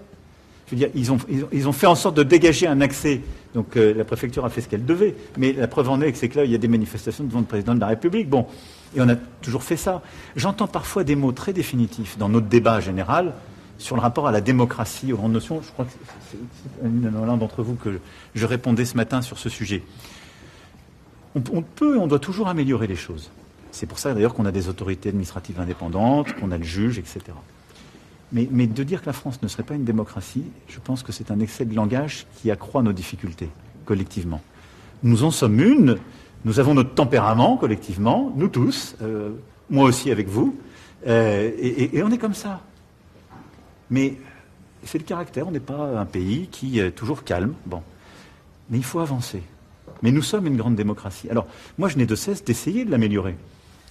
Je 0.66 0.72
veux 0.72 0.78
dire, 0.78 0.90
ils 0.96 1.12
ont, 1.12 1.18
ils 1.52 1.68
ont 1.68 1.72
fait 1.72 1.88
en 1.88 1.96
sorte 1.96 2.18
de 2.18 2.24
dégager 2.24 2.68
un 2.68 2.82
accès. 2.82 3.22
Donc 3.54 3.78
euh, 3.78 3.94
la 3.94 4.04
préfecture 4.04 4.46
a 4.46 4.50
fait 4.50 4.62
ce 4.62 4.70
qu'elle 4.70 4.86
devait. 4.86 5.16
Mais 5.38 5.54
la 5.54 5.68
preuve 5.68 5.90
en 5.90 6.02
est 6.02 6.12
que 6.12 6.18
c'est 6.18 6.30
que 6.30 6.38
là, 6.38 6.46
il 6.46 6.52
y 6.52 6.56
a 6.56 6.60
des 6.60 6.68
manifestations 6.68 7.24
devant 7.24 7.40
le 7.40 7.46
président 7.46 7.76
de 7.76 7.80
la 7.80 7.88
République. 7.88 8.30
Bon, 8.30 8.48
et 8.96 9.02
on 9.02 9.10
a 9.10 9.16
toujours 9.16 9.64
fait 9.64 9.78
ça. 9.78 10.02
J'entends 10.36 10.68
parfois 10.68 11.04
des 11.04 11.16
mots 11.16 11.32
très 11.32 11.54
définitifs 11.54 12.18
dans 12.18 12.30
notre 12.30 12.48
débat 12.48 12.80
général 12.80 13.34
sur 13.78 13.96
le 13.96 14.02
rapport 14.02 14.28
à 14.28 14.32
la 14.32 14.42
démocratie, 14.42 15.14
aux 15.14 15.18
grandes 15.18 15.34
notions. 15.34 15.62
Je 15.62 15.72
crois 15.72 15.86
que 15.86 15.92
c'est 16.32 16.38
l'un 16.84 17.38
d'entre 17.38 17.64
vous 17.64 17.76
que 17.76 18.00
je 18.34 18.46
répondais 18.46 18.86
ce 18.86 18.98
matin 18.98 19.22
sur 19.22 19.38
ce 19.38 19.50
sujet. 19.50 19.84
On, 21.36 21.62
peut 21.62 21.98
et 21.98 22.00
on 22.00 22.08
doit 22.08 22.20
toujours 22.20 22.48
améliorer 22.48 22.88
les 22.88 22.96
choses. 22.96 23.30
C'est 23.72 23.86
pour 23.86 24.00
ça 24.00 24.14
d'ailleurs 24.14 24.34
qu'on 24.34 24.46
a 24.46 24.52
des 24.52 24.70
autorités 24.70 25.10
administratives 25.10 25.60
indépendantes, 25.60 26.34
qu'on 26.34 26.52
a 26.52 26.58
le 26.58 26.64
juge, 26.64 26.98
etc. 26.98 27.22
Mais, 28.34 28.46
de 28.46 28.84
dire 28.84 29.02
que 29.02 29.06
la 29.06 29.14
France 29.14 29.42
ne 29.42 29.48
serait 29.48 29.64
pas 29.64 29.76
une 29.76 29.86
démocratie, 29.86 30.44
je 30.68 30.80
pense 30.80 31.02
que 31.02 31.14
c'est 31.14 31.32
un 31.32 31.40
excès 31.40 31.64
de 31.64 31.74
langage 31.74 32.28
qui 32.36 32.52
accroît 32.52 32.84
nos 32.84 32.92
difficultés 32.92 33.50
collectivement. 33.86 34.42
Nous 35.04 35.24
en 35.24 35.32
sommes 35.32 35.62
une, 35.62 35.98
nous 36.44 36.60
avons 36.60 36.74
notre 36.74 36.94
tempérament 36.94 37.56
collectivement, 37.56 38.34
nous 38.36 38.50
tous, 38.50 38.98
euh, 39.02 39.30
moi 39.70 39.86
aussi 39.86 40.12
avec 40.12 40.28
vous, 40.28 40.58
euh, 41.08 41.52
et, 41.58 42.04
on 42.04 42.12
est 42.12 42.18
comme 42.18 42.34
ça. 42.34 42.62
Mais 43.90 44.18
c'est 44.84 44.98
le 44.98 45.06
caractère, 45.06 45.48
on 45.48 45.52
n'est 45.52 45.60
pas 45.62 45.98
un 45.98 46.06
pays 46.06 46.50
qui 46.52 46.80
est 46.80 46.92
toujours 46.92 47.24
calme, 47.24 47.54
bon. 47.66 47.82
Mais 48.70 48.78
il 48.78 48.84
faut 48.84 49.00
avancer. 49.00 49.42
Mais 50.04 50.12
nous 50.12 50.22
sommes 50.22 50.48
une 50.48 50.58
grande 50.58 50.76
démocratie. 50.76 51.30
Alors, 51.30 51.48
moi, 51.78 51.88
je 51.88 51.98
n'ai 51.98 52.06
de 52.06 52.16
cesse 52.16 52.44
d'essayer 52.44 52.84
de 52.84 52.92
l'améliorer 52.92 53.36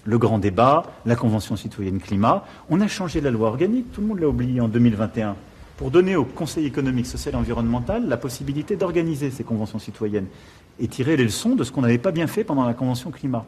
le 0.07 0.19
grand 0.19 0.39
débat, 0.39 0.85
la 1.05 1.17
Convention 1.17 1.57
citoyenne 1.57 2.01
climat. 2.01 2.45
On 2.71 2.81
a 2.81 2.89
changé 2.89 3.21
la 3.21 3.31
loi 3.31 3.49
organique, 3.49 3.93
tout 3.93 4.01
le 4.01 4.07
monde 4.07 4.21
l'a 4.21 4.29
oublié 4.29 4.61
en 4.61 4.69
2021, 4.69 5.37
pour 5.77 5.91
donner 5.91 6.17
au 6.17 6.25
Conseil 6.25 6.65
économique, 6.65 7.07
social 7.07 7.35
et 7.35 7.37
environnemental 7.37 8.09
la 8.09 8.17
possibilité 8.17 8.77
d'organiser 8.77 9.31
ces 9.31 9.45
conventions 9.45 9.79
citoyennes 9.79 10.27
et 10.79 10.89
tirer 10.89 11.17
les 11.17 11.25
leçons 11.25 11.57
de 11.57 11.65
ce 11.65 11.73
qu'on 11.73 11.83
n'avait 11.83 11.99
pas 11.99 12.13
bien 12.13 12.27
fait 12.27 12.45
pendant 12.45 12.65
la 12.65 12.75
Convention 12.75 13.11
climat. 13.11 13.45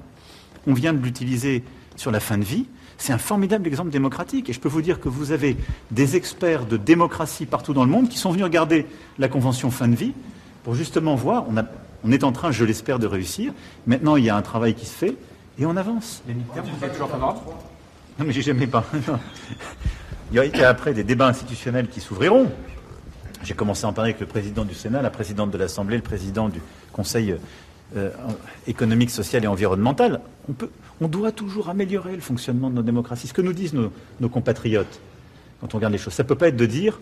On 0.66 0.74
vient 0.74 0.92
de 0.92 0.98
l'utiliser 0.98 1.62
sur 1.96 2.10
la 2.10 2.20
fin 2.20 2.38
de 2.38 2.44
vie. 2.44 2.66
C'est 2.98 3.12
un 3.12 3.18
formidable 3.18 3.66
exemple 3.66 3.90
démocratique. 3.90 4.50
Et 4.50 4.52
je 4.52 4.60
peux 4.60 4.68
vous 4.68 4.82
dire 4.82 5.00
que 5.00 5.08
vous 5.08 5.30
avez 5.32 5.56
des 5.90 6.16
experts 6.16 6.66
de 6.66 6.76
démocratie 6.76 7.46
partout 7.46 7.72
dans 7.72 7.84
le 7.84 7.90
monde 7.90 8.08
qui 8.08 8.18
sont 8.18 8.30
venus 8.30 8.44
regarder 8.44 8.86
la 9.18 9.28
Convention 9.28 9.70
fin 9.70 9.88
de 9.88 9.94
vie 9.94 10.12
pour 10.64 10.74
justement 10.74 11.14
voir. 11.14 11.46
On, 11.48 11.54
on 12.04 12.12
est 12.12 12.24
en 12.24 12.32
train, 12.32 12.50
je 12.50 12.64
l'espère, 12.64 12.98
de 12.98 13.06
réussir. 13.06 13.52
Maintenant, 13.86 14.16
il 14.16 14.24
y 14.24 14.30
a 14.30 14.36
un 14.36 14.42
travail 14.42 14.74
qui 14.74 14.86
se 14.86 14.94
fait 14.94 15.16
et 15.58 15.66
on 15.66 15.76
avance. 15.76 16.22
Les 16.26 16.34
militaires, 16.34 16.62
vous 16.62 16.84
êtes 16.84 16.92
toujours 16.92 17.10
favorable 17.10 17.40
Non, 18.18 18.24
mais 18.24 18.32
j'ai 18.32 18.42
jamais 18.42 18.66
pas. 18.66 18.84
Il 20.32 20.36
y 20.36 20.62
a 20.62 20.68
après 20.68 20.92
des 20.92 21.04
débats 21.04 21.28
institutionnels 21.28 21.88
qui 21.88 22.00
s'ouvriront. 22.00 22.50
J'ai 23.42 23.54
commencé 23.54 23.84
à 23.86 23.88
en 23.88 23.92
parler 23.92 24.10
avec 24.10 24.20
le 24.20 24.26
président 24.26 24.64
du 24.64 24.74
Sénat, 24.74 25.00
la 25.00 25.10
présidente 25.10 25.50
de 25.50 25.58
l'Assemblée, 25.58 25.96
le 25.96 26.02
président 26.02 26.48
du 26.48 26.60
Conseil 26.92 27.36
euh, 27.96 28.10
économique, 28.66 29.10
social 29.10 29.44
et 29.44 29.46
environnemental. 29.46 30.20
On, 30.48 30.52
peut, 30.52 30.70
on 31.00 31.08
doit 31.08 31.32
toujours 31.32 31.70
améliorer 31.70 32.14
le 32.14 32.20
fonctionnement 32.20 32.68
de 32.68 32.74
nos 32.74 32.82
démocraties. 32.82 33.28
Ce 33.28 33.32
que 33.32 33.42
nous 33.42 33.52
disent 33.52 33.74
nos, 33.74 33.92
nos 34.20 34.28
compatriotes 34.28 35.00
quand 35.60 35.74
on 35.74 35.78
regarde 35.78 35.92
les 35.92 35.98
choses, 35.98 36.12
ça 36.12 36.22
ne 36.22 36.28
peut 36.28 36.34
pas 36.36 36.48
être 36.48 36.56
de 36.56 36.66
dire 36.66 37.00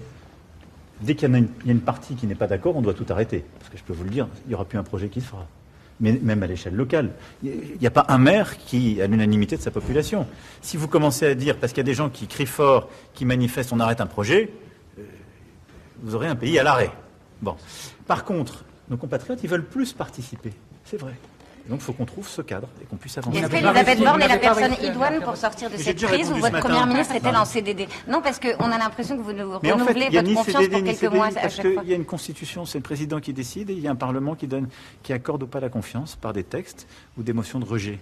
dès 1.02 1.14
qu'il 1.14 1.28
y, 1.28 1.32
y, 1.32 1.68
a 1.68 1.72
une 1.72 1.80
partie 1.80 2.14
qui 2.14 2.26
n'est 2.26 2.34
pas 2.34 2.46
d'accord, 2.46 2.76
on 2.76 2.80
doit 2.80 2.94
tout 2.94 3.04
arrêter. 3.10 3.44
Parce 3.58 3.70
que 3.70 3.76
je 3.76 3.82
peux 3.82 3.92
vous 3.92 4.04
le 4.04 4.10
dire, 4.10 4.28
il 4.46 4.50
n'y 4.50 4.54
aura 4.54 4.64
plus 4.64 4.78
un 4.78 4.82
projet 4.82 5.08
qui 5.08 5.20
se 5.20 5.26
fera 5.26 5.46
mais 6.00 6.18
même 6.22 6.42
à 6.42 6.46
l'échelle 6.46 6.74
locale. 6.74 7.12
Il 7.42 7.78
n'y 7.80 7.86
a 7.86 7.90
pas 7.90 8.06
un 8.08 8.18
maire 8.18 8.58
qui 8.58 9.00
a 9.00 9.06
l'unanimité 9.06 9.56
de 9.56 9.62
sa 9.62 9.70
population. 9.70 10.26
Si 10.60 10.76
vous 10.76 10.88
commencez 10.88 11.26
à 11.26 11.34
dire, 11.34 11.56
parce 11.56 11.72
qu'il 11.72 11.78
y 11.78 11.86
a 11.86 11.90
des 11.90 11.94
gens 11.94 12.10
qui 12.10 12.26
crient 12.26 12.46
fort, 12.46 12.88
qui 13.14 13.24
manifestent, 13.24 13.72
on 13.72 13.80
arrête 13.80 14.00
un 14.00 14.06
projet, 14.06 14.52
euh, 14.98 15.02
vous 16.02 16.14
aurez 16.14 16.28
un 16.28 16.36
pays 16.36 16.58
à 16.58 16.62
l'arrêt. 16.62 16.90
Bon. 17.40 17.56
Par 18.06 18.24
contre, 18.24 18.64
nos 18.88 18.96
compatriotes, 18.96 19.40
ils 19.42 19.50
veulent 19.50 19.64
plus 19.64 19.92
participer. 19.92 20.52
C'est 20.84 20.98
vrai. 20.98 21.12
Donc 21.68 21.80
il 21.80 21.84
faut 21.84 21.92
qu'on 21.92 22.04
trouve 22.04 22.28
ce 22.28 22.42
cadre 22.42 22.68
et 22.80 22.84
qu'on 22.84 22.96
puisse 22.96 23.18
avancer. 23.18 23.38
Est-ce 23.38 23.48
qu'Elisabeth 23.48 23.98
Borne 24.00 24.22
est 24.22 24.28
la 24.28 24.38
personne 24.38 24.74
idoine 24.82 25.20
pour 25.20 25.36
sortir 25.36 25.70
de 25.70 25.76
cette 25.76 26.02
crise 26.02 26.30
ou 26.30 26.36
votre 26.36 26.60
première 26.60 26.86
ministre 26.86 27.14
est-elle 27.14 27.36
en 27.36 27.44
CDD 27.44 27.88
Non, 28.08 28.20
parce 28.22 28.38
qu'on 28.38 28.70
a 28.70 28.78
l'impression 28.78 29.16
que 29.16 29.22
vous 29.22 29.32
nous 29.32 29.58
renouvelez 29.58 30.08
votre 30.10 30.34
confiance 30.34 30.68
pour 30.68 30.82
quelques 30.82 31.12
mois 31.12 31.28
à 31.36 31.48
chaque 31.48 31.72
fois. 31.72 31.82
Il 31.84 31.90
y 31.90 31.92
a 31.92 31.96
une 31.96 32.04
constitution, 32.04 32.64
c'est 32.64 32.78
le 32.78 32.84
président 32.84 33.20
qui 33.20 33.32
décide 33.32 33.70
et 33.70 33.72
il 33.72 33.80
y 33.80 33.88
a 33.88 33.90
un 33.90 33.96
parlement 33.96 34.34
qui 34.34 34.46
donne, 34.46 34.68
qui 35.02 35.12
accorde 35.12 35.42
ou 35.42 35.46
pas 35.46 35.60
la 35.60 35.68
confiance 35.68 36.16
par 36.16 36.32
des 36.32 36.44
textes 36.44 36.86
ou 37.18 37.22
des 37.22 37.32
motions 37.32 37.58
de 37.58 37.64
rejet. 37.64 37.98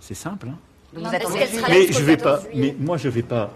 C'est 0.00 0.14
simple. 0.14 0.48
Hein 0.48 0.58
mais 0.94 1.92
je 1.92 2.02
vais 2.02 2.16
pas. 2.16 2.40
Mais 2.54 2.74
moi 2.78 2.96
je 2.96 3.08
vais 3.08 3.22
pas. 3.22 3.50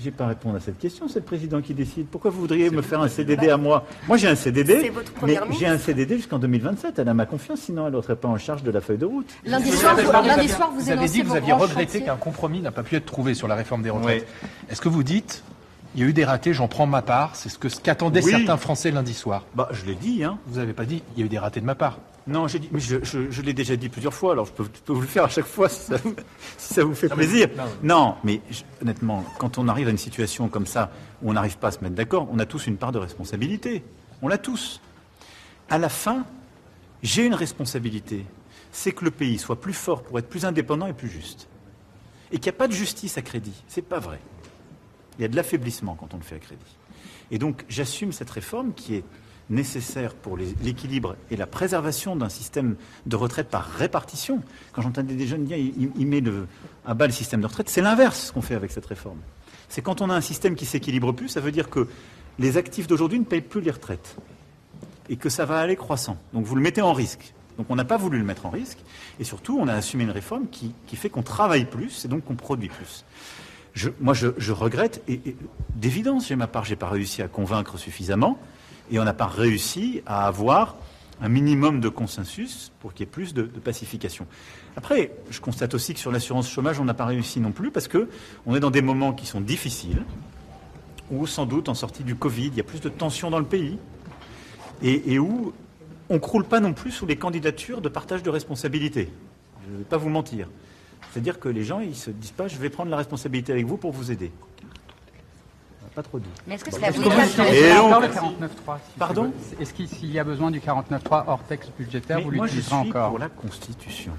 Je 0.00 0.06
vais 0.06 0.10
pas 0.12 0.26
répondre 0.26 0.56
à 0.56 0.60
cette 0.60 0.78
question, 0.78 1.08
c'est 1.08 1.18
le 1.18 1.26
président 1.26 1.60
qui 1.60 1.74
décide. 1.74 2.06
Pourquoi 2.06 2.30
vous 2.30 2.40
voudriez 2.40 2.70
me 2.70 2.80
faire 2.80 3.02
un 3.02 3.08
CDD 3.08 3.50
à 3.50 3.58
moi 3.58 3.84
Moi 4.08 4.16
j'ai 4.16 4.28
un 4.28 4.34
CDD, 4.34 4.90
mais 5.22 5.38
j'ai 5.58 5.66
un 5.66 5.76
CDD 5.76 6.16
jusqu'en 6.16 6.38
2027. 6.38 6.98
Elle 6.98 7.08
a 7.08 7.12
ma 7.12 7.26
confiance, 7.26 7.60
sinon 7.60 7.86
elle 7.86 7.92
n'aurait 7.92 8.16
pas 8.16 8.28
en 8.28 8.38
charge 8.38 8.62
de 8.62 8.70
la 8.70 8.80
feuille 8.80 8.96
de 8.96 9.04
route. 9.04 9.28
Lundi 9.44 9.70
soir, 9.70 9.94
vous, 9.96 10.80
vous 10.80 10.90
avez 10.90 11.06
dit 11.06 11.20
que 11.20 11.26
vous 11.26 11.36
aviez 11.36 11.52
regretté 11.52 12.00
qu'un 12.02 12.16
compromis 12.16 12.60
n'a 12.60 12.70
pas 12.70 12.82
pu 12.82 12.96
être 12.96 13.04
trouvé 13.04 13.34
sur 13.34 13.46
la 13.46 13.54
réforme 13.54 13.82
des 13.82 13.90
retraites. 13.90 14.26
Est-ce 14.70 14.80
que 14.80 14.88
vous 14.88 15.02
dites 15.02 15.44
il 15.96 16.00
y 16.00 16.04
a 16.04 16.06
eu 16.06 16.12
des 16.12 16.24
ratés, 16.24 16.54
j'en 16.54 16.68
prends 16.68 16.86
ma 16.86 17.02
part. 17.02 17.34
C'est 17.34 17.48
ce 17.48 17.58
qu'attendaient 17.80 18.22
certains 18.22 18.56
Français 18.56 18.92
lundi 18.92 19.12
soir. 19.12 19.44
Bah, 19.56 19.68
je 19.72 19.84
l'ai 19.86 19.96
dit. 19.96 20.22
Hein. 20.22 20.38
Vous 20.46 20.60
n'avez 20.60 20.72
pas 20.72 20.84
dit 20.84 21.02
il 21.16 21.20
y 21.20 21.22
a 21.24 21.26
eu 21.26 21.28
des 21.28 21.38
ratés 21.38 21.60
de 21.60 21.66
ma 21.66 21.74
part. 21.74 21.98
Non, 22.30 22.46
dit, 22.46 22.68
mais 22.70 22.78
je, 22.78 23.42
l'ai 23.42 23.52
déjà 23.52 23.74
dit 23.74 23.88
plusieurs 23.88 24.14
fois, 24.14 24.32
alors 24.32 24.46
je 24.46 24.52
peux, 24.52 24.92
vous 24.92 25.00
le 25.00 25.06
faire 25.06 25.24
à 25.24 25.28
chaque 25.28 25.46
fois 25.46 25.68
si 25.68 25.90
ça 26.58 26.84
vous, 26.84 26.94
fait 26.94 27.08
plaisir. 27.08 27.48
non, 27.82 28.14
mais 28.22 28.40
honnêtement, 28.80 29.24
quand 29.38 29.58
on 29.58 29.66
arrive 29.66 29.88
à 29.88 29.90
une 29.90 29.98
situation 29.98 30.48
comme 30.48 30.66
ça, 30.66 30.92
où 31.22 31.30
on 31.30 31.32
n'arrive 31.32 31.58
pas 31.58 31.68
à 31.68 31.70
se 31.72 31.80
mettre 31.80 31.96
d'accord, 31.96 32.28
on 32.30 32.38
a 32.38 32.46
tous 32.46 32.68
une 32.68 32.76
part 32.76 32.92
de 32.92 32.98
responsabilité. 32.98 33.82
On 34.22 34.28
l'a 34.28 34.38
tous. 34.38 34.80
À 35.68 35.78
la 35.78 35.88
fin, 35.88 36.24
j'ai 37.02 37.26
une 37.26 37.34
responsabilité. 37.34 38.24
C'est 38.70 38.92
que 38.92 39.04
le 39.04 39.10
pays 39.10 39.38
soit 39.38 39.60
plus 39.60 39.72
fort 39.72 40.02
pour 40.02 40.18
être 40.18 40.28
plus 40.28 40.44
indépendant 40.44 40.86
et 40.86 40.92
plus 40.92 41.08
juste. 41.08 41.48
Et 42.30 42.38
qu'il 42.38 42.52
n'y 42.52 42.56
a 42.56 42.58
pas 42.58 42.68
de 42.68 42.72
justice 42.72 43.18
à 43.18 43.22
crédit. 43.22 43.64
C'est 43.66 43.82
pas 43.82 43.98
vrai. 43.98 44.20
Il 45.18 45.22
y 45.22 45.24
a 45.24 45.28
de 45.28 45.34
l'affaiblissement 45.34 45.96
quand 45.96 46.14
on 46.14 46.18
le 46.18 46.22
fait 46.22 46.36
à 46.36 46.38
crédit. 46.38 46.76
Et 47.32 47.38
donc, 47.38 47.64
j'assume 47.68 48.12
cette 48.12 48.30
réforme 48.30 48.72
qui 48.72 48.94
est 48.94 49.04
nécessaire 49.50 50.14
pour 50.14 50.36
l'équilibre 50.36 51.16
et 51.30 51.36
la 51.36 51.46
préservation 51.46 52.16
d'un 52.16 52.28
système 52.28 52.76
de 53.06 53.16
retraite 53.16 53.48
par 53.48 53.66
répartition. 53.66 54.40
Quand 54.72 54.82
j'entendais 54.82 55.14
des 55.14 55.26
jeunes 55.26 55.44
dire 55.44 55.58
il, 55.58 56.06
met 56.06 56.22
à 56.86 56.94
bas 56.94 57.06
le 57.06 57.12
système 57.12 57.40
de 57.40 57.46
retraite, 57.46 57.68
c'est 57.68 57.82
l'inverse 57.82 58.26
ce 58.26 58.32
qu'on 58.32 58.42
fait 58.42 58.54
avec 58.54 58.70
cette 58.70 58.86
réforme. 58.86 59.18
C'est 59.68 59.82
quand 59.82 60.00
on 60.00 60.08
a 60.08 60.14
un 60.14 60.20
système 60.20 60.54
qui 60.54 60.66
s'équilibre 60.66 61.12
plus, 61.12 61.28
ça 61.28 61.40
veut 61.40 61.52
dire 61.52 61.68
que 61.68 61.88
les 62.38 62.56
actifs 62.56 62.86
d'aujourd'hui 62.86 63.18
ne 63.18 63.24
payent 63.24 63.40
plus 63.40 63.60
les 63.60 63.70
retraites 63.70 64.16
et 65.08 65.16
que 65.16 65.28
ça 65.28 65.44
va 65.44 65.58
aller 65.58 65.76
croissant. 65.76 66.16
Donc 66.32 66.44
vous 66.44 66.54
le 66.54 66.62
mettez 66.62 66.82
en 66.82 66.92
risque. 66.92 67.34
Donc 67.58 67.66
on 67.68 67.76
n'a 67.76 67.84
pas 67.84 67.96
voulu 67.96 68.18
le 68.18 68.24
mettre 68.24 68.46
en 68.46 68.50
risque 68.50 68.78
et 69.18 69.24
surtout 69.24 69.58
on 69.60 69.68
a 69.68 69.74
assumé 69.74 70.04
une 70.04 70.10
réforme 70.10 70.46
qui, 70.48 70.72
fait 70.94 71.10
qu'on 71.10 71.22
travaille 71.22 71.64
plus 71.64 72.04
et 72.04 72.08
donc 72.08 72.24
qu'on 72.24 72.36
produit 72.36 72.68
plus. 72.68 73.04
moi 74.00 74.14
je, 74.14 74.52
regrette 74.52 75.02
et, 75.08 75.20
et 75.26 75.36
d'évidence, 75.74 76.28
j'ai 76.28 76.36
ma 76.36 76.46
part, 76.46 76.64
j'ai 76.64 76.76
pas 76.76 76.88
réussi 76.88 77.20
à 77.20 77.28
convaincre 77.28 77.76
suffisamment 77.76 78.38
et 78.90 78.98
on 78.98 79.04
n'a 79.04 79.14
pas 79.14 79.26
réussi 79.26 80.02
à 80.06 80.26
avoir 80.26 80.76
un 81.22 81.28
minimum 81.28 81.80
de 81.80 81.88
consensus 81.88 82.72
pour 82.80 82.92
qu'il 82.92 83.06
y 83.06 83.08
ait 83.08 83.12
plus 83.12 83.34
de, 83.34 83.42
pacification. 83.42 84.26
Après, 84.76 85.12
je 85.30 85.40
constate 85.40 85.74
aussi 85.74 85.94
que 85.94 86.00
sur 86.00 86.10
l'assurance 86.10 86.50
chômage, 86.50 86.80
on 86.80 86.84
n'a 86.84 86.94
pas 86.94 87.04
réussi 87.04 87.40
non 87.40 87.52
plus 87.52 87.70
parce 87.70 87.88
que 87.88 88.08
on 88.46 88.54
est 88.54 88.60
dans 88.60 88.70
des 88.70 88.82
moments 88.82 89.12
qui 89.12 89.26
sont 89.26 89.40
difficiles, 89.40 90.02
où 91.10 91.26
sans 91.26 91.46
doute 91.46 91.68
en 91.68 91.74
sortie 91.74 92.04
du 92.04 92.14
Covid, 92.14 92.46
il 92.46 92.56
y 92.56 92.60
a 92.60 92.64
plus 92.64 92.80
de 92.80 92.88
tensions 92.88 93.30
dans 93.30 93.38
le 93.38 93.44
pays, 93.44 93.78
et, 94.82 95.18
où 95.18 95.52
on 96.08 96.14
ne 96.14 96.18
croule 96.18 96.44
pas 96.44 96.58
non 96.58 96.72
plus 96.72 96.90
sous 96.90 97.04
les 97.04 97.16
candidatures 97.16 97.82
de 97.82 97.90
partage 97.90 98.22
de 98.22 98.30
responsabilités. 98.30 99.10
Je 99.66 99.72
ne 99.72 99.78
vais 99.78 99.84
pas 99.84 99.98
vous 99.98 100.08
mentir. 100.08 100.48
C'est-à-dire 101.10 101.38
que 101.38 101.50
les 101.50 101.64
gens, 101.64 101.80
ils 101.80 101.96
se 101.96 102.10
disent 102.10 102.30
pas, 102.30 102.48
je 102.48 102.56
vais 102.56 102.70
prendre 102.70 102.90
la 102.90 102.96
responsabilité 102.96 103.52
avec 103.52 103.66
vous 103.66 103.76
pour 103.76 103.92
vous 103.92 104.10
aider 104.10 104.32
pas 105.94 106.02
trop 106.02 106.18
dit. 106.18 106.28
Mais 106.46 106.54
est-ce 106.54 106.64
que 106.64 106.70
c'est 106.70 106.80
la 106.80 106.90
le 106.90 106.98
49.3 106.98 108.78
Pardon 108.98 109.32
Est-ce 109.60 109.72
qu'il 109.74 110.10
y 110.10 110.18
a 110.18 110.24
besoin 110.24 110.50
du 110.50 110.60
49.3 110.60 111.24
hors 111.26 111.42
texte 111.44 111.72
budgétaire 111.78 112.20
vous 112.20 112.30
l'utiliserez 112.30 112.76
encore 112.76 113.10
pour 113.10 113.18
la 113.18 113.28
Constitution. 113.28 114.12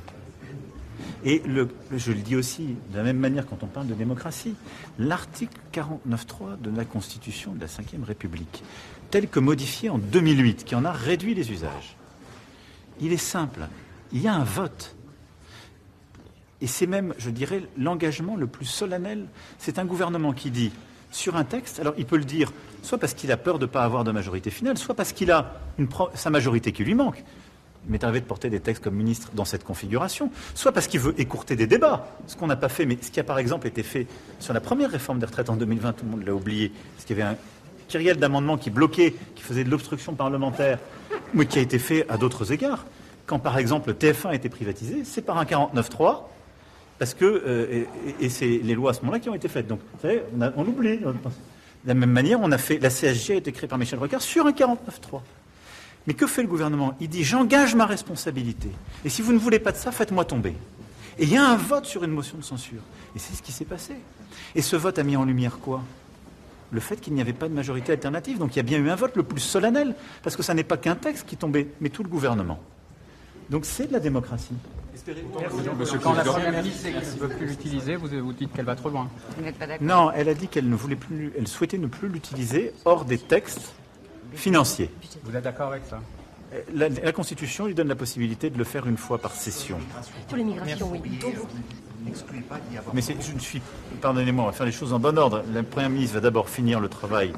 Et 1.23 1.41
le, 1.45 1.69
je 1.95 2.11
le 2.11 2.19
dis 2.19 2.35
aussi, 2.35 2.75
de 2.91 2.97
la 2.97 3.03
même 3.03 3.17
manière 3.17 3.45
quand 3.45 3.63
on 3.63 3.67
parle 3.67 3.87
de 3.87 3.93
démocratie, 3.93 4.55
l'article 4.97 5.57
49.3 5.73 6.59
de 6.59 6.75
la 6.75 6.83
Constitution 6.83 7.53
de 7.53 7.59
la 7.59 7.67
Ve 7.67 8.03
République, 8.03 8.63
tel 9.11 9.27
que 9.27 9.39
modifié 9.39 9.89
en 9.89 9.97
2008, 9.99 10.63
qui 10.63 10.73
en 10.73 10.83
a 10.83 10.91
réduit 10.91 11.35
les 11.35 11.51
usages, 11.51 11.95
il 12.99 13.13
est 13.13 13.17
simple. 13.17 13.67
Il 14.11 14.21
y 14.21 14.27
a 14.27 14.33
un 14.33 14.43
vote. 14.43 14.95
Et 16.59 16.67
c'est 16.67 16.87
même, 16.87 17.13
je 17.17 17.29
dirais, 17.29 17.63
l'engagement 17.77 18.35
le 18.35 18.47
plus 18.47 18.65
solennel. 18.65 19.27
C'est 19.57 19.79
un 19.79 19.85
gouvernement 19.85 20.33
qui 20.33 20.51
dit 20.51 20.71
sur 21.11 21.35
un 21.35 21.43
texte, 21.43 21.79
alors 21.79 21.93
il 21.97 22.05
peut 22.05 22.17
le 22.17 22.23
dire 22.23 22.51
soit 22.81 22.97
parce 22.97 23.13
qu'il 23.13 23.31
a 23.31 23.37
peur 23.37 23.59
de 23.59 23.65
ne 23.65 23.71
pas 23.71 23.83
avoir 23.83 24.03
de 24.03 24.11
majorité 24.11 24.49
finale, 24.49 24.77
soit 24.77 24.95
parce 24.95 25.13
qu'il 25.13 25.31
a 25.31 25.53
sa 26.15 26.29
majorité 26.29 26.71
qui 26.71 26.83
lui 26.83 26.95
manque. 26.95 27.23
Il 27.85 27.91
m'est 27.91 28.03
arrivé 28.03 28.21
de 28.21 28.25
porter 28.25 28.49
des 28.49 28.59
textes 28.59 28.83
comme 28.83 28.95
ministre 28.95 29.29
dans 29.33 29.45
cette 29.45 29.63
configuration, 29.63 30.31
soit 30.53 30.71
parce 30.71 30.87
qu'il 30.87 30.99
veut 30.99 31.19
écourter 31.19 31.55
des 31.55 31.67
débats, 31.67 32.07
ce 32.27 32.35
qu'on 32.35 32.47
n'a 32.47 32.55
pas 32.55 32.69
fait, 32.69 32.85
mais 32.85 32.97
ce 33.01 33.09
qui 33.09 33.19
a 33.19 33.23
par 33.23 33.39
exemple 33.39 33.67
été 33.67 33.81
fait 33.81 34.07
sur 34.39 34.53
la 34.53 34.61
première 34.61 34.91
réforme 34.91 35.19
des 35.19 35.25
retraites 35.25 35.49
en 35.49 35.55
2020, 35.55 35.93
tout 35.93 36.05
le 36.05 36.11
monde 36.11 36.23
l'a 36.23 36.33
oublié, 36.33 36.71
parce 36.95 37.05
qu'il 37.05 37.17
y 37.17 37.21
avait 37.21 37.31
un 37.31 37.37
kyriel 37.87 38.17
d'amendements 38.17 38.57
qui 38.57 38.69
bloquait, 38.69 39.15
qui 39.35 39.43
faisait 39.43 39.63
de 39.63 39.69
l'obstruction 39.69 40.13
parlementaire, 40.13 40.77
mais 41.33 41.45
qui 41.45 41.59
a 41.59 41.61
été 41.61 41.79
fait 41.79 42.07
à 42.07 42.17
d'autres 42.17 42.51
égards. 42.51 42.85
Quand 43.25 43.39
par 43.39 43.57
exemple 43.57 43.89
le 43.89 43.95
TF1 43.95 44.29
a 44.29 44.35
été 44.35 44.49
privatisé, 44.49 45.03
c'est 45.03 45.21
par 45.21 45.37
un 45.37 45.45
49-3 45.45 46.23
parce 47.01 47.15
que, 47.15 47.25
euh, 47.25 47.83
et, 48.19 48.29
c'est 48.29 48.45
les 48.45 48.75
lois 48.75 48.91
à 48.91 48.93
ce 48.93 49.01
moment-là 49.01 49.19
qui 49.19 49.27
ont 49.27 49.33
été 49.33 49.47
faites. 49.47 49.65
Donc, 49.65 49.79
vous 49.79 50.01
savez, 50.03 50.21
on, 50.55 50.67
oublie. 50.67 50.99
De 50.99 51.07
la 51.83 51.95
même 51.95 52.11
manière, 52.11 52.39
on 52.39 52.51
a 52.51 52.59
fait, 52.59 52.77
la 52.77 52.91
CSG 52.91 53.33
a 53.33 53.35
été 53.37 53.51
créée 53.51 53.67
par 53.67 53.79
Michel 53.79 53.97
Rocard 53.97 54.21
sur 54.21 54.45
un 54.45 54.51
49.3. 54.51 55.21
Mais 56.05 56.13
que 56.13 56.27
fait 56.27 56.43
le 56.43 56.47
gouvernement? 56.47 56.93
Il 57.01 57.09
dit 57.09 57.23
j'engage 57.23 57.73
ma 57.73 57.87
responsabilité. 57.87 58.69
Et 59.03 59.09
si 59.09 59.23
vous 59.23 59.33
ne 59.33 59.39
voulez 59.39 59.57
pas 59.57 59.71
de 59.71 59.77
ça, 59.77 59.91
faites-moi 59.91 60.25
tomber. 60.25 60.53
Et 61.17 61.23
il 61.23 61.33
y 61.33 61.37
a 61.37 61.43
un 61.43 61.55
vote 61.55 61.85
sur 61.85 62.03
une 62.03 62.11
motion 62.11 62.37
de 62.37 62.43
censure. 62.43 62.81
Et 63.15 63.19
c'est 63.19 63.33
ce 63.33 63.41
qui 63.41 63.51
s'est 63.51 63.65
passé. 63.65 63.95
Et 64.53 64.61
ce 64.61 64.75
vote 64.75 64.99
a 64.99 65.03
mis 65.03 65.15
en 65.15 65.25
lumière 65.25 65.57
quoi? 65.57 65.81
Le 66.69 66.79
fait 66.79 66.97
qu'il 66.97 67.15
n'y 67.15 67.21
avait 67.21 67.33
pas 67.33 67.49
de 67.49 67.55
majorité 67.55 67.93
alternative. 67.93 68.37
Donc 68.37 68.53
il 68.53 68.57
y 68.57 68.59
a 68.59 68.63
bien 68.63 68.77
eu 68.77 68.91
un 68.91 68.95
vote 68.95 69.15
le 69.15 69.23
plus 69.23 69.41
solennel, 69.41 69.95
parce 70.21 70.35
que 70.35 70.43
ça 70.43 70.53
n'est 70.53 70.63
pas 70.63 70.77
qu'un 70.77 70.93
texte 70.93 71.25
qui 71.25 71.35
tombait, 71.35 71.69
mais 71.81 71.89
tout 71.89 72.03
le 72.03 72.09
gouvernement. 72.09 72.59
Donc 73.49 73.65
c'est 73.65 73.87
de 73.87 73.93
la 73.93 73.99
démocratie. 73.99 74.53
Quand 76.03 76.13
la 76.13 76.23
Première 76.23 76.63
ministre 76.63 76.87
ne 76.89 77.19
veut 77.19 77.29
plus 77.29 77.47
l'utiliser, 77.47 77.95
vous, 77.95 78.07
vous 78.07 78.33
dites 78.33 78.53
qu'elle 78.53 78.65
va 78.65 78.75
trop 78.75 78.89
loin. 78.89 79.09
Non, 79.79 80.11
elle 80.11 80.29
a 80.29 80.33
dit 80.33 80.47
qu'elle 80.47 80.69
ne 80.69 80.75
voulait 80.75 80.95
plus, 80.95 81.31
elle 81.37 81.47
souhaitait 81.47 81.77
ne 81.77 81.87
plus 81.87 82.07
l'utiliser 82.07 82.73
hors 82.85 83.05
des 83.05 83.17
textes 83.17 83.73
financiers. 84.33 84.89
Vous 85.23 85.35
êtes 85.35 85.43
d'accord 85.43 85.69
avec 85.69 85.83
ça? 85.89 85.99
La, 86.73 86.89
la, 86.89 87.11
Constitution 87.13 87.65
lui 87.65 87.73
donne 87.73 87.87
la 87.87 87.95
possibilité 87.95 88.49
de 88.49 88.57
le 88.57 88.65
faire 88.65 88.85
une 88.85 88.97
fois 88.97 89.17
par 89.17 89.31
session. 89.31 89.77
Pour 90.27 90.37
l'immigration, 90.37 90.91
oui. 90.91 91.01
Mais 92.93 93.01
je 93.01 93.33
ne 93.33 93.39
suis, 93.39 93.61
pardonnez-moi, 94.01 94.43
on 94.43 94.47
va 94.47 94.53
faire 94.53 94.65
les 94.65 94.71
choses 94.71 94.91
en 94.91 94.99
bon 94.99 95.17
ordre. 95.17 95.43
La 95.53 95.63
Première 95.63 95.89
ministre 95.89 96.15
va 96.15 96.21
d'abord 96.21 96.49
finir 96.49 96.81
le 96.81 96.89
travail 96.89 97.31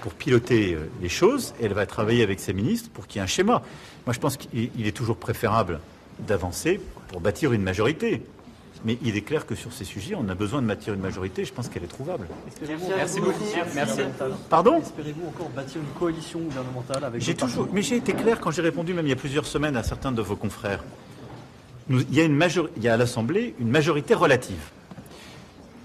pour 0.00 0.14
piloter 0.14 0.74
euh, 0.74 0.90
les 1.02 1.08
choses, 1.08 1.54
et 1.60 1.66
elle 1.66 1.74
va 1.74 1.84
travailler 1.86 2.22
avec 2.22 2.40
ses 2.40 2.52
ministres 2.52 2.88
pour 2.90 3.06
qu'il 3.06 3.18
y 3.18 3.20
ait 3.20 3.24
un 3.24 3.26
schéma. 3.26 3.62
Moi, 4.06 4.14
je 4.14 4.18
pense 4.18 4.36
qu'il 4.36 4.86
est 4.86 4.96
toujours 4.96 5.16
préférable 5.16 5.80
d'avancer 6.26 6.80
pour 7.08 7.20
bâtir 7.20 7.52
une 7.52 7.62
majorité. 7.62 8.22
Mais 8.84 8.96
il 9.02 9.16
est 9.16 9.22
clair 9.22 9.44
que 9.44 9.54
sur 9.54 9.72
ces 9.72 9.84
sujets, 9.84 10.14
on 10.14 10.28
a 10.30 10.34
besoin 10.34 10.62
de 10.62 10.66
bâtir 10.66 10.94
une 10.94 11.00
majorité. 11.00 11.44
Je 11.44 11.52
pense 11.52 11.68
qu'elle 11.68 11.84
est 11.84 11.88
trouvable. 11.88 12.26
Merci 12.96 13.20
beaucoup. 13.20 13.44
Merci. 13.74 14.00
Pardon 14.48 14.78
Espérez-vous 14.80 15.28
encore 15.28 15.50
bâtir 15.50 15.82
une 15.82 15.98
coalition 15.98 16.40
gouvernementale 16.40 17.04
avec 17.04 17.20
J'ai 17.20 17.34
toujours, 17.34 17.68
mais 17.72 17.82
j'ai 17.82 17.96
été 17.96 18.14
clair 18.14 18.40
quand 18.40 18.50
j'ai 18.50 18.62
répondu, 18.62 18.94
même 18.94 19.06
il 19.06 19.10
y 19.10 19.12
a 19.12 19.16
plusieurs 19.16 19.46
semaines, 19.46 19.76
à 19.76 19.82
certains 19.82 20.12
de 20.12 20.22
vos 20.22 20.36
confrères. 20.36 20.82
il, 21.90 22.14
y 22.14 22.20
a 22.20 22.24
une 22.24 22.42
il 22.76 22.82
y 22.82 22.88
a 22.88 22.94
à 22.94 22.96
l'Assemblée 22.96 23.54
une 23.58 23.68
majorité 23.68 24.14
relative. 24.14 24.70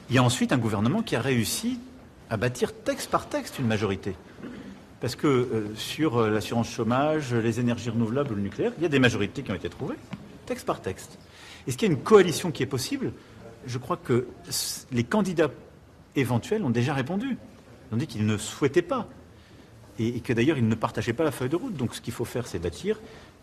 Il 0.10 0.16
y 0.16 0.18
a 0.18 0.24
ensuite 0.24 0.54
un 0.54 0.58
gouvernement 0.58 1.02
qui 1.02 1.18
a 1.18 1.22
réussi 1.22 1.80
à 2.30 2.38
bâtir 2.38 2.74
texte 2.74 3.10
par 3.10 3.28
texte 3.28 3.60
une 3.60 3.68
majorité. 3.68 4.16
Parce 5.02 5.16
que 5.16 5.28
euh, 5.28 5.76
sur 5.76 6.18
euh, 6.18 6.30
l'assurance 6.30 6.70
chômage, 6.70 7.34
les 7.34 7.60
énergies 7.60 7.90
renouvelables 7.90 8.32
ou 8.32 8.36
le 8.36 8.42
nucléaire, 8.42 8.72
il 8.78 8.84
y 8.84 8.86
a 8.86 8.90
des 8.90 9.00
majorités 9.00 9.44
qui 9.44 9.52
ont 9.52 9.56
été 9.56 9.70
trouvées, 9.70 9.98
texte 10.46 10.66
par 10.66 10.82
texte. 10.82 11.18
Est-ce 11.68 11.78
qu'il 11.78 11.88
y 11.88 11.92
a 11.92 11.96
une 11.96 12.02
coalition 12.02 12.52
qui 12.52 12.64
est 12.64 12.68
possible? 12.68 13.12
Je 13.66 13.78
crois 13.78 13.98
que 13.98 14.28
les 14.92 15.04
candidats 15.04 15.50
éventuels 16.16 16.64
ont 16.64 16.70
déjà 16.70 16.94
répondu. 16.94 17.38
Ils 17.90 17.96
ont 17.96 17.98
dit 17.98 18.08
qu'ils 18.08 18.26
ne 18.26 18.38
souhaitaient 18.38 18.82
pas. 18.82 19.08
Et, 19.98 20.20
que 20.20 20.34
d'ailleurs, 20.34 20.58
ils 20.58 20.68
ne 20.68 20.76
partageaient 20.76 21.14
pas 21.14 21.24
la 21.24 21.32
feuille 21.32 21.50
de 21.50 21.56
route. 21.56 21.76
Donc 21.76 21.96
ce 21.96 22.02
qu'il 22.02 22.14
faut 22.14 22.26
faire, 22.26 22.48
c'est 22.48 22.60
bâtir 22.60 23.00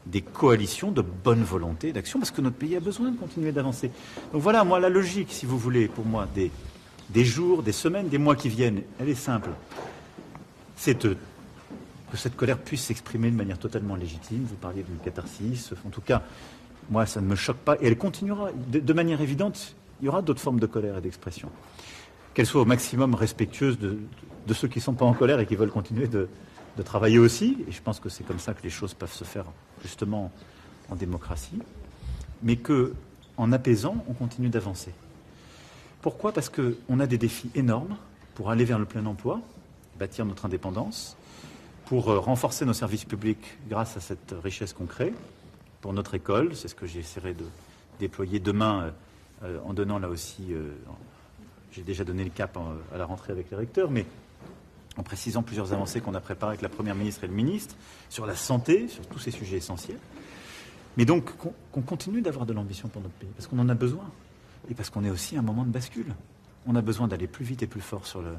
des 0.07 0.21
coalitions 0.21 0.91
de 0.91 1.01
bonne 1.01 1.45
volonté 1.45 1.93
d'action, 1.93 2.19
parce 2.19 2.33
que 2.33 2.41
notre 2.41 2.57
pays 2.57 2.75
a 2.75 2.81
besoin 2.81 3.11
de 3.13 3.17
continuer 3.17 3.53
d'avancer. 3.53 3.91
Donc 4.33 4.43
voilà, 4.43 4.65
moi, 4.65 4.81
la 4.81 4.89
logique, 4.89 5.29
si 5.31 5.47
vous 5.47 5.57
voulez, 5.57 5.87
pour 5.87 6.05
moi, 6.05 6.27
des, 6.35 6.51
des 7.11 7.25
jours, 7.25 7.63
des 7.63 7.73
semaines, 7.73 8.09
des 8.09 8.19
mois 8.19 8.35
qui 8.35 8.49
viennent, 8.49 8.83
elle 8.99 9.09
est 9.09 9.15
simple. 9.15 9.51
C'est 10.77 11.07
de 11.07 11.17
que 12.13 12.19
cette 12.19 12.37
colère 12.37 12.59
puisse 12.59 12.83
s'exprimer 12.85 13.31
de 13.31 13.37
manière 13.37 13.59
totalement 13.59 13.97
légitime. 13.97 14.45
Vous 14.45 14.57
parliez 14.57 14.83
d'une 14.83 14.99
catharsis. 14.99 15.73
En 15.87 15.89
tout 15.89 16.03
cas, 16.03 16.23
moi, 16.93 17.07
ça 17.07 17.21
ne 17.23 17.27
me 17.27 17.35
choque 17.35 17.57
pas. 17.57 17.77
Et 17.81 17.87
elle 17.87 17.97
continuera. 17.97 18.51
De, 18.53 18.93
manière 18.93 19.21
évidente, 19.21 19.75
il 20.01 20.05
y 20.05 20.09
aura 20.09 20.21
d'autres 20.21 20.41
formes 20.41 20.61
de 20.61 20.67
colère 20.67 20.99
et 20.99 21.01
d'expression. 21.01 21.49
Qu'elles 22.35 22.47
soient 22.47 22.61
au 22.61 22.67
maximum 22.67 23.15
respectueuses 23.15 23.79
de, 23.79 23.99
ceux 24.53 24.69
qui 24.69 24.79
ne 24.79 24.85
sont 24.85 24.95
pas 24.95 25.07
en 25.07 25.15
colère 25.15 25.41
et 25.41 25.47
qui 25.47 25.57
veulent 25.57 25.71
continuer 25.71 26.07
de, 26.07 26.29
travailler 26.85 27.19
aussi. 27.19 27.65
Et 27.67 27.73
je 27.73 27.81
pense 27.81 27.99
que 27.99 28.11
c'est 28.11 28.25
comme 28.25 28.39
ça 28.39 28.53
que 28.53 28.63
les 28.63 28.71
choses 28.71 28.93
peuvent 28.93 29.13
se 29.13 29.25
faire, 29.25 29.47
justement, 29.83 30.31
en 30.91 30.95
démocratie. 30.95 31.59
Mais 32.43 32.57
que, 32.57 32.93
en 33.39 33.51
apaisant, 33.53 34.05
on 34.07 34.13
continue 34.13 34.51
d'avancer. 34.51 34.93
Pourquoi? 36.03 36.33
Parce 36.33 36.51
qu'on 36.51 37.01
a 37.01 37.07
des 37.07 37.19
défis 37.19 37.51
énormes 37.55 37.97
pour 38.35 38.51
aller 38.51 38.65
vers 38.65 38.79
le 38.79 38.85
plein 38.85 39.07
emploi, 39.07 39.41
bâtir 39.99 40.27
notre 40.27 40.45
indépendance, 40.45 41.17
pour 41.87 42.11
euh, 42.11 42.19
renforcer 42.19 42.67
nos 42.67 42.73
services 42.73 43.05
publics 43.05 43.59
grâce 43.69 43.97
à 43.97 44.01
cette 44.01 44.35
richesse 44.43 44.73
qu'on 44.73 44.87
crée, 44.87 45.15
pour 45.83 45.93
notre 45.93 46.15
école, 46.15 46.57
c'est 46.57 46.69
ce 46.69 46.75
que 46.75 46.87
j'essaierai 46.87 47.35
de 47.35 47.45
déployer 47.99 48.41
demain 48.41 48.85
euh, 48.85 48.91
euh, 49.45 49.59
en 49.67 49.75
donnant 49.75 49.99
là 49.99 50.09
aussi, 50.09 50.55
j'ai 51.73 51.83
déjà 51.83 52.05
donné 52.05 52.25
le 52.25 52.31
cap 52.31 52.57
à 52.95 52.97
la 52.97 53.05
rentrée 53.05 53.33
avec 53.33 53.51
les 53.51 53.57
recteurs, 53.57 53.91
mais 53.91 54.07
en 54.97 55.03
précisant 55.03 55.43
plusieurs 55.43 55.73
avancées 55.73 56.01
qu'on 56.01 56.15
a 56.15 56.21
préparées 56.21 56.53
avec 56.53 56.63
la 56.63 56.69
Première 56.69 56.95
ministre 56.95 57.25
et 57.25 57.27
le 57.27 57.33
ministre 57.33 57.77
sur 58.09 58.25
la 58.25 58.37
santé, 58.37 58.89
sur 58.89 59.05
tous 59.07 59.19
ces 59.19 59.31
sujets 59.31 59.57
essentiels. 59.57 59.99
Mais 60.97 61.05
donc 61.05 61.33
qu'on 61.37 61.83
continue 61.83 62.21
d'avoir 62.21 62.47
de 62.47 62.53
l'ambition 62.53 62.89
pour 62.89 63.03
notre 63.03 63.15
pays, 63.15 63.31
parce 63.35 63.47
qu'on 63.47 63.59
en 63.59 63.69
a 63.69 63.75
besoin, 63.75 64.05
et 64.71 64.75
parce 64.75 64.91
qu'on 64.91 65.05
est 65.05 65.11
aussi 65.11 65.37
à 65.37 65.41
un 65.41 65.43
moment 65.43 65.65
de 65.65 65.71
bascule. 65.71 66.15
On 66.67 66.77
a 66.77 66.83
besoin 66.83 67.09
d'aller 67.09 67.27
plus 67.27 67.45
vite 67.45 67.63
et 67.63 67.67
plus 67.67 67.81
fort 67.81 68.07
sur 68.07 68.23
le 68.23 68.35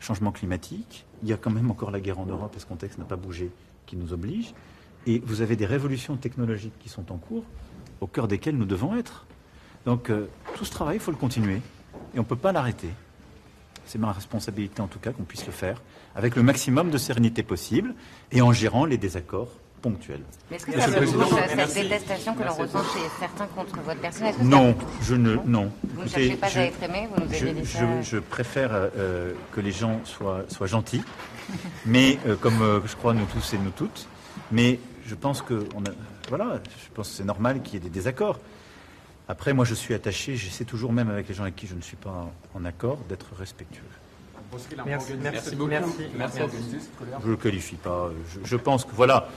changement 0.00 0.32
climatique. 0.32 1.04
Il 1.22 1.28
y 1.28 1.32
a 1.32 1.36
quand 1.36 1.50
même 1.50 1.70
encore 1.70 1.90
la 1.90 2.00
guerre 2.00 2.18
en 2.18 2.26
Europe, 2.26 2.54
et 2.56 2.60
ce 2.60 2.66
contexte 2.66 2.98
n'a 2.98 3.04
pas 3.04 3.16
bougé, 3.16 3.50
qui 3.86 3.96
nous 3.96 4.12
oblige. 4.12 4.54
Et 5.06 5.20
vous 5.24 5.40
avez 5.40 5.56
des 5.56 5.66
révolutions 5.66 6.16
technologiques 6.16 6.78
qui 6.78 6.88
sont 6.88 7.10
en 7.12 7.16
cours, 7.16 7.44
au 8.00 8.06
cœur 8.06 8.28
desquelles 8.28 8.56
nous 8.56 8.66
devons 8.66 8.96
être. 8.96 9.26
Donc 9.86 10.10
euh, 10.10 10.26
tout 10.56 10.64
ce 10.64 10.70
travail, 10.70 10.96
il 10.96 11.00
faut 11.00 11.10
le 11.10 11.16
continuer, 11.16 11.56
et 12.14 12.18
on 12.18 12.22
ne 12.22 12.26
peut 12.26 12.36
pas 12.36 12.52
l'arrêter. 12.52 12.90
C'est 13.86 13.98
ma 13.98 14.12
responsabilité 14.12 14.80
en 14.82 14.86
tout 14.86 14.98
cas 14.98 15.12
qu'on 15.12 15.24
puisse 15.24 15.46
le 15.46 15.52
faire 15.52 15.82
avec 16.14 16.36
le 16.36 16.42
maximum 16.42 16.90
de 16.90 16.98
sérénité 16.98 17.42
possible 17.42 17.94
et 18.30 18.42
en 18.42 18.52
gérant 18.52 18.84
les 18.84 18.98
désaccords 18.98 19.50
ponctuels. 19.80 20.22
Mais 20.50 20.56
est-ce 20.56 20.66
que 20.66 20.78
ça 20.78 20.86
veut 20.88 21.06
dire 21.06 21.28
cette 21.58 21.74
détestation 21.74 22.34
que 22.34 22.42
l'on 22.42 22.54
ressent 22.54 22.82
chez 22.82 23.00
certains 23.18 23.46
contre 23.46 23.80
votre 23.80 24.00
personne 24.00 24.34
Non, 24.42 24.76
je 25.02 25.14
ne, 25.14 25.36
non. 25.46 25.72
Vous 25.94 26.02
ne 26.02 26.08
cherchez 26.08 26.36
pas 26.36 26.46
à 26.46 26.62
être 26.62 26.82
aimé, 26.82 27.08
vous 27.14 27.24
nous 27.24 27.34
avez 27.34 27.52
dit 27.52 27.66
ça. 27.66 28.00
Je, 28.02 28.18
préfère 28.18 28.70
euh, 28.72 29.32
que 29.52 29.60
les 29.60 29.72
gens 29.72 30.00
soient, 30.04 30.44
soient 30.48 30.66
gentils, 30.66 31.02
mais 31.86 32.18
euh, 32.26 32.36
comme 32.36 32.60
euh, 32.62 32.80
je 32.84 32.94
crois 32.94 33.14
nous 33.14 33.26
tous 33.26 33.54
et 33.54 33.58
nous 33.58 33.70
toutes, 33.70 34.06
mais 34.52 34.78
je 35.10 35.16
pense 35.16 35.42
que 35.42 35.66
on 35.74 35.82
a, 35.82 35.90
voilà, 36.28 36.60
je 36.84 36.94
pense 36.94 37.10
c'est 37.10 37.24
normal 37.24 37.62
qu'il 37.62 37.74
y 37.74 37.76
ait 37.78 37.80
des 37.80 37.90
désaccords. 37.90 38.38
Après, 39.26 39.52
moi, 39.52 39.64
je 39.64 39.74
suis 39.74 39.92
attaché, 39.92 40.36
j'essaie 40.36 40.64
toujours, 40.64 40.92
même 40.92 41.10
avec 41.10 41.28
les 41.28 41.34
gens 41.34 41.42
avec 41.42 41.56
qui 41.56 41.66
je 41.66 41.74
ne 41.74 41.80
suis 41.80 41.96
pas 41.96 42.30
en 42.54 42.64
accord, 42.64 42.98
d'être 43.08 43.34
respectueux. 43.36 43.82
Merci, 44.86 45.14
merci, 45.20 45.56
beaucoup. 45.56 45.70
Merci. 45.70 46.38
Je 47.20 47.26
ne 47.26 47.30
le 47.30 47.36
qualifie 47.36 47.74
pas. 47.74 48.10
Je, 48.44 48.56
pense 48.56 48.84
que, 48.84 48.92
voilà, 48.92 49.28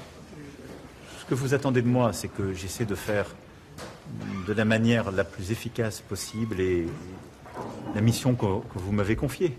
ce 1.20 1.26
que 1.26 1.34
vous 1.34 1.56
attendez 1.56 1.82
de 1.82 1.88
moi, 1.88 2.14
c'est 2.14 2.28
que 2.28 2.54
j'essaie 2.54 2.86
de 2.86 2.96
faire 2.96 3.28
de 4.48 4.54
la 4.54 4.66
manière 4.66 5.12
la 5.12 5.24
plus 5.24 5.52
efficace 5.52 6.02
possible 6.02 6.60
et 6.60 6.88
la 7.96 8.02
mission 8.02 8.36
que, 8.36 8.46
vous 8.76 8.92
m'avez 8.92 9.16
confiée. 9.16 9.58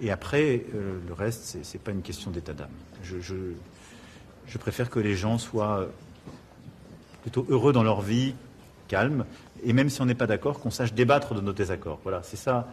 Et 0.00 0.10
après, 0.10 0.64
euh, 0.74 0.98
le 1.06 1.14
reste, 1.14 1.58
ce 1.62 1.72
n'est 1.76 1.82
pas 1.82 1.92
une 1.92 2.02
question 2.02 2.30
d'état 2.32 2.54
d'âme. 2.54 2.68
Je, 3.02 3.20
je, 3.20 3.34
préfère 4.56 4.88
que 4.88 4.98
les 4.98 5.14
gens 5.14 5.36
soient 5.36 5.86
plutôt 7.20 7.44
heureux 7.50 7.74
dans 7.74 7.82
leur 7.82 8.00
vie, 8.00 8.34
calme, 8.88 9.26
et 9.62 9.74
même 9.74 9.90
si 9.90 10.00
on 10.00 10.06
n'est 10.06 10.14
pas 10.14 10.26
d'accord, 10.26 10.60
qu'on 10.60 10.70
sache 10.70 10.94
débattre 10.94 11.34
de 11.34 11.40
nos 11.42 11.52
désaccords. 11.52 12.00
Voilà, 12.02 12.22
c'est 12.22 12.36
ça, 12.36 12.68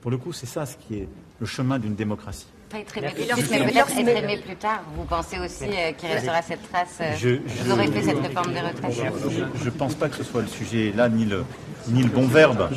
pour 0.00 0.10
le 0.10 0.16
coup, 0.16 0.32
c'est 0.32 0.46
ça 0.46 0.66
ce 0.66 0.76
qui 0.76 0.96
est 0.96 1.08
le 1.38 1.46
chemin 1.46 1.78
d'une 1.78 1.94
démocratie. 1.94 2.46
Pas 2.70 2.78
être 2.78 2.96
aimé 2.98 3.10
peut-être 3.16 3.98
aimé 3.98 4.40
plus 4.44 4.56
tard. 4.56 4.82
Vous 4.96 5.04
pensez 5.04 5.38
aussi 5.40 5.64
euh, 5.64 5.92
qu'il 5.92 6.08
restera 6.08 6.40
cette 6.40 6.62
trace 6.70 6.98
euh, 7.00 7.36
Vous 7.64 7.72
aurez 7.72 7.88
fait 7.88 8.02
cette 8.02 8.20
réforme 8.20 8.52
des 8.52 8.60
retraites 8.60 9.12
Je 9.56 9.64
ne 9.64 9.70
pense 9.70 9.94
pas 9.96 10.08
que 10.08 10.16
ce 10.16 10.22
soit 10.22 10.42
le 10.42 10.48
sujet 10.48 10.92
là, 10.96 11.08
ni 11.08 11.24
le, 11.24 11.44
ni 11.88 12.02
le 12.02 12.08
bon 12.08 12.28
verbe. 12.28 12.70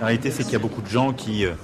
La 0.00 0.06
réalité, 0.06 0.30
c'est 0.30 0.44
qu'il 0.44 0.52
y 0.52 0.56
a 0.56 0.60
beaucoup 0.60 0.82
de 0.82 0.88
gens 0.88 1.12
qui, 1.12 1.44
euh, 1.44 1.54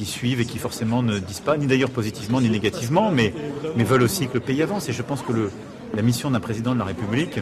qui, 0.00 0.06
suivent 0.06 0.40
et 0.40 0.46
qui 0.46 0.58
forcément 0.58 1.02
ne 1.02 1.18
disent 1.18 1.40
pas, 1.40 1.58
ni 1.58 1.66
d'ailleurs 1.66 1.90
positivement 1.90 2.40
ni 2.40 2.48
négativement, 2.48 3.10
mais, 3.10 3.34
mais 3.76 3.84
veulent 3.84 4.02
aussi 4.02 4.28
que 4.28 4.34
le 4.34 4.40
pays 4.40 4.62
avance. 4.62 4.88
Et 4.88 4.92
je 4.92 5.02
pense 5.02 5.20
que 5.20 5.32
le, 5.32 5.50
la 5.94 6.00
mission 6.02 6.30
d'un 6.30 6.40
président 6.40 6.72
de 6.72 6.78
la 6.78 6.86
République, 6.86 7.40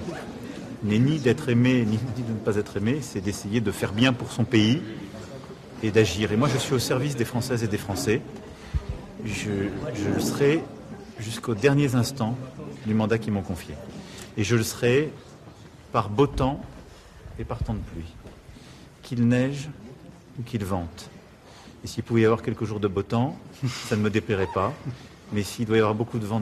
n'est 0.83 0.99
ni 0.99 1.19
d'être 1.19 1.49
aimé, 1.49 1.85
ni 1.87 1.97
de 1.97 2.33
ne 2.33 2.39
pas 2.39 2.57
être 2.57 2.77
aimé, 2.77 2.99
c'est 3.01 3.21
d'essayer 3.21 3.61
de 3.61 3.71
faire 3.71 3.93
bien 3.93 4.13
pour 4.13 4.33
son 4.33 4.45
pays 4.45 4.81
et 5.83 5.91
d'agir. 5.91 6.33
Et 6.33 6.37
moi, 6.37 6.49
je 6.53 6.59
suis 6.59 6.75
au 6.75 6.79
service 6.79 7.17
des 7.17 7.25
Françaises 7.25 7.63
et 7.63 7.69
des 7.69 7.79
Français. 7.79 8.21
Je, 9.25 9.51
le 10.15 10.21
serai 10.21 10.63
jusqu'aux 11.19 11.55
derniers 11.55 11.95
instants 11.95 12.37
du 12.87 12.95
mandat 12.95 13.19
qu'ils 13.19 13.33
m'ont 13.33 13.43
confié. 13.43 13.75
Et 14.37 14.45
je 14.45 14.57
le 14.57 14.63
serai 14.63 15.13
par 15.93 16.11
beau 16.11 16.27
temps 16.27 16.61
et 17.39 17.45
par 17.45 17.63
temps 17.63 17.75
de 17.75 17.81
pluie. 17.93 18.15
Qu'il 19.03 19.27
neige 19.27 19.69
ou 20.39 20.43
qu'il 20.43 20.65
vente. 20.65 21.11
Et 21.85 21.87
s'il 21.87 22.03
pouvait 22.03 22.22
y 22.22 22.24
avoir 22.24 22.43
quelques 22.43 22.64
jours 22.64 22.81
de 22.81 22.89
beau 22.89 23.03
temps, 23.03 23.37
ça 23.89 23.97
ne 23.97 24.03
me 24.03 24.11
déplairait 24.11 24.49
pas. 24.53 24.72
Mais 25.33 25.43
s'il 25.43 25.66
doit 25.66 25.76
y 25.76 25.81
avoir 25.81 25.95
beaucoup 25.95 26.18
de 26.18 26.26
vent 26.26 26.41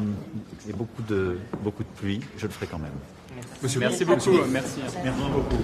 et 0.69 0.73
beaucoup 0.73 1.03
de, 1.03 1.39
beaucoup 1.63 1.83
de 1.83 1.89
pluie, 2.01 2.21
je 2.39 2.47
le 2.47 2.53
ferai 2.53 2.67
quand 2.67 2.79
même 2.79 2.93
merci 3.79 4.05
beaucoup. 4.05 4.31
Merci. 4.51 4.81
Merci 5.03 5.21
beaucoup. 5.33 5.57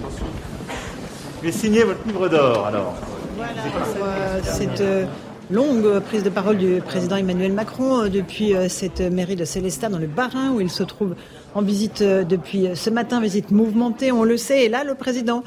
Je 1.41 1.47
vais 1.47 1.51
signer 1.51 1.83
votre 1.83 2.05
livre 2.05 2.29
d'or 2.29 2.67
alors. 2.67 2.95
Voilà, 3.35 4.43
cette 4.43 4.81
euh, 4.81 5.05
longue 5.49 5.99
prise 6.01 6.23
de 6.23 6.29
parole 6.29 6.57
du 6.57 6.81
président 6.81 7.15
Emmanuel 7.15 7.51
Macron 7.51 8.03
euh, 8.03 8.09
depuis 8.09 8.55
euh, 8.55 8.69
cette 8.69 9.01
mairie 9.01 9.35
de 9.35 9.43
Célestat 9.43 9.89
dans 9.89 9.97
le 9.97 10.07
Bas-Rhin 10.07 10.51
où 10.51 10.61
il 10.61 10.69
se 10.69 10.83
trouve 10.83 11.15
en 11.55 11.61
visite 11.61 12.03
depuis 12.03 12.69
ce 12.75 12.89
matin, 12.89 13.21
visite 13.21 13.51
mouvementée, 13.51 14.11
on 14.11 14.23
le 14.23 14.37
sait. 14.37 14.65
Et 14.65 14.69
là, 14.69 14.83
le 14.83 14.95
président 14.95 15.43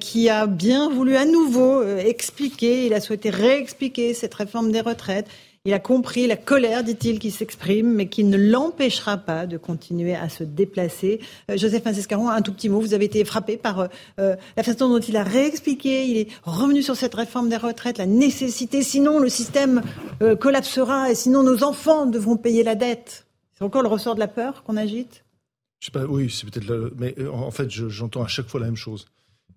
qui 0.00 0.28
a 0.28 0.46
bien 0.46 0.88
voulu 0.88 1.16
à 1.16 1.24
nouveau 1.24 1.82
expliquer, 1.82 2.86
il 2.86 2.94
a 2.94 3.00
souhaité 3.00 3.30
réexpliquer 3.30 4.14
cette 4.14 4.34
réforme 4.34 4.72
des 4.72 4.80
retraites. 4.80 5.26
Il 5.66 5.72
a 5.72 5.78
compris 5.78 6.26
la 6.26 6.36
colère, 6.36 6.84
dit-il, 6.84 7.18
qui 7.18 7.30
s'exprime, 7.30 7.94
mais 7.94 8.06
qui 8.06 8.22
ne 8.22 8.36
l'empêchera 8.36 9.16
pas 9.16 9.46
de 9.46 9.56
continuer 9.56 10.14
à 10.14 10.28
se 10.28 10.44
déplacer. 10.44 11.20
Euh, 11.50 11.56
Joseph 11.56 11.86
Massescaron, 11.86 12.28
un 12.28 12.42
tout 12.42 12.52
petit 12.52 12.68
mot. 12.68 12.80
Vous 12.80 12.92
avez 12.92 13.06
été 13.06 13.24
frappé 13.24 13.56
par 13.56 13.80
euh, 13.80 13.86
euh, 14.20 14.36
la 14.58 14.62
façon 14.62 14.90
dont 14.90 14.98
il 14.98 15.16
a 15.16 15.22
réexpliqué. 15.22 16.04
Il 16.04 16.18
est 16.18 16.28
revenu 16.42 16.82
sur 16.82 16.96
cette 16.96 17.14
réforme 17.14 17.48
des 17.48 17.56
retraites, 17.56 17.96
la 17.96 18.04
nécessité. 18.04 18.82
Sinon, 18.82 19.18
le 19.18 19.30
système 19.30 19.80
collapsera 20.38 21.10
et 21.10 21.14
sinon, 21.14 21.42
nos 21.42 21.64
enfants 21.64 22.04
devront 22.04 22.36
payer 22.36 22.62
la 22.62 22.74
dette. 22.74 23.24
C'est 23.54 23.64
encore 23.64 23.80
le 23.80 23.88
ressort 23.88 24.16
de 24.16 24.20
la 24.20 24.28
peur 24.28 24.64
qu'on 24.64 24.76
agite? 24.76 25.24
Oui, 26.08 26.30
c'est 26.30 26.48
peut-être. 26.50 26.92
Mais 26.96 27.14
en 27.26 27.50
fait, 27.50 27.70
j'entends 27.70 28.22
à 28.22 28.28
chaque 28.28 28.48
fois 28.48 28.60
la 28.60 28.66
même 28.66 28.76
chose. 28.76 29.06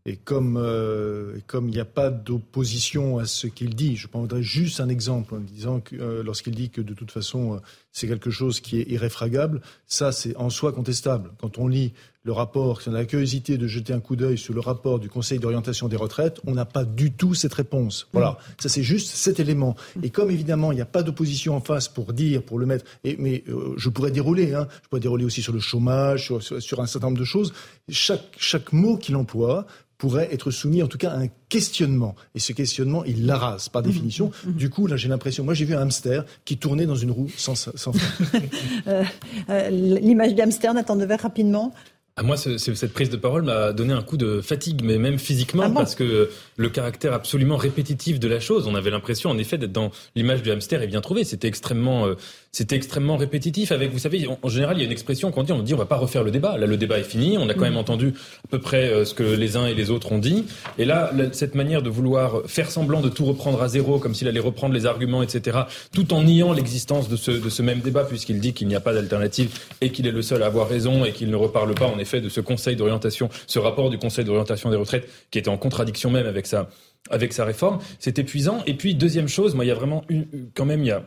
Et 0.09 0.15
comme 0.15 0.55
euh, 0.55 1.37
comme 1.47 1.67
il 1.67 1.73
n'y 1.73 1.81
a 1.81 1.85
pas 1.85 2.09
d'opposition 2.09 3.17
à 3.17 3.25
ce 3.25 3.45
qu'il 3.45 3.75
dit, 3.75 3.97
je 3.97 4.07
prendrai 4.07 4.41
juste 4.41 4.79
un 4.79 4.87
exemple 4.87 5.35
en 5.35 5.39
disant 5.39 5.81
que 5.81 5.97
euh, 5.97 6.23
lorsqu'il 6.23 6.55
dit 6.55 6.69
que 6.69 6.79
de 6.79 6.93
toute 6.93 7.11
façon 7.11 7.55
euh, 7.55 7.57
c'est 7.91 8.07
quelque 8.07 8.31
chose 8.31 8.61
qui 8.61 8.79
est 8.79 8.89
irréfragable, 8.89 9.61
ça 9.85 10.13
c'est 10.13 10.33
en 10.37 10.49
soi 10.49 10.71
contestable. 10.71 11.31
Quand 11.41 11.57
on 11.57 11.67
lit 11.67 11.91
le 12.27 12.33
rapport, 12.33 12.81
si 12.81 12.89
on 12.89 12.93
a 12.93 12.97
la 12.97 13.05
curiosité 13.05 13.57
de 13.57 13.67
jeter 13.67 13.93
un 13.93 14.01
coup 14.01 14.17
d'œil 14.17 14.37
sur 14.37 14.53
le 14.53 14.59
rapport 14.59 14.99
du 14.99 15.07
Conseil 15.07 15.39
d'orientation 15.39 15.87
des 15.87 15.95
retraites, 15.95 16.41
on 16.45 16.51
n'a 16.51 16.65
pas 16.65 16.83
du 16.83 17.13
tout 17.13 17.33
cette 17.33 17.53
réponse. 17.53 18.09
Voilà, 18.11 18.31
mmh. 18.31 18.51
ça 18.59 18.69
c'est 18.69 18.83
juste 18.83 19.15
cet 19.15 19.39
élément. 19.39 19.77
Et 20.03 20.09
comme 20.09 20.29
évidemment 20.29 20.73
il 20.73 20.75
n'y 20.75 20.81
a 20.81 20.85
pas 20.85 21.03
d'opposition 21.03 21.55
en 21.55 21.61
face 21.61 21.87
pour 21.87 22.11
dire, 22.11 22.43
pour 22.43 22.59
le 22.59 22.65
mettre, 22.65 22.83
et, 23.05 23.15
mais 23.17 23.45
je 23.77 23.87
pourrais 23.87 24.11
dérouler, 24.11 24.53
hein, 24.53 24.67
je 24.83 24.89
pourrais 24.89 24.99
dérouler 24.99 25.23
aussi 25.23 25.41
sur 25.41 25.53
le 25.53 25.59
chômage, 25.59 26.25
sur, 26.25 26.61
sur 26.61 26.81
un 26.81 26.85
certain 26.85 27.07
nombre 27.07 27.19
de 27.19 27.23
choses. 27.23 27.53
Chaque 27.87 28.35
chaque 28.37 28.73
mot 28.73 28.97
qu'il 28.97 29.15
emploie 29.15 29.65
pourrait 29.97 30.27
être 30.31 30.51
soumis 30.51 30.83
en 30.83 30.87
tout 30.87 30.97
cas 30.97 31.11
à 31.11 31.17
un 31.17 31.27
questionnement. 31.49 32.15
Et 32.35 32.39
ce 32.39 32.51
questionnement, 32.53 33.03
il 33.05 33.25
l'arrase 33.25 33.69
par 33.69 33.81
mmh, 33.81 33.85
définition. 33.85 34.27
Mmh, 34.27 34.49
mmh. 34.49 34.53
Du 34.53 34.69
coup, 34.69 34.87
là, 34.87 34.97
j'ai 34.97 35.07
l'impression, 35.07 35.43
moi 35.43 35.53
j'ai 35.53 35.65
vu 35.65 35.75
un 35.75 35.81
hamster 35.81 36.25
qui 36.45 36.57
tournait 36.57 36.85
dans 36.85 36.95
une 36.95 37.11
roue 37.11 37.29
sans, 37.35 37.55
sans 37.55 37.93
fin. 37.93 38.39
Euh, 38.87 39.03
euh, 39.49 39.69
l'image 39.69 40.35
d'hamster, 40.35 40.73
Nathan 40.73 40.95
Devers, 40.95 41.21
rapidement. 41.21 41.73
Ah, 42.19 42.23
moi, 42.23 42.35
cette 42.35 42.93
prise 42.93 43.11
de 43.11 43.15
parole 43.15 43.43
m'a 43.43 43.73
donné 43.73 43.93
un 43.93 44.01
coup 44.01 44.17
de 44.17 44.41
fatigue, 44.41 44.81
mais 44.83 44.97
même 44.97 45.19
physiquement, 45.19 45.65
ah 45.67 45.69
parce 45.69 45.93
que 45.93 46.31
le 46.55 46.69
caractère 46.69 47.13
absolument 47.13 47.57
répétitif 47.57 48.19
de 48.19 48.27
la 48.27 48.39
chose, 48.39 48.65
on 48.65 48.73
avait 48.73 48.89
l'impression, 48.89 49.29
en 49.29 49.37
effet, 49.37 49.59
d'être 49.59 49.71
dans 49.71 49.91
l'image 50.15 50.41
du 50.41 50.49
hamster 50.49 50.81
et 50.81 50.87
bien 50.87 51.01
trouvé. 51.01 51.23
C'était 51.23 51.47
extrêmement, 51.47 52.07
euh, 52.07 52.15
c'était 52.57 52.75
extrêmement 52.75 53.17
répétitif. 53.17 53.71
Avec, 53.71 53.91
vous 53.91 53.99
savez, 53.99 54.27
en, 54.41 54.49
général, 54.49 54.77
il 54.77 54.79
y 54.79 54.81
a 54.81 54.85
une 54.87 54.91
expression 54.91 55.29
qu'on 55.29 55.43
dit, 55.43 55.51
on 55.51 55.61
dit, 55.61 55.75
on 55.75 55.77
va 55.77 55.85
pas 55.85 55.97
refaire 55.97 56.23
le 56.23 56.31
débat. 56.31 56.57
Là, 56.57 56.65
le 56.65 56.75
débat 56.75 56.97
est 56.97 57.03
fini. 57.03 57.37
On 57.37 57.47
a 57.49 57.53
quand 57.53 57.61
même 57.61 57.73
mm. 57.73 57.77
entendu 57.77 58.13
à 58.45 58.47
peu 58.49 58.59
près 58.59 58.89
euh, 58.89 59.05
ce 59.05 59.13
que 59.13 59.21
les 59.21 59.57
uns 59.57 59.67
et 59.67 59.75
les 59.75 59.91
autres 59.91 60.11
ont 60.11 60.17
dit. 60.17 60.43
Et 60.79 60.85
là, 60.85 61.11
cette 61.33 61.53
manière 61.53 61.83
de 61.83 61.91
vouloir 61.91 62.41
faire 62.47 62.71
semblant 62.71 63.01
de 63.01 63.09
tout 63.09 63.25
reprendre 63.25 63.61
à 63.61 63.67
zéro, 63.67 63.99
comme 63.99 64.15
s'il 64.15 64.27
allait 64.27 64.39
reprendre 64.39 64.73
les 64.73 64.87
arguments, 64.87 65.21
etc., 65.21 65.55
tout 65.93 66.15
en 66.15 66.23
niant 66.23 66.51
l'existence 66.51 67.09
de 67.09 67.15
ce, 67.15 67.29
de 67.29 67.49
ce 67.49 67.61
même 67.61 67.81
débat, 67.81 68.05
puisqu'il 68.05 68.39
dit 68.39 68.53
qu'il 68.53 68.67
n'y 68.67 68.75
a 68.75 68.79
pas 68.79 68.95
d'alternative 68.95 69.51
et 69.81 69.91
qu'il 69.91 70.07
est 70.07 70.11
le 70.11 70.23
seul 70.23 70.41
à 70.41 70.47
avoir 70.47 70.67
raison 70.67 71.05
et 71.05 71.11
qu'il 71.11 71.29
ne 71.29 71.35
reparle 71.35 71.75
pas, 71.75 71.85
en 71.85 71.99
effet, 71.99 72.21
de 72.21 72.29
ce 72.29 72.41
conseil 72.41 72.75
d'orientation, 72.75 73.29
ce 73.45 73.59
rapport 73.59 73.91
du 73.91 73.99
conseil 73.99 74.25
d'orientation 74.25 74.71
des 74.71 74.77
retraites 74.77 75.07
qui 75.29 75.37
était 75.37 75.49
en 75.49 75.57
contradiction 75.57 76.09
même 76.09 76.25
avec 76.25 76.47
sa, 76.47 76.71
avec 77.11 77.33
sa 77.33 77.45
réforme. 77.45 77.77
C'est 77.99 78.17
épuisant. 78.17 78.63
Et 78.65 78.73
puis, 78.73 78.95
deuxième 78.95 79.27
chose, 79.27 79.53
moi, 79.53 79.63
il 79.63 79.67
y 79.67 79.71
a 79.71 79.75
vraiment 79.75 80.03
une, 80.09 80.25
quand 80.55 80.65
même, 80.65 80.81
il 80.81 80.87
y 80.87 80.91
a 80.91 81.05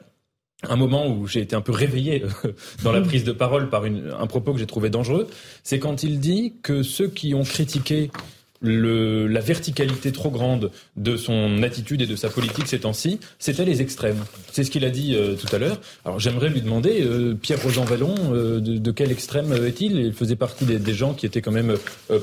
un 0.69 0.77
moment 0.77 1.09
où 1.09 1.27
j'ai 1.27 1.41
été 1.41 1.57
un 1.57 1.61
peu 1.61 1.73
réveillé 1.73 2.25
euh, 2.45 2.53
dans 2.83 2.93
la 2.93 3.01
prise 3.01 3.25
de 3.25 3.33
parole 3.33 3.71
par 3.71 3.85
un 3.85 4.27
propos 4.27 4.53
que 4.53 4.59
j'ai 4.59 4.67
trouvé 4.67 4.91
dangereux, 4.91 5.29
c'est 5.63 5.79
quand 5.79 6.03
il 6.03 6.21
dit 6.21 6.55
que 6.63 6.83
ceux 6.83 7.09
qui 7.09 7.35
ont 7.35 7.45
critiqué 7.45 8.11
le, 8.61 9.27
la 9.27 9.41
verticalité 9.41 10.13
trop 10.13 10.31
grande 10.31 10.71
de 10.97 11.17
son 11.17 11.63
attitude 11.63 12.03
et 12.03 12.07
de 12.07 12.17
sa 12.17 12.29
politique 12.29 12.67
ces 12.67 12.81
temps-ci, 12.81 13.21
c'était 13.39 13.65
les 13.65 13.81
extrêmes. 13.81 14.23
C'est 14.53 14.65
ce 14.65 14.71
qu'il 14.71 14.85
a 14.85 14.91
dit 14.91 15.15
euh, 15.15 15.35
tout 15.35 15.55
à 15.55 15.59
l'heure. 15.59 15.81
Alors 16.05 16.21
j'aimerais 16.21 16.51
lui 16.51 16.61
demander, 16.61 17.03
euh, 17.03 17.35
Pierre 17.35 17.63
Rojan 17.63 17.85
Vallon, 17.85 18.15
euh, 18.33 18.61
de, 18.61 18.79
de, 18.79 18.91
quel 18.91 19.11
extrême 19.11 19.53
est-il? 19.67 19.99
Il 19.99 20.13
faisait 20.13 20.37
partie 20.37 20.67
des, 20.67 20.79
des, 20.79 20.93
gens 20.93 21.15
qui 21.15 21.25
étaient 21.25 21.41
quand 21.41 21.53
même 21.53 21.77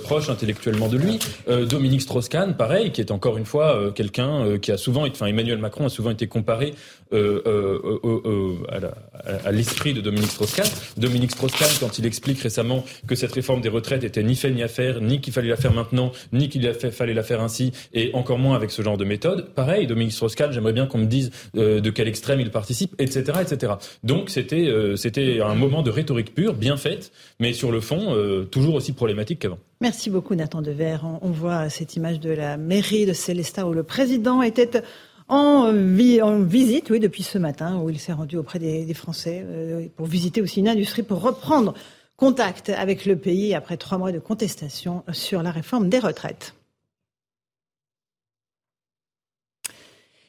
proches 0.03 0.29
intellectuellement 0.29 0.89
de 0.89 0.97
lui. 0.97 1.19
Dominique 1.47 2.01
Strauss-Kahn, 2.01 2.55
pareil, 2.55 2.91
qui 2.91 3.01
est 3.01 3.11
encore 3.11 3.37
une 3.37 3.45
fois 3.45 3.91
quelqu'un 3.95 4.59
qui 4.59 4.71
a 4.71 4.77
souvent, 4.77 5.07
enfin 5.07 5.25
Emmanuel 5.25 5.57
Macron 5.57 5.85
a 5.85 5.89
souvent 5.89 6.11
été 6.11 6.27
comparé 6.27 6.75
à 7.11 7.15
l'esprit 9.51 9.93
de 9.93 10.01
Dominique 10.01 10.31
Strauss-Kahn. 10.31 10.67
Dominique 10.97 11.31
Strauss-Kahn, 11.31 11.69
quand 11.79 11.97
il 11.97 12.05
explique 12.05 12.41
récemment 12.41 12.83
que 13.07 13.15
cette 13.15 13.31
réforme 13.31 13.61
des 13.61 13.69
retraites 13.69 14.03
était 14.03 14.23
ni 14.23 14.35
fait 14.35 14.51
ni 14.51 14.61
à 14.61 14.67
faire, 14.67 15.01
ni 15.01 15.21
qu'il 15.21 15.33
fallait 15.33 15.49
la 15.49 15.55
faire 15.55 15.73
maintenant, 15.73 16.11
ni 16.33 16.49
qu'il 16.49 16.71
fallait 16.73 17.13
la 17.13 17.23
faire 17.23 17.41
ainsi, 17.41 17.71
et 17.93 18.11
encore 18.13 18.39
moins 18.39 18.55
avec 18.55 18.71
ce 18.71 18.81
genre 18.81 18.97
de 18.97 19.05
méthode. 19.05 19.53
Pareil, 19.53 19.87
Dominique 19.87 20.13
Strauss-Kahn, 20.13 20.51
j'aimerais 20.51 20.73
bien 20.73 20.85
qu'on 20.85 20.99
me 20.99 21.05
dise 21.05 21.31
euh, 21.55 21.79
de 21.79 21.89
quel 21.89 22.07
extrême 22.07 22.39
il 22.39 22.51
participe, 22.51 22.95
etc., 22.99 23.39
etc. 23.41 23.73
Donc 24.03 24.29
c'était 24.29 24.67
euh, 24.67 24.95
c'était 24.95 25.41
un 25.41 25.55
moment 25.55 25.81
de 25.81 25.89
rhétorique 25.89 26.33
pure, 26.33 26.53
bien 26.53 26.77
faite, 26.77 27.11
mais 27.39 27.53
sur 27.53 27.71
le 27.71 27.81
fond 27.81 28.13
euh, 28.13 28.43
toujours 28.43 28.75
aussi 28.75 28.93
problématique 28.93 29.39
qu'avant. 29.39 29.59
Merci 29.81 30.09
beaucoup 30.09 30.35
Nathan 30.35 30.61
Dever. 30.61 30.97
On, 31.21 31.29
voit 31.29 31.69
cette 31.69 31.95
image 31.95 32.19
de 32.19 32.31
la 32.31 32.57
mairie 32.57 33.05
de 33.05 33.13
Célestat 33.13 33.67
où 33.67 33.73
le 33.73 33.83
président 33.83 34.41
était 34.41 34.81
en, 35.27 35.71
visite, 36.43 36.89
oui, 36.89 36.99
depuis 36.99 37.21
ce 37.21 37.37
matin, 37.37 37.77
où 37.77 37.89
il 37.89 37.99
s'est 37.99 38.13
rendu 38.13 38.37
auprès 38.37 38.59
des, 38.59 38.85
des 38.85 38.93
Français 38.93 39.45
pour 39.95 40.07
visiter 40.07 40.41
aussi 40.41 40.61
une 40.61 40.69
industrie, 40.69 41.03
pour 41.03 41.21
reprendre 41.21 41.73
contact 42.17 42.69
avec 42.69 43.05
le 43.05 43.15
pays 43.15 43.53
après 43.53 43.77
trois 43.77 43.99
mois 43.99 44.11
de 44.11 44.17
contestation 44.17 45.03
sur 45.13 45.43
la 45.43 45.51
réforme 45.51 45.87
des 45.87 45.99
retraites. 45.99 46.55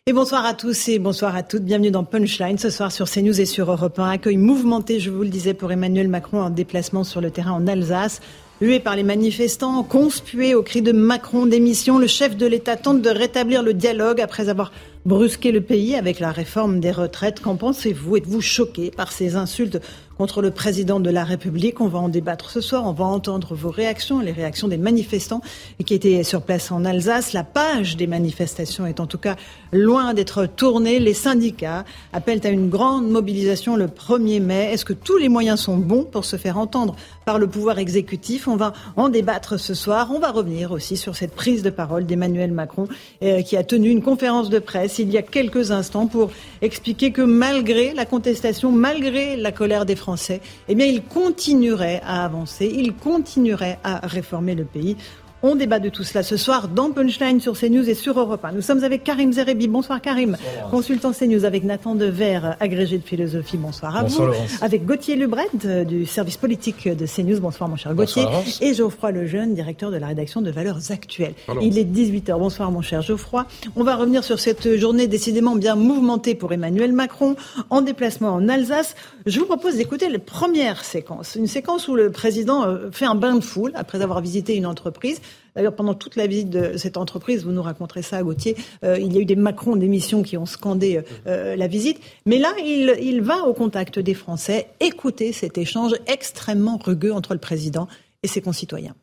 Et 0.05 0.13
bonsoir 0.13 0.47
à 0.47 0.55
tous 0.55 0.89
et 0.89 0.99
bonsoir 0.99 1.35
à 1.35 1.43
toutes. 1.43 1.65
Bienvenue 1.65 1.91
dans 1.91 2.05
Punchline 2.05 2.57
ce 2.57 2.71
soir 2.71 2.93
sur 2.93 3.11
CNews 3.11 3.41
et 3.41 3.47
sur 3.47 3.71
Europe 3.71 3.99
1. 3.99 4.09
Accueil 4.09 4.37
mouvementé, 4.37 5.01
je 5.01 5.11
vous 5.11 5.23
le 5.23 5.29
disais, 5.29 5.53
pour 5.53 5.73
Emmanuel 5.73 6.09
Macron 6.09 6.41
en 6.41 6.51
déplacement 6.51 7.05
sur 7.05 7.21
le 7.21 7.31
terrain 7.31 7.53
en 7.53 7.67
Alsace. 7.67 8.21
Hué 8.61 8.81
par 8.81 8.97
les 8.97 9.03
manifestants, 9.03 9.83
conspué 9.83 10.55
au 10.55 10.63
cri 10.63 10.83
de 10.83 10.93
Macron 10.93 11.47
démission, 11.47 11.99
le 11.99 12.07
chef 12.07 12.37
de 12.37 12.47
l'État 12.47 12.77
tente 12.77 13.03
de 13.03 13.11
rétablir 13.11 13.63
le 13.63 13.73
dialogue 13.73 14.21
après 14.21 14.49
avoir 14.49 14.73
brusqué 15.05 15.53
le 15.53 15.61
pays 15.61 15.95
avec 15.95 16.21
la 16.21 16.33
réforme 16.33 16.81
des 16.81 16.91
retraites. 16.91 17.41
Qu'en 17.41 17.57
pensez-vous? 17.57 18.17
Êtes-vous 18.17 18.41
choqué 18.41 18.91
par 18.91 19.13
ces 19.13 19.37
insultes 19.37 19.79
contre 20.19 20.43
le 20.43 20.51
président 20.51 20.99
de 20.99 21.11
la 21.11 21.23
République. 21.23 21.81
On 21.81 21.87
va 21.87 22.01
en 22.01 22.09
débattre 22.09 22.51
ce 22.51 22.61
soir. 22.61 22.85
On 22.85 22.93
va 22.93 23.05
entendre 23.05 23.55
vos 23.55 23.71
réactions, 23.71 24.19
les 24.19 24.33
réactions 24.33 24.67
des 24.67 24.77
manifestants 24.77 25.41
qui 25.87 25.95
étaient 25.95 26.25
sur 26.25 26.43
place 26.43 26.73
en 26.73 26.85
Alsace. 26.85 27.33
La 27.33 27.45
page 27.45 27.97
des 27.97 28.09
manifestations 28.09 28.85
est 28.85 28.99
en 28.99 29.07
tout 29.07 29.19
cas 29.19 29.37
loin 29.73 30.15
d'être 30.15 30.47
tournée. 30.47 30.99
Les 30.99 31.15
syndicats 31.15 31.85
appellent 32.13 32.45
à 32.45 32.49
une 32.49 32.69
grande 32.69 33.09
mobilisation 33.09 33.77
le 33.77 33.87
1er 33.87 34.41
mai. 34.41 34.73
Est-ce 34.73 34.85
que 34.85 34.93
tous 34.93 35.19
les 35.19 35.29
moyens 35.29 35.61
sont 35.61 35.77
bons 35.77 36.03
pour 36.03 36.25
se 36.25 36.37
faire 36.37 36.59
entendre 36.59 36.97
par 37.25 37.39
le 37.39 37.47
pouvoir 37.47 37.79
exécutif? 37.79 38.49
On 38.49 38.57
va 38.57 38.73
en 38.97 39.09
débattre 39.09 39.61
ce 39.61 39.75
soir. 39.75 40.11
On 40.13 40.19
va 40.19 40.33
revenir 40.33 40.73
aussi 40.73 40.97
sur 40.97 41.15
cette 41.15 41.35
prise 41.35 41.63
de 41.63 41.71
parole 41.71 42.07
d'Emmanuel 42.07 42.51
Macron 42.51 42.89
euh, 43.23 43.43
qui 43.43 43.57
a 43.57 43.63
tenu 43.63 43.89
une 43.89 44.03
conférence 44.03 44.51
de 44.51 44.59
presse 44.59 44.99
il 44.99 45.11
y 45.11 45.17
a 45.17 45.23
quelques 45.23 45.71
instants 45.71 46.09
pour 46.09 46.33
expliquer 46.61 47.13
que 47.13 47.23
malgré 47.23 47.95
la 47.95 48.05
contestation, 48.05 48.73
malgré 48.73 49.37
la 49.37 49.53
colère 49.53 49.87
des 49.87 49.95
Français, 49.95 50.08
français, 50.09 50.41
eh 50.69 50.75
bien, 50.75 50.87
il 50.87 51.03
continuerait 51.03 52.01
à 52.03 52.25
avancer, 52.25 52.65
il 52.65 52.95
continuerait 52.95 53.79
à 53.85 54.07
réformer 54.07 54.55
le 54.55 54.65
pays. 54.65 54.97
On 55.45 55.55
débat 55.55 55.79
de 55.79 55.89
tout 55.89 56.03
cela 56.03 56.25
ce 56.25 56.37
soir 56.37 56.67
dans 56.67 56.91
Punchline 56.91 57.41
sur 57.41 57.57
CNews 57.57 57.89
et 57.89 57.95
sur 57.95 58.19
Europe 58.19 58.45
1. 58.45 58.51
Nous 58.51 58.61
sommes 58.61 58.83
avec 58.83 59.05
Karim 59.05 59.33
Zerebi. 59.33 59.69
Bonsoir 59.69 60.01
Karim. 60.01 60.37
Consultant 60.69 61.13
CNews 61.13 61.45
avec 61.45 61.63
Nathan 61.63 61.95
Dever, 61.95 62.41
agrégé 62.59 62.99
de 62.99 63.05
philosophie. 63.05 63.57
Bonsoir 63.57 63.97
à 63.97 64.03
vous. 64.03 64.21
Avec 64.63 64.85
Gauthier 64.85 65.15
Lebret 65.15 65.47
euh, 65.65 65.85
du 65.85 66.07
service 66.07 66.37
politique 66.37 66.89
de 66.89 67.07
CNews. 67.07 67.39
Bonsoir 67.39 67.71
mon 67.71 67.77
cher 67.77 67.95
Gauthier. 67.95 68.25
et 68.61 68.75
Geoffroy 68.75 69.13
Lejeune, 69.13 69.55
directeur 69.55 69.93
de 69.93 69.97
la 69.97 70.09
rédaction 70.09 70.43
de 70.43 70.51
Valeurs 70.51 70.91
Actuelles. 70.91 71.35
Il 71.63 71.79
est 71.79 71.85
18h. 71.85 72.37
Bonsoir 72.37 72.73
mon 72.73 72.83
cher 72.83 73.03
Geoffroy. 73.03 73.47
On 73.77 73.85
va 73.85 73.95
revenir 73.95 74.25
sur 74.25 74.41
cette 74.41 74.77
journée 74.77 75.07
décidément 75.07 75.55
bien 75.55 75.77
mouvementée 75.77 76.35
pour 76.35 76.53
Emmanuel 76.53 76.93
Macron 76.93 77.37
en 77.71 77.81
déplacement 77.81 78.31
en 78.31 78.49
Alsace. 78.49 78.97
Je 79.25 79.39
vous 79.39 79.47
propose 79.47 79.77
d'écouter 79.77 80.09
la 80.09 80.19
première 80.19 80.85
séquence. 80.85 81.37
Une 81.37 81.47
séquence 81.47 81.87
où 81.87 81.95
le 81.95 82.11
président 82.11 82.65
euh, 82.65 82.91
fait 82.91 83.07
un 83.07 83.15
bain 83.15 83.37
de 83.37 83.45
foule 83.45 83.71
après 83.77 84.03
avoir 84.03 84.21
visité 84.21 84.57
une 84.57 84.67
entreprise. 84.67 85.21
D'ailleurs, 85.55 85.75
pendant 85.75 85.95
toute 85.95 86.17
la 86.17 86.27
visite 86.27 86.51
de 86.51 86.77
cette 86.77 86.97
entreprise, 86.97 87.45
vous 87.45 87.51
nous 87.51 87.63
raconterez 87.63 88.03
ça, 88.03 88.23
Gauthier, 88.23 88.57
euh, 88.85 88.99
il 88.99 89.13
y 89.13 89.19
a 89.19 89.21
eu 89.21 89.25
des 89.25 89.37
Macron 89.37 89.77
d'émissions 89.77 90.23
qui 90.23 90.37
ont 90.37 90.47
scandé 90.47 91.03
euh, 91.27 91.57
la 91.57 91.67
visite. 91.67 91.99
Mais 92.27 92.39
là, 92.39 92.53
il, 92.65 92.97
il 93.01 93.23
va 93.23 93.45
au 93.45 93.55
contact 93.55 93.99
des 93.99 94.15
Français, 94.15 94.69
écouter 94.81 95.33
cet 95.33 95.59
échange 95.59 95.95
extrêmement 96.07 96.77
rugueux 96.77 97.13
entre 97.13 97.33
le 97.33 97.41
président 97.41 97.89
et 98.23 98.29
ses 98.29 98.41
concitoyens. 98.41 98.95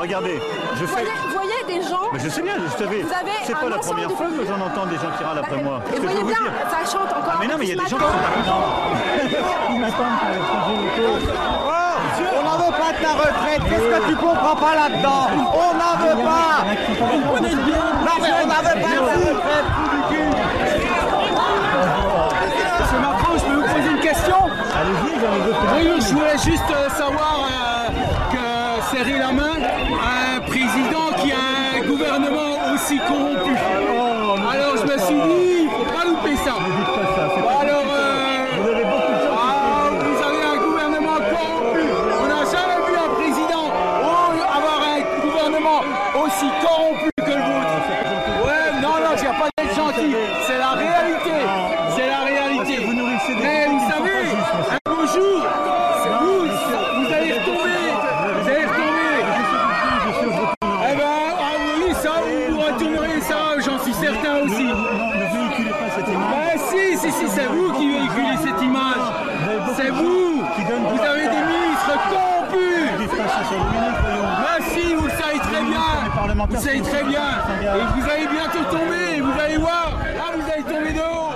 Regardez, 0.00 0.40
je 0.80 0.86
fais. 0.86 1.04
Vous 1.04 1.32
voyez 1.32 1.80
des 1.80 1.88
gens. 1.88 2.08
Mais 2.12 2.18
je 2.20 2.28
sais 2.28 2.42
bien, 2.42 2.54
je 2.54 2.84
savais. 2.84 3.04
C'est 3.44 3.54
pas 3.54 3.68
la 3.68 3.78
première 3.78 4.10
fois 4.10 4.26
que 4.26 4.46
j'en 4.46 4.60
entends 4.60 4.86
des 4.86 4.96
gens 4.96 5.10
qui 5.16 5.24
râlent 5.24 5.38
après 5.38 5.62
moi. 5.62 5.80
Et 5.94 5.98
vous 5.98 6.02
voyez 6.02 6.24
bien, 6.24 6.38
ça 6.70 6.90
chante 6.90 7.10
encore. 7.10 7.32
Ah, 7.32 7.36
mais 7.40 7.46
non, 7.46 7.54
mais 7.58 7.66
il 7.66 7.76
y 7.76 7.80
a 7.80 7.84
des 7.84 7.90
gens 7.90 7.96
qui 7.96 8.02
sont 8.04 8.10
pas 8.10 8.14
Ils 9.70 9.80
m'attendent 9.80 10.06
On 12.36 12.42
n'en 12.44 12.58
veut 12.58 12.76
pas 12.78 12.92
de 12.92 13.02
ta 13.02 13.12
retraite. 13.12 13.62
Qu'est-ce 13.68 13.88
que 13.88 14.08
tu 14.08 14.16
comprends 14.16 14.56
pas 14.56 14.74
là-dedans? 14.74 15.26
On 15.52 15.74
n'en 15.74 15.94
veut 16.04 16.22
pas. 16.24 16.64
Non, 18.04 18.16
mais 18.20 18.28
on 18.42 18.46
n'en 18.46 18.54
veut 18.54 18.80
pas 18.80 18.94
de 18.94 19.02
ta 19.02 19.14
retraite. 19.14 19.68
Monsieur 22.80 23.00
Macron, 23.00 23.32
je 23.36 23.44
peux 23.44 23.54
vous 23.54 23.74
poser 23.74 23.90
une 23.90 24.00
question? 24.00 24.36
Allez-y, 24.80 25.20
j'en 25.20 25.34
ai. 25.34 25.84
Oui, 25.84 26.00
je 26.00 26.14
voulais 26.14 26.38
juste 26.38 26.70
euh, 26.70 26.88
savoir. 26.90 27.48
Euh, 27.50 27.68
serrer 28.90 29.18
la 29.18 29.32
main 29.32 29.57
gouvernement 32.18 32.74
aussi 32.74 32.98
corrompu. 32.98 33.52
Alors 34.50 34.76
je 34.76 34.92
me 34.92 34.98
suis 34.98 35.14
dit, 35.14 35.62
il 35.62 35.70
faut 35.70 35.92
pas 35.92 36.04
louper 36.04 36.36
ça. 36.36 36.54
Vous 76.48 76.56
savez 76.56 76.80
très 76.80 77.04
bien. 77.04 77.28
Et 77.60 78.00
vous 78.00 78.10
allez 78.10 78.26
bientôt 78.26 78.64
tomber, 78.70 79.20
vous 79.20 79.40
allez 79.40 79.58
voir. 79.58 79.98
Là, 80.02 80.36
vous 80.36 80.50
allez 80.50 80.62
tomber 80.62 80.92
de 80.92 81.00
haut. 81.00 81.28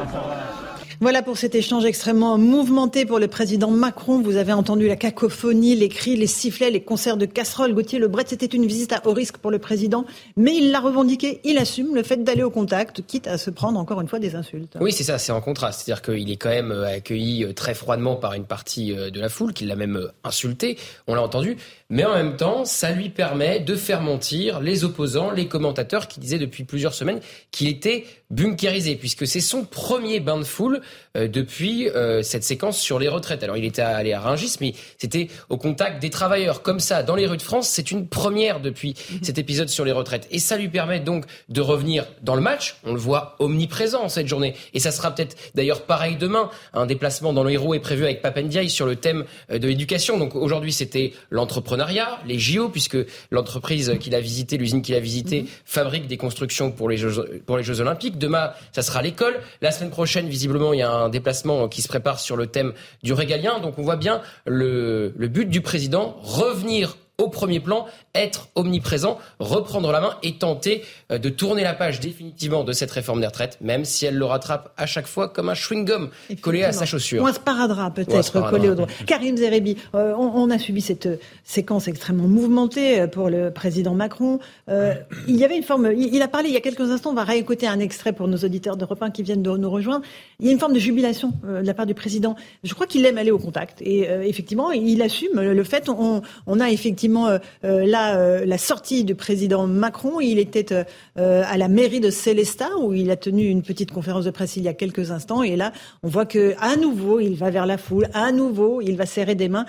Voilà 1.03 1.21
pour 1.21 1.37
cet 1.37 1.57
échange 1.57 1.85
extrêmement 1.85 2.39
mouvementé 2.39 3.05
pour 3.07 3.19
le 3.19 3.27
président 3.27 3.73
Macron. 3.73 4.23
Vous 4.23 4.37
avez 4.37 4.53
entendu 4.53 4.87
la 4.87 4.95
cacophonie, 4.95 5.75
les 5.75 5.89
cris, 5.89 6.15
les 6.15 6.29
sifflets, 6.29 6.71
les 6.71 6.81
concerts 6.81 7.17
de 7.17 7.27
casseroles. 7.27 7.75
Gauthier 7.75 7.99
Lebret, 7.99 8.23
c'était 8.29 8.47
une 8.47 8.67
visite 8.67 8.93
à 8.93 9.03
haut 9.05 9.13
risque 9.13 9.39
pour 9.39 9.51
le 9.51 9.59
président, 9.59 10.05
mais 10.37 10.55
il 10.55 10.71
l'a 10.71 10.79
revendiqué, 10.79 11.41
il 11.43 11.59
assume 11.59 11.97
le 11.97 12.05
fait 12.05 12.23
d'aller 12.23 12.45
au 12.45 12.51
contact, 12.51 13.05
quitte 13.05 13.27
à 13.27 13.37
se 13.37 13.51
prendre 13.51 13.81
encore 13.81 14.01
une 14.01 14.07
fois 14.07 14.21
des 14.21 14.37
insultes. 14.37 14.77
Oui, 14.81 14.93
c'est 14.93 15.03
ça, 15.03 15.19
c'est 15.19 15.33
en 15.33 15.41
contraste. 15.41 15.81
C'est-à-dire 15.81 16.03
qu'il 16.03 16.31
est 16.31 16.37
quand 16.37 16.51
même 16.51 16.71
euh, 16.71 16.87
accueilli 16.87 17.45
euh, 17.45 17.53
très 17.53 17.75
froidement 17.75 18.15
par 18.15 18.35
une 18.35 18.45
partie 18.45 18.97
euh, 18.97 19.11
de 19.11 19.21
la 19.21 19.29
foule, 19.29 19.55
qui 19.55 19.65
l'a 19.65 19.75
même 19.75 20.09
insulté, 20.23 20.79
on 21.09 21.17
l'a 21.17 21.23
entendu, 21.23 21.57
mais 21.93 22.07
en 22.07 22.15
même 22.15 22.37
temps, 22.37 22.65
ça 22.65 22.91
lui 22.91 23.11
permet 23.11 23.61
de 23.61 23.77
faire 23.77 24.01
mentir 24.01 24.61
les 24.61 24.83
opposants, 24.83 25.31
les 25.31 25.47
commentateurs 25.47 26.09
qui 26.09 26.21
disaient 26.21 26.39
depuis 26.39 26.65
plusieurs 26.65 26.95
semaines 26.95 27.21
qu'il 27.51 27.69
était 27.69 28.07
bunkérisé, 28.31 28.97
puisque 28.97 29.27
c'est 29.27 29.43
son 29.43 29.67
premier 29.67 30.19
bain 30.19 30.39
de 30.39 30.43
foule 30.43 30.81
depuis 31.15 31.91
euh, 31.91 32.23
cette 32.23 32.45
séquence 32.45 32.79
sur 32.79 32.99
les 32.99 33.09
retraites. 33.09 33.43
Alors 33.43 33.57
il 33.57 33.65
était 33.65 33.83
allé 33.83 34.13
à 34.13 34.21
Rungis, 34.21 34.57
mais 34.61 34.75
c'était 34.97 35.29
au 35.51 35.59
contact 35.59 36.01
des 36.01 36.11
travailleurs, 36.11 36.63
comme 36.63 36.81
ça, 36.81 37.03
dans 37.03 37.15
les 37.15 37.27
rues 37.27 37.37
de 37.37 37.43
France. 37.43 37.69
C'est 37.69 37.91
une 37.91 38.09
première 38.09 38.61
depuis 38.61 38.95
mhm. 39.11 39.19
cet 39.23 39.39
épisode 39.39 39.69
sur 39.69 39.85
les 39.85 39.93
retraites. 39.93 40.27
Et 40.31 40.39
ça 40.39 40.57
lui 40.57 40.69
permet 40.69 41.01
donc 41.01 41.25
de 41.49 41.61
revenir 41.61 42.07
dans 42.23 42.35
le 42.35 42.41
match. 42.41 42.77
On 42.85 42.95
le 42.95 42.99
voit 42.99 43.37
omniprésent 43.41 44.09
cette 44.09 44.27
journée. 44.27 44.55
Et 44.73 44.81
ça 44.81 44.91
sera 44.91 45.15
peut-être 45.15 45.37
d'ailleurs 45.55 45.83
pareil 45.83 46.17
demain. 46.17 46.51
Un 46.73 46.87
déplacement 46.87 47.33
dans 47.33 47.45
le 47.45 47.51
héros 47.51 47.75
est 47.75 47.81
prévu 47.81 48.05
avec 48.05 48.23
Papendiaï 48.23 48.71
sur 48.71 48.87
le 48.87 48.97
thème 48.97 49.25
euh, 49.51 49.59
de 49.59 49.69
l'éducation. 49.69 50.19
Donc 50.19 50.35
aujourd'hui, 50.35 50.73
c'était 50.73 51.13
l'entrepreneuriat, 51.31 52.21
les 52.27 52.39
JO, 52.39 52.71
puisque 52.71 52.97
l'entreprise 53.31 53.93
qu'il 54.01 54.15
a 54.15 54.21
visitée, 54.21 54.57
l'usine 54.57 54.81
qu'il 54.81 54.95
a 54.95 55.01
visitée, 55.01 55.43
mhm. 55.43 55.49
fabrique 55.67 56.07
des 56.07 56.17
constructions 56.17 56.71
pour 56.73 56.89
les 56.89 56.97
Jeux, 56.97 57.43
pour 57.45 57.59
les 57.59 57.65
Jeux 57.65 57.81
Olympiques. 57.81 58.17
Demain, 58.17 58.53
ça 58.73 58.81
sera 58.81 59.03
l'école. 59.03 59.41
La 59.61 59.71
semaine 59.73 59.91
prochaine, 59.91 60.29
visiblement, 60.29 60.73
il 60.73 60.79
y 60.79 60.83
a 60.83 60.91
un 60.91 61.02
déplacement 61.09 61.69
qui 61.69 61.83
se 61.83 61.89
prépare 61.89 62.21
sur 62.21 62.37
le 62.37 62.47
thème 62.47 62.73
du 63.03 63.13
régalien. 63.13 63.59
Donc 63.61 63.79
on 63.79 63.83
voit 63.83 63.97
bien 63.97 64.21
le 64.45 65.13
but 65.19 65.49
du 65.49 65.61
président, 65.61 66.17
revenir 66.23 66.97
au 67.19 67.29
premier 67.29 67.61
plan, 67.61 67.87
être 68.15 68.49
omniprésent, 68.55 69.19
reprendre 69.39 69.93
la 69.93 70.01
main 70.01 70.17
et 70.23 70.39
tenter 70.39 70.83
euh, 71.11 71.19
de 71.19 71.29
tourner 71.29 71.63
la 71.63 71.75
page 71.75 72.01
définitivement 72.01 72.65
de 72.65 72.73
cette 72.73 72.91
réforme 72.91 73.21
des 73.21 73.27
retraites, 73.27 73.59
même 73.61 73.85
si 73.85 74.07
elle 74.07 74.17
le 74.17 74.25
rattrape 74.25 74.73
à 74.79 74.87
chaque 74.87 75.07
fois 75.07 75.29
comme 75.29 75.51
un 75.51 75.55
chewing-gum 75.55 76.09
collé 76.41 76.65
à 76.65 76.73
sa 76.73 76.87
chaussure. 76.87 77.23
Ou 77.23 77.27
un 77.27 77.33
sparadrap 77.33 77.95
peut-être 77.95 78.51
collé 78.51 78.71
au 78.71 78.75
doigt. 78.75 78.87
Karim 79.07 79.37
Zerebi, 79.37 79.77
euh, 79.95 80.15
on, 80.17 80.51
a 80.51 80.59
subi 80.59 80.81
cette 80.81 81.07
euh, 81.07 81.17
séquence 81.45 81.87
extrêmement 81.87 82.29
mouvementée 82.29 83.07
pour 83.09 83.29
le 83.29 83.51
président 83.51 83.95
Macron. 83.95 84.39
il 84.69 85.37
y 85.37 85.45
avait 85.45 85.57
une 85.57 85.63
forme, 85.63 85.93
il, 85.95 86.23
a 86.23 86.29
parlé 86.29 86.49
il 86.49 86.55
y 86.55 86.57
a 86.57 86.61
quelques 86.61 86.91
instants, 86.91 87.11
on 87.11 87.15
va 87.15 87.25
réécouter 87.25 87.67
un 87.67 87.79
extrait 87.79 88.13
pour 88.13 88.27
nos 88.27 88.39
auditeurs 88.39 88.77
de 88.77 88.87
1 88.89 89.11
qui 89.11 89.23
viennent 89.23 89.43
de 89.43 89.51
nous 89.51 89.71
rejoindre. 89.71 90.05
Il 90.41 90.47
y 90.47 90.49
a 90.49 90.53
une 90.53 90.59
forme 90.59 90.73
de 90.73 90.79
jubilation 90.79 91.33
de 91.45 91.67
la 91.67 91.75
part 91.75 91.87
du 91.87 91.95
président. 91.95 92.37
Je 92.65 92.73
crois 92.75 92.87
qu'il 92.87 93.05
aime 93.05 93.19
aller 93.19 93.31
au 93.31 93.39
contact 93.39 93.83
et 93.83 94.09
effectivement, 94.25 94.71
il 94.73 95.03
assume 95.03 95.41
le 95.41 95.65
fait. 95.65 95.89
On, 95.89 96.23
on 96.47 96.61
a 96.61 96.71
effectivement 96.71 97.02
euh, 97.05 97.39
euh, 97.65 97.87
là, 97.87 98.17
euh, 98.17 98.45
la 98.45 98.59
sortie 98.59 99.05
du 99.05 99.15
président 99.15 99.67
Macron. 99.67 100.21
Il 100.21 100.39
était 100.39 100.85
à 101.17 101.57
la 101.57 101.69
mairie 101.69 102.01
de 102.01 102.11
Célestat 102.11 102.77
où 102.79 102.93
il 102.93 103.11
a 103.11 103.17
tenu 103.17 103.45
une 103.45 103.63
petite 103.63 103.91
conférence 103.91 104.25
de 104.25 104.31
presse 104.31 104.57
il 104.57 104.63
y 104.63 104.69
a 104.69 104.75
quelques 104.75 105.11
instants. 105.11 105.43
Et 105.43 105.57
là, 105.57 105.73
on 106.03 106.09
voit 106.09 106.27
que 106.27 106.55
à 106.61 106.77
nouveau, 106.77 107.21
il 107.21 107.35
va 107.35 107.51
vers 107.51 107.67
la 107.67 107.79
foule. 107.79 108.09
À 108.15 108.33
nouveau, 108.33 108.81
il 108.81 108.97
va 108.97 109.07
serrer 109.07 109.35
des 109.35 109.49
mains, 109.49 109.67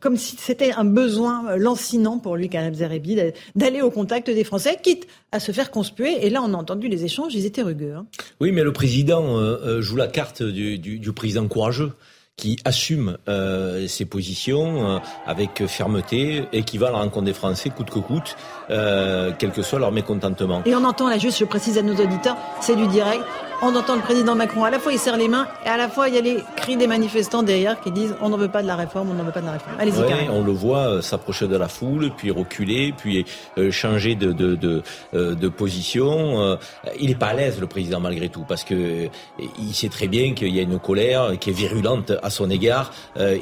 comme 0.00 0.16
si 0.16 0.36
c'était 0.38 0.72
un 0.72 0.84
besoin 0.84 1.56
lancinant 1.56 2.18
pour 2.18 2.36
lui, 2.36 2.48
Karim 2.48 2.74
Zerebi, 2.74 3.18
d'aller 3.54 3.82
au 3.82 3.90
contact 3.90 4.30
des 4.30 4.44
Français, 4.44 4.78
quitte 4.82 5.06
à 5.30 5.40
se 5.40 5.52
faire 5.52 5.70
conspuer. 5.70 6.26
Et 6.26 6.30
là, 6.30 6.42
on 6.44 6.52
a 6.54 6.56
entendu 6.56 6.88
les 6.88 7.04
échanges, 7.04 7.34
ils 7.34 7.46
étaient 7.46 7.62
rugueux. 7.62 7.94
Hein. 7.96 8.06
Oui, 8.40 8.52
mais 8.52 8.64
le 8.64 8.72
président 8.72 9.80
joue 9.80 9.96
la 9.96 10.08
carte 10.08 10.42
du 10.42 11.12
président 11.12 11.46
courageux 11.48 11.92
qui 12.36 12.58
assume 12.64 13.18
euh, 13.28 13.86
ses 13.86 14.04
positions 14.04 14.96
euh, 14.96 14.98
avec 15.26 15.66
fermeté 15.66 16.44
et 16.52 16.62
qui 16.62 16.78
va 16.78 16.88
à 16.88 16.90
la 16.90 16.98
rencontre 16.98 17.26
des 17.26 17.34
Français 17.34 17.70
coûte 17.70 17.90
que 17.90 17.98
coûte, 17.98 18.36
euh, 18.70 19.32
quel 19.38 19.52
que 19.52 19.62
soit 19.62 19.78
leur 19.78 19.92
mécontentement. 19.92 20.62
Et 20.64 20.74
on 20.74 20.84
entend 20.84 21.08
là 21.08 21.18
juste, 21.18 21.38
je 21.38 21.44
précise 21.44 21.78
à 21.78 21.82
nos 21.82 21.94
auditeurs, 21.94 22.36
c'est 22.60 22.76
du 22.76 22.86
direct 22.86 23.22
on 23.62 23.76
entend 23.76 23.94
le 23.94 24.02
président 24.02 24.34
Macron, 24.34 24.64
à 24.64 24.70
la 24.70 24.80
fois 24.80 24.92
il 24.92 24.98
serre 24.98 25.16
les 25.16 25.28
mains, 25.28 25.46
et 25.64 25.68
à 25.68 25.76
la 25.76 25.88
fois 25.88 26.08
il 26.08 26.16
y 26.16 26.18
a 26.18 26.20
les 26.20 26.42
cris 26.56 26.76
des 26.76 26.88
manifestants 26.88 27.44
derrière 27.44 27.80
qui 27.80 27.92
disent 27.92 28.14
on 28.20 28.28
n'en 28.28 28.36
veut 28.36 28.48
pas 28.48 28.60
de 28.60 28.66
la 28.66 28.74
réforme, 28.74 29.10
on 29.10 29.14
n'en 29.14 29.22
veut 29.22 29.32
pas 29.32 29.40
de 29.40 29.46
la 29.46 29.52
réforme. 29.52 29.76
Allez-y, 29.78 30.00
ouais, 30.00 30.28
On 30.30 30.42
le 30.42 30.52
voit 30.52 30.88
euh, 30.88 31.00
s'approcher 31.00 31.46
de 31.46 31.56
la 31.56 31.68
foule, 31.68 32.10
puis 32.16 32.32
reculer, 32.32 32.92
puis 32.96 33.24
euh, 33.58 33.70
changer 33.70 34.16
de, 34.16 34.32
de, 34.32 34.56
de, 34.56 34.82
euh, 35.14 35.36
de 35.36 35.48
position. 35.48 36.58
il 36.98 37.08
n'est 37.08 37.14
pas 37.14 37.28
à 37.28 37.34
l'aise, 37.34 37.60
le 37.60 37.68
président, 37.68 38.00
malgré 38.00 38.28
tout, 38.28 38.44
parce 38.46 38.64
que 38.64 39.08
il 39.38 39.74
sait 39.74 39.88
très 39.88 40.08
bien 40.08 40.34
qu'il 40.34 40.54
y 40.54 40.58
a 40.58 40.62
une 40.62 40.80
colère 40.80 41.38
qui 41.38 41.50
est 41.50 41.52
virulente 41.52 42.12
à 42.22 42.30
son 42.30 42.50
égard. 42.50 42.92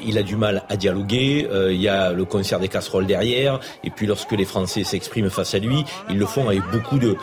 il 0.05 0.17
a 0.17 0.23
du 0.23 0.35
mal 0.35 0.63
à 0.69 0.77
dialoguer, 0.77 1.47
il 1.69 1.81
y 1.81 1.87
a 1.87 2.11
le 2.11 2.25
concert 2.25 2.59
des 2.59 2.67
casseroles 2.67 3.07
derrière, 3.07 3.59
et 3.83 3.89
puis 3.89 4.05
lorsque 4.05 4.33
les 4.33 4.45
Français 4.45 4.83
s'expriment 4.83 5.29
face 5.29 5.55
à 5.55 5.59
lui, 5.59 5.83
ils 6.09 6.17
le 6.17 6.25
font 6.25 6.47
avec 6.47 6.61
beaucoup 6.71 6.99
de, 6.99 7.15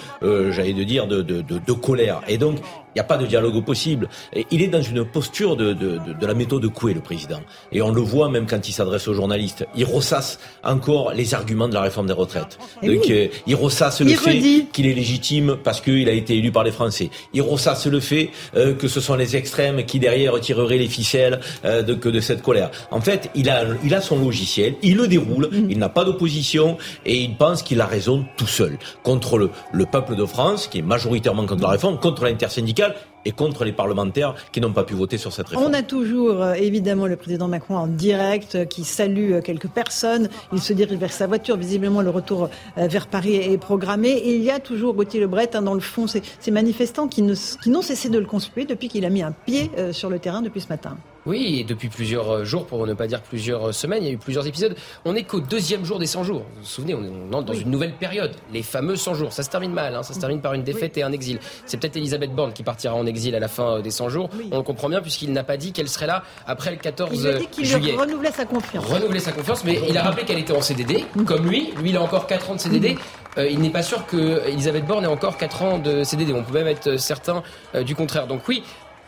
j'allais 0.51 0.73
de 0.73 0.85
dire, 0.85 1.07
de, 1.07 1.23
de, 1.23 1.43
de, 1.43 1.59
de 1.59 1.73
colère. 1.73 2.23
Et 2.29 2.39
donc, 2.39 2.59
il 2.95 2.99
n'y 2.99 3.01
a 3.01 3.05
pas 3.05 3.16
de 3.16 3.26
dialogue 3.26 3.64
possible. 3.64 4.09
Et 4.32 4.47
il 4.51 4.62
est 4.62 4.68
dans 4.68 4.82
une 4.82 5.05
posture 5.05 5.57
de, 5.57 5.72
de, 5.72 5.99
de, 6.18 6.26
la 6.26 6.34
méthode 6.34 6.66
Coué, 6.68 6.95
le 6.95 7.01
président. 7.01 7.41
Et 7.72 7.82
on 7.82 7.91
le 7.91 8.01
voit 8.01 8.28
même 8.28 8.47
quand 8.47 8.68
il 8.68 8.72
s'adresse 8.72 9.09
aux 9.09 9.14
journalistes. 9.14 9.66
Il 9.76 9.84
ressasse 9.84 10.39
encore 10.64 11.12
les 11.12 11.34
arguments 11.34 11.68
de 11.68 11.74
la 11.74 11.82
réforme 11.82 12.07
des 12.07 12.12
retraites. 12.12 12.59
Donc, 12.82 13.11
euh, 13.11 13.28
il 13.47 13.55
ressasse 13.55 14.01
le 14.01 14.11
fait 14.11 14.66
qu'il 14.72 14.86
est 14.86 14.95
légitime 14.95 15.57
parce 15.62 15.80
qu'il 15.80 16.09
a 16.09 16.12
été 16.12 16.36
élu 16.36 16.51
par 16.51 16.64
les 16.64 16.72
Français. 16.72 17.11
Il 17.32 17.43
ressasse 17.43 17.86
le 17.86 18.01
fait 18.01 18.30
euh, 18.57 18.74
que 18.74 18.89
ce 18.89 19.01
sont 19.01 19.14
les 19.14 19.36
extrêmes 19.36 19.84
qui 19.84 19.99
derrière 19.99 20.39
tireraient 20.41 20.78
les 20.78 20.89
ficelles 20.89 21.41
euh, 21.64 21.82
de, 21.82 21.95
que 21.95 22.09
de 22.09 22.20
cette 22.20 22.43
colère. 22.43 22.70
En 22.91 23.01
fait, 23.01 23.30
il 23.34 23.51
a, 23.51 23.64
il 23.84 23.95
a 23.95 24.01
son 24.01 24.18
logiciel, 24.18 24.74
il 24.82 24.97
le 24.97 25.09
déroule, 25.09 25.49
mm. 25.51 25.70
il 25.70 25.78
n'a 25.78 25.89
pas 25.89 26.05
d'opposition 26.05 26.78
et 27.05 27.16
il 27.16 27.36
pense 27.36 27.62
qu'il 27.62 27.80
a 27.80 27.86
raison 27.86 28.24
tout 28.36 28.47
seul 28.47 28.78
contre 29.03 29.39
le, 29.39 29.51
le 29.72 29.86
peuple 29.86 30.16
de 30.16 30.24
France 30.24 30.66
qui 30.68 30.78
est 30.78 30.82
majoritairement 30.82 31.47
contre 31.47 31.62
la 31.62 31.70
réforme, 31.70 31.99
contre 31.99 32.24
l'intersyndicale 32.24 32.88
et 33.24 33.32
contre 33.32 33.64
les 33.64 33.72
parlementaires 33.72 34.34
qui 34.53 34.61
n'ont 34.61 34.72
pas 34.72 34.84
pu 34.84 34.95
voter 34.95 35.18
sur 35.18 35.32
cette 35.32 35.49
réforme. 35.49 35.66
On 35.66 35.74
a 35.74 35.82
toujours 35.82 36.43
euh, 36.43 36.55
évidemment 36.55 37.07
le 37.07 37.16
président 37.16 37.49
Macron 37.49 37.76
en 37.76 37.86
direct 37.86 38.55
euh, 38.55 38.64
qui 38.64 38.84
salue 38.84 39.32
euh, 39.32 39.41
quelques 39.43 39.68
personnes. 39.68 40.28
Il 40.53 40.61
se 40.61 40.72
dirige 40.72 40.99
vers 40.99 41.12
sa 41.12 41.26
voiture. 41.26 41.57
Visiblement, 41.57 42.01
le 42.01 42.11
retour 42.11 42.49
vers 42.76 43.07
Paris 43.07 43.36
est 43.36 43.59
programmé. 43.59 44.11
Et 44.11 44.36
il 44.36 44.43
y 44.43 44.51
a 44.51 44.61
toujours 44.61 44.95
Gauthier 44.95 45.20
Lebret 45.20 45.55
hein, 45.55 45.62
dans 45.62 45.74
le 45.74 45.80
fond, 45.80 46.07
ces, 46.07 46.22
manifestants 46.51 47.09
qui 47.09 47.22
n'ont 47.22 47.82
cessé 47.82 48.09
de 48.09 48.18
le 48.18 48.26
conspuer 48.26 48.64
depuis 48.64 48.89
qu'il 48.89 49.05
a 49.05 49.11
mis 49.11 49.22
un 49.22 49.32
pied 49.32 49.70
sur 49.93 50.09
le 50.09 50.18
terrain 50.18 50.41
depuis 50.41 50.61
ce 50.61 50.68
matin. 50.68 50.97
Oui, 51.29 51.62
depuis 51.68 51.91
plusieurs 51.91 52.31
euh, 52.31 52.45
jours, 52.45 52.64
pour 52.64 52.87
ne 52.87 52.95
pas 52.95 53.07
dire 53.07 53.20
plusieurs 53.20 53.68
euh, 53.68 53.72
semaines, 53.72 54.03
il 54.03 54.07
y 54.07 54.09
a 54.09 54.14
eu 54.14 54.18
plusieurs 54.18 54.47
épisodes. 54.47 54.74
On 55.05 55.12
n'est 55.12 55.24
qu'au 55.24 55.41
deuxième 55.41 55.85
jour 55.85 55.99
des 55.99 56.07
100 56.07 56.24
jours. 56.24 56.39
Vous 56.55 56.61
vous 56.62 56.66
souvenez, 56.66 56.95
on 56.95 57.35
entre 57.35 57.45
dans 57.45 57.53
une 57.53 57.70
nouvelle 57.70 57.93
période, 57.93 58.35
les 58.51 58.62
fameux 58.62 58.97
100 58.97 59.12
jours. 59.12 59.33
Ça 59.35 59.43
se 59.43 59.51
termine 59.51 59.74
mal, 59.74 59.95
hein, 59.95 60.03
ça 60.03 60.14
se 60.14 60.20
termine 60.20 60.41
par 60.41 60.55
une 60.55 60.62
défaite 60.62 60.97
et 60.97 61.03
un 61.03 61.12
exil. 61.12 61.39
C'est 61.66 61.76
peut-être 61.76 61.97
Elisabeth 61.97 62.35
Borne 62.35 62.55
qui 62.55 62.62
partira 62.62 62.95
en 62.95 63.05
exil 63.05 63.35
à 63.35 63.41
la 63.41 63.49
fin 63.49 63.76
euh, 63.76 63.83
des 63.83 63.91
100 63.91 64.09
jours. 64.09 64.31
On 64.51 64.57
le 64.57 64.62
comprend 64.62 64.89
bien 64.89 65.03
puisqu'il 65.03 65.31
n'a 65.35 65.45
pas 65.45 65.59
dit 65.59 65.72
qu'elle 65.72 65.91
serait 65.91 66.07
là 66.07 66.22
après 66.47 66.70
le 66.70 66.79
14 66.79 67.11
il 67.12 67.26
a 67.26 67.35
dit 67.35 67.47
qu'il 67.49 67.95
renouvelait 67.95 68.33
sa 68.33 68.47
confiance. 68.47 68.87
Renouveler 68.87 69.20
sa 69.20 69.33
confiance, 69.33 69.64
mais 69.64 69.79
il 69.87 69.99
a 69.99 70.05
rappelé 70.05 70.24
qu'elle 70.24 70.39
était 70.39 70.57
en 70.57 70.62
CDD, 70.62 71.05
comme 71.26 71.47
lui. 71.47 71.74
Lui, 71.76 71.91
il 71.91 71.97
a 71.99 72.01
encore 72.03 72.26
4 72.26 72.53
ans 72.53 72.55
de 72.55 72.61
CDD. 72.61 72.97
il 73.37 73.61
n'est 73.61 73.68
pas 73.68 73.83
sûr 73.83 74.07
que 74.07 74.49
Elisabeth 74.49 74.87
Borne 74.87 75.05
ait 75.05 75.09
encore 75.09 75.37
4 75.37 75.62
ans 75.62 75.79
de 75.79 76.05
CDD. 76.05 76.33
On 76.33 76.43
peut 76.43 76.55
même 76.55 76.68
être 76.68 76.97
certain 76.99 77.43
du 77.85 77.95
contraire. 77.95 78.26
Donc 78.26 78.49
oui, 78.49 78.62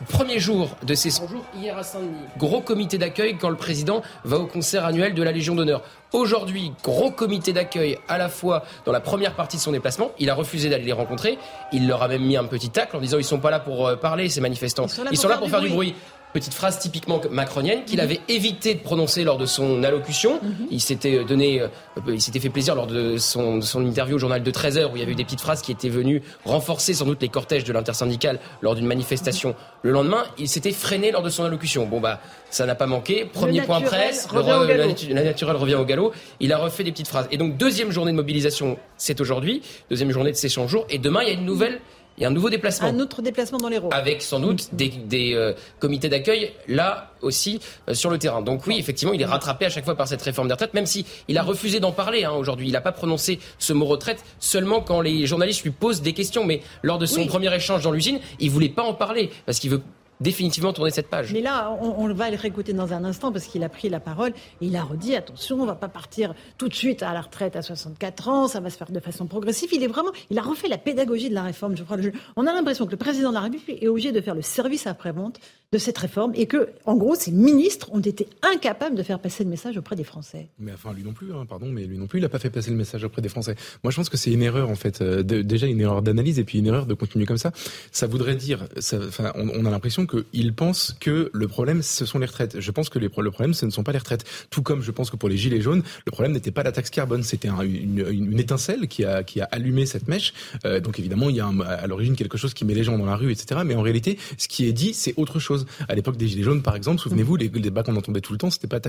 Premier 0.09 0.38
jour 0.38 0.70
de 0.82 0.94
ces 0.94 1.11
100 1.11 1.28
jours, 1.28 1.44
hier 1.55 1.76
à 1.76 1.82
Saint-Denis. 1.82 2.16
Gros 2.38 2.62
comité 2.62 2.96
d'accueil 2.96 3.36
quand 3.36 3.51
le 3.51 3.57
président 3.57 4.01
va 4.24 4.38
au 4.38 4.46
concert 4.46 4.86
annuel 4.86 5.12
de 5.12 5.22
la 5.22 5.30
Légion 5.30 5.55
d'honneur. 5.55 5.82
Aujourd'hui, 6.12 6.72
gros 6.82 7.11
comité 7.11 7.53
d'accueil 7.53 7.98
à 8.09 8.16
la 8.16 8.30
fois 8.30 8.64
dans 8.86 8.92
la 8.92 9.01
première 9.01 9.34
partie 9.34 9.59
de 9.59 9.62
son 9.62 9.72
déplacement. 9.72 10.11
Il 10.18 10.30
a 10.30 10.34
refusé 10.34 10.70
d'aller 10.70 10.84
les 10.84 10.92
rencontrer. 10.92 11.38
Il 11.72 11.86
leur 11.86 12.03
a 12.03 12.09
même 12.09 12.24
mis 12.24 12.38
un 12.38 12.44
petit 12.44 12.70
tacle 12.70 12.96
en 12.96 13.01
disant 13.01 13.18
ils 13.18 13.24
sont 13.24 13.40
pas 13.40 13.51
là 13.51 13.61
pour 13.61 13.86
euh, 13.86 13.96
parler, 13.96 14.30
ces 14.30 14.40
manifestants. 14.40 14.86
Ils 14.86 15.18
sont 15.18 15.28
là, 15.28 15.36
pour, 15.36 15.51
faire, 15.51 15.61
du 15.61 15.68
bruit. 15.68 15.94
Petite 16.32 16.54
phrase 16.54 16.78
typiquement 16.78 17.20
macronienne 17.30 17.84
qu'il 17.84 17.98
mhm. 17.98 18.04
avait 18.04 18.20
évité 18.28 18.74
de 18.74 18.80
prononcer 18.80 19.24
lors 19.24 19.36
de 19.36 19.46
son 19.46 19.82
allocution. 19.82 20.40
Mhm. 20.42 20.66
Il 20.70 20.80
s'était 20.80 21.16
euh, 21.16 21.24
donné, 21.24 21.60
euh, 21.60 21.68
il 22.06 22.20
s'était 22.20 22.38
fait 22.38 22.50
plaisir 22.50 22.74
lors 22.74 22.86
de 22.86 23.16
son, 23.16 23.60
son, 23.60 23.84
interview 23.84 24.16
au 24.16 24.18
journal 24.18 24.42
de 24.42 24.50
13 24.50 24.78
heures 24.78 24.92
où 24.92 24.96
il 24.96 25.00
y 25.00 25.02
avait 25.02 25.12
eu 25.12 25.16
des 25.16 25.24
petites 25.24 25.40
phrases 25.40 25.62
qui 25.62 25.72
étaient 25.72 25.88
venues 25.88 26.22
renforcer 26.44 26.94
sans 26.94 27.04
doute 27.04 27.20
les 27.20 27.28
cortèges 27.28 27.64
de 27.64 27.72
l'intersyndicale 27.72 28.38
lors 28.62 28.74
d'une 28.74 28.86
manifestation. 28.86 29.56
Le 29.82 29.90
lendemain, 29.90 30.24
il 30.38 30.48
s'était 30.48 30.72
freiné 30.72 31.10
lors 31.10 31.22
de 31.22 31.30
son 31.30 31.44
allocution. 31.44 31.86
Bon 31.86 32.00
bah, 32.00 32.20
ça 32.50 32.64
n'a 32.66 32.74
pas 32.74 32.86
manqué. 32.86 33.24
Premier 33.24 33.62
point 33.62 33.80
presse, 33.80 34.28
le, 34.32 35.14
la, 35.14 35.24
naturelle 35.24 35.56
revient 35.56 35.74
au 35.74 35.84
galop. 35.84 36.12
Il 36.38 36.52
a 36.52 36.58
refait 36.58 36.84
des 36.84 36.92
petites 36.92 37.08
phrases. 37.08 37.26
Et 37.30 37.38
donc 37.38 37.56
deuxième 37.56 37.90
journée 37.90 38.12
de 38.12 38.16
mobilisation, 38.16 38.78
c'est 38.96 39.20
aujourd'hui. 39.20 39.62
Deuxième 39.88 40.10
journée 40.10 40.30
de 40.30 40.36
ces 40.36 40.48
100 40.48 40.68
jours. 40.68 40.86
Et 40.90 40.98
demain, 40.98 41.22
il 41.22 41.28
y 41.28 41.30
a 41.30 41.34
une 41.34 41.44
nouvelle 41.44 41.80
et 42.20 42.26
un 42.26 42.30
nouveau 42.30 42.50
déplacement. 42.50 42.88
Un 42.88 43.00
autre 43.00 43.22
déplacement 43.22 43.58
dans 43.58 43.68
les. 43.68 43.80
Avec 43.90 44.22
sans 44.22 44.40
doute 44.40 44.68
des, 44.72 44.88
des 44.88 45.34
euh, 45.34 45.54
comités 45.78 46.08
d'accueil 46.08 46.52
là 46.68 47.10
aussi 47.22 47.60
euh, 47.88 47.94
sur 47.94 48.10
le 48.10 48.18
terrain. 48.18 48.42
Donc 48.42 48.66
oui, 48.66 48.76
effectivement, 48.78 49.14
il 49.14 49.22
est 49.22 49.26
rattrapé 49.26 49.64
à 49.64 49.70
chaque 49.70 49.84
fois 49.84 49.96
par 49.96 50.06
cette 50.06 50.22
réforme 50.22 50.48
des 50.48 50.54
retraites, 50.54 50.74
même 50.74 50.86
si 50.86 51.06
il 51.28 51.38
a 51.38 51.42
refusé 51.42 51.80
d'en 51.80 51.92
parler 51.92 52.24
hein, 52.24 52.32
aujourd'hui. 52.32 52.68
Il 52.68 52.72
n'a 52.72 52.80
pas 52.80 52.92
prononcé 52.92 53.40
ce 53.58 53.72
mot 53.72 53.86
retraite 53.86 54.22
seulement 54.38 54.80
quand 54.80 55.00
les 55.00 55.26
journalistes 55.26 55.62
lui 55.62 55.70
posent 55.70 56.02
des 56.02 56.12
questions. 56.12 56.44
Mais 56.44 56.60
lors 56.82 56.98
de 56.98 57.06
son 57.06 57.26
premier 57.26 57.54
échange 57.54 57.82
dans 57.82 57.92
l'usine, 57.92 58.20
il 58.38 58.50
voulait 58.50 58.68
pas 58.68 58.82
en 58.82 58.95
parler 58.95 59.30
parce 59.46 59.58
qu'il 59.58 59.70
veut 59.70 59.82
définitivement 60.21 60.72
tourner 60.72 60.91
cette 60.91 61.09
page. 61.09 61.33
Mais 61.33 61.41
là, 61.41 61.76
on, 61.80 62.13
va 62.13 62.30
le 62.30 62.37
réécouter 62.37 62.72
dans 62.72 62.92
un 62.92 63.05
instant 63.05 63.33
parce 63.33 63.47
qu'il 63.47 63.64
a 63.64 63.68
pris 63.68 63.88
la 63.88 64.01
parole 64.01 64.33
et 64.61 64.67
il 64.67 64.76
a 64.76 64.83
redit 64.83 65.17
attention, 65.17 65.57
on 65.57 65.63
ne 65.63 65.67
va 65.67 65.75
pas 65.75 65.88
partir 65.88 66.34
tout 66.59 66.68
de 66.68 66.75
suite 66.75 67.03
à 67.03 67.13
la 67.13 67.21
retraite 67.22 67.57
à 67.57 67.63
64 67.63 68.29
ans, 68.29 68.49
ça 68.49 68.61
va 68.61 68.71
se 68.71 68.76
faire 68.76 68.91
de 68.91 69.01
façon 69.01 69.26
progressive. 69.26 69.71
Il 69.72 69.83
est 69.83 69.88
vraiment, 69.88 70.11
il 70.30 70.38
a 70.38 70.42
refait 70.42 70.68
la 70.68 70.79
pédagogie 70.79 71.30
de 71.30 71.34
la 71.34 71.42
réforme. 71.42 71.76
Je 71.76 71.83
crois. 71.83 71.97
On 72.37 72.47
a 72.47 72.53
l'impression 72.53 72.87
que 72.87 72.91
le 72.91 72.97
président 72.97 73.30
de 73.30 73.34
la 73.34 73.41
République 73.41 73.83
est 73.83 73.88
obligé 73.88 74.13
de 74.13 74.21
faire 74.21 74.34
le 74.34 74.42
service 74.42 74.87
après-vente 74.87 75.41
de 75.72 75.79
cette 75.79 75.99
réforme 75.99 76.33
et 76.34 76.47
que, 76.47 76.71
en 76.84 76.97
gros, 76.97 77.14
ces 77.14 77.30
ministres 77.30 77.91
ont 77.92 78.01
été 78.01 78.26
incapables 78.42 78.97
de 78.97 79.03
faire 79.05 79.21
passer 79.21 79.45
le 79.45 79.51
message 79.51 79.76
auprès 79.76 79.95
des 79.95 80.03
Français. 80.03 80.49
Mais 80.59 80.72
enfin, 80.72 80.92
lui 80.92 81.05
non 81.05 81.13
plus, 81.13 81.33
hein, 81.33 81.47
pardon, 81.49 81.67
mais 81.67 81.87
lui 81.87 81.97
non 81.97 82.09
plus, 82.09 82.18
il 82.18 82.22
n'a 82.22 82.29
pas 82.29 82.41
fait 82.41 82.51
passer 82.51 82.71
le 82.71 82.76
message 82.76 83.05
auprès 83.05 83.22
des 83.22 83.29
Français. 83.29 83.55
Moi, 83.84 83.92
je 83.92 83.97
pense 83.97 84.09
que 84.09 84.17
c'est 84.17 84.33
une 84.33 84.42
erreur, 84.42 84.68
en 84.68 84.75
fait, 84.75 85.01
euh, 85.01 85.22
déjà 85.22 85.68
une 85.68 85.80
erreur 85.80 86.03
d'analyse 86.03 86.41
et 86.41 86.45
puis 86.45 86.59
une 86.59 86.67
erreur 86.67 86.87
de 86.87 86.95
continuer 86.95 87.25
comme 87.25 87.38
ça. 87.38 87.53
Ça 87.92 88.09
voudrait 88.09 88.34
dire, 88.34 88.67
ça, 88.79 88.99
on, 89.37 89.49
on, 89.49 89.64
a 89.64 89.71
l'impression 89.71 90.07
qu'il 90.11 90.53
pense 90.54 90.96
que 90.99 91.30
le 91.32 91.49
problème, 91.49 91.82
ce 91.82 92.04
sont 92.04 92.18
les 92.18 92.26
retraites. 92.26 92.61
Je 92.61 92.70
pense 92.70 92.88
que 92.88 92.99
les, 92.99 93.08
le 93.16 93.30
problème, 93.30 93.54
ce 93.54 93.66
ne 93.66 93.70
sont 93.70 93.82
pas 93.82 93.92
les 93.92 93.99
retraites. 93.99 94.24
Tout 94.50 94.62
comme 94.62 94.82
je 94.82 94.91
pense 94.91 95.11
que 95.11 95.16
pour 95.16 95.28
les 95.28 95.37
gilets 95.37 95.61
jaunes, 95.61 95.82
le 96.07 96.12
problème 96.12 96.32
n'était 96.32 96.50
pas 96.50 96.62
la 96.62 96.72
taxe 96.72 96.91
carbone, 96.91 97.22
c'était 97.22 97.49
une, 97.49 98.04
une, 98.11 98.38
étincelle 98.38 98.88
qui 98.88 99.04
a, 99.04 99.22
qui 99.22 99.41
a 99.41 99.45
allumé 99.45 99.87
cette 99.87 100.08
mèche. 100.08 100.32
Euh, 100.64 100.80
donc 100.80 100.99
évidemment, 100.99 101.28
il 101.28 101.37
y 101.37 101.41
a 101.41 101.49
à 101.49 101.87
l'origine 101.87 102.16
quelque 102.16 102.38
chose 102.38 102.54
qui 102.54 102.64
met 102.64 102.74
les 102.74 102.84
gens 102.84 102.99
dans 102.99 103.07
la 103.07 103.16
rue, 103.16 103.32
etc. 103.32 103.61
Mais 103.64 103.74
en 103.74 103.82
réalité, 103.82 104.18
ce 104.38 104.49
qui 104.49 104.66
est 104.66 104.72
dit, 104.72 104.95
c'est 104.95 105.14
autre 105.16 105.38
chose. 105.38 105.66
À 105.88 105.95
l'époque 105.95 106.16
des 106.16 106.28
gilets 106.28 106.42
jaunes, 106.42 106.62
par 106.62 106.76
exemple, 106.76 107.00
souvenez-vous, 107.00 107.37
les, 107.37 107.49
débats 107.49 107.82
qu'on 107.82 107.96
entendait 107.96 108.20
tout 108.20 108.32
le 108.32 108.38
temps, 108.38 108.50
c'était 108.50 108.66
pas 108.66 108.80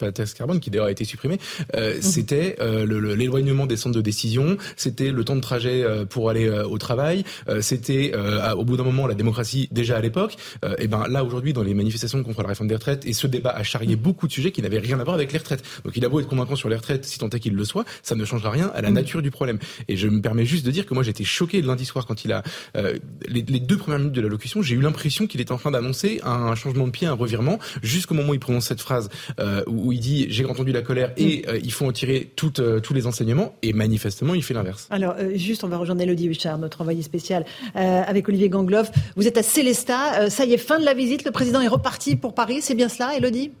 la 0.00 0.12
taxe 0.12 0.34
carbone 0.34 0.60
qui 0.60 0.70
d'ailleurs 0.70 0.86
a 0.86 0.90
été 0.90 1.04
supprimée, 1.04 1.38
euh, 1.76 1.98
mmh. 1.98 2.02
c'était 2.02 2.56
euh, 2.60 2.86
l'éloignement 3.14 3.66
des 3.66 3.76
centres 3.76 3.96
de 3.96 4.00
décision, 4.00 4.56
c'était 4.76 5.10
le 5.10 5.24
temps 5.24 5.36
de 5.36 5.40
trajet 5.40 5.84
pour 6.08 6.30
aller 6.30 6.48
au 6.48 6.78
travail, 6.78 7.24
c'était 7.60 8.12
au 8.56 8.64
bout 8.64 8.76
d'un 8.76 8.84
moment 8.84 9.06
la 9.06 9.14
démocratie 9.14 9.68
déjà 9.70 9.96
à 9.96 10.00
l'époque. 10.00 10.36
Et 10.78 10.86
ben 10.86 11.06
là 11.08 11.24
aujourd'hui 11.24 11.52
dans 11.52 11.62
les 11.62 11.74
manifestations 11.74 12.22
contre 12.22 12.42
la 12.42 12.48
réforme 12.48 12.68
des 12.68 12.74
retraites 12.74 13.06
et 13.06 13.12
ce 13.12 13.26
débat 13.26 13.50
a 13.50 13.62
charrié 13.62 13.96
mmh. 13.96 14.00
beaucoup 14.00 14.26
de 14.26 14.32
sujets 14.32 14.52
qui 14.52 14.62
n'avaient 14.62 14.78
rien 14.78 14.98
à 15.00 15.04
voir 15.04 15.14
avec 15.14 15.32
les 15.32 15.38
retraites. 15.38 15.62
Donc 15.84 15.96
il 15.96 16.04
a 16.04 16.08
beau 16.08 16.20
être 16.20 16.28
convaincant 16.28 16.56
sur 16.56 16.68
les 16.68 16.76
retraites, 16.76 17.04
si 17.04 17.18
tant 17.18 17.28
est 17.28 17.40
qu'il 17.40 17.54
le 17.54 17.64
soit, 17.64 17.84
ça 18.02 18.14
ne 18.14 18.24
changera 18.24 18.50
rien 18.50 18.70
à 18.74 18.82
la 18.82 18.90
mmh. 18.90 18.94
nature 18.94 19.22
du 19.22 19.30
problème. 19.30 19.58
Et 19.88 19.96
je 19.96 20.08
me 20.08 20.20
permets 20.20 20.44
juste 20.44 20.64
de 20.66 20.70
dire 20.70 20.86
que 20.86 20.94
moi 20.94 21.02
j'étais 21.02 21.24
choqué 21.24 21.62
lundi 21.62 21.84
soir 21.84 22.06
quand 22.06 22.24
il 22.24 22.32
a 22.32 22.42
les, 22.74 23.42
les, 23.42 23.60
deux 23.60 23.76
premières 23.76 23.98
minutes 23.98 24.14
de 24.14 24.20
l'allocution, 24.20 24.62
j'ai 24.62 24.74
eu 24.74 24.80
l'impression 24.80 25.26
qu'il 25.26 25.40
était 25.40 25.52
en 25.52 25.58
train 25.58 25.70
d'annoncer 25.70 26.20
un 26.24 26.54
changement 26.54 26.86
de 26.86 26.90
pied, 26.92 27.06
un 27.06 27.14
revirement, 27.14 27.58
jusqu'au 27.82 28.14
moment 28.14 28.30
où 28.30 28.34
il 28.34 28.40
prononce 28.40 28.66
cette 28.66 28.80
phrase 28.80 29.08
euh, 29.40 29.62
où, 29.66 29.92
il 29.92 30.00
dit 30.00 30.26
j'ai 30.28 30.44
entendu 30.44 30.72
la 30.72 30.82
colère 30.82 31.12
et 31.16 31.38
mm. 31.38 31.50
euh, 31.50 31.60
il 31.62 31.72
faut 31.72 31.86
en 31.86 31.92
tirer 31.92 32.30
toutes, 32.36 32.60
euh, 32.60 32.80
tous 32.80 32.94
les 32.94 33.06
enseignements, 33.06 33.54
et 33.62 33.72
manifestement 33.72 34.34
il 34.34 34.42
fait 34.42 34.54
l'inverse. 34.54 34.86
Alors 34.90 35.14
juste, 35.34 35.64
on 35.64 35.68
va 35.68 35.76
rejoindre 35.76 36.02
Elodie 36.02 36.26
Huchard, 36.26 36.58
notre 36.58 36.80
envoyé 36.80 37.02
spécial, 37.02 37.44
avec 37.74 38.28
Olivier 38.28 38.48
Gangloff. 38.48 38.90
Vous 39.16 39.26
êtes 39.26 39.38
à 39.38 39.42
Célestat, 39.42 40.30
ça 40.30 40.43
y 40.44 40.54
est, 40.54 40.58
fin 40.58 40.78
de 40.78 40.84
la 40.84 40.94
visite, 40.94 41.24
le 41.24 41.30
président 41.30 41.60
est 41.60 41.68
reparti 41.68 42.16
pour 42.16 42.34
Paris, 42.34 42.60
c'est 42.62 42.74
bien 42.74 42.88
cela, 42.88 43.16
Elodie 43.16 43.52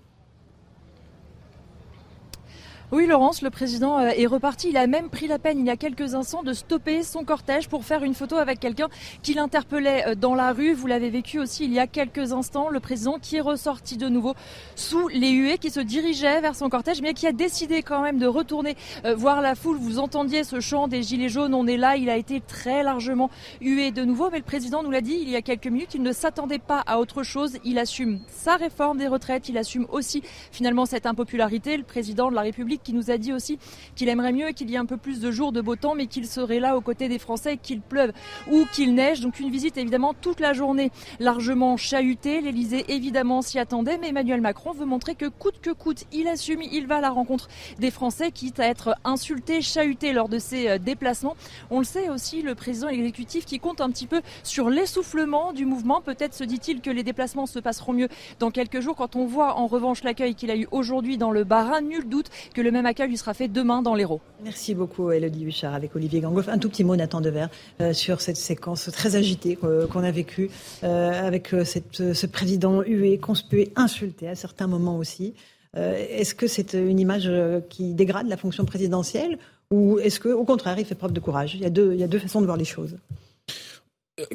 oui, 2.92 3.06
Laurence, 3.06 3.40
le 3.40 3.48
président 3.48 3.98
euh, 3.98 4.10
est 4.14 4.26
reparti. 4.26 4.68
Il 4.68 4.76
a 4.76 4.86
même 4.86 5.08
pris 5.08 5.26
la 5.26 5.38
peine, 5.38 5.58
il 5.58 5.66
y 5.66 5.70
a 5.70 5.76
quelques 5.76 6.14
instants, 6.14 6.42
de 6.42 6.52
stopper 6.52 7.02
son 7.02 7.24
cortège 7.24 7.68
pour 7.68 7.84
faire 7.84 8.04
une 8.04 8.14
photo 8.14 8.36
avec 8.36 8.60
quelqu'un 8.60 8.88
qui 9.22 9.32
l'interpellait 9.32 10.06
euh, 10.06 10.14
dans 10.14 10.34
la 10.34 10.52
rue. 10.52 10.74
Vous 10.74 10.86
l'avez 10.86 11.08
vécu 11.08 11.38
aussi 11.38 11.64
il 11.64 11.72
y 11.72 11.78
a 11.78 11.86
quelques 11.86 12.32
instants. 12.32 12.68
Le 12.68 12.80
président 12.80 13.18
qui 13.18 13.36
est 13.36 13.40
ressorti 13.40 13.96
de 13.96 14.08
nouveau 14.08 14.34
sous 14.76 15.08
les 15.08 15.30
huées, 15.30 15.56
qui 15.56 15.70
se 15.70 15.80
dirigeait 15.80 16.42
vers 16.42 16.54
son 16.54 16.68
cortège, 16.68 17.00
mais 17.00 17.14
qui 17.14 17.26
a 17.26 17.32
décidé 17.32 17.82
quand 17.82 18.02
même 18.02 18.18
de 18.18 18.26
retourner 18.26 18.76
euh, 19.06 19.14
voir 19.14 19.40
la 19.40 19.54
foule. 19.54 19.78
Vous 19.78 19.98
entendiez 19.98 20.44
ce 20.44 20.60
chant 20.60 20.86
des 20.86 21.02
Gilets 21.02 21.30
jaunes. 21.30 21.54
On 21.54 21.66
est 21.66 21.78
là. 21.78 21.96
Il 21.96 22.10
a 22.10 22.16
été 22.16 22.42
très 22.42 22.82
largement 22.82 23.30
hué 23.62 23.92
de 23.92 24.04
nouveau. 24.04 24.28
Mais 24.30 24.38
le 24.38 24.44
président 24.44 24.82
nous 24.82 24.90
l'a 24.90 25.00
dit 25.00 25.18
il 25.20 25.30
y 25.30 25.36
a 25.36 25.42
quelques 25.42 25.68
minutes. 25.68 25.94
Il 25.94 26.02
ne 26.02 26.12
s'attendait 26.12 26.58
pas 26.58 26.82
à 26.86 26.98
autre 26.98 27.22
chose. 27.22 27.56
Il 27.64 27.78
assume 27.78 28.20
sa 28.28 28.56
réforme 28.56 28.98
des 28.98 29.08
retraites. 29.08 29.48
Il 29.48 29.56
assume 29.56 29.86
aussi 29.90 30.22
finalement 30.52 30.84
cette 30.84 31.06
impopularité. 31.06 31.78
Le 31.78 31.82
président 31.82 32.30
de 32.30 32.34
la 32.34 32.42
République 32.42 32.83
qui 32.84 32.92
nous 32.92 33.10
a 33.10 33.18
dit 33.18 33.32
aussi 33.32 33.58
qu'il 33.96 34.08
aimerait 34.08 34.32
mieux 34.32 34.50
qu'il 34.50 34.70
y 34.70 34.74
ait 34.74 34.78
un 34.78 34.86
peu 34.86 34.96
plus 34.96 35.20
de 35.20 35.30
jours 35.30 35.50
de 35.50 35.60
beau 35.60 35.74
temps, 35.74 35.94
mais 35.94 36.06
qu'il 36.06 36.26
serait 36.26 36.60
là 36.60 36.76
aux 36.76 36.80
côtés 36.80 37.08
des 37.08 37.18
Français, 37.18 37.56
qu'il 37.56 37.80
pleuve 37.80 38.12
ou 38.50 38.64
qu'il 38.72 38.94
neige. 38.94 39.20
Donc 39.20 39.40
une 39.40 39.50
visite 39.50 39.76
évidemment 39.76 40.14
toute 40.14 40.40
la 40.40 40.52
journée 40.52 40.90
largement 41.18 41.76
chahutée. 41.76 42.40
L'Elysée 42.40 42.84
évidemment 42.88 43.42
s'y 43.42 43.58
attendait, 43.58 43.98
mais 43.98 44.08
Emmanuel 44.08 44.40
Macron 44.40 44.72
veut 44.72 44.84
montrer 44.84 45.14
que 45.14 45.26
coûte 45.26 45.60
que 45.60 45.70
coûte, 45.70 46.04
il 46.12 46.28
assume, 46.28 46.62
il 46.62 46.86
va 46.86 46.96
à 46.96 47.00
la 47.00 47.10
rencontre 47.10 47.48
des 47.78 47.90
Français, 47.90 48.30
quitte 48.30 48.60
à 48.60 48.66
être 48.66 48.94
insulté, 49.04 49.62
chahuté 49.62 50.12
lors 50.12 50.28
de 50.28 50.38
ses 50.38 50.68
euh, 50.68 50.78
déplacements. 50.78 51.36
On 51.70 51.78
le 51.78 51.84
sait 51.84 52.08
aussi, 52.10 52.42
le 52.42 52.54
président 52.54 52.88
exécutif 52.88 53.44
qui 53.44 53.58
compte 53.58 53.80
un 53.80 53.90
petit 53.90 54.06
peu 54.06 54.20
sur 54.42 54.70
l'essoufflement 54.70 55.52
du 55.52 55.64
mouvement. 55.64 56.00
Peut-être 56.00 56.34
se 56.34 56.44
dit-il 56.44 56.80
que 56.80 56.90
les 56.90 57.02
déplacements 57.02 57.46
se 57.46 57.58
passeront 57.58 57.92
mieux 57.92 58.08
dans 58.38 58.50
quelques 58.50 58.80
jours. 58.80 58.96
Quand 58.96 59.16
on 59.16 59.26
voit 59.26 59.56
en 59.56 59.66
revanche 59.66 60.02
l'accueil 60.02 60.34
qu'il 60.34 60.50
a 60.50 60.56
eu 60.56 60.66
aujourd'hui 60.70 61.16
dans 61.16 61.30
le 61.30 61.44
Barin, 61.44 61.80
nul 61.80 62.08
doute 62.08 62.30
que 62.54 62.60
le 62.64 62.70
même 62.72 62.86
accueil 62.86 63.08
lui 63.08 63.16
sera 63.16 63.34
fait 63.34 63.46
demain 63.46 63.82
dans 63.82 63.94
l'Hérault. 63.94 64.20
Merci 64.42 64.74
beaucoup 64.74 65.12
Elodie 65.12 65.44
Huchard 65.44 65.74
avec 65.74 65.94
Olivier 65.94 66.20
Gangoff. 66.20 66.48
Un 66.48 66.58
tout 66.58 66.68
petit 66.68 66.82
mot 66.82 66.96
Nathan 66.96 67.20
Dever 67.20 67.46
euh, 67.80 67.92
sur 67.92 68.20
cette 68.20 68.38
séquence 68.38 68.90
très 68.90 69.14
agitée 69.14 69.56
euh, 69.62 69.86
qu'on 69.86 70.02
a 70.02 70.10
vécue 70.10 70.50
euh, 70.82 71.26
avec 71.26 71.48
ce 71.48 72.26
président 72.26 72.82
hué, 72.82 73.18
conspué, 73.18 73.70
insulté 73.76 74.28
à 74.28 74.34
certains 74.34 74.66
moments 74.66 74.96
aussi. 74.96 75.34
est-ce 75.76 76.34
que 76.34 76.46
c'est 76.46 76.72
une 76.72 76.98
image 76.98 77.30
qui 77.68 77.94
dégrade 77.94 78.28
la 78.28 78.36
fonction 78.36 78.64
présidentielle 78.64 79.38
ou 79.70 79.98
est-ce 79.98 80.18
qu'au 80.20 80.44
contraire 80.44 80.78
il 80.78 80.84
fait 80.84 80.94
preuve 80.94 81.12
de 81.12 81.20
courage? 81.20 81.54
Il 81.54 81.60
y, 81.60 81.66
a 81.66 81.70
deux, 81.70 81.92
il 81.92 82.00
y 82.00 82.04
a 82.04 82.08
deux 82.08 82.18
façons 82.18 82.40
de 82.40 82.46
voir 82.46 82.56
les 82.56 82.64
choses. 82.64 82.96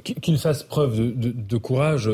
Qu'il 0.03 0.37
fasse 0.37 0.63
preuve 0.63 0.97
de 1.15 1.57
courage 1.57 2.09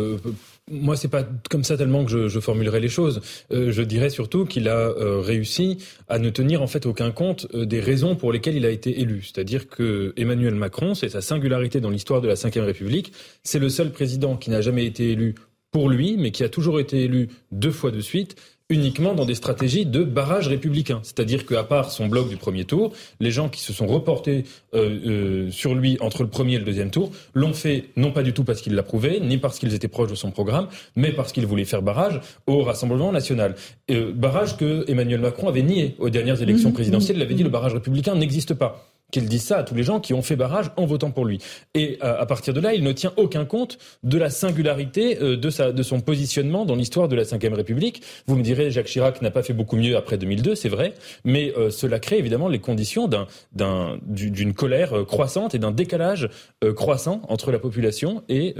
moi, 0.71 0.97
c'est 0.97 1.09
pas 1.09 1.23
comme 1.49 1.63
ça 1.63 1.77
tellement 1.77 2.05
que 2.05 2.27
je, 2.27 2.39
formulerai 2.39 2.79
les 2.79 2.89
choses. 2.89 3.21
Euh, 3.51 3.71
je 3.71 3.83
dirais 3.83 4.09
surtout 4.09 4.45
qu'il 4.45 4.67
a 4.67 4.89
euh, 4.89 5.19
réussi 5.19 5.77
à 6.07 6.17
ne 6.17 6.29
tenir 6.31 6.63
en 6.63 6.67
fait 6.67 6.87
aucun 6.87 7.11
compte 7.11 7.45
euh, 7.53 7.65
des 7.65 7.79
raisons 7.79 8.15
pour 8.15 8.33
lesquelles 8.33 8.55
il 8.55 8.65
a 8.65 8.71
été 8.71 8.99
élu. 8.99 9.21
C'est-à-dire 9.21 9.67
que 9.67 10.13
Emmanuel 10.17 10.55
Macron, 10.55 10.95
c'est 10.95 11.09
sa 11.09 11.21
singularité 11.21 11.81
dans 11.81 11.91
l'histoire 11.91 12.21
de 12.21 12.27
la 12.27 12.33
Ve 12.33 12.65
République. 12.65 13.13
C'est 13.43 13.59
le 13.59 13.69
seul 13.69 13.91
président 13.91 14.37
qui 14.37 14.49
n'a 14.49 14.61
jamais 14.61 14.85
été 14.85 15.11
élu 15.11 15.35
pour 15.69 15.89
lui, 15.89 16.15
mais 16.17 16.31
qui 16.31 16.43
a 16.43 16.49
toujours 16.49 16.79
été 16.79 17.03
élu 17.03 17.29
deux 17.51 17.71
fois 17.71 17.91
de 17.91 17.99
suite 17.99 18.35
uniquement 18.69 19.13
dans 19.13 19.25
des 19.25 19.35
stratégies 19.35 19.85
de 19.85 20.03
barrage 20.03 20.47
républicain. 20.47 20.99
C'est-à-dire 21.03 21.45
qu'à 21.45 21.63
part 21.63 21.91
son 21.91 22.07
bloc 22.07 22.29
du 22.29 22.37
premier 22.37 22.65
tour, 22.65 22.93
les 23.19 23.29
gens 23.29 23.47
qui 23.47 23.61
se 23.61 23.73
sont 23.73 23.85
reportés 23.85 24.45
euh, 24.73 25.45
euh, 25.47 25.51
sur 25.51 25.75
lui 25.75 25.97
entre 26.01 26.23
le 26.23 26.29
premier 26.29 26.55
et 26.55 26.57
le 26.57 26.65
deuxième 26.65 26.89
tour 26.89 27.11
l'ont 27.35 27.53
fait 27.53 27.85
non 27.95 28.11
pas 28.11 28.23
du 28.23 28.33
tout 28.33 28.43
parce 28.43 28.61
qu'il 28.61 28.73
l'approuvait, 28.73 29.19
ni 29.19 29.37
parce 29.37 29.59
qu'ils 29.59 29.75
étaient 29.75 29.87
proches 29.87 30.09
de 30.09 30.15
son 30.15 30.31
programme, 30.31 30.67
mais 30.95 31.11
parce 31.11 31.31
qu'ils 31.31 31.45
voulaient 31.45 31.65
faire 31.65 31.83
barrage 31.83 32.19
au 32.47 32.63
Rassemblement 32.63 33.11
national. 33.11 33.55
Euh, 33.91 34.11
barrage 34.11 34.57
que 34.57 34.83
Emmanuel 34.89 35.21
Macron 35.21 35.47
avait 35.47 35.61
nié 35.61 35.95
aux 35.99 36.09
dernières 36.09 36.41
élections 36.41 36.71
mmh. 36.71 36.73
présidentielles. 36.73 37.17
Il 37.17 37.21
avait 37.21 37.35
dit 37.35 37.43
le 37.43 37.49
barrage 37.49 37.75
républicain 37.75 38.15
n'existe 38.15 38.55
pas 38.55 38.94
qu'il 39.11 39.25
dise 39.27 39.43
ça 39.43 39.57
à 39.59 39.63
tous 39.63 39.75
les 39.75 39.83
gens 39.83 39.99
qui 39.99 40.13
ont 40.13 40.21
fait 40.21 40.35
barrage 40.35 40.71
en 40.77 40.85
votant 40.85 41.11
pour 41.11 41.25
lui. 41.25 41.39
Et 41.73 41.97
euh, 42.03 42.19
à 42.19 42.25
partir 42.25 42.53
de 42.53 42.59
là, 42.59 42.73
il 42.73 42.83
ne 42.83 42.91
tient 42.91 43.13
aucun 43.17 43.45
compte 43.45 43.77
de 44.03 44.17
la 44.17 44.29
singularité 44.29 45.21
euh, 45.21 45.37
de, 45.37 45.49
sa, 45.49 45.71
de 45.71 45.83
son 45.83 46.01
positionnement 46.01 46.65
dans 46.65 46.75
l'histoire 46.75 47.07
de 47.07 47.15
la 47.15 47.23
Ve 47.23 47.53
République. 47.53 48.01
Vous 48.27 48.35
me 48.35 48.41
direz, 48.41 48.71
Jacques 48.71 48.87
Chirac 48.87 49.21
n'a 49.21 49.31
pas 49.31 49.43
fait 49.43 49.53
beaucoup 49.53 49.77
mieux 49.77 49.95
après 49.95 50.17
2002, 50.17 50.55
c'est 50.55 50.69
vrai, 50.69 50.93
mais 51.23 51.53
euh, 51.57 51.69
cela 51.69 51.99
crée 51.99 52.17
évidemment 52.17 52.47
les 52.47 52.59
conditions 52.59 53.09
d'une 53.53 54.53
colère 54.53 55.05
croissante 55.05 55.55
et 55.55 55.59
d'un 55.59 55.71
décalage 55.71 56.29
croissant 56.75 57.21
entre 57.29 57.51
la 57.51 57.59
population 57.59 58.23
et, 58.29 58.55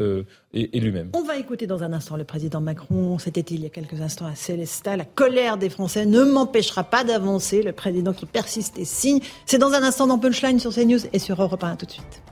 et, 0.56 0.80
lui-même. 0.80 1.10
On 1.14 1.23
va 1.23 1.38
écouter 1.38 1.68
dans 1.68 1.84
un 1.84 1.94
instant 1.94 2.15
le 2.15 2.23
président 2.23 2.61
Macron. 2.61 3.19
C'était 3.19 3.41
il 3.41 3.61
y 3.61 3.65
a 3.65 3.69
quelques 3.69 4.02
instants 4.02 4.26
à 4.26 4.36
Célestat. 4.36 4.95
La 4.95 5.06
colère 5.06 5.57
des 5.57 5.69
Français 5.69 6.06
ne 6.06 6.23
m'empêchera 6.23 6.84
pas 6.84 7.03
d'avancer. 7.03 7.61
Le 7.61 7.73
président 7.73 8.14
qui 8.14 8.26
persiste 8.26 8.80
et 8.80 8.86
signe. 8.86 9.19
C'est 9.45 9.57
dans 9.57 9.73
un 9.73 9.84
instant 9.84 10.07
dans 10.07 10.18
Punchline 10.18 10.60
sur 10.60 10.73
CNews 10.73 10.99
et 11.11 11.19
sur 11.19 11.41
Europe 11.41 11.64
1. 11.64 11.76
tout 11.76 11.86
de 11.86 11.91
suite. 11.91 12.23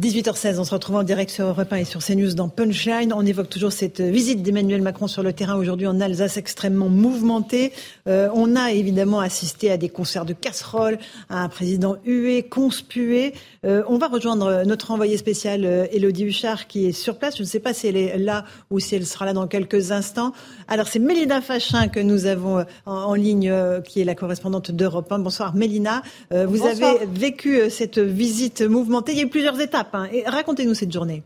18h16, 0.00 0.58
on 0.58 0.64
se 0.64 0.70
retrouve 0.70 0.96
en 0.96 1.02
direct 1.02 1.30
sur 1.30 1.44
Europe 1.44 1.70
1 1.70 1.76
et 1.76 1.84
sur 1.84 2.02
CNews 2.02 2.32
dans 2.32 2.48
Punchline. 2.48 3.12
On 3.12 3.26
évoque 3.26 3.50
toujours 3.50 3.72
cette 3.72 4.00
visite 4.00 4.42
d'Emmanuel 4.42 4.80
Macron 4.80 5.06
sur 5.06 5.22
le 5.22 5.34
terrain 5.34 5.54
aujourd'hui 5.56 5.86
en 5.86 6.00
Alsace 6.00 6.38
extrêmement 6.38 6.88
mouvementée. 6.88 7.74
Euh, 8.08 8.30
on 8.32 8.56
a 8.56 8.72
évidemment 8.72 9.20
assisté 9.20 9.70
à 9.70 9.76
des 9.76 9.90
concerts 9.90 10.24
de 10.24 10.32
casseroles, 10.32 10.96
à 11.28 11.42
un 11.42 11.50
président 11.50 11.98
hué, 12.06 12.42
conspué. 12.42 13.34
Euh, 13.66 13.82
on 13.86 13.98
va 13.98 14.08
rejoindre 14.08 14.64
notre 14.64 14.92
envoyé 14.92 15.18
spécial 15.18 15.66
euh, 15.66 15.84
Elodie 15.92 16.24
Huchard 16.24 16.68
qui 16.68 16.86
est 16.86 16.92
sur 16.92 17.18
place. 17.18 17.36
Je 17.36 17.42
ne 17.42 17.46
sais 17.46 17.60
pas 17.60 17.74
si 17.74 17.86
elle 17.86 17.98
est 17.98 18.16
là 18.16 18.46
ou 18.70 18.80
si 18.80 18.94
elle 18.94 19.04
sera 19.04 19.26
là 19.26 19.34
dans 19.34 19.46
quelques 19.46 19.92
instants. 19.92 20.32
Alors 20.68 20.88
c'est 20.88 21.00
Mélina 21.00 21.42
Fachin 21.42 21.88
que 21.88 22.00
nous 22.00 22.24
avons 22.24 22.64
en, 22.86 23.12
ligne, 23.12 23.54
qui 23.84 24.00
est 24.00 24.04
la 24.04 24.14
correspondante 24.14 24.70
d'Europe 24.70 25.12
1. 25.12 25.18
Bonsoir 25.18 25.54
Mélina. 25.54 26.00
vous 26.30 26.66
avez 26.66 27.04
vécu 27.12 27.68
cette 27.68 27.98
visite 27.98 28.62
mouvementée. 28.62 29.12
Il 29.12 29.18
y 29.18 29.20
a 29.20 29.24
eu 29.24 29.28
plusieurs 29.28 29.60
étapes. 29.60 29.81
Hein. 29.92 30.08
Et 30.12 30.24
racontez-nous 30.26 30.74
cette 30.74 30.92
journée. 30.92 31.22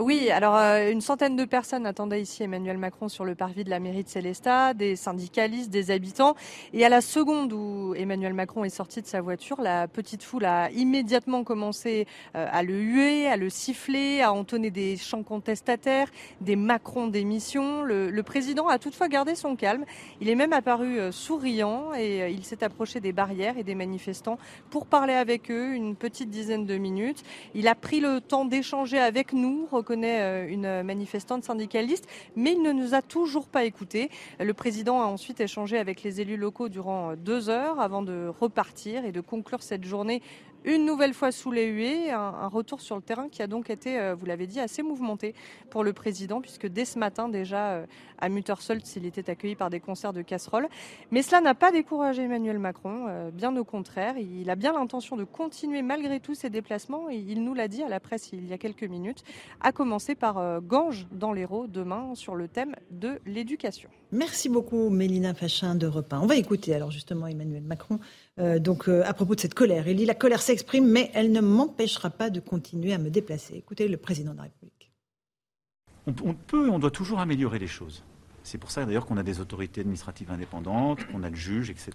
Oui, 0.00 0.30
alors 0.30 0.54
euh, 0.54 0.92
une 0.92 1.00
centaine 1.00 1.34
de 1.34 1.44
personnes 1.44 1.84
attendaient 1.84 2.22
ici 2.22 2.44
Emmanuel 2.44 2.78
Macron 2.78 3.08
sur 3.08 3.24
le 3.24 3.34
parvis 3.34 3.64
de 3.64 3.70
la 3.70 3.80
mairie 3.80 4.04
de 4.04 4.08
Célestat, 4.08 4.72
des 4.72 4.94
syndicalistes, 4.94 5.70
des 5.70 5.90
habitants. 5.90 6.36
Et 6.72 6.84
à 6.84 6.88
la 6.88 7.00
seconde 7.00 7.52
où 7.52 7.96
Emmanuel 7.96 8.32
Macron 8.32 8.62
est 8.62 8.68
sorti 8.68 9.02
de 9.02 9.08
sa 9.08 9.20
voiture, 9.20 9.60
la 9.60 9.88
petite 9.88 10.22
foule 10.22 10.44
a 10.44 10.70
immédiatement 10.70 11.42
commencé 11.42 12.06
euh, 12.36 12.46
à 12.48 12.62
le 12.62 12.74
huer, 12.74 13.26
à 13.26 13.36
le 13.36 13.50
siffler, 13.50 14.22
à 14.22 14.32
entonner 14.32 14.70
des 14.70 14.96
chants 14.96 15.24
contestataires, 15.24 16.06
des 16.40 16.54
Macron 16.54 17.08
d'émission. 17.08 17.82
Le, 17.82 18.08
le, 18.08 18.22
président 18.22 18.68
a 18.68 18.78
toutefois 18.78 19.08
gardé 19.08 19.34
son 19.34 19.56
calme. 19.56 19.84
Il 20.20 20.28
est 20.28 20.36
même 20.36 20.52
apparu 20.52 21.00
euh, 21.00 21.10
souriant 21.10 21.92
et 21.98 22.30
il 22.30 22.44
s'est 22.44 22.62
approché 22.62 23.00
des 23.00 23.12
barrières 23.12 23.58
et 23.58 23.64
des 23.64 23.74
manifestants 23.74 24.38
pour 24.70 24.86
parler 24.86 25.14
avec 25.14 25.50
eux 25.50 25.74
une 25.74 25.96
petite 25.96 26.30
dizaine 26.30 26.66
de 26.66 26.76
minutes. 26.76 27.24
Il 27.56 27.66
a 27.66 27.74
pris 27.74 27.98
le 27.98 28.20
temps 28.20 28.44
d'échanger 28.44 29.00
avec 29.00 29.32
nous 29.32 29.66
connaît 29.88 30.20
euh, 30.20 30.46
une 30.46 30.82
manifestante 30.82 31.44
syndicaliste, 31.44 32.06
mais 32.36 32.52
il 32.52 32.60
ne 32.60 32.72
nous 32.72 32.94
a 32.94 33.00
toujours 33.00 33.48
pas 33.48 33.64
écoutés. 33.64 34.10
Le 34.38 34.52
président 34.52 35.00
a 35.00 35.06
ensuite 35.06 35.40
échangé 35.40 35.78
avec 35.78 36.02
les 36.02 36.20
élus 36.20 36.36
locaux 36.36 36.68
durant 36.68 37.16
deux 37.16 37.48
heures 37.48 37.80
avant 37.80 38.02
de 38.02 38.30
repartir 38.38 39.06
et 39.06 39.12
de 39.12 39.22
conclure 39.22 39.62
cette 39.62 39.84
journée 39.84 40.20
une 40.64 40.84
nouvelle 40.84 41.14
fois 41.14 41.32
sous 41.32 41.50
les 41.50 41.66
huées, 41.66 42.10
un, 42.10 42.48
retour 42.48 42.80
sur 42.80 42.96
le 42.96 43.02
terrain 43.02 43.28
qui 43.28 43.42
a 43.42 43.46
donc 43.46 43.70
été, 43.70 43.98
euh, 43.98 44.14
vous 44.14 44.26
l'avez 44.26 44.46
dit, 44.46 44.60
assez 44.60 44.82
mouvementé 44.82 45.34
pour 45.70 45.84
le 45.84 45.92
président, 45.92 46.40
puisque 46.40 46.66
dès 46.66 46.84
ce 46.84 46.98
matin 46.98 47.28
déjà, 47.28 47.72
euh, 47.72 47.86
à 48.18 48.28
Muttersold, 48.28 48.82
il 48.96 49.06
était 49.06 49.30
accueilli 49.30 49.54
par 49.54 49.70
des 49.70 49.80
concerts 49.80 50.12
de 50.12 50.22
casseroles. 50.22 50.68
Mais 51.10 51.22
cela 51.22 51.40
n'a 51.40 51.54
pas 51.54 51.70
découragé 51.70 52.22
Emmanuel 52.22 52.58
Macron, 52.58 53.06
euh, 53.08 53.30
bien 53.30 53.56
au 53.56 53.64
contraire. 53.64 54.16
Il 54.18 54.50
a 54.50 54.56
bien 54.56 54.72
l'intention 54.72 55.16
de 55.16 55.24
continuer 55.24 55.82
malgré 55.82 56.20
tout 56.20 56.34
ses 56.34 56.50
déplacements, 56.50 57.08
et 57.10 57.16
il 57.16 57.44
nous 57.44 57.54
l'a 57.54 57.68
dit 57.68 57.82
à 57.82 57.88
la 57.88 58.00
presse 58.00 58.30
il 58.32 58.46
y 58.46 58.52
a 58.52 58.58
quelques 58.58 58.84
minutes, 58.84 59.22
à 59.60 59.72
commencer 59.72 60.14
par 60.14 60.60
Ganges 60.60 61.06
dans 61.12 61.32
l'Hérault 61.32 61.66
demain 61.66 62.14
sur 62.14 62.34
le 62.34 62.48
thème 62.48 62.74
de 62.90 63.20
l'éducation. 63.26 63.90
Merci 64.10 64.48
beaucoup 64.48 64.88
Mélina 64.88 65.34
Fachin 65.34 65.74
de 65.74 65.86
Repas. 65.86 66.18
On 66.22 66.26
va 66.26 66.36
écouter 66.36 66.74
alors 66.74 66.90
justement 66.90 67.26
Emmanuel 67.26 67.62
Macron 67.62 68.00
euh, 68.38 68.58
donc 68.58 68.88
euh, 68.88 69.02
à 69.04 69.12
propos 69.12 69.34
de 69.34 69.40
cette 69.40 69.54
colère. 69.54 69.88
Il 69.88 69.96
dit 69.96 70.06
la 70.06 70.14
colère 70.14 70.40
s'exprime, 70.58 70.88
mais 70.88 71.10
elle 71.14 71.30
ne 71.30 71.40
m'empêchera 71.40 72.10
pas 72.10 72.30
de 72.30 72.40
continuer 72.40 72.92
à 72.92 72.98
me 72.98 73.10
déplacer. 73.10 73.54
Écoutez 73.54 73.86
le 73.86 73.96
président 73.96 74.32
de 74.32 74.38
la 74.38 74.42
République. 74.44 74.90
On, 76.06 76.34
peut 76.34 76.68
on 76.70 76.78
doit 76.78 76.90
toujours 76.90 77.20
améliorer 77.20 77.58
les 77.58 77.66
choses. 77.66 78.02
C'est 78.42 78.58
pour 78.58 78.70
ça 78.70 78.84
d'ailleurs 78.84 79.06
qu'on 79.06 79.18
a 79.18 79.22
des 79.22 79.40
autorités 79.40 79.82
administratives 79.82 80.30
indépendantes, 80.30 81.06
qu'on 81.06 81.22
a 81.22 81.30
le 81.30 81.36
juge, 81.36 81.70
etc. 81.70 81.92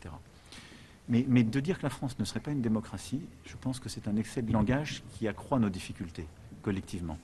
Mais, 1.09 1.23
de 1.23 1.59
dire 1.59 1.79
que 1.79 1.83
la 1.83 1.89
France 1.89 2.17
ne 2.19 2.23
serait 2.23 2.39
pas 2.39 2.51
une 2.51 2.61
démocratie, 2.61 3.21
je 3.45 3.55
pense 3.59 3.79
que 3.79 3.89
c'est 3.89 4.07
un 4.07 4.15
excès 4.15 4.41
de 4.41 4.53
langage 4.53 5.03
qui 5.09 5.27
accroît 5.27 5.59
nos 5.59 5.69
difficultés 5.69 6.25
collectivement. 6.61 7.17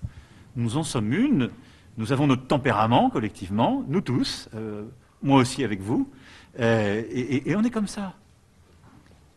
Nous 0.58 0.76
en 0.76 0.84
sommes 0.84 1.14
une, 1.14 1.50
nous 1.98 2.12
avons 2.12 2.28
notre 2.28 2.48
tempérament 2.48 3.10
collectivement, 3.10 3.86
nous 3.88 4.02
tous, 4.02 4.50
euh, 4.56 4.84
moi 5.22 5.40
aussi 5.40 5.64
avec 5.64 5.80
vous, 5.80 6.10
et, 6.58 7.50
et 7.50 7.56
on 7.56 7.64
est 7.64 7.70
comme 7.70 7.88
ça. 7.88 8.16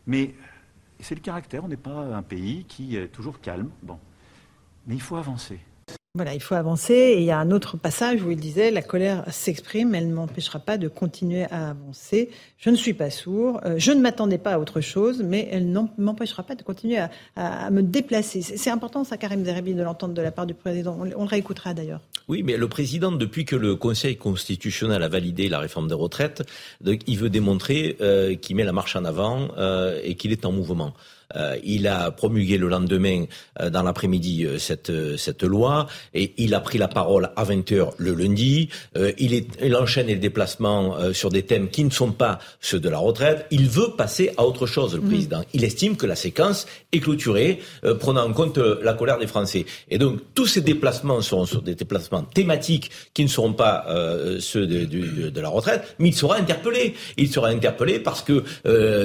Mais 0.07 0.33
c'est 1.03 1.15
le 1.15 1.21
caractère, 1.21 1.63
on 1.63 1.67
n'est 1.67 1.77
pas 1.77 2.15
un 2.15 2.23
pays 2.23 2.65
qui 2.65 2.95
est 2.97 3.07
toujours 3.07 3.39
calme. 3.41 3.69
Bon. 3.81 3.99
Mais 4.87 4.95
il 4.95 5.01
faut 5.01 5.15
avancer. 5.15 5.59
Voilà, 6.15 6.35
il 6.35 6.43
faut 6.43 6.53
avancer. 6.53 6.93
Et 6.93 7.17
il 7.17 7.23
y 7.23 7.31
a 7.31 7.39
un 7.39 7.49
autre 7.49 7.75
passage 7.75 8.21
où 8.21 8.29
il 8.29 8.37
disait 8.37 8.69
La 8.69 8.83
colère 8.83 9.23
s'exprime, 9.31 9.95
elle 9.95 10.09
ne 10.09 10.13
m'empêchera 10.13 10.59
pas 10.59 10.77
de 10.77 10.87
continuer 10.87 11.45
à 11.45 11.71
avancer. 11.71 12.29
Je 12.59 12.69
ne 12.69 12.75
suis 12.75 12.93
pas 12.93 13.09
sourd, 13.09 13.59
euh, 13.65 13.79
je 13.79 13.91
ne 13.91 13.99
m'attendais 13.99 14.37
pas 14.37 14.51
à 14.51 14.59
autre 14.59 14.79
chose, 14.79 15.23
mais 15.25 15.47
elle 15.51 15.71
ne 15.71 15.79
m'empêchera 15.97 16.43
pas 16.43 16.53
de 16.53 16.61
continuer 16.61 16.99
à, 17.35 17.71
me 17.71 17.81
déplacer. 17.81 18.43
C'est 18.43 18.69
important, 18.69 19.03
ça, 19.03 19.17
Karim 19.17 19.43
Zeribi, 19.43 19.73
de 19.73 19.81
l'entendre 19.81 20.13
de 20.13 20.21
la 20.21 20.29
part 20.29 20.45
du 20.45 20.53
président. 20.53 20.95
On, 21.01 21.05
le 21.05 21.15
réécoutera 21.15 21.73
d'ailleurs. 21.73 22.01
Oui, 22.27 22.43
mais 22.43 22.57
le 22.57 22.67
président, 22.67 23.11
depuis 23.11 23.43
que 23.43 23.55
le 23.55 23.75
Conseil 23.75 24.15
constitutionnel 24.15 25.01
a 25.01 25.07
validé 25.07 25.49
la 25.49 25.57
réforme 25.57 25.87
des 25.87 25.95
retraites, 25.95 26.43
il 26.85 27.17
veut 27.17 27.31
démontrer 27.31 27.97
euh, 28.01 28.35
qu'il 28.35 28.55
met 28.55 28.65
la 28.65 28.71
marche 28.71 28.95
en 28.95 29.03
avant 29.03 29.47
euh, 29.57 29.99
et 30.03 30.13
qu'il 30.13 30.31
est 30.31 30.45
en 30.45 30.51
mouvement. 30.51 30.93
Euh, 31.35 31.57
il 31.63 31.87
a 31.87 32.11
promulgué 32.11 32.57
le 32.57 32.67
lendemain, 32.67 33.25
euh, 33.59 33.69
dans 33.69 33.83
l'après-midi, 33.83 34.45
euh, 34.45 34.57
cette, 34.59 34.91
cette 35.17 35.43
loi 35.43 35.87
et 36.13 36.33
il 36.37 36.53
a 36.53 36.59
pris 36.59 36.77
la 36.77 36.87
parole 36.87 37.31
à 37.35 37.43
20h 37.43 37.91
le 37.97 38.13
lundi. 38.13 38.69
il, 39.17 39.33
est, 39.33 39.47
il 39.61 39.75
enchaîne 39.75 40.07
les 40.07 40.15
déplacements 40.15 41.13
sur 41.13 41.29
des 41.29 41.43
thèmes 41.43 41.69
qui 41.69 41.83
ne 41.83 41.89
sont 41.89 42.11
pas 42.11 42.39
ceux 42.61 42.79
de 42.79 42.89
la 42.89 42.97
retraite. 42.97 43.45
Il 43.51 43.67
veut 43.67 43.91
passer 43.97 44.31
à 44.37 44.45
autre 44.45 44.65
chose, 44.65 44.95
le 44.95 45.01
mmh. 45.01 45.09
président. 45.09 45.41
Il 45.53 45.63
estime 45.63 45.95
que 45.95 46.05
la 46.05 46.15
séquence 46.15 46.65
est 46.91 46.99
clôturée, 46.99 47.59
prenant 47.99 48.27
en 48.27 48.33
compte 48.33 48.57
la 48.57 48.93
colère 48.93 49.17
des 49.17 49.27
Français. 49.27 49.65
Et 49.89 49.97
donc, 49.97 50.19
tous 50.33 50.45
ces 50.45 50.61
déplacements 50.61 51.21
seront 51.21 51.45
sur 51.45 51.61
des 51.61 51.75
déplacements 51.75 52.23
thématiques 52.23 52.91
qui 53.13 53.23
ne 53.23 53.29
seront 53.29 53.53
pas 53.53 53.85
ceux 54.39 54.67
de, 54.67 54.85
de, 54.85 55.29
de, 55.29 55.41
la 55.41 55.49
retraite, 55.49 55.95
mais 55.99 56.09
il 56.09 56.15
sera 56.15 56.37
interpellé. 56.37 56.95
Il 57.17 57.31
sera 57.31 57.49
interpellé 57.49 57.99
parce 57.99 58.21
que 58.21 58.43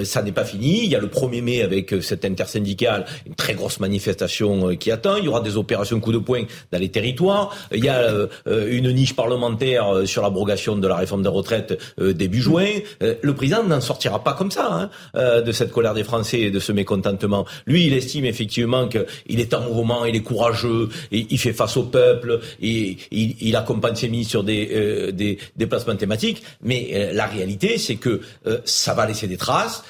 ça 0.04 0.22
n'est 0.22 0.32
pas 0.32 0.44
fini. 0.44 0.84
Il 0.84 0.90
y 0.90 0.96
a 0.96 1.00
le 1.00 1.08
1er 1.08 1.42
mai 1.42 1.62
avec 1.62 1.94
cette 2.02 2.17
intersyndicale, 2.24 3.04
une 3.26 3.34
très 3.34 3.54
grosse 3.54 3.80
manifestation 3.80 4.70
euh, 4.70 4.74
qui 4.74 4.90
attend. 4.90 5.16
Il 5.16 5.24
y 5.24 5.28
aura 5.28 5.40
des 5.40 5.56
opérations 5.56 6.00
coup 6.00 6.12
de 6.12 6.18
poing 6.18 6.44
dans 6.72 6.78
les 6.78 6.88
territoires. 6.88 7.54
Il 7.72 7.84
y 7.84 7.88
a 7.88 7.98
euh, 7.98 8.26
euh, 8.46 8.68
une 8.70 8.92
niche 8.92 9.14
parlementaire 9.14 10.02
sur 10.06 10.22
l'abrogation 10.22 10.76
de 10.76 10.88
la 10.88 10.96
réforme 10.96 11.22
des 11.22 11.28
retraites 11.28 11.78
début 11.98 12.40
juin. 12.40 12.68
Le 13.00 13.34
président 13.34 13.62
n'en 13.64 13.80
sortira 13.80 14.22
pas 14.22 14.32
comme 14.32 14.50
ça 14.50 14.90
hein, 15.14 15.40
de 15.40 15.52
cette 15.52 15.72
colère 15.72 15.94
des 15.94 16.04
Français 16.04 16.40
et 16.40 16.50
de 16.50 16.60
ce 16.60 16.72
mécontentement. 16.72 17.44
Lui, 17.66 17.86
il 17.86 17.94
estime 17.94 18.24
effectivement 18.24 18.88
qu'il 18.88 19.40
est 19.40 19.54
en 19.54 19.62
mouvement, 19.62 20.04
il 20.04 20.16
est 20.16 20.22
courageux, 20.22 20.88
il 21.10 21.38
fait 21.38 21.52
face 21.52 21.76
au 21.76 21.84
peuple, 21.84 22.40
et 22.60 22.96
il, 23.10 23.56
accompagne 23.56 23.94
ses 23.94 24.08
ministres 24.08 24.30
sur 24.30 24.44
des, 24.44 25.12
des 25.12 25.38
déplacements 25.56 25.96
thématiques. 25.96 26.42
Mais 26.62 27.10
la 27.12 27.26
réalité, 27.26 27.78
c'est 27.78 27.96
que 27.96 28.20
ça 28.64 28.94
va 28.94 29.06
laisser 29.06 29.26
des 29.26 29.36
traces, 29.36 29.84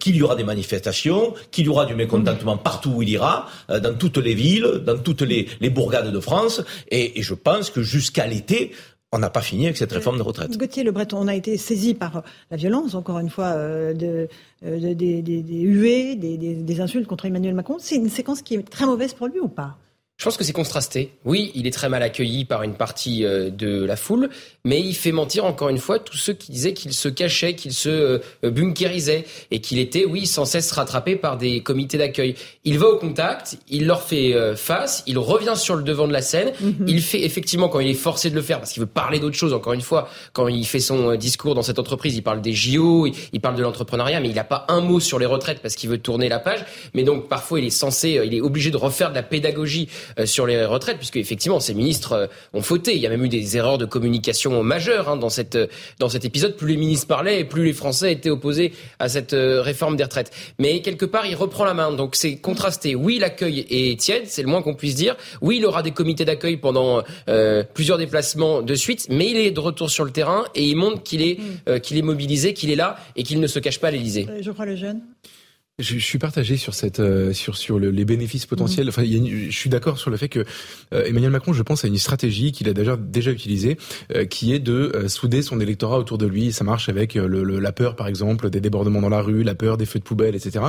qu'il 0.00 0.16
y 0.16 0.22
aura 0.22 0.36
des 0.36 0.44
manifestations, 0.44 1.34
qu'il 1.50 1.66
y 1.66 1.68
aura 1.68 1.86
du 1.86 1.94
mécontentement 1.94 2.56
partout 2.56 2.90
où 2.90 3.02
il 3.02 3.08
ira, 3.08 3.48
euh, 3.70 3.80
dans 3.80 3.94
toutes 3.94 4.18
les 4.18 4.34
villes, 4.34 4.82
dans 4.84 4.98
toutes 4.98 5.22
les, 5.22 5.48
bourgades 5.70 6.12
de 6.12 6.20
France. 6.20 6.62
Et, 6.90 7.22
je 7.22 7.34
pense 7.34 7.70
que 7.70 7.82
jusqu'à 7.82 8.26
l'été, 8.26 8.72
on 9.12 9.18
n'a 9.18 9.30
pas 9.30 9.40
fini 9.40 9.66
avec 9.66 9.76
cette 9.76 9.92
réforme 9.92 10.18
de 10.18 10.22
retraite. 10.22 10.56
Gauthier 10.56 10.84
Le 10.84 10.92
Breton, 10.92 11.18
on 11.20 11.28
a 11.28 11.34
été 11.34 11.56
saisi 11.56 11.94
par 11.94 12.22
la 12.50 12.56
violence, 12.56 12.94
encore 12.94 13.18
une 13.18 13.30
fois, 13.30 13.46
euh, 13.46 13.92
de, 13.92 14.28
euh, 14.64 14.94
des, 14.94 15.22
huées, 15.48 16.16
des, 16.16 16.80
insultes 16.80 17.06
contre 17.06 17.26
Emmanuel 17.26 17.54
Macron. 17.54 17.76
C'est 17.78 17.96
une 17.96 18.08
séquence 18.08 18.42
qui 18.42 18.54
est 18.54 18.68
très 18.68 18.86
mauvaise 18.86 19.14
pour 19.14 19.26
lui 19.26 19.40
ou 19.40 19.48
pas? 19.48 19.76
Je 20.20 20.24
pense 20.26 20.36
que 20.36 20.44
c'est 20.44 20.52
contrasté. 20.52 21.14
Oui, 21.24 21.50
il 21.54 21.66
est 21.66 21.70
très 21.70 21.88
mal 21.88 22.02
accueilli 22.02 22.44
par 22.44 22.62
une 22.62 22.74
partie 22.74 23.24
euh, 23.24 23.48
de 23.48 23.86
la 23.86 23.96
foule, 23.96 24.28
mais 24.66 24.78
il 24.78 24.94
fait 24.94 25.12
mentir 25.12 25.46
encore 25.46 25.70
une 25.70 25.78
fois 25.78 25.98
tous 25.98 26.18
ceux 26.18 26.34
qui 26.34 26.52
disaient 26.52 26.74
qu'il 26.74 26.92
se 26.92 27.08
cachait, 27.08 27.54
qu'il 27.54 27.72
se 27.72 27.88
euh, 27.88 28.50
bunkérisait 28.50 29.24
et 29.50 29.62
qu'il 29.62 29.78
était, 29.78 30.04
oui, 30.04 30.26
sans 30.26 30.44
cesse 30.44 30.70
rattrapé 30.72 31.16
par 31.16 31.38
des 31.38 31.62
comités 31.62 31.96
d'accueil. 31.96 32.34
Il 32.64 32.78
va 32.78 32.88
au 32.88 32.98
contact, 32.98 33.56
il 33.70 33.86
leur 33.86 34.02
fait 34.02 34.34
euh, 34.34 34.56
face, 34.56 35.02
il 35.06 35.16
revient 35.16 35.54
sur 35.56 35.74
le 35.74 35.82
devant 35.82 36.06
de 36.06 36.12
la 36.12 36.20
scène. 36.20 36.52
Mhm. 36.60 36.84
Il 36.86 37.00
fait 37.00 37.24
effectivement 37.24 37.70
quand 37.70 37.80
il 37.80 37.88
est 37.88 37.94
forcé 37.94 38.28
de 38.28 38.34
le 38.34 38.42
faire 38.42 38.58
parce 38.58 38.72
qu'il 38.72 38.82
veut 38.82 38.86
parler 38.86 39.20
d'autre 39.20 39.36
chose. 39.36 39.54
Encore 39.54 39.72
une 39.72 39.80
fois, 39.80 40.10
quand 40.34 40.48
il 40.48 40.66
fait 40.66 40.80
son 40.80 41.14
discours 41.14 41.54
dans 41.54 41.62
cette 41.62 41.78
entreprise, 41.78 42.14
il 42.14 42.22
parle 42.22 42.42
des 42.42 42.52
JO, 42.52 43.06
il 43.32 43.40
parle 43.40 43.56
de 43.56 43.62
l'entrepreneuriat, 43.62 44.20
mais 44.20 44.28
il 44.28 44.34
n'a 44.34 44.44
pas 44.44 44.66
un 44.68 44.82
mot 44.82 45.00
sur 45.00 45.18
les 45.18 45.24
retraites 45.24 45.62
parce 45.62 45.76
qu'il 45.76 45.88
veut 45.88 45.96
tourner 45.96 46.28
la 46.28 46.40
page. 46.40 46.62
Mais 46.92 47.04
donc 47.04 47.30
parfois 47.30 47.58
il 47.58 47.64
est 47.64 47.70
censé, 47.70 48.20
il 48.22 48.34
est 48.34 48.42
obligé 48.42 48.70
de 48.70 48.76
refaire 48.76 49.08
de 49.08 49.14
la 49.14 49.22
pédagogie 49.22 49.88
euh, 50.09 50.09
sur 50.24 50.46
les 50.46 50.64
retraites, 50.64 50.98
puisque 50.98 51.16
effectivement 51.16 51.60
ces 51.60 51.74
ministres 51.74 52.12
euh, 52.12 52.26
ont 52.52 52.62
fauté. 52.62 52.94
Il 52.94 53.00
y 53.00 53.06
a 53.06 53.10
même 53.10 53.24
eu 53.24 53.28
des 53.28 53.56
erreurs 53.56 53.78
de 53.78 53.84
communication 53.84 54.62
majeures 54.62 55.08
hein, 55.08 55.16
dans 55.16 55.28
cette 55.28 55.56
euh, 55.56 55.66
dans 55.98 56.08
cet 56.08 56.24
épisode. 56.24 56.56
Plus 56.56 56.68
les 56.68 56.76
ministres 56.76 57.06
parlaient, 57.06 57.40
et 57.40 57.44
plus 57.44 57.64
les 57.64 57.72
Français 57.72 58.12
étaient 58.12 58.30
opposés 58.30 58.72
à 58.98 59.08
cette 59.08 59.32
réforme 59.32 59.96
des 59.96 60.04
retraites. 60.04 60.30
Mais 60.58 60.82
quelque 60.82 61.04
part, 61.04 61.26
il 61.26 61.34
reprend 61.34 61.64
la 61.64 61.74
main. 61.74 61.92
Donc 61.92 62.16
c'est 62.16 62.36
contrasté. 62.36 62.94
Oui, 62.94 63.18
l'accueil 63.18 63.66
est 63.70 63.98
tiède, 64.00 64.24
c'est 64.26 64.42
le 64.42 64.48
moins 64.48 64.62
qu'on 64.62 64.74
puisse 64.74 64.94
dire. 64.94 65.16
Oui, 65.40 65.58
il 65.58 65.66
aura 65.66 65.82
des 65.82 65.92
comités 65.92 66.24
d'accueil 66.24 66.56
pendant 66.56 67.02
plusieurs 67.74 67.98
déplacements 67.98 68.62
de 68.62 68.74
suite, 68.74 69.06
mais 69.10 69.30
il 69.30 69.36
est 69.36 69.50
de 69.50 69.60
retour 69.60 69.90
sur 69.90 70.04
le 70.04 70.10
terrain 70.10 70.44
et 70.54 70.64
il 70.64 70.76
montre 70.76 71.02
qu'il 71.02 71.22
est 71.22 71.38
mm. 71.38 71.80
qu'il 71.80 71.98
est 71.98 72.02
mobilisé, 72.02 72.54
qu'il 72.54 72.70
est 72.70 72.76
là 72.76 72.96
et 73.16 73.22
qu'il 73.22 73.40
ne 73.40 73.46
se 73.46 73.58
cache 73.58 73.78
pas 73.78 73.88
à 73.88 73.90
l'Élysée. 73.90 74.26
Je 74.40 74.50
crois 74.50 74.66
le 74.66 74.76
jeune. 74.76 75.00
Je, 75.80 75.98
suis 75.98 76.18
partagé 76.18 76.56
sur 76.56 76.74
cette 76.74 77.00
euh, 77.00 77.32
sur 77.32 77.56
sur 77.56 77.78
les 77.78 78.04
bénéfices 78.04 78.46
potentiels. 78.46 78.88
Enfin, 78.88 79.02
je 79.04 79.50
suis 79.50 79.70
d'accord 79.70 79.98
sur 79.98 80.10
le 80.10 80.16
fait 80.16 80.28
que 80.28 80.44
euh, 80.92 81.04
Emmanuel 81.04 81.30
Macron, 81.30 81.52
je 81.52 81.62
pense, 81.62 81.84
a 81.84 81.88
une 81.88 81.98
stratégie 81.98 82.52
qu'il 82.52 82.68
a 82.68 82.72
déjà 82.72 82.96
déjà 82.96 83.30
utilisée, 83.30 83.76
euh, 84.14 84.24
qui 84.24 84.52
est 84.52 84.58
de 84.58 85.06
souder 85.08 85.42
son 85.42 85.60
électorat 85.60 85.98
autour 85.98 86.18
de 86.18 86.26
lui. 86.26 86.52
Ça 86.52 86.64
marche 86.64 86.88
avec 86.88 87.14
le, 87.14 87.42
la 87.58 87.72
peur, 87.72 87.96
par 87.96 88.06
exemple, 88.06 88.50
des 88.50 88.60
débordements 88.60 89.00
dans 89.00 89.08
la 89.08 89.22
rue, 89.22 89.42
la 89.42 89.54
peur 89.54 89.76
des 89.76 89.86
feux 89.86 89.98
de 89.98 90.04
poubelle, 90.04 90.34
etc. 90.34 90.64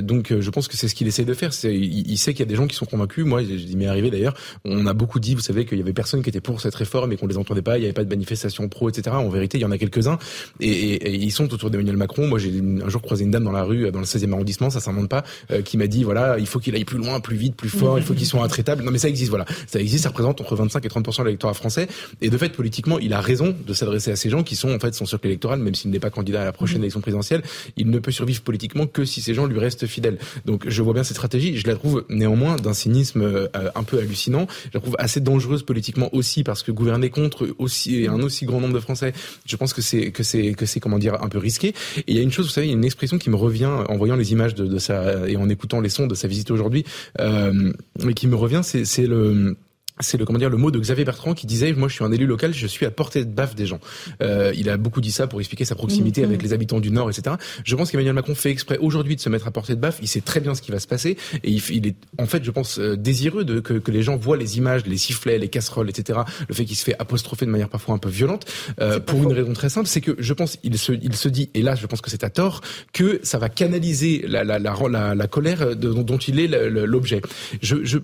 donc, 0.00 0.32
je 0.38 0.50
pense 0.50 0.68
que 0.68 0.76
c'est 0.76 0.88
ce 0.88 0.94
qu'il 0.94 1.06
essaie 1.06 1.24
de 1.24 1.34
faire. 1.34 1.52
C'est, 1.52 1.74
il, 1.74 2.16
sait 2.18 2.32
qu'il 2.32 2.40
y 2.40 2.48
a 2.48 2.50
des 2.50 2.56
gens 2.56 2.66
qui 2.66 2.76
sont 2.76 2.86
convaincus. 2.86 3.24
Moi, 3.24 3.42
il 3.42 3.76
m'est 3.76 3.86
arrivé 3.86 4.10
d'ailleurs. 4.10 4.34
On 4.64 4.86
a 4.86 4.92
beaucoup 4.92 5.20
dit, 5.20 5.34
vous 5.34 5.40
savez, 5.40 5.64
qu'il 5.64 5.78
y 5.78 5.80
avait 5.80 5.92
personne 5.92 6.22
qui 6.22 6.28
était 6.28 6.40
pour 6.40 6.60
cette 6.60 6.74
réforme 6.74 7.12
et 7.12 7.16
qu'on 7.16 7.26
les 7.26 7.38
entendait 7.38 7.62
pas. 7.62 7.76
Il 7.76 7.80
n'y 7.80 7.86
avait 7.86 7.94
pas 7.94 8.04
de 8.04 8.08
manifestation 8.08 8.68
pro, 8.68 8.88
etc. 8.88 9.16
En 9.16 9.28
vérité, 9.28 9.58
il 9.58 9.62
y 9.62 9.64
en 9.64 9.70
a 9.70 9.78
quelques-uns 9.78 10.18
et, 10.60 10.70
et, 10.70 11.14
ils 11.14 11.32
sont 11.32 11.52
autour 11.52 11.70
d'Emmanuel 11.70 11.96
Macron. 11.96 12.26
Moi, 12.26 12.38
j'ai 12.38 12.52
un 12.84 12.88
jour 12.88 13.02
croisé 13.02 13.24
une 13.24 13.30
dame 13.30 13.44
dans 13.44 13.52
la 13.52 13.64
rue, 13.64 13.90
dans 13.90 14.00
le 14.00 14.06
16e 14.16 14.32
arrondissement, 14.32 14.70
ça 14.70 14.80
s'invente 14.80 15.08
pas, 15.08 15.24
euh, 15.50 15.62
qui 15.62 15.76
m'a 15.76 15.86
dit 15.86 16.04
voilà, 16.04 16.38
il 16.38 16.46
faut 16.46 16.58
qu'il 16.58 16.74
aille 16.74 16.84
plus 16.84 16.98
loin, 16.98 17.20
plus 17.20 17.36
vite, 17.36 17.56
plus 17.56 17.68
fort, 17.68 17.98
il 17.98 18.04
faut 18.04 18.14
qu'il 18.14 18.26
soit 18.26 18.42
intraitable. 18.42 18.82
Non 18.82 18.90
mais 18.90 18.98
ça 18.98 19.08
existe, 19.08 19.30
voilà, 19.30 19.44
ça 19.66 19.80
existe, 19.80 20.04
ça 20.04 20.10
représente 20.10 20.40
entre 20.40 20.56
25 20.56 20.84
et 20.84 20.88
30 20.88 21.06
de 21.18 21.24
l'électorat 21.24 21.54
français. 21.54 21.88
Et 22.20 22.30
de 22.30 22.38
fait, 22.38 22.50
politiquement, 22.50 22.98
il 22.98 23.12
a 23.12 23.20
raison 23.20 23.54
de 23.66 23.74
s'adresser 23.74 24.10
à 24.10 24.16
ces 24.16 24.30
gens 24.30 24.42
qui 24.42 24.56
sont 24.56 24.74
en 24.74 24.78
fait 24.78 24.94
son 24.94 25.06
cercle 25.06 25.26
électoral, 25.26 25.58
même 25.60 25.74
s'il 25.74 25.90
n'est 25.90 26.00
pas 26.00 26.10
candidat 26.10 26.42
à 26.42 26.44
la 26.44 26.52
prochaine 26.52 26.80
élection 26.80 27.00
présidentielle, 27.00 27.42
il 27.76 27.90
ne 27.90 27.98
peut 27.98 28.10
survivre 28.10 28.42
politiquement 28.42 28.86
que 28.86 29.04
si 29.04 29.20
ces 29.20 29.34
gens 29.34 29.46
lui 29.46 29.58
restent 29.58 29.86
fidèles. 29.86 30.18
Donc 30.44 30.64
je 30.68 30.82
vois 30.82 30.94
bien 30.94 31.04
cette 31.04 31.16
stratégie, 31.16 31.56
je 31.56 31.66
la 31.66 31.74
trouve 31.74 32.04
néanmoins 32.08 32.56
d'un 32.56 32.74
cynisme 32.74 33.22
euh, 33.22 33.48
un 33.74 33.82
peu 33.82 33.98
hallucinant. 33.98 34.46
Je 34.66 34.70
la 34.74 34.80
trouve 34.80 34.96
assez 34.98 35.20
dangereuse 35.20 35.62
politiquement 35.62 36.08
aussi 36.14 36.42
parce 36.42 36.62
que 36.62 36.72
gouverner 36.72 37.10
contre 37.10 37.48
aussi 37.58 38.06
un 38.08 38.20
aussi 38.20 38.46
grand 38.46 38.60
nombre 38.60 38.74
de 38.74 38.80
Français, 38.80 39.12
je 39.44 39.56
pense 39.56 39.72
que 39.72 39.82
c'est 39.82 40.10
que 40.10 40.22
c'est 40.22 40.54
que 40.54 40.66
c'est 40.66 40.80
comment 40.80 40.98
dire 40.98 41.22
un 41.22 41.28
peu 41.28 41.38
risqué. 41.38 41.68
Et 41.98 42.04
il 42.08 42.16
y 42.16 42.18
a 42.18 42.22
une 42.22 42.32
chose, 42.32 42.46
vous 42.46 42.52
savez, 42.52 42.66
il 42.66 42.70
y 42.70 42.74
a 42.74 42.76
une 42.76 42.84
expression 42.84 43.18
qui 43.18 43.30
me 43.30 43.36
revient 43.36 43.66
en 43.66 43.95
voyant 43.96 44.16
les 44.16 44.32
images 44.32 44.54
de, 44.54 44.66
de 44.66 44.78
sa 44.78 45.28
et 45.28 45.36
en 45.36 45.48
écoutant 45.48 45.80
les 45.80 45.88
sons 45.88 46.06
de 46.06 46.14
sa 46.14 46.28
visite 46.28 46.50
aujourd'hui, 46.50 46.84
euh, 47.20 47.72
mais 48.04 48.14
qui 48.14 48.26
me 48.26 48.36
revient, 48.36 48.60
c'est 48.62 49.06
le 49.06 49.56
c'est 50.00 50.18
le 50.18 50.24
comment 50.24 50.38
dire 50.38 50.50
le 50.50 50.56
mot 50.56 50.70
de 50.70 50.78
Xavier 50.78 51.04
Bertrand 51.04 51.34
qui 51.34 51.46
disait 51.46 51.72
moi 51.72 51.88
je 51.88 51.94
suis 51.94 52.04
un 52.04 52.12
élu 52.12 52.26
local 52.26 52.52
je 52.52 52.66
suis 52.66 52.86
à 52.86 52.90
portée 52.90 53.24
de 53.24 53.30
baffe 53.30 53.54
des 53.54 53.66
gens. 53.66 53.80
Euh, 54.22 54.52
il 54.56 54.68
a 54.70 54.76
beaucoup 54.76 55.00
dit 55.00 55.12
ça 55.12 55.26
pour 55.26 55.40
expliquer 55.40 55.64
sa 55.64 55.74
proximité 55.74 56.24
avec 56.24 56.42
les 56.42 56.52
habitants 56.52 56.80
du 56.80 56.90
nord 56.90 57.10
etc 57.10 57.36
je 57.64 57.76
pense 57.76 57.90
qu'Emmanuel 57.90 58.14
Macron 58.14 58.34
fait 58.34 58.50
exprès 58.50 58.78
aujourd'hui 58.78 59.16
de 59.16 59.20
se 59.20 59.28
mettre 59.28 59.46
à 59.46 59.50
portée 59.50 59.74
de 59.74 59.80
baffe. 59.80 59.98
Il 60.02 60.08
sait 60.08 60.20
très 60.20 60.40
bien 60.40 60.54
ce 60.54 60.62
qui 60.62 60.70
va 60.70 60.78
se 60.78 60.86
passer. 60.86 61.16
Et 61.42 61.50
il, 61.50 61.62
il 61.70 61.86
est 61.86 61.96
en 62.18 62.26
fait 62.26 62.44
je 62.44 62.50
pense 62.50 62.78
euh, 62.78 62.96
désireux 62.96 63.44
de 63.44 63.60
que, 63.60 63.74
que, 63.74 63.90
les 63.90 64.02
gens 64.02 64.16
voient 64.16 64.36
les 64.36 64.58
images 64.58 64.84
les 64.86 64.98
sifflets 64.98 65.38
les 65.38 65.48
casseroles 65.48 65.88
etc 65.88 66.20
le 66.48 66.54
fait 66.54 66.64
qu'il 66.64 66.76
se 66.76 66.84
fait 66.84 66.96
apostropher 66.98 67.46
de 67.46 67.50
manière 67.50 67.68
parfois 67.68 67.94
un 67.94 67.98
peu 67.98 68.08
violente 68.08 68.44
euh, 68.80 69.00
pour 69.00 69.22
une 69.22 69.32
raison 69.32 69.52
très 69.52 69.68
simple 69.68 69.88
c'est 69.88 70.00
que 70.00 70.16
je 70.18 70.32
pense 70.34 70.58
il 70.62 70.76
se 70.78 70.92
il 70.92 71.16
se 71.16 71.28
dit 71.28 71.50
et 71.54 71.62
là 71.62 71.74
je 71.74 71.86
pense 71.86 72.00
que 72.00 72.10
c'est 72.10 72.24
à 72.24 72.30
tort 72.30 72.60
que 72.92 73.20
ça 73.22 73.38
va 73.38 73.48
canaliser 73.48 74.24
la 74.26 74.44
la 74.44 74.58
la, 74.58 74.76
la, 74.90 75.14
la 75.14 75.26
colère 75.26 75.76
dont, 75.76 76.02
dont 76.02 76.18
il 76.18 76.40
est 76.40 76.48
l'objet. 76.48 77.22
Je, 77.62 77.76
je 77.84 77.98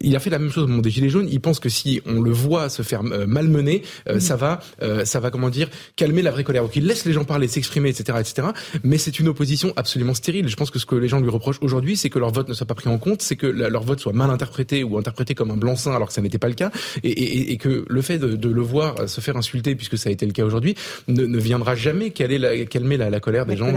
il 0.00 0.16
a 0.16 0.20
fait 0.20 0.30
la 0.30 0.38
même 0.38 0.50
chose 0.50 0.64
au 0.64 0.68
moment 0.68 0.82
des 0.82 0.90
gilets 0.90 1.08
jaunes 1.08 1.28
il 1.30 1.40
pense 1.40 1.60
que 1.60 1.68
si 1.68 2.00
on 2.06 2.20
le 2.20 2.30
voit 2.30 2.68
se 2.68 2.82
faire 2.82 3.02
euh, 3.04 3.26
malmener, 3.26 3.82
euh, 4.08 4.16
mm. 4.16 4.20
ça 4.20 4.36
va, 4.36 4.60
euh, 4.82 5.04
ça 5.04 5.20
va 5.20 5.30
comment 5.30 5.48
dire, 5.48 5.68
calmer 5.96 6.22
la 6.22 6.30
vraie 6.30 6.44
colère. 6.44 6.62
Donc 6.62 6.76
il 6.76 6.86
laisse 6.86 7.04
les 7.04 7.12
gens 7.12 7.24
parler, 7.24 7.48
s'exprimer, 7.48 7.88
etc., 7.88 8.18
etc. 8.20 8.48
Mais 8.82 8.98
c'est 8.98 9.18
une 9.18 9.28
opposition 9.28 9.72
absolument 9.76 10.14
stérile. 10.14 10.48
Je 10.48 10.56
pense 10.56 10.70
que 10.70 10.78
ce 10.78 10.86
que 10.86 10.94
les 10.94 11.08
gens 11.08 11.20
lui 11.20 11.30
reprochent 11.30 11.58
aujourd'hui, 11.62 11.96
c'est 11.96 12.10
que 12.10 12.18
leur 12.18 12.30
vote 12.30 12.48
ne 12.48 12.54
soit 12.54 12.66
pas 12.66 12.74
pris 12.74 12.88
en 12.88 12.98
compte, 12.98 13.22
c'est 13.22 13.36
que 13.36 13.46
leur 13.46 13.82
vote 13.82 14.00
soit 14.00 14.12
mal 14.12 14.30
interprété 14.30 14.84
ou 14.84 14.98
interprété 14.98 15.34
comme 15.34 15.50
un 15.50 15.56
blanc-seing 15.56 15.94
alors 15.94 16.08
que 16.08 16.14
ça 16.14 16.22
n'était 16.22 16.38
pas 16.38 16.48
le 16.48 16.54
cas, 16.54 16.70
et, 17.02 17.10
et, 17.10 17.52
et 17.52 17.56
que 17.56 17.84
le 17.88 18.02
fait 18.02 18.18
de, 18.18 18.34
de, 18.36 18.48
le 18.48 18.62
voir 18.62 19.08
se 19.08 19.20
faire 19.20 19.36
insulter, 19.36 19.74
puisque 19.74 19.96
ça 19.96 20.08
a 20.08 20.12
été 20.12 20.26
le 20.26 20.32
cas 20.32 20.44
aujourd'hui, 20.44 20.74
ne, 21.08 21.24
ne, 21.24 21.38
viendra 21.38 21.74
jamais 21.74 22.10
calmer 22.10 22.38
la, 22.38 22.64
calmer 22.64 22.96
la, 22.96 23.10
la 23.10 23.20
colère 23.20 23.46
des 23.46 23.56
gens. 23.56 23.72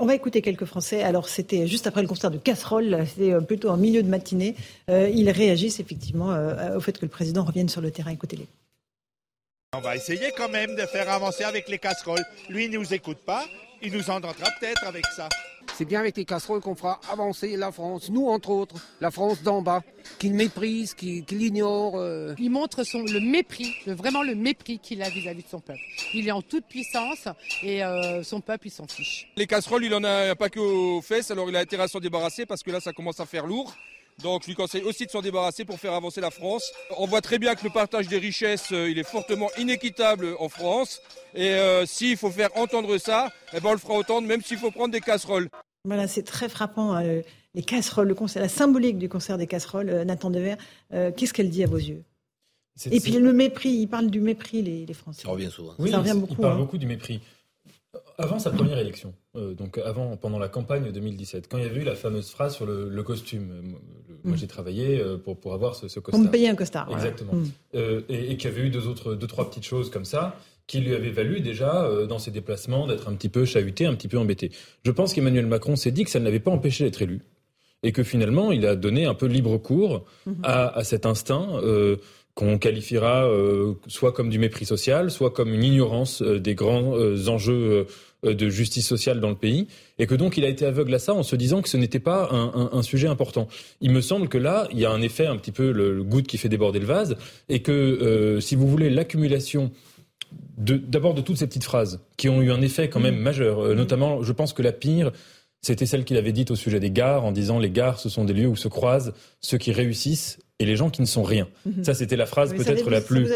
On 0.00 0.06
va 0.06 0.14
écouter 0.14 0.42
quelques 0.42 0.64
Français. 0.64 1.02
Alors 1.02 1.28
c'était 1.28 1.66
juste 1.66 1.86
après 1.86 2.02
le 2.02 2.08
concert 2.08 2.30
de 2.30 2.38
Casserole, 2.38 3.04
c'était 3.06 3.34
plutôt 3.40 3.70
en 3.70 3.76
milieu 3.76 4.02
de 4.02 4.08
matinée. 4.08 4.54
ils 4.88 5.30
réagissent 5.30 5.80
effectivement 5.80 6.32
au 6.76 6.80
fait 6.80 6.98
que 6.98 7.04
le 7.04 7.10
président 7.10 7.44
revienne 7.44 7.68
sur 7.68 7.80
le 7.80 7.90
terrain. 7.90 8.10
Écoutez-les. 8.10 8.48
On 9.74 9.80
va 9.80 9.96
essayer 9.96 10.32
quand 10.36 10.48
même 10.48 10.76
de 10.76 10.86
faire 10.86 11.10
avancer 11.10 11.44
avec 11.44 11.68
les 11.68 11.78
casseroles. 11.78 12.24
Lui, 12.48 12.64
il 12.64 12.70
ne 12.70 12.78
nous 12.78 12.94
écoute 12.94 13.18
pas. 13.18 13.44
Il 13.82 13.92
nous 13.92 14.10
entendra 14.10 14.32
peut-être 14.58 14.84
avec 14.84 15.04
ça. 15.06 15.28
C'est 15.74 15.84
bien 15.84 16.00
avec 16.00 16.16
les 16.16 16.24
casseroles 16.24 16.60
qu'on 16.60 16.74
fera 16.74 16.98
avancer 17.12 17.56
la 17.56 17.70
France, 17.70 18.10
nous 18.10 18.26
entre 18.26 18.50
autres, 18.50 18.74
la 19.00 19.10
France 19.10 19.42
d'en 19.42 19.62
bas, 19.62 19.82
qui 20.18 20.30
le 20.30 20.34
méprise, 20.34 20.94
qui, 20.94 21.24
l'ignore. 21.30 21.96
Euh. 21.96 22.34
Il 22.38 22.50
montre 22.50 22.82
son, 22.82 23.02
le 23.02 23.20
mépris, 23.20 23.74
vraiment 23.86 24.22
le 24.22 24.34
mépris 24.34 24.78
qu'il 24.78 25.02
a 25.02 25.08
vis-à-vis 25.08 25.42
de 25.42 25.48
son 25.48 25.60
peuple. 25.60 25.78
Il 26.14 26.26
est 26.26 26.32
en 26.32 26.42
toute 26.42 26.64
puissance 26.64 27.28
et 27.62 27.84
euh, 27.84 28.22
son 28.24 28.40
peuple, 28.40 28.68
il 28.68 28.70
s'en 28.70 28.88
fiche. 28.88 29.28
Les 29.36 29.46
casseroles, 29.46 29.84
il 29.84 29.94
en 29.94 30.02
a 30.02 30.34
pas 30.34 30.48
qu'aux 30.48 31.02
fesses, 31.02 31.30
alors 31.30 31.48
il 31.48 31.54
a 31.54 31.60
intérêt 31.60 31.84
à 31.84 31.88
s'en 31.88 32.00
débarrasser 32.00 32.46
parce 32.46 32.62
que 32.62 32.70
là, 32.70 32.80
ça 32.80 32.92
commence 32.92 33.20
à 33.20 33.26
faire 33.26 33.46
lourd. 33.46 33.76
Donc 34.22 34.42
je 34.42 34.48
lui 34.48 34.54
conseille 34.54 34.82
aussi 34.82 35.06
de 35.06 35.10
s'en 35.10 35.20
débarrasser 35.20 35.64
pour 35.64 35.78
faire 35.78 35.92
avancer 35.92 36.20
la 36.20 36.30
France. 36.30 36.72
On 36.96 37.06
voit 37.06 37.20
très 37.20 37.38
bien 37.38 37.54
que 37.54 37.64
le 37.64 37.70
partage 37.70 38.08
des 38.08 38.18
richesses, 38.18 38.72
euh, 38.72 38.90
il 38.90 38.98
est 38.98 39.06
fortement 39.06 39.48
inéquitable 39.58 40.34
en 40.40 40.48
France. 40.48 41.00
Et 41.34 41.50
euh, 41.50 41.86
s'il 41.86 42.16
faut 42.16 42.30
faire 42.30 42.50
entendre 42.56 42.98
ça, 42.98 43.30
eh 43.52 43.60
ben 43.60 43.70
on 43.70 43.72
le 43.72 43.78
fera 43.78 43.94
entendre, 43.94 44.26
même 44.26 44.42
s'il 44.42 44.58
faut 44.58 44.70
prendre 44.70 44.92
des 44.92 45.00
casseroles. 45.00 45.48
Voilà, 45.84 46.08
c'est 46.08 46.24
très 46.24 46.48
frappant. 46.48 46.94
Hein, 46.94 47.22
les 47.54 47.62
casseroles, 47.62 48.08
le 48.08 48.14
concert, 48.14 48.42
la 48.42 48.48
symbolique 48.48 48.98
du 48.98 49.08
concert 49.08 49.38
des 49.38 49.46
casseroles, 49.46 49.88
euh, 49.88 50.04
Nathan 50.04 50.30
Dever, 50.30 50.56
qu'est-ce 50.90 51.32
qu'elle 51.32 51.50
dit 51.50 51.62
à 51.62 51.66
vos 51.66 51.76
yeux? 51.76 52.02
Et 52.90 53.00
puis 53.00 53.12
le 53.12 53.32
mépris, 53.32 53.70
il 53.70 53.88
parle 53.88 54.08
du 54.08 54.20
mépris, 54.20 54.62
les, 54.62 54.94
Français. 54.94 55.22
Ça 55.22 55.30
revient 55.30 55.50
souvent. 55.50 55.74
Oui, 55.78 55.90
ça 55.90 55.98
revient 55.98 56.14
beaucoup. 56.14 56.34
Il 56.34 56.42
parle 56.42 56.54
hein. 56.54 56.58
beaucoup 56.58 56.78
du 56.78 56.86
mépris. 56.86 57.20
Avant 58.18 58.38
sa 58.38 58.50
première 58.50 58.78
élection, 58.78 59.14
euh, 59.38 59.54
donc 59.54 59.78
avant, 59.78 60.16
pendant 60.16 60.38
la 60.38 60.48
campagne 60.48 60.90
2017, 60.90 61.48
quand 61.48 61.58
il 61.58 61.64
y 61.64 61.66
avait 61.66 61.80
eu 61.80 61.84
la 61.84 61.94
fameuse 61.94 62.30
phrase 62.30 62.54
sur 62.56 62.66
le, 62.66 63.02
costume, 63.02 63.50
euh, 63.50 63.62
moi 64.24 64.34
mm. 64.34 64.36
j'ai 64.36 64.46
travaillé 64.46 65.00
euh, 65.00 65.16
pour, 65.16 65.38
pour 65.38 65.54
avoir 65.54 65.74
ce, 65.74 65.88
ce 65.88 66.00
costard. 66.00 66.18
Pour 66.18 66.26
me 66.26 66.30
payer 66.30 66.48
un 66.48 66.54
costard. 66.54 66.88
Exactement. 66.92 67.34
Mm. 67.34 67.48
et, 68.08 68.32
et 68.32 68.36
qu'il 68.36 68.50
y 68.50 68.52
avait 68.52 68.66
eu 68.66 68.70
deux, 68.70 68.86
autres, 68.86 69.14
deux, 69.14 69.26
trois 69.26 69.48
petites 69.48 69.64
choses 69.64 69.90
comme 69.90 70.04
ça 70.04 70.36
qui 70.66 70.80
lui 70.80 70.94
avaient 70.94 71.10
valu 71.10 71.40
déjà, 71.40 71.88
dans 72.06 72.18
ses 72.18 72.30
déplacements, 72.30 72.86
d'être 72.86 73.08
un 73.08 73.14
petit 73.14 73.30
peu 73.30 73.46
chahuté, 73.46 73.86
un 73.86 73.94
petit 73.94 74.06
peu 74.06 74.18
embêté. 74.18 74.52
Je 74.84 74.90
pense 74.90 75.14
qu'Emmanuel 75.14 75.46
Macron 75.46 75.76
s'est 75.76 75.92
dit 75.92 76.04
que 76.04 76.10
ça 76.10 76.20
ne 76.20 76.26
l'avait 76.26 76.40
pas 76.40 76.50
empêché 76.50 76.84
d'être 76.84 77.00
élu. 77.00 77.22
Et 77.82 77.90
que 77.90 78.02
finalement, 78.02 78.52
il 78.52 78.66
a 78.66 78.76
donné 78.76 79.06
un 79.06 79.14
peu 79.14 79.24
libre 79.24 79.56
cours 79.56 80.04
mm-hmm. 80.26 80.42
à, 80.42 80.76
à, 80.76 80.84
cet 80.84 81.06
instinct 81.06 81.58
qu'on 82.38 82.58
qualifiera 82.58 83.28
soit 83.88 84.12
comme 84.12 84.30
du 84.30 84.38
mépris 84.38 84.64
social, 84.64 85.10
soit 85.10 85.32
comme 85.32 85.52
une 85.52 85.64
ignorance 85.64 86.22
des 86.22 86.54
grands 86.54 86.94
enjeux 87.26 87.86
euh, 88.26 88.34
de 88.34 88.48
justice 88.48 88.84
sociale 88.84 89.20
dans 89.20 89.28
le 89.28 89.36
pays, 89.36 89.68
et 90.00 90.08
que 90.08 90.16
donc 90.16 90.36
il 90.36 90.44
a 90.44 90.48
été 90.48 90.66
aveugle 90.66 90.92
à 90.92 90.98
ça 90.98 91.14
en 91.14 91.22
se 91.22 91.36
disant 91.36 91.62
que 91.62 91.68
ce 91.68 91.76
n'était 91.76 92.00
pas 92.00 92.28
un, 92.32 92.82
sujet 92.82 93.06
important. 93.06 93.46
Il 93.80 93.92
me 93.92 94.00
semble 94.00 94.28
que 94.28 94.38
là, 94.38 94.66
il 94.72 94.80
y 94.80 94.84
a 94.84 94.90
un 94.90 95.00
effet 95.02 95.26
un 95.26 95.36
petit 95.36 95.52
peu 95.52 95.70
le, 95.70 96.02
goutte 96.02 96.26
qui 96.26 96.36
fait 96.36 96.48
déborder 96.48 96.80
le 96.80 96.86
vase, 96.86 97.16
et 97.48 97.62
que 97.62 97.70
euh, 97.70 98.40
si 98.40 98.56
vous 98.56 98.66
voulez 98.66 98.90
l'accumulation 98.90 99.70
d'abord 100.56 101.14
de, 101.14 101.20
toutes 101.20 101.36
ces 101.36 101.46
petites 101.46 101.62
phrases 101.62 102.00
qui 102.16 102.28
ont 102.28 102.42
eu 102.42 102.50
un 102.50 102.60
effet 102.60 102.88
quand 102.88 102.98
même 102.98 103.18
majeur, 103.18 103.60
euh, 103.60 103.74
notamment, 103.76 104.24
je 104.24 104.32
pense 104.32 104.52
que 104.52 104.62
la 104.62 104.72
pire, 104.72 105.12
c'était 105.62 105.86
celle 105.86 106.04
qu'il 106.04 106.16
avait 106.16 106.32
dite 106.32 106.50
au 106.50 106.56
sujet 106.56 106.80
des 106.80 106.90
gares, 106.90 107.24
en 107.24 107.30
disant 107.30 107.60
les 107.60 107.70
gares, 107.70 108.00
ce 108.00 108.08
sont 108.08 108.24
des 108.24 108.32
lieux 108.32 108.48
où 108.48 108.56
se 108.56 108.66
croisent 108.66 109.12
ceux 109.40 109.58
qui 109.58 109.70
réussissent 109.70 110.40
et 110.58 110.64
les 110.64 110.76
gens 110.76 110.90
qui 110.90 111.00
ne 111.00 111.06
sont 111.06 111.22
rien. 111.22 111.48
Mhm. 111.66 111.84
Ça, 111.84 111.94
c'était 111.94 112.16
la 112.16 112.26
phrase 112.26 112.52
peut-être 112.54 112.90
la 112.90 113.00
plus, 113.00 113.28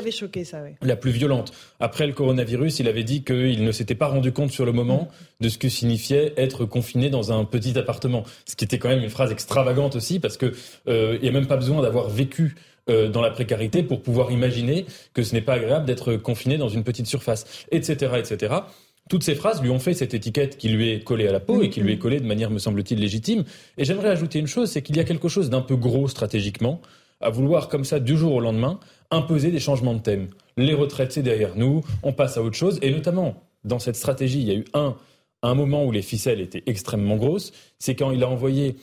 la 0.82 0.96
plus 0.96 1.10
violente. 1.10 1.52
Après 1.78 2.06
le 2.06 2.12
coronavirus, 2.12 2.80
il 2.80 2.88
avait 2.88 3.04
dit 3.04 3.22
qu'il 3.22 3.64
ne 3.64 3.72
s'était 3.72 3.94
pas 3.94 4.08
rendu 4.08 4.32
compte 4.32 4.50
sur 4.50 4.64
le 4.64 4.72
moment 4.72 5.08
de 5.40 5.48
ce 5.48 5.58
que 5.58 5.68
signifiait 5.68 6.32
être 6.36 6.64
confiné 6.64 7.10
dans 7.10 7.32
un 7.32 7.44
petit 7.44 7.78
appartement. 7.78 8.24
Ce 8.46 8.56
qui 8.56 8.64
était 8.64 8.78
quand 8.78 8.88
même 8.88 9.02
une 9.02 9.10
phrase 9.10 9.30
extravagante 9.30 9.94
aussi, 9.94 10.18
parce 10.18 10.36
que 10.36 10.52
euh, 10.88 11.16
il 11.16 11.22
n'y 11.22 11.28
a 11.28 11.32
même 11.32 11.46
pas 11.46 11.56
besoin 11.56 11.80
d'avoir 11.82 12.08
vécu 12.08 12.56
euh, 12.90 13.08
dans 13.08 13.22
la 13.22 13.30
précarité 13.30 13.84
pour 13.84 14.02
pouvoir 14.02 14.32
imaginer 14.32 14.86
que 15.14 15.22
ce 15.22 15.34
n'est 15.34 15.40
pas 15.40 15.54
agréable 15.54 15.86
d'être 15.86 16.16
confiné 16.16 16.58
dans 16.58 16.68
une 16.68 16.82
petite 16.82 17.06
surface, 17.06 17.66
etc., 17.70 18.14
etc. 18.18 18.54
Toutes 19.08 19.22
ces 19.22 19.34
phrases 19.34 19.62
lui 19.62 19.70
ont 19.70 19.78
fait 19.78 19.94
cette 19.94 20.14
étiquette 20.14 20.56
qui 20.56 20.68
lui 20.68 20.90
est 20.90 21.04
collée 21.04 21.28
à 21.28 21.32
la 21.32 21.40
peau 21.40 21.62
et 21.62 21.70
qui 21.70 21.80
lui 21.80 21.92
est 21.92 21.98
collée 21.98 22.18
de 22.18 22.26
manière, 22.26 22.50
me 22.50 22.58
semble-t-il, 22.58 22.98
légitime. 22.98 23.44
Et 23.78 23.84
j'aimerais 23.84 24.08
ajouter 24.08 24.38
une 24.38 24.46
chose, 24.46 24.70
c'est 24.70 24.82
qu'il 24.82 24.96
y 24.96 25.00
a 25.00 25.04
quelque 25.04 25.28
chose 25.28 25.50
d'un 25.50 25.60
peu 25.60 25.76
gros 25.76 26.08
stratégiquement 26.08 26.80
à 27.22 27.30
vouloir 27.30 27.68
comme 27.68 27.84
ça 27.84 28.00
du 28.00 28.16
jour 28.16 28.34
au 28.34 28.40
lendemain 28.40 28.78
imposer 29.10 29.50
des 29.50 29.60
changements 29.60 29.94
de 29.94 30.00
thème. 30.00 30.28
Les 30.56 30.74
retraites, 30.74 31.12
c'est 31.12 31.22
derrière 31.22 31.56
nous, 31.56 31.82
on 32.02 32.12
passe 32.12 32.36
à 32.36 32.42
autre 32.42 32.56
chose. 32.56 32.78
Et 32.82 32.90
notamment, 32.90 33.42
dans 33.64 33.78
cette 33.78 33.96
stratégie, 33.96 34.40
il 34.40 34.48
y 34.48 34.50
a 34.50 34.54
eu 34.54 34.64
un, 34.74 34.96
un 35.42 35.54
moment 35.54 35.84
où 35.84 35.92
les 35.92 36.02
ficelles 36.02 36.40
étaient 36.40 36.62
extrêmement 36.66 37.16
grosses, 37.16 37.52
c'est 37.78 37.94
quand 37.94 38.10
il 38.10 38.22
a 38.22 38.28
envoyé 38.28 38.76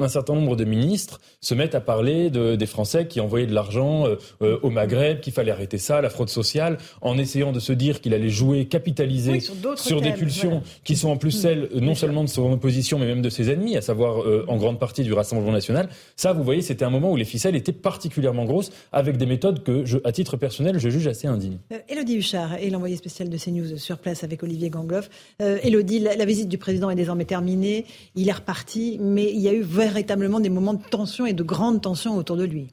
un 0.00 0.08
certain 0.08 0.34
nombre 0.34 0.56
de 0.56 0.64
ministres 0.64 1.20
se 1.40 1.54
mettent 1.54 1.76
à 1.76 1.80
parler 1.80 2.28
de, 2.28 2.56
des 2.56 2.66
Français 2.66 3.06
qui 3.06 3.20
envoyaient 3.20 3.46
de 3.46 3.54
l'argent 3.54 4.08
euh, 4.08 4.16
euh, 4.42 4.58
au 4.62 4.70
Maghreb, 4.70 5.20
qu'il 5.20 5.32
fallait 5.32 5.52
arrêter 5.52 5.78
ça, 5.78 6.00
la 6.00 6.10
fraude 6.10 6.28
sociale, 6.28 6.78
en 7.00 7.16
essayant 7.16 7.52
de 7.52 7.60
se 7.60 7.72
dire 7.72 8.00
qu'il 8.00 8.12
allait 8.12 8.28
jouer, 8.28 8.64
capitaliser 8.64 9.38
sur, 9.76 10.00
des 10.00 10.10
pulsions 10.10 10.62
qui 10.82 10.96
sont 10.96 11.10
en 11.10 11.16
plus 11.16 11.36
mm. 11.36 11.40
celles 11.40 11.68
non 11.76 11.94
seulement 11.94 12.24
de 12.24 12.28
son 12.28 12.50
opposition, 12.50 12.98
mais 12.98 13.06
même 13.06 13.22
de 13.22 13.28
ses 13.28 13.50
ennemis, 13.50 13.76
à 13.76 13.82
savoir 13.82 14.22
euh, 14.22 14.44
en 14.48 14.56
grande 14.56 14.80
partie 14.80 15.04
du 15.04 15.12
Rassemblement 15.12 15.52
national. 15.52 15.88
Ça, 16.16 16.32
vous 16.32 16.42
voyez, 16.42 16.60
c'était 16.60 16.84
un 16.84 16.90
moment 16.90 17.12
où 17.12 17.16
les 17.16 17.24
ficelles 17.24 17.54
étaient 17.54 17.72
particulièrement 17.72 18.46
grosses, 18.46 18.72
avec 18.90 19.16
des 19.16 19.26
méthodes 19.26 19.62
que, 19.62 19.84
je, 19.84 19.98
à 20.02 20.10
titre 20.10 20.36
personnel, 20.36 20.80
je 20.80 20.88
juge 20.88 21.06
assez 21.06 21.28
indignes. 21.28 21.58
Elodie 21.88 22.16
Huchard 22.16 22.54
est 22.54 22.70
l'envoyé 22.70 22.96
spécial 22.96 23.28
de 23.28 23.38
CNews 23.38 23.76
sur 23.76 23.98
place 23.98 24.24
avec 24.24 24.42
Olivier 24.42 24.70
Gangloff. 24.70 25.08
Elodie, 25.38 26.00
la, 26.00 26.16
la, 26.16 26.24
visite 26.24 26.48
du 26.48 26.58
président 26.58 26.90
est 26.90 26.96
désormais 26.96 27.26
terminée. 27.26 27.84
Il 28.16 28.28
est 28.28 28.32
reparti, 28.32 28.98
mais 29.00 29.30
il 29.30 29.40
y 29.40 29.48
a 29.48 29.52
eu 29.52 29.62
véritablement 29.86 30.40
des 30.40 30.50
moments 30.50 30.74
de 30.74 30.82
tension 30.82 31.26
et 31.26 31.32
de 31.32 31.42
grande 31.42 31.82
tension 31.82 32.16
autour 32.16 32.36
de 32.36 32.44
lui. 32.44 32.72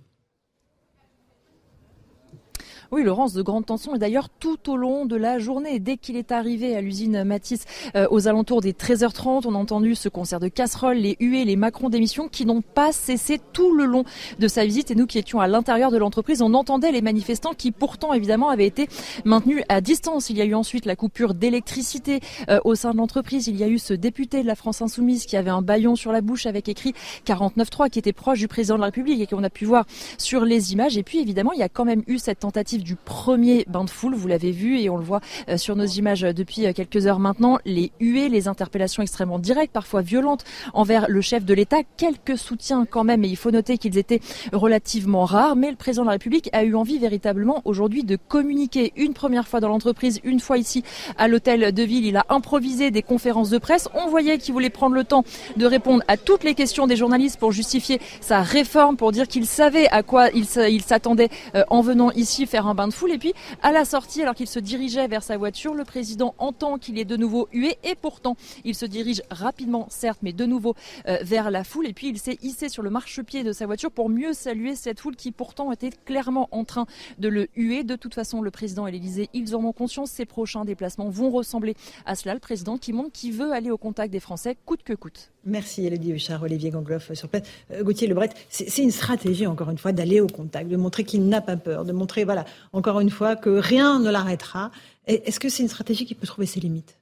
Oui, 2.93 3.03
Laurence, 3.03 3.31
de 3.31 3.41
grande 3.41 3.65
tension 3.65 3.95
et 3.95 3.99
d'ailleurs 3.99 4.27
tout 4.27 4.69
au 4.69 4.75
long 4.75 5.05
de 5.05 5.15
la 5.15 5.39
journée. 5.39 5.79
Dès 5.79 5.95
qu'il 5.95 6.17
est 6.17 6.33
arrivé 6.33 6.75
à 6.75 6.81
l'usine 6.81 7.23
Matisse 7.23 7.63
euh, 7.95 8.05
aux 8.11 8.27
alentours 8.27 8.59
des 8.59 8.73
13h30, 8.73 9.43
on 9.47 9.55
a 9.55 9.57
entendu 9.57 9.95
ce 9.95 10.09
concert 10.09 10.41
de 10.41 10.49
casseroles, 10.49 10.97
les 10.97 11.15
huées, 11.21 11.45
les 11.45 11.55
Macron 11.55 11.87
d'émission 11.87 12.27
qui 12.27 12.45
n'ont 12.45 12.61
pas 12.61 12.91
cessé 12.91 13.39
tout 13.53 13.73
le 13.73 13.85
long 13.85 14.03
de 14.39 14.47
sa 14.49 14.65
visite. 14.65 14.91
Et 14.91 14.95
nous 14.95 15.07
qui 15.07 15.19
étions 15.19 15.39
à 15.39 15.47
l'intérieur 15.47 15.89
de 15.89 15.97
l'entreprise, 15.97 16.41
on 16.41 16.53
entendait 16.53 16.91
les 16.91 17.01
manifestants 17.01 17.53
qui 17.53 17.71
pourtant 17.71 18.11
évidemment 18.11 18.49
avaient 18.49 18.67
été 18.67 18.89
maintenus 19.23 19.63
à 19.69 19.79
distance. 19.79 20.29
Il 20.29 20.35
y 20.35 20.41
a 20.41 20.45
eu 20.45 20.53
ensuite 20.53 20.85
la 20.85 20.97
coupure 20.97 21.33
d'électricité 21.33 22.19
euh, 22.49 22.59
au 22.65 22.75
sein 22.75 22.91
de 22.91 22.97
l'entreprise. 22.97 23.47
Il 23.47 23.55
y 23.55 23.63
a 23.63 23.69
eu 23.69 23.79
ce 23.79 23.93
député 23.93 24.41
de 24.41 24.47
la 24.47 24.55
France 24.55 24.81
Insoumise 24.81 25.27
qui 25.27 25.37
avait 25.37 25.49
un 25.49 25.61
baillon 25.61 25.95
sur 25.95 26.11
la 26.11 26.19
bouche 26.19 26.45
avec 26.45 26.67
écrit 26.67 26.93
49.3 27.25 27.89
qui 27.89 27.99
était 27.99 28.11
proche 28.11 28.39
du 28.39 28.49
président 28.49 28.75
de 28.75 28.81
la 28.81 28.87
République 28.87 29.21
et 29.21 29.27
qu'on 29.27 29.45
a 29.45 29.49
pu 29.49 29.63
voir 29.63 29.85
sur 30.17 30.43
les 30.43 30.73
images. 30.73 30.97
Et 30.97 31.03
puis 31.03 31.19
évidemment, 31.19 31.53
il 31.53 31.59
y 31.59 31.63
a 31.63 31.69
quand 31.69 31.85
même 31.85 32.03
eu 32.07 32.17
cette 32.17 32.39
tentative 32.39 32.80
du 32.83 32.95
premier 32.95 33.65
bain 33.67 33.83
de 33.83 33.89
foule, 33.89 34.15
vous 34.15 34.27
l'avez 34.27 34.51
vu 34.51 34.79
et 34.79 34.89
on 34.89 34.97
le 34.97 35.03
voit 35.03 35.21
euh, 35.49 35.57
sur 35.57 35.75
nos 35.75 35.85
images 35.85 36.21
depuis 36.21 36.65
euh, 36.65 36.73
quelques 36.73 37.07
heures 37.07 37.19
maintenant, 37.19 37.59
les 37.65 37.91
huées, 37.99 38.29
les 38.29 38.47
interpellations 38.47 39.03
extrêmement 39.03 39.39
directes, 39.39 39.71
parfois 39.71 40.01
violentes 40.01 40.43
envers 40.73 41.05
le 41.09 41.21
chef 41.21 41.45
de 41.45 41.53
l'État, 41.53 41.77
quelques 41.97 42.37
soutiens 42.37 42.85
quand 42.85 43.03
même, 43.03 43.23
et 43.23 43.27
il 43.27 43.37
faut 43.37 43.51
noter 43.51 43.77
qu'ils 43.77 43.97
étaient 43.97 44.19
relativement 44.51 45.25
rares, 45.25 45.55
mais 45.55 45.69
le 45.69 45.77
président 45.77 46.03
de 46.03 46.07
la 46.07 46.13
République 46.13 46.49
a 46.53 46.63
eu 46.63 46.75
envie 46.75 46.99
véritablement 46.99 47.61
aujourd'hui 47.65 48.03
de 48.03 48.15
communiquer. 48.15 48.93
Une 48.95 49.13
première 49.13 49.47
fois 49.47 49.59
dans 49.59 49.69
l'entreprise, 49.69 50.19
une 50.23 50.39
fois 50.39 50.57
ici 50.57 50.83
à 51.17 51.27
l'hôtel 51.27 51.71
de 51.73 51.83
ville, 51.83 52.05
il 52.05 52.17
a 52.17 52.25
improvisé 52.29 52.91
des 52.91 53.01
conférences 53.01 53.49
de 53.49 53.57
presse, 53.57 53.87
on 53.93 54.09
voyait 54.09 54.37
qu'il 54.37 54.53
voulait 54.53 54.69
prendre 54.69 54.95
le 54.95 55.03
temps 55.03 55.23
de 55.57 55.65
répondre 55.65 56.03
à 56.07 56.17
toutes 56.17 56.43
les 56.43 56.55
questions 56.55 56.87
des 56.87 56.95
journalistes 56.95 57.39
pour 57.39 57.51
justifier 57.51 57.99
sa 58.19 58.41
réforme, 58.41 58.97
pour 58.97 59.11
dire 59.11 59.27
qu'il 59.27 59.45
savait 59.45 59.87
à 59.89 60.03
quoi 60.03 60.29
il 60.31 60.81
s'attendait 60.81 61.29
euh, 61.55 61.63
en 61.69 61.81
venant 61.81 62.11
ici 62.11 62.45
faire 62.45 62.67
un 62.67 62.70
bain 62.75 62.87
de 62.87 62.93
foule. 62.93 63.11
Et 63.11 63.17
puis, 63.17 63.33
à 63.61 63.71
la 63.71 63.85
sortie, 63.85 64.21
alors 64.21 64.35
qu'il 64.35 64.47
se 64.47 64.59
dirigeait 64.59 65.07
vers 65.07 65.23
sa 65.23 65.37
voiture, 65.37 65.73
le 65.73 65.83
président 65.83 66.35
entend 66.37 66.77
qu'il 66.77 66.97
est 66.99 67.05
de 67.05 67.17
nouveau 67.17 67.47
hué 67.53 67.77
et 67.83 67.95
pourtant, 67.95 68.35
il 68.63 68.75
se 68.75 68.85
dirige 68.85 69.21
rapidement, 69.29 69.87
certes, 69.89 70.19
mais 70.21 70.33
de 70.33 70.45
nouveau 70.45 70.75
euh, 71.07 71.17
vers 71.21 71.51
la 71.51 71.63
foule. 71.63 71.87
Et 71.87 71.93
puis, 71.93 72.09
il 72.09 72.19
s'est 72.19 72.37
hissé 72.41 72.69
sur 72.69 72.83
le 72.83 72.89
marchepied 72.89 73.43
de 73.43 73.53
sa 73.53 73.65
voiture 73.65 73.91
pour 73.91 74.09
mieux 74.09 74.33
saluer 74.33 74.75
cette 74.75 74.99
foule 74.99 75.15
qui 75.15 75.31
pourtant 75.31 75.71
était 75.71 75.91
clairement 76.05 76.47
en 76.51 76.63
train 76.63 76.85
de 77.19 77.27
le 77.27 77.47
huer. 77.55 77.83
De 77.83 77.95
toute 77.95 78.13
façon, 78.13 78.41
le 78.41 78.51
président 78.51 78.87
et 78.87 78.91
l'Élysée, 78.91 79.29
ils 79.33 79.55
en 79.55 79.63
ont 79.63 79.73
conscience. 79.73 80.11
Ses 80.11 80.25
prochains 80.25 80.65
déplacements 80.65 81.09
vont 81.09 81.29
ressembler 81.29 81.75
à 82.05 82.15
cela. 82.15 82.33
Le 82.33 82.39
président 82.39 82.77
qui 82.77 82.93
montre 82.93 83.11
qu'il 83.11 83.33
veut 83.33 83.51
aller 83.51 83.71
au 83.71 83.77
contact 83.77 84.11
des 84.11 84.19
Français 84.19 84.57
coûte 84.65 84.83
que 84.83 84.93
coûte. 84.93 85.31
Merci 85.43 85.87
Elodie 85.87 86.11
Huchard, 86.11 86.43
Olivier 86.43 86.69
Gangloff 86.69 87.09
euh, 87.09 87.15
sur. 87.15 87.27
Euh, 87.71 87.83
Gauthier 87.83 88.07
Lebret, 88.07 88.29
c'est 88.49 88.83
une 88.83 88.91
stratégie, 88.91 89.47
encore 89.47 89.69
une 89.71 89.77
fois, 89.77 89.91
d'aller 89.91 90.21
au 90.21 90.27
contact, 90.27 90.69
de 90.69 90.77
montrer 90.77 91.03
qu'il 91.03 91.27
n'a 91.27 91.41
pas 91.41 91.57
peur, 91.57 91.83
de 91.83 91.91
montrer, 91.91 92.25
voilà, 92.25 92.45
encore 92.73 92.99
une 92.99 93.09
fois, 93.09 93.35
que 93.35 93.49
rien 93.49 93.99
ne 93.99 94.09
l'arrêtera. 94.09 94.71
Est-ce 95.07 95.39
que 95.39 95.49
c'est 95.49 95.63
une 95.63 95.69
stratégie 95.69 96.05
qui 96.05 96.15
peut 96.15 96.27
trouver 96.27 96.47
ses 96.47 96.59
limites? 96.59 97.01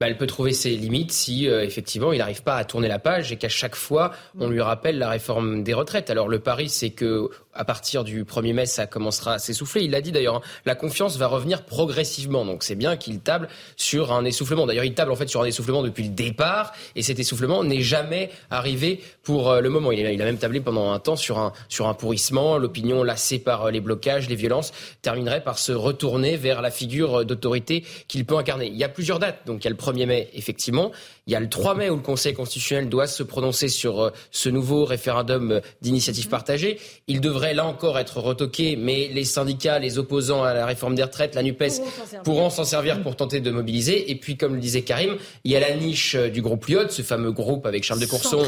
Bah, 0.00 0.08
elle 0.08 0.16
peut 0.16 0.26
trouver 0.26 0.52
ses 0.52 0.70
limites 0.70 1.12
si 1.12 1.48
euh, 1.48 1.62
effectivement 1.64 2.12
il 2.12 2.18
n'arrive 2.18 2.42
pas 2.42 2.56
à 2.56 2.64
tourner 2.64 2.88
la 2.88 2.98
page 2.98 3.30
et 3.30 3.36
qu'à 3.36 3.48
chaque 3.48 3.76
fois 3.76 4.10
on 4.38 4.48
lui 4.48 4.60
rappelle 4.60 4.98
la 4.98 5.08
réforme 5.08 5.62
des 5.62 5.72
retraites. 5.72 6.10
Alors 6.10 6.28
le 6.28 6.40
pari 6.40 6.68
c'est 6.68 6.90
que 6.90 7.30
à 7.54 7.64
partir 7.64 8.04
du 8.04 8.24
1er 8.24 8.52
mai, 8.52 8.66
ça 8.66 8.86
commencera 8.86 9.34
à 9.34 9.38
s'essouffler. 9.38 9.82
Il 9.82 9.90
l'a 9.90 10.00
dit 10.00 10.12
d'ailleurs, 10.12 10.36
hein, 10.36 10.42
la 10.64 10.74
confiance 10.74 11.16
va 11.16 11.26
revenir 11.26 11.64
progressivement. 11.64 12.44
Donc 12.44 12.62
c'est 12.62 12.74
bien 12.74 12.96
qu'il 12.96 13.20
table 13.20 13.48
sur 13.76 14.12
un 14.12 14.24
essoufflement. 14.24 14.66
D'ailleurs, 14.66 14.84
il 14.84 14.94
table 14.94 15.12
en 15.12 15.16
fait 15.16 15.28
sur 15.28 15.42
un 15.42 15.44
essoufflement 15.44 15.82
depuis 15.82 16.04
le 16.04 16.10
départ 16.10 16.72
et 16.96 17.02
cet 17.02 17.18
essoufflement 17.18 17.64
n'est 17.64 17.82
jamais 17.82 18.30
arrivé 18.50 19.00
pour 19.22 19.50
euh, 19.50 19.60
le 19.60 19.68
moment. 19.70 19.92
Il 19.92 20.04
il 20.04 20.22
a, 20.22 20.24
même 20.24 20.38
tablé 20.38 20.60
pendant 20.60 20.92
un 20.92 20.98
temps 20.98 21.16
sur 21.16 21.38
un, 21.38 21.52
sur 21.68 21.88
un 21.88 21.94
pourrissement. 21.94 22.58
L'opinion 22.58 23.02
lassée 23.02 23.38
par 23.38 23.64
euh, 23.64 23.70
les 23.70 23.80
blocages, 23.80 24.28
les 24.28 24.34
violences, 24.34 24.72
terminerait 25.02 25.42
par 25.42 25.58
se 25.58 25.72
retourner 25.72 26.36
vers 26.36 26.62
la 26.62 26.70
figure 26.70 27.20
euh, 27.20 27.24
d'autorité 27.24 27.84
qu'il 28.08 28.24
peut 28.24 28.36
incarner. 28.36 28.66
Il 28.66 28.76
y 28.76 28.84
a 28.84 28.88
plusieurs 28.88 29.18
dates. 29.18 29.46
Donc 29.46 29.62
il 29.62 29.64
y 29.64 29.68
a 29.68 29.70
le 29.70 29.76
1er 29.76 30.06
mai, 30.06 30.30
effectivement. 30.34 30.92
Il 31.26 31.32
y 31.32 31.36
a 31.36 31.40
le 31.40 31.48
3 31.48 31.74
mai 31.74 31.88
où 31.88 31.96
le 31.96 32.02
Conseil 32.02 32.34
constitutionnel 32.34 32.88
doit 32.88 33.06
se 33.06 33.22
prononcer 33.22 33.68
sur 33.68 34.12
ce 34.30 34.48
nouveau 34.48 34.84
référendum 34.84 35.60
d'initiative 35.80 36.28
partagée. 36.28 36.78
Il 37.06 37.20
devrait 37.20 37.54
là 37.54 37.64
encore 37.64 37.98
être 37.98 38.18
retoqué, 38.20 38.76
mais 38.76 39.08
les 39.12 39.24
syndicats, 39.24 39.78
les 39.78 39.98
opposants 39.98 40.44
à 40.44 40.52
la 40.52 40.66
réforme 40.66 40.94
des 40.94 41.02
retraites, 41.02 41.34
la 41.34 41.42
NUPES, 41.42 41.80
pourront 42.24 42.50
s'en 42.50 42.64
servir 42.64 43.02
pour 43.02 43.16
tenter 43.16 43.40
de 43.40 43.50
mobiliser. 43.50 44.10
Et 44.10 44.16
puis, 44.16 44.36
comme 44.36 44.54
le 44.54 44.60
disait 44.60 44.82
Karim, 44.82 45.16
il 45.44 45.52
y 45.52 45.56
a 45.56 45.60
la 45.60 45.74
niche 45.74 46.14
euh, 46.14 46.28
du 46.28 46.42
groupe 46.42 46.66
Lyot, 46.66 46.88
ce 46.90 47.02
fameux 47.02 47.32
groupe 47.32 47.66
avec 47.66 47.84
Charles 47.84 48.00
de 48.00 48.06
Courson, 48.06 48.42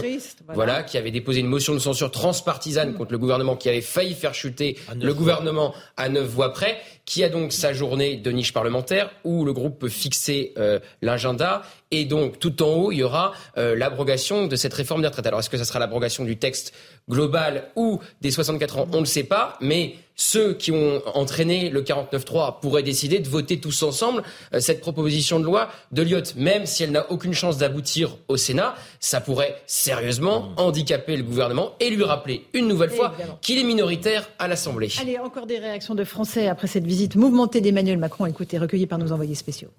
voilà. 0.52 0.82
qui 0.82 0.98
avait 0.98 1.10
déposé 1.10 1.40
une 1.40 1.46
motion 1.46 1.72
de 1.72 1.78
censure 1.78 2.10
transpartisane 2.10 2.94
contre 2.94 3.12
le 3.12 3.18
gouvernement, 3.18 3.56
qui 3.56 3.68
avait 3.68 3.80
failli 3.80 4.14
faire 4.14 4.34
chuter 4.34 4.76
le 4.94 5.14
gouvernement 5.14 5.74
à 5.96 6.08
neuf 6.08 6.26
voix 6.26 6.52
près 6.52 6.78
qui 7.06 7.22
a 7.22 7.28
donc 7.28 7.52
sa 7.52 7.72
journée 7.72 8.16
de 8.16 8.30
niche 8.32 8.52
parlementaire 8.52 9.10
où 9.24 9.44
le 9.44 9.52
groupe 9.52 9.78
peut 9.78 9.88
fixer 9.88 10.52
euh, 10.58 10.80
l'agenda 11.00 11.62
et 11.92 12.04
donc 12.04 12.38
tout 12.40 12.62
en 12.62 12.74
haut 12.74 12.92
il 12.92 12.98
y 12.98 13.02
aura 13.04 13.32
euh, 13.56 13.76
l'abrogation 13.76 14.48
de 14.48 14.56
cette 14.56 14.74
réforme 14.74 15.02
des 15.02 15.06
retraites. 15.06 15.26
Alors 15.26 15.40
est-ce 15.40 15.48
que 15.48 15.56
ça 15.56 15.64
sera 15.64 15.78
l'abrogation 15.78 16.24
du 16.24 16.36
texte 16.36 16.74
global 17.08 17.70
ou 17.76 18.00
des 18.20 18.30
64 18.30 18.78
ans 18.78 18.88
On 18.92 19.00
ne 19.00 19.06
sait 19.06 19.24
pas, 19.24 19.56
mais 19.60 19.96
ceux 20.16 20.54
qui 20.54 20.72
ont 20.72 21.02
entraîné 21.14 21.68
le 21.68 21.82
49-3 21.82 22.60
pourraient 22.60 22.82
décider 22.82 23.18
de 23.18 23.28
voter 23.28 23.60
tous 23.60 23.82
ensemble 23.82 24.22
euh, 24.54 24.60
cette 24.60 24.80
proposition 24.80 25.38
de 25.38 25.44
loi 25.44 25.68
de 25.92 26.02
Lyotte, 26.02 26.34
même 26.36 26.64
si 26.64 26.82
elle 26.82 26.90
n'a 26.90 27.10
aucune 27.12 27.34
chance 27.34 27.58
d'aboutir 27.58 28.16
au 28.28 28.38
Sénat. 28.38 28.74
Ça 28.98 29.20
pourrait 29.20 29.62
sérieusement 29.66 30.40
mmh. 30.40 30.54
handicaper 30.56 31.16
le 31.16 31.22
gouvernement 31.22 31.72
et 31.80 31.90
lui 31.90 32.02
rappeler 32.02 32.46
une 32.54 32.66
nouvelle 32.66 32.90
fois 32.90 33.14
qu'il 33.42 33.58
est 33.58 33.64
minoritaire 33.64 34.28
à 34.38 34.48
l'Assemblée. 34.48 34.90
Allez, 35.00 35.18
encore 35.18 35.46
des 35.46 35.58
réactions 35.58 35.94
de 35.94 36.04
Français 36.04 36.48
après 36.48 36.66
cette 36.66 36.86
visite 36.86 37.14
mouvementée 37.14 37.60
d'Emmanuel 37.60 37.98
Macron. 37.98 38.24
Écoutez, 38.26 38.58
recueillie 38.58 38.86
par 38.86 38.98
nos 38.98 39.12
envoyés 39.12 39.34
spéciaux. 39.34 39.70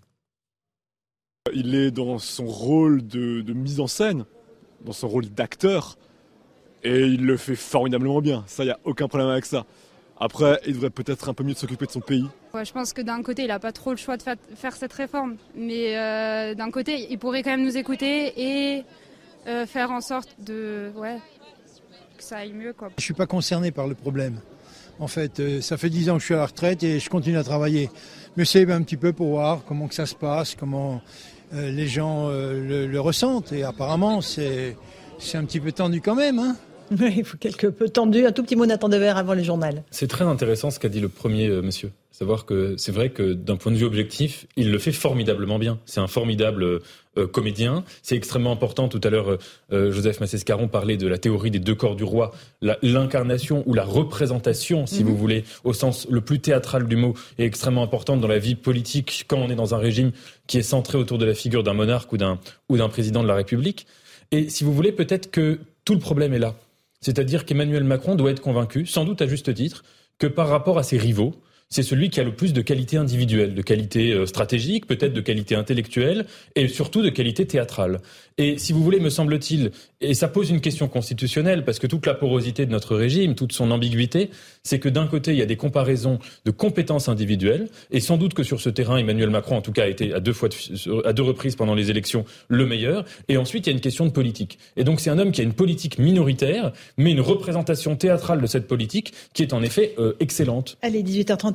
Il 1.54 1.74
est 1.76 1.92
dans 1.92 2.20
son 2.20 2.46
rôle 2.46 3.08
de, 3.08 3.42
de 3.42 3.54
mise 3.54 3.80
en 3.80 3.88
scène, 3.88 4.26
dans 4.86 4.92
son 4.92 5.08
rôle 5.08 5.30
d'acteur, 5.30 5.98
et 6.88 7.02
il 7.02 7.26
le 7.26 7.38
fait 7.38 7.56
formidablement 7.56 8.22
bien. 8.22 8.44
Ça, 8.48 8.64
il 8.64 8.68
n'y 8.68 8.72
a 8.72 8.80
aucun 8.86 9.08
problème 9.08 9.30
avec 9.30 9.46
ça. 9.46 9.66
Après, 10.20 10.60
il 10.66 10.74
devrait 10.74 10.90
peut-être 10.90 11.30
un 11.30 11.34
peu 11.34 11.44
mieux 11.44 11.54
s'occuper 11.54 11.86
de 11.86 11.92
son 11.92 12.00
pays. 12.00 12.26
je 12.54 12.72
pense 12.72 12.94
que 12.94 13.02
d'un 13.02 13.22
côté, 13.22 13.44
il 13.44 13.50
n'a 13.50 13.60
pas 13.60 13.72
trop 13.72 13.92
le 13.92 13.98
choix 13.98 14.18
de 14.18 14.24
faire 14.56 14.76
cette 14.76 14.94
réforme. 14.94 15.36
Mais 15.56 15.98
euh, 15.98 16.56
d'un 16.56 16.72
côté, 16.72 17.08
il 17.12 17.20
pourrait 17.20 17.44
quand 17.44 17.52
même 17.52 17.64
nous 17.64 17.78
écouter 17.78 18.34
et 18.36 18.84
euh, 19.48 19.66
faire 19.66 19.92
en 19.92 20.02
sorte 20.02 20.30
de, 20.40 20.92
ouais, 20.96 21.18
que 22.18 22.24
ça 22.24 22.38
aille 22.38 22.54
mieux. 22.54 22.74
Quoi. 22.74 22.90
Je 22.90 23.02
ne 23.02 23.04
suis 23.04 23.14
pas 23.14 23.28
concerné 23.28 23.72
par 23.72 23.88
le 23.88 23.94
problème. 23.94 24.40
En 25.00 25.08
fait, 25.08 25.40
euh, 25.40 25.62
ça 25.62 25.78
fait 25.78 25.90
dix 25.90 26.10
ans 26.10 26.16
que 26.16 26.22
je 26.22 26.26
suis 26.26 26.34
à 26.34 26.38
la 26.38 26.48
retraite 26.48 26.82
et 26.82 27.00
je 27.00 27.10
continue 27.10 27.38
à 27.38 27.44
travailler. 27.44 27.92
Mais 28.38 28.46
c'est 28.46 28.72
un 28.72 28.82
petit 28.82 28.98
peu 28.98 29.14
pour 29.14 29.28
voir 29.28 29.62
comment 29.68 29.88
que 29.88 29.94
ça 29.94 30.08
se 30.08 30.16
passe, 30.16 30.56
comment 30.56 31.02
les 31.54 31.88
gens 31.88 32.28
le, 32.28 32.88
le, 32.88 33.00
ressentent. 33.00 33.54
Et 33.54 33.64
apparemment, 33.64 34.22
c'est 34.22 34.76
un 35.34 35.46
petit 35.46 35.60
peu 35.60 35.72
tendu 35.72 36.02
quand 36.02 36.14
même. 36.14 36.40
Hein 36.40 36.56
Oui, 36.92 37.14
il 37.18 37.26
faut 37.26 37.38
quelque 37.38 37.68
peu 37.68 37.90
tendu. 37.90 38.26
Un 38.26 38.32
tout 38.32 38.44
petit 38.44 38.56
mot 38.56 38.66
Nathan 38.66 38.90
Devers 38.90 39.18
avant 39.18 39.34
les 39.34 39.44
journaux. 39.44 39.66
C'est 39.92 40.08
très 40.08 40.26
intéressant 40.26 40.72
ce 40.72 40.80
qu'a 40.80 40.90
dit 40.90 41.00
le 41.00 41.10
premier 41.10 41.48
euh, 41.48 41.62
monsieur. 41.62 41.92
Savoir 42.12 42.46
que 42.46 42.76
c'est 42.78 42.92
vrai 42.92 43.12
que 43.12 43.34
d'un 43.34 43.58
point 43.58 43.72
de 43.72 43.78
vue 43.78 43.86
objectif, 43.86 44.48
il 44.56 44.72
le 44.72 44.80
fait 44.80 44.92
formidablement 44.92 45.60
bien. 45.60 45.78
C'est 45.86 46.00
un 46.00 46.08
formidable 46.08 46.64
euh, 46.64 47.28
comédien. 47.28 47.84
C'est 48.02 48.16
extrêmement 48.16 48.52
important. 48.52 48.88
Tout 48.88 49.02
à 49.04 49.12
l'heure, 49.12 49.38
euh, 49.72 49.92
Joseph 49.92 50.20
Massescaron 50.20 50.68
parlait 50.68 50.98
de 50.98 51.08
la 51.08 51.20
théorie 51.20 51.52
des 51.52 51.60
deux 51.60 51.76
corps 51.76 51.96
du 51.96 52.04
roi, 52.04 52.34
l'incarnation 52.82 53.64
ou 53.68 53.76
la 53.76 53.84
représentation, 53.84 54.88
si 54.88 55.04
vous 55.04 55.12
mhm. 55.12 55.18
voulez, 55.18 55.44
au 55.64 55.74
sens 55.74 56.08
le 56.10 56.22
plus 56.22 56.40
théâtral 56.40 56.88
du 56.88 56.96
mot, 56.96 57.14
est 57.38 57.46
extrêmement 57.46 57.84
importante 57.84 58.20
dans 58.20 58.28
la 58.28 58.40
vie 58.40 58.56
politique 58.56 59.26
quand 59.28 59.38
on 59.38 59.50
est 59.50 59.56
dans 59.56 59.76
un 59.76 59.80
régime 59.80 60.12
qui 60.48 60.58
est 60.58 60.64
centré 60.64 60.98
autour 60.98 61.20
de 61.20 61.26
la 61.26 61.36
figure 61.36 61.62
d'un 61.62 61.74
monarque 61.74 62.12
ou 62.14 62.18
d'un 62.18 62.40
ou 62.70 62.78
d'un 62.78 62.90
président 62.90 63.22
de 63.22 63.28
la 63.28 63.36
République. 63.36 63.86
Et 64.32 64.50
si 64.50 64.64
vous 64.64 64.74
voulez, 64.74 64.92
peut-être 64.92 65.30
que 65.30 65.60
tout 65.86 65.94
le 65.94 66.00
problème 66.00 66.34
est 66.34 66.40
là. 66.40 66.56
C'est-à-dire 67.00 67.46
qu'Emmanuel 67.46 67.84
Macron 67.84 68.16
doit 68.16 68.32
être 68.32 68.42
convaincu, 68.42 68.86
sans 68.86 69.06
doute 69.06 69.22
à 69.22 69.28
juste 69.28 69.54
titre, 69.54 69.84
que 70.20 70.28
par 70.28 70.48
rapport 70.48 70.78
à 70.78 70.84
ses 70.84 70.98
rivaux, 70.98 71.36
c'est 71.70 71.84
celui 71.84 72.10
qui 72.10 72.20
a 72.20 72.24
le 72.24 72.34
plus 72.34 72.54
de 72.54 72.62
qualité 72.62 72.98
individuelle, 72.98 73.54
de 73.54 73.62
qualité 73.62 74.14
euh, 74.14 74.26
stratégique, 74.26 74.88
peut-être 74.88 75.14
de 75.14 75.22
qualité 75.22 75.56
intellectuelle 75.56 76.26
et 76.56 76.68
surtout 76.68 77.02
de 77.02 77.10
qualité 77.10 77.46
théâtrale. 77.46 78.00
Et 78.38 78.58
si 78.58 78.72
vous 78.72 78.84
voulez, 78.84 79.00
me 79.00 79.10
semble-t-il, 79.10 79.72
et 80.00 80.14
ça 80.14 80.28
pose 80.28 80.52
une 80.52 80.62
question 80.62 80.88
constitutionnelle 80.88 81.66
parce 81.66 81.80
que 81.80 81.88
toute 81.88 82.06
la 82.06 82.14
porosité 82.14 82.68
de 82.68 82.72
notre 82.72 82.96
régime, 82.96 83.34
toute 83.34 83.52
son 83.52 83.72
ambiguïté, 83.72 84.30
c'est 84.64 84.80
que 84.80 84.90
d'un 84.90 85.08
côté, 85.08 85.32
il 85.32 85.38
y 85.38 85.42
a 85.42 85.48
des 85.48 85.56
comparaisons 85.56 86.20
de 86.46 86.52
compétences 86.52 87.10
individuelles 87.10 87.68
et 87.90 88.00
sans 88.00 88.18
doute 88.18 88.36
que 88.36 88.44
sur 88.44 88.62
ce 88.62 88.70
terrain, 88.70 88.98
Emmanuel 88.98 89.32
Macron, 89.32 89.58
en 89.58 89.62
tout 89.62 89.72
cas, 89.72 89.84
a 89.84 89.88
été 89.88 90.14
à 90.14 90.20
deux 90.20 90.34
fois, 90.34 90.50
à 91.04 91.14
deux 91.14 91.24
reprises 91.24 91.56
pendant 91.56 91.74
les 91.74 91.90
élections 91.90 92.26
le 92.48 92.68
meilleur. 92.68 93.06
Et 93.28 93.38
ensuite, 93.38 93.66
il 93.66 93.72
y 93.72 93.74
a 93.74 93.76
une 93.76 93.82
question 93.82 94.06
de 94.06 94.12
politique. 94.12 94.60
Et 94.78 94.84
donc, 94.84 95.00
c'est 95.00 95.10
un 95.10 95.18
homme 95.18 95.32
qui 95.32 95.42
a 95.42 95.44
une 95.44 95.54
politique 95.54 95.98
minoritaire, 95.98 96.74
mais 96.98 97.12
une 97.12 97.22
représentation 97.22 97.96
théâtrale 97.96 98.40
de 98.40 98.48
cette 98.48 98.68
politique 98.68 99.14
qui 99.34 99.42
est 99.42 99.52
en 99.52 99.64
effet 99.64 99.96
euh, 99.98 100.14
excellente. 100.20 100.78
Allez, 100.84 101.02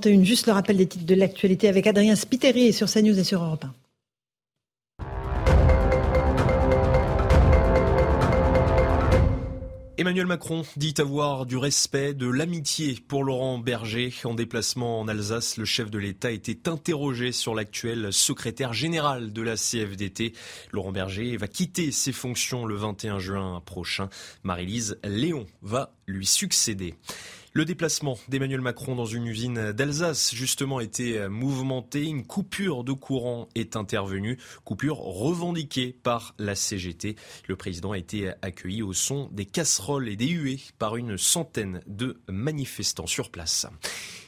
18h31, 0.03 0.24
juste 0.24 0.47
le 0.47 0.53
rappel 0.53 0.77
des 0.77 0.87
titres 0.87 1.07
de 1.07 1.15
l'actualité 1.15 1.69
avec 1.69 1.87
Adrien 1.87 2.16
Spiteri 2.16 2.73
sur 2.73 2.91
CNews 2.91 3.19
et 3.19 3.24
sur 3.24 3.43
Europe 3.43 3.65
1. 3.65 3.73
Emmanuel 9.99 10.27
Macron 10.27 10.65
dit 10.77 10.95
avoir 10.99 11.47
du 11.47 11.57
respect, 11.57 12.12
de 12.12 12.27
l'amitié 12.27 12.99
pour 13.07 13.23
Laurent 13.23 13.59
Berger. 13.59 14.12
En 14.24 14.35
déplacement 14.35 14.99
en 14.99 15.07
Alsace, 15.07 15.59
le 15.59 15.65
chef 15.65 15.93
de 15.93 15.99
l'État 15.99 16.33
était 16.33 16.69
interrogé 16.69 17.31
sur 17.31 17.55
l'actuel 17.55 18.12
secrétaire 18.12 18.73
général 18.73 19.33
de 19.33 19.43
la 19.43 19.55
CFDT. 19.55 20.33
Laurent 20.73 20.91
Berger 20.91 21.37
va 21.37 21.47
quitter 21.47 21.93
ses 21.93 22.11
fonctions 22.11 22.65
le 22.65 22.74
21 22.74 23.20
juin 23.20 23.62
prochain. 23.65 24.09
Marie-Lise 24.43 24.99
Léon 25.05 25.47
va 25.61 25.95
lui 26.09 26.27
succéder. 26.27 26.95
Le 27.55 27.66
déplacement 27.66 28.19
d'Emmanuel 28.29 28.62
Macron 28.62 28.95
dans 28.95 29.05
une 29.05 29.27
usine 29.27 29.73
d'Alsace, 29.73 30.35
justement, 30.35 30.81
était 30.81 31.29
mouvementé. 31.29 32.07
Une 32.07 32.24
coupure 32.24 32.83
de 32.83 32.93
courant 32.93 33.47
est 33.55 33.77
intervenue, 33.77 34.39
coupure 34.65 34.97
revendiquée 34.97 35.95
par 36.03 36.35
la 36.39 36.55
CGT. 36.55 37.15
Le 37.49 37.57
président 37.57 37.93
a 37.93 37.99
été 37.99 38.33
accueilli 38.41 38.83
au 38.83 38.95
son 38.95 39.29
des 39.33 39.45
casseroles 39.45 40.09
et 40.09 40.16
des 40.16 40.29
huées 40.29 40.61
par 40.79 40.97
une 40.97 41.19
centaine 41.19 41.83
de 41.87 42.23
manifestants 42.27 43.07
sur 43.07 43.31
place. 43.31 43.66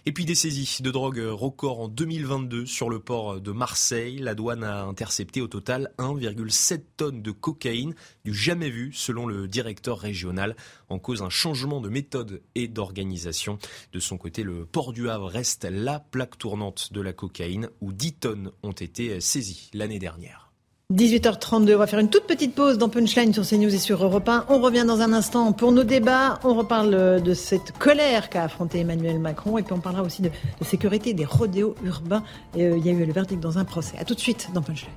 Et 0.07 0.13
puis 0.13 0.27
des 0.27 0.35
saisies 0.35 0.83
de 0.83 0.91
drogue 0.91 1.23
record 1.31 1.81
en 1.81 1.89
2022 1.89 2.67
sur 2.67 2.91
le 2.91 2.99
port 2.99 3.41
de 3.41 3.53
Marseille. 3.53 4.19
La 4.19 4.35
douane 4.35 4.63
a 4.63 4.83
intercepté 4.83 5.41
au 5.41 5.47
total 5.47 5.95
1,7 5.97 6.83
tonnes 6.99 7.23
de 7.23 7.31
cocaïne, 7.31 7.95
du 8.23 8.35
jamais 8.35 8.69
vu 8.69 8.93
selon 8.93 9.27
le 9.27 9.49
directeur 9.49 9.99
régional, 9.99 10.57
en 10.91 10.99
cause 10.99 11.23
un 11.23 11.31
changement 11.31 11.81
de 11.81 11.89
méthode 11.89 12.43
et 12.55 12.69
d'organisation. 12.69 13.59
De 13.95 13.99
son 13.99 14.19
côté, 14.19 14.43
le 14.43 14.67
port 14.67 14.93
du 14.93 15.09
Havre 15.09 15.31
reste 15.31 15.65
la 15.65 16.01
plaque 16.01 16.37
tournante 16.37 16.93
de 16.93 17.01
la 17.01 17.15
cocaïne 17.15 17.71
où 17.81 17.95
10 17.95 18.13
tonnes 18.13 18.53
ont 18.63 18.73
été 18.73 19.23
saisies 19.23 19.71
l'année 19.73 19.99
dernière. 19.99 20.44
18h32, 20.93 21.75
on 21.75 21.79
va 21.79 21.87
faire 21.87 21.99
une 21.99 22.11
toute 22.11 22.27
petite 22.27 22.55
pause 22.55 22.77
dans 22.77 22.91
Punchline 22.91 23.33
sur 23.33 23.43
CNews 23.49 23.75
et 23.75 23.79
sur 23.79 24.05
Europe 24.05 24.29
1. 24.29 24.45
On 24.51 24.61
revient 24.61 24.85
dans 24.87 25.01
un 25.01 25.15
instant 25.15 25.51
pour 25.53 25.73
nos 25.73 25.83
débats. 25.83 26.39
On 26.45 26.53
reparle 26.53 27.23
de 27.23 27.35
cette 27.35 27.73
colère 27.79 28.29
qu'a 28.29 28.45
affronté 28.45 28.81
Emmanuel 28.81 29.19
Macron 29.19 29.57
et 29.57 29.63
puis 29.63 29.73
on 29.73 29.81
parlera 29.81 30.03
aussi 30.03 30.21
de, 30.21 30.31
sécurité 30.61 31.15
des 31.15 31.25
rodéos 31.25 31.75
urbains. 31.85 32.23
Euh, 32.59 32.77
il 32.77 32.85
y 32.85 32.91
a 32.91 32.93
eu 32.93 33.07
le 33.07 33.13
verdict 33.15 33.41
dans 33.41 33.57
un 33.57 33.65
procès. 33.65 33.97
A 33.99 34.05
tout 34.05 34.15
de 34.15 34.21
suite 34.21 34.51
dans 34.53 34.61
Punchline. 34.61 34.93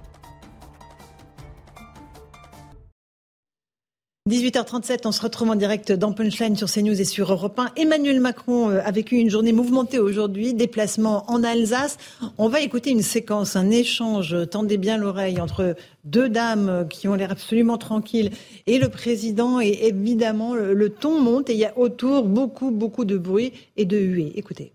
18h37, 4.28 5.04
on 5.06 5.14
se 5.14 5.22
retrouve 5.22 5.52
en 5.52 5.56
direct 5.56 5.94
dans 5.94 6.12
Punchline 6.12 6.58
sur 6.58 6.70
CNews 6.70 7.00
et 7.00 7.06
sur 7.06 7.32
Europe 7.32 7.58
1. 7.58 7.72
Emmanuel 7.78 8.20
Macron 8.20 8.70
euh, 8.70 8.82
a 8.84 8.92
vécu 8.92 9.16
une 9.16 9.30
journée 9.30 9.54
mouvementée 9.54 10.00
aujourd'hui, 10.00 10.54
déplacement 10.54 11.24
en 11.32 11.46
Alsace. 11.46 11.98
On 12.38 12.50
va 12.50 12.60
écouter 12.60 12.90
une 12.90 13.02
séquence, 13.02 13.56
un 13.56 13.70
échange, 13.70 14.36
tendez 14.52 14.78
bien 14.78 14.98
l'oreille, 14.98 15.40
entre 15.40 15.78
deux 16.04 16.28
dames 16.28 16.88
qui 16.90 17.08
ont 17.08 17.14
l'air 17.14 17.32
absolument 17.32 17.78
tranquilles 17.78 18.32
et 18.66 18.80
le 18.80 18.90
président. 18.90 19.62
Et 19.62 19.80
évidemment, 19.84 20.56
le, 20.56 20.90
ton 20.90 21.22
monte 21.22 21.50
et 21.50 21.54
il 21.54 21.60
y 21.60 21.66
a 21.66 21.78
autour 21.78 22.24
beaucoup, 22.24 22.72
beaucoup 22.72 23.06
de 23.06 23.18
bruit 23.18 23.54
et 23.78 23.86
de 23.86 23.98
huées. 23.98 24.34
Écoutez. 24.36 24.74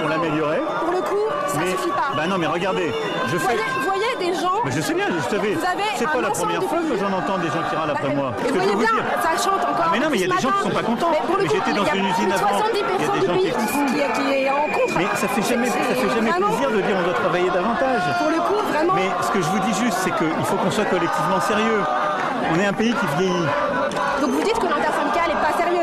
pour 0.00 0.08
l'améliorer. 0.08 0.60
Pour 0.80 0.92
le 0.92 1.00
coup, 1.00 1.28
ça 1.46 1.60
mais, 1.60 1.70
suffit 1.72 1.90
pas. 1.90 2.12
Bah 2.16 2.26
non, 2.26 2.38
mais 2.38 2.39
regardez, 2.52 2.92
je 3.28 3.38
fais. 3.38 3.44
Voyez, 3.44 3.60
vous 3.76 3.84
voyez 3.84 4.32
des 4.32 4.40
gens. 4.40 4.60
Mais 4.64 4.70
je 4.70 4.80
sais 4.80 4.94
bien, 4.94 5.06
je 5.08 5.30
savais. 5.30 5.56
C'est 5.96 6.06
pas 6.06 6.20
la 6.20 6.30
première 6.30 6.62
fois 6.62 6.78
que 6.78 6.96
j'en 6.98 7.12
entends 7.12 7.38
des 7.38 7.48
gens 7.48 7.62
qui 7.68 7.76
râlent 7.76 7.90
après 7.90 8.14
moi. 8.14 8.32
vous 8.42 8.54
voyez 8.54 8.76
bien, 8.76 8.90
ça 9.22 9.42
chante 9.42 9.62
encore. 9.62 9.84
Ah 9.84 9.90
mais 9.92 9.98
non, 10.00 10.08
mais 10.10 10.18
il 10.18 10.28
y 10.28 10.32
a 10.32 10.36
des 10.36 10.42
gens 10.42 10.50
qui 10.50 10.62
sont 10.62 10.74
pas 10.74 10.82
contents. 10.82 11.10
Mais, 11.10 11.48
j'étais 11.48 11.72
dans 11.72 11.84
une 11.84 12.06
usine 12.06 12.32
avant. 12.32 12.58
70% 12.58 12.70
il 12.72 12.98
y 13.00 13.04
a 13.04 13.20
des 13.20 13.26
gens 13.26 13.62
qui, 14.14 14.32
est 14.32 14.50
en 14.50 14.68
contre. 14.68 14.98
Mais 14.98 15.06
ça 15.14 15.28
fait 15.28 15.42
jamais, 15.42 15.68
ça 15.68 15.94
fait 15.94 16.14
jamais 16.14 16.32
plaisir 16.32 16.70
de 16.70 16.80
dire 16.80 16.96
on 16.98 17.04
doit 17.04 17.14
travailler 17.14 17.50
davantage. 17.50 18.02
Pour 18.18 18.30
le 18.30 18.40
coup, 18.40 18.68
vraiment. 18.70 18.94
Mais 18.94 19.08
ce 19.22 19.30
que 19.30 19.40
je 19.40 19.48
vous 19.48 19.60
dis 19.60 19.74
juste, 19.84 19.98
c'est 20.04 20.14
qu'il 20.16 20.44
faut 20.44 20.56
qu'on 20.56 20.70
soit 20.70 20.86
collectivement 20.86 21.40
sérieux. 21.40 21.82
On 22.52 22.58
est 22.58 22.66
un 22.66 22.72
pays 22.72 22.92
qui 22.92 23.06
vieillit. 23.18 23.46
Donc 24.20 24.30
vous 24.30 24.42
dites 24.42 24.58
que 24.58 24.66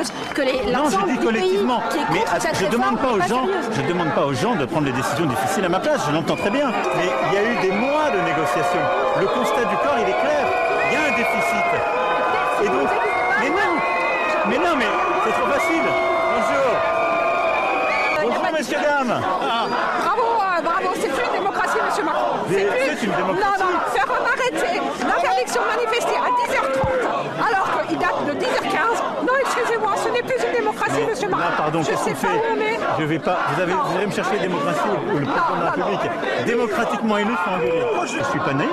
sérieuse, 0.04 0.34
que 0.34 0.42
les 0.42 0.72
Non, 0.72 0.90
je 0.90 1.12
dis 1.12 1.18
collectivement. 1.18 1.82
mais 2.12 2.24
je 2.54 2.66
demande 2.68 3.00
pas 3.00 3.12
aux 3.12 3.22
gens, 3.22 3.46
je 3.76 3.82
demande 3.88 4.14
pas 4.14 4.26
aux 4.26 4.34
gens 4.34 4.56
de 4.56 4.66
prendre 4.66 4.86
des 4.86 4.92
décisions 4.92 5.26
difficiles 5.26 5.66
à 5.66 5.70
ma 5.70 5.80
place. 5.80 6.02
Je 6.08 6.14
l'entends 6.14 6.36
très 6.36 6.50
bien. 6.52 6.72
Mais 6.96 7.10
il 7.28 7.34
y 7.34 7.38
a 7.38 7.44
eu 7.44 7.56
des 7.62 7.72
mois 7.72 8.10
de 8.12 8.20
négociations. 8.22 8.86
Le 9.20 9.28
constat 9.28 9.66
du 9.66 9.76
corps, 9.78 9.98
il 9.98 10.10
est 10.10 10.20
clair. 10.22 10.46
Il 10.90 10.94
y 10.94 10.98
a 10.98 11.02
un 11.02 11.18
déficit. 11.18 11.70
Et 12.64 12.68
donc, 12.68 12.90
mais 13.40 13.50
non, 13.50 13.74
mais 14.50 14.58
non, 14.58 14.76
mais 14.78 14.86
c'est 15.26 15.32
trop 15.32 15.48
facile. 15.52 15.82
Bonjour. 16.34 16.70
Bonjour, 18.24 18.54
messieurs 18.58 18.80
dames. 18.82 19.22
Bravo, 19.22 20.22
euh, 20.22 20.62
bravo. 20.64 20.90
C'est 21.00 21.10
plus 21.10 21.26
une 21.26 21.34
démocratie, 21.40 21.78
monsieur 21.86 22.04
Macron. 22.04 22.38
C'est 22.50 23.06
une 23.06 23.12
démocratie. 23.12 23.44
Non, 23.60 23.66
non, 23.66 23.74
faire 23.94 24.08
arrêter 24.34 24.82
l'interdiction 25.08 25.62
de 25.62 25.68
manifester 25.68 26.16
à 26.18 26.30
10h30 26.34 27.18
alors 27.48 27.88
qu'il 27.88 27.98
date 28.00 28.26
de 28.26 28.32
10h15. 28.34 29.26
Non, 29.26 29.34
excusez-moi, 29.48 29.96
ce 29.98 30.10
n'est 30.10 30.24
plus 30.24 30.44
une 30.46 30.54
démocratie, 30.54 31.02
monsieur 31.08 31.30
Macron. 31.30 31.58
pardon, 31.58 31.82
je 31.82 31.96
sais 31.96 32.14
pas 32.14 32.28
où 32.28 32.42
on 32.54 32.62
est. 32.62 32.80
Je 33.00 33.06
vais 33.06 33.20
pas. 33.20 33.38
Vous, 33.54 33.62
avez, 33.62 33.74
vous 33.74 33.98
allez 33.98 34.06
me 34.08 34.12
chercher 34.12 34.36
la 34.36 34.42
démocratie 34.44 34.90
ou 34.90 35.18
le 35.18 35.26
président 35.26 35.56
de 35.56 35.64
la 35.64 35.72
République. 35.72 36.46
Démocratiquement 36.46 37.18
élu. 37.18 37.34
Je 38.06 38.18
ne 38.20 38.24
suis 38.24 38.40
pas 38.40 38.54
naïf. 38.54 38.70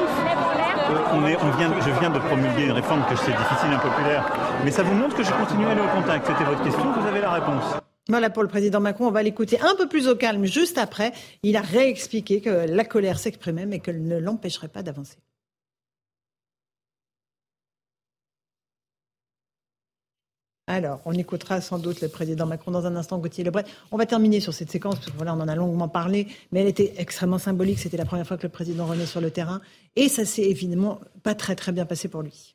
Euh, 0.90 0.98
on 1.12 1.26
est, 1.26 1.36
on 1.42 1.50
vient, 1.56 1.70
je 1.80 1.90
viens 1.98 2.10
de 2.10 2.18
promulguer 2.18 2.64
une 2.64 2.72
réforme 2.72 3.04
que 3.08 3.16
c'est 3.16 3.32
difficile, 3.32 3.72
impopulaire. 3.72 4.30
Mais 4.64 4.70
ça 4.70 4.82
vous 4.82 4.94
montre 4.94 5.16
que 5.16 5.22
je 5.22 5.32
continue 5.32 5.66
à 5.66 5.70
aller 5.70 5.80
au 5.80 6.00
contact. 6.00 6.26
C'était 6.26 6.44
votre 6.44 6.62
question, 6.62 6.92
vous 6.92 7.06
avez 7.06 7.20
la 7.20 7.30
réponse. 7.30 7.64
Voilà 8.08 8.28
pour 8.28 8.42
le 8.42 8.48
président 8.48 8.80
Macron. 8.80 9.06
On 9.06 9.10
va 9.10 9.22
l'écouter 9.22 9.58
un 9.60 9.74
peu 9.76 9.88
plus 9.88 10.08
au 10.08 10.14
calme 10.14 10.44
juste 10.44 10.76
après. 10.76 11.12
Il 11.42 11.56
a 11.56 11.62
réexpliqué 11.62 12.42
que 12.42 12.66
la 12.68 12.84
colère 12.84 13.18
s'exprimait, 13.18 13.64
mais 13.64 13.78
qu'elle 13.78 14.06
ne 14.06 14.18
l'empêcherait 14.18 14.68
pas 14.68 14.82
d'avancer. 14.82 15.16
Alors, 20.66 21.02
on 21.04 21.12
écoutera 21.12 21.60
sans 21.60 21.78
doute 21.78 22.00
le 22.00 22.08
président 22.08 22.46
Macron 22.46 22.70
dans 22.70 22.86
un 22.86 22.96
instant, 22.96 23.18
Gauthier 23.18 23.44
Lebret. 23.44 23.64
On 23.92 23.98
va 23.98 24.06
terminer 24.06 24.40
sur 24.40 24.54
cette 24.54 24.70
séquence, 24.70 24.94
parce 24.94 25.10
que 25.10 25.16
voilà, 25.16 25.34
on 25.34 25.40
en 25.40 25.48
a 25.48 25.54
longuement 25.54 25.88
parlé, 25.88 26.26
mais 26.52 26.60
elle 26.60 26.68
était 26.68 26.94
extrêmement 26.96 27.38
symbolique. 27.38 27.78
C'était 27.78 27.98
la 27.98 28.06
première 28.06 28.26
fois 28.26 28.38
que 28.38 28.44
le 28.44 28.48
président 28.48 28.86
revenait 28.86 29.04
sur 29.04 29.20
le 29.20 29.30
terrain. 29.30 29.60
Et 29.94 30.08
ça 30.08 30.24
s'est 30.24 30.42
évidemment 30.42 31.00
pas 31.22 31.34
très 31.34 31.54
très 31.54 31.70
bien 31.72 31.84
passé 31.84 32.08
pour 32.08 32.22
lui. 32.22 32.53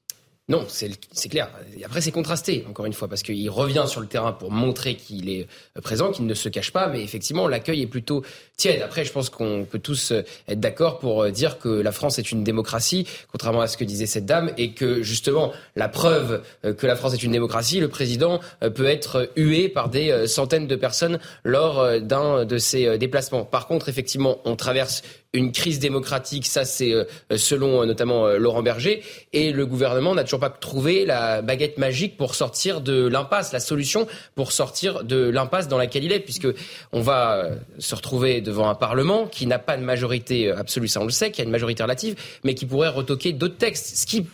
Non, 0.49 0.65
c'est 0.67 1.30
clair. 1.30 1.47
Après, 1.85 2.01
c'est 2.01 2.11
contrasté, 2.11 2.65
encore 2.67 2.88
une 2.88 2.93
fois, 2.93 3.07
parce 3.07 3.21
qu'il 3.21 3.47
revient 3.51 3.85
sur 3.85 4.01
le 4.01 4.07
terrain 4.07 4.31
pour 4.31 4.49
montrer 4.49 4.95
qu'il 4.95 5.30
est 5.30 5.47
euh, 5.77 5.81
présent, 5.81 6.09
qu'il 6.11 6.26
ne 6.26 6.34
se 6.34 6.49
cache 6.49 6.71
pas, 6.71 6.88
mais 6.88 7.03
effectivement, 7.03 7.47
l'accueil 7.47 7.84
est 7.84 7.88
plutôt 7.88 8.23
tiède. 8.57 8.81
Après, 8.81 9.05
je 9.05 9.11
pense 9.11 9.30
qu'on 9.30 9.67
peut 9.69 9.77
tous 9.77 10.11
euh, 10.11 10.23
être 10.47 10.59
d'accord 10.59 10.97
pour 10.97 11.21
euh, 11.21 11.30
dire 11.30 11.59
que 11.59 11.69
la 11.69 11.91
France 11.91 12.17
est 12.17 12.31
une 12.31 12.43
démocratie, 12.43 13.05
contrairement 13.31 13.61
à 13.61 13.67
ce 13.67 13.77
que 13.77 13.84
disait 13.84 14.07
cette 14.07 14.26
dame, 14.26 14.51
et 14.57 14.71
que 14.71 15.03
justement, 15.03 15.53
la 15.76 15.88
preuve 15.88 16.41
que 16.63 16.88
la 16.88 16.95
France 16.95 17.13
est 17.13 17.21
une 17.21 17.31
démocratie, 17.31 17.80
le 17.80 17.88
président 17.88 18.39
peut 18.76 18.85
être 18.85 19.30
hué 19.35 19.69
par 19.69 19.89
des 19.89 20.27
centaines 20.27 20.67
de 20.67 20.76
personnes 20.76 21.19
lors 21.43 22.01
d'un 22.01 22.45
de 22.45 22.57
ses 22.57 22.97
déplacements. 22.97 23.45
Par 23.45 23.67
contre, 23.67 23.89
effectivement, 23.89 24.39
on 24.45 24.55
traverse 24.55 25.03
une 25.34 25.51
crise 25.51 25.80
démocratique, 25.80 26.45
ça 26.45 26.65
c'est 26.65 26.91
euh, 26.91 27.06
selon 27.38 27.81
euh, 27.81 27.85
notamment 27.85 28.26
euh, 28.26 28.38
Laurent 28.38 28.64
Berger, 28.64 29.03
et 29.31 29.51
le 29.51 29.65
gouvernement 29.65 30.15
n'a 30.15 30.23
toujours 30.23 30.39
pas 30.39 30.49
trouvé 30.49 31.06
la 31.06 31.41
baguette 31.41 31.77
magique 31.77 32.18
pour 32.18 32.34
sortir 32.34 32.81
de 32.81 33.07
l'impasse, 33.07 33.53
la 33.53 33.60
solution 33.60 34.07
pour 34.34 34.51
sortir 34.51 35.03
de 35.03 35.30
l'impasse 35.30 35.68
dans 35.68 35.77
laquelle 35.77 36.03
il 36.03 36.11
est, 36.11 36.19
puisque 36.19 36.47
on 36.91 37.01
va 37.01 37.49
se 37.77 37.93
retrouver 37.93 38.41
devant 38.41 38.69
un 38.69 38.76
Parlement 38.76 39.27
qui 39.27 39.45
n'a 39.45 39.60
pas 39.60 39.77
de 39.77 39.84
majorité 39.84 40.51
absolue, 40.51 40.88
ça 40.88 41.01
on 41.01 41.06
le 41.06 41.11
sait, 41.11 41.31
qui 41.31 41.41
a 41.41 41.43
une 41.43 41.51
majorité 41.51 41.84
relative, 41.84 42.15
mais 42.43 42.56
qui 42.56 42.65
pourrait 42.65 42.89
retoquer 42.89 43.34
d'autres 43.34 43.57
textes, 43.57 43.97
ce 43.97 44.06
qui 44.07 44.26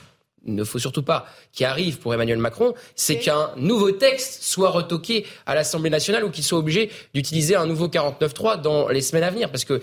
ne 0.45 0.63
faut 0.63 0.80
surtout 0.80 1.03
pas, 1.03 1.26
qui 1.51 1.65
arrive 1.65 1.99
pour 1.99 2.13
Emmanuel 2.13 2.38
Macron, 2.38 2.73
c'est 2.95 3.17
qu'un 3.17 3.51
nouveau 3.57 3.91
texte 3.91 4.43
soit 4.43 4.69
retoqué 4.69 5.26
à 5.45 5.55
l'Assemblée 5.55 5.89
nationale 5.89 6.23
ou 6.23 6.30
qu'il 6.30 6.43
soit 6.43 6.59
obligé 6.59 6.91
d'utiliser 7.13 7.55
un 7.55 7.65
nouveau 7.65 7.88
49.3 7.88 8.61
dans 8.61 8.88
les 8.88 9.01
semaines 9.01 9.23
à 9.23 9.31
venir. 9.31 9.49
Parce 9.49 9.65
que 9.65 9.81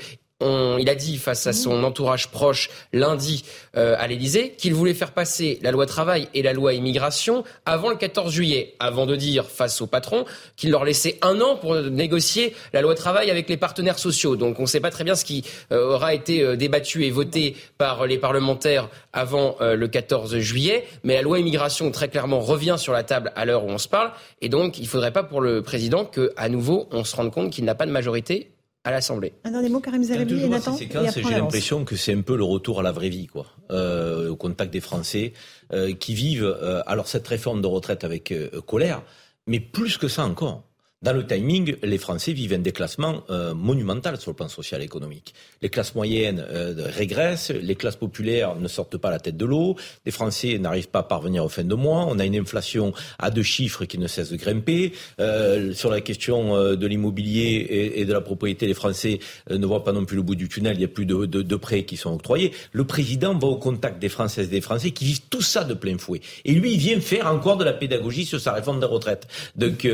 il 0.78 0.88
a 0.88 0.94
dit 0.94 1.16
face 1.18 1.46
à 1.46 1.52
son 1.52 1.84
entourage 1.84 2.28
proche 2.28 2.70
lundi 2.92 3.44
euh, 3.76 3.94
à 3.98 4.06
l'Élysée 4.06 4.54
qu'il 4.56 4.74
voulait 4.74 4.94
faire 4.94 5.12
passer 5.12 5.58
la 5.62 5.70
loi 5.70 5.86
travail 5.86 6.28
et 6.34 6.42
la 6.42 6.52
loi 6.52 6.74
immigration 6.74 7.44
avant 7.64 7.90
le 7.90 7.96
14 7.96 8.32
juillet, 8.32 8.74
avant 8.78 9.06
de 9.06 9.16
dire 9.16 9.46
face 9.46 9.80
au 9.80 9.86
patron 9.86 10.24
qu'il 10.56 10.70
leur 10.70 10.84
laissait 10.84 11.18
un 11.22 11.40
an 11.40 11.56
pour 11.56 11.74
négocier 11.76 12.54
la 12.72 12.80
loi 12.80 12.94
travail 12.94 13.30
avec 13.30 13.48
les 13.48 13.56
partenaires 13.56 13.98
sociaux. 13.98 14.36
Donc 14.36 14.58
on 14.58 14.62
ne 14.62 14.66
sait 14.66 14.80
pas 14.80 14.90
très 14.90 15.04
bien 15.04 15.14
ce 15.14 15.24
qui 15.24 15.44
euh, 15.72 15.94
aura 15.94 16.14
été 16.14 16.42
euh, 16.42 16.56
débattu 16.56 17.04
et 17.04 17.10
voté 17.10 17.56
par 17.78 18.06
les 18.06 18.18
parlementaires 18.18 18.88
avant 19.12 19.56
le 19.60 19.86
14 19.88 20.38
juillet, 20.38 20.84
mais 21.04 21.14
la 21.14 21.22
loi 21.22 21.38
immigration 21.38 21.90
très 21.90 22.08
clairement 22.08 22.40
revient 22.40 22.76
sur 22.78 22.92
la 22.92 23.02
table 23.02 23.32
à 23.36 23.44
l'heure 23.44 23.64
où 23.64 23.68
on 23.68 23.78
se 23.78 23.88
parle, 23.88 24.10
et 24.40 24.48
donc 24.48 24.78
il 24.78 24.82
ne 24.82 24.88
faudrait 24.88 25.12
pas 25.12 25.22
pour 25.22 25.40
le 25.40 25.62
président 25.62 26.04
que 26.04 26.32
à 26.36 26.48
nouveau 26.48 26.88
on 26.90 27.04
se 27.04 27.14
rende 27.14 27.30
compte 27.30 27.50
qu'il 27.50 27.64
n'a 27.64 27.74
pas 27.74 27.86
de 27.86 27.90
majorité 27.90 28.52
à 28.84 28.90
l'Assemblée. 28.90 29.34
Un 29.44 29.52
dernier 29.52 29.68
mot, 29.68 29.80
Karim 29.80 30.02
et 30.02 30.48
Nathan. 30.48 30.76
J'ai 30.76 31.22
l'impression 31.22 31.84
que 31.84 31.96
c'est 31.96 32.12
un 32.12 32.22
peu 32.22 32.36
le 32.36 32.44
retour 32.44 32.80
à 32.80 32.82
la 32.82 32.92
vraie 32.92 33.08
vie, 33.08 33.26
quoi, 33.26 33.46
euh, 33.70 34.30
au 34.30 34.36
contact 34.36 34.72
des 34.72 34.80
Français 34.80 35.32
euh, 35.72 35.94
qui 35.94 36.14
vivent 36.14 36.44
euh, 36.44 36.82
alors 36.86 37.06
cette 37.06 37.26
réforme 37.26 37.62
de 37.62 37.66
retraite 37.66 38.04
avec 38.04 38.32
euh, 38.32 38.60
colère, 38.66 39.02
mais 39.46 39.60
plus 39.60 39.98
que 39.98 40.08
ça 40.08 40.24
encore. 40.24 40.64
Dans 41.02 41.12
le 41.12 41.26
timing, 41.26 41.74
les 41.82 41.98
Français 41.98 42.32
vivent 42.32 42.52
un 42.52 42.60
déclassement 42.60 43.24
euh, 43.28 43.54
monumental 43.54 44.20
sur 44.20 44.30
le 44.30 44.36
plan 44.36 44.46
social 44.46 44.80
et 44.82 44.84
économique. 44.84 45.34
Les 45.60 45.68
classes 45.68 45.96
moyennes 45.96 46.46
euh, 46.48 46.74
régressent, 46.96 47.50
les 47.50 47.74
classes 47.74 47.96
populaires 47.96 48.54
ne 48.54 48.68
sortent 48.68 48.98
pas 48.98 49.10
la 49.10 49.18
tête 49.18 49.36
de 49.36 49.44
l'eau, 49.44 49.74
les 50.06 50.12
Français 50.12 50.58
n'arrivent 50.58 50.90
pas 50.90 51.00
à 51.00 51.02
parvenir 51.02 51.44
aux 51.44 51.48
fin 51.48 51.64
de 51.64 51.74
mois, 51.74 52.06
on 52.08 52.20
a 52.20 52.24
une 52.24 52.36
inflation 52.36 52.92
à 53.18 53.32
deux 53.32 53.42
chiffres 53.42 53.84
qui 53.84 53.98
ne 53.98 54.06
cesse 54.06 54.30
de 54.30 54.36
grimper. 54.36 54.92
Euh, 55.18 55.72
sur 55.72 55.90
la 55.90 56.00
question 56.00 56.56
de 56.76 56.86
l'immobilier 56.86 57.92
et, 57.96 58.04
de 58.04 58.12
la 58.12 58.20
propriété, 58.20 58.68
les 58.68 58.74
Français 58.74 59.18
ne 59.50 59.66
voient 59.66 59.82
pas 59.82 59.92
non 59.92 60.04
plus 60.04 60.16
le 60.16 60.22
bout 60.22 60.36
du 60.36 60.48
tunnel, 60.48 60.76
il 60.76 60.78
n'y 60.78 60.84
a 60.84 60.88
plus 60.88 61.06
de, 61.06 61.26
de, 61.26 61.42
de, 61.42 61.56
prêts 61.56 61.82
qui 61.82 61.96
sont 61.96 62.14
octroyés. 62.14 62.52
Le 62.70 62.84
président 62.84 63.36
va 63.36 63.48
au 63.48 63.56
contact 63.56 63.98
des 63.98 64.08
Françaises 64.08 64.46
et 64.46 64.50
des 64.50 64.60
Français 64.60 64.92
qui 64.92 65.04
vivent 65.04 65.22
tout 65.30 65.42
ça 65.42 65.64
de 65.64 65.74
plein 65.74 65.98
fouet. 65.98 66.20
Et 66.44 66.52
lui, 66.52 66.74
il 66.74 66.78
vient 66.78 67.00
faire 67.00 67.26
encore 67.26 67.56
de 67.56 67.64
la 67.64 67.72
pédagogie 67.72 68.24
sur 68.24 68.40
sa 68.40 68.52
réforme 68.52 68.78
des 68.78 68.86
retraites. 68.86 69.26
Donc, 69.56 69.84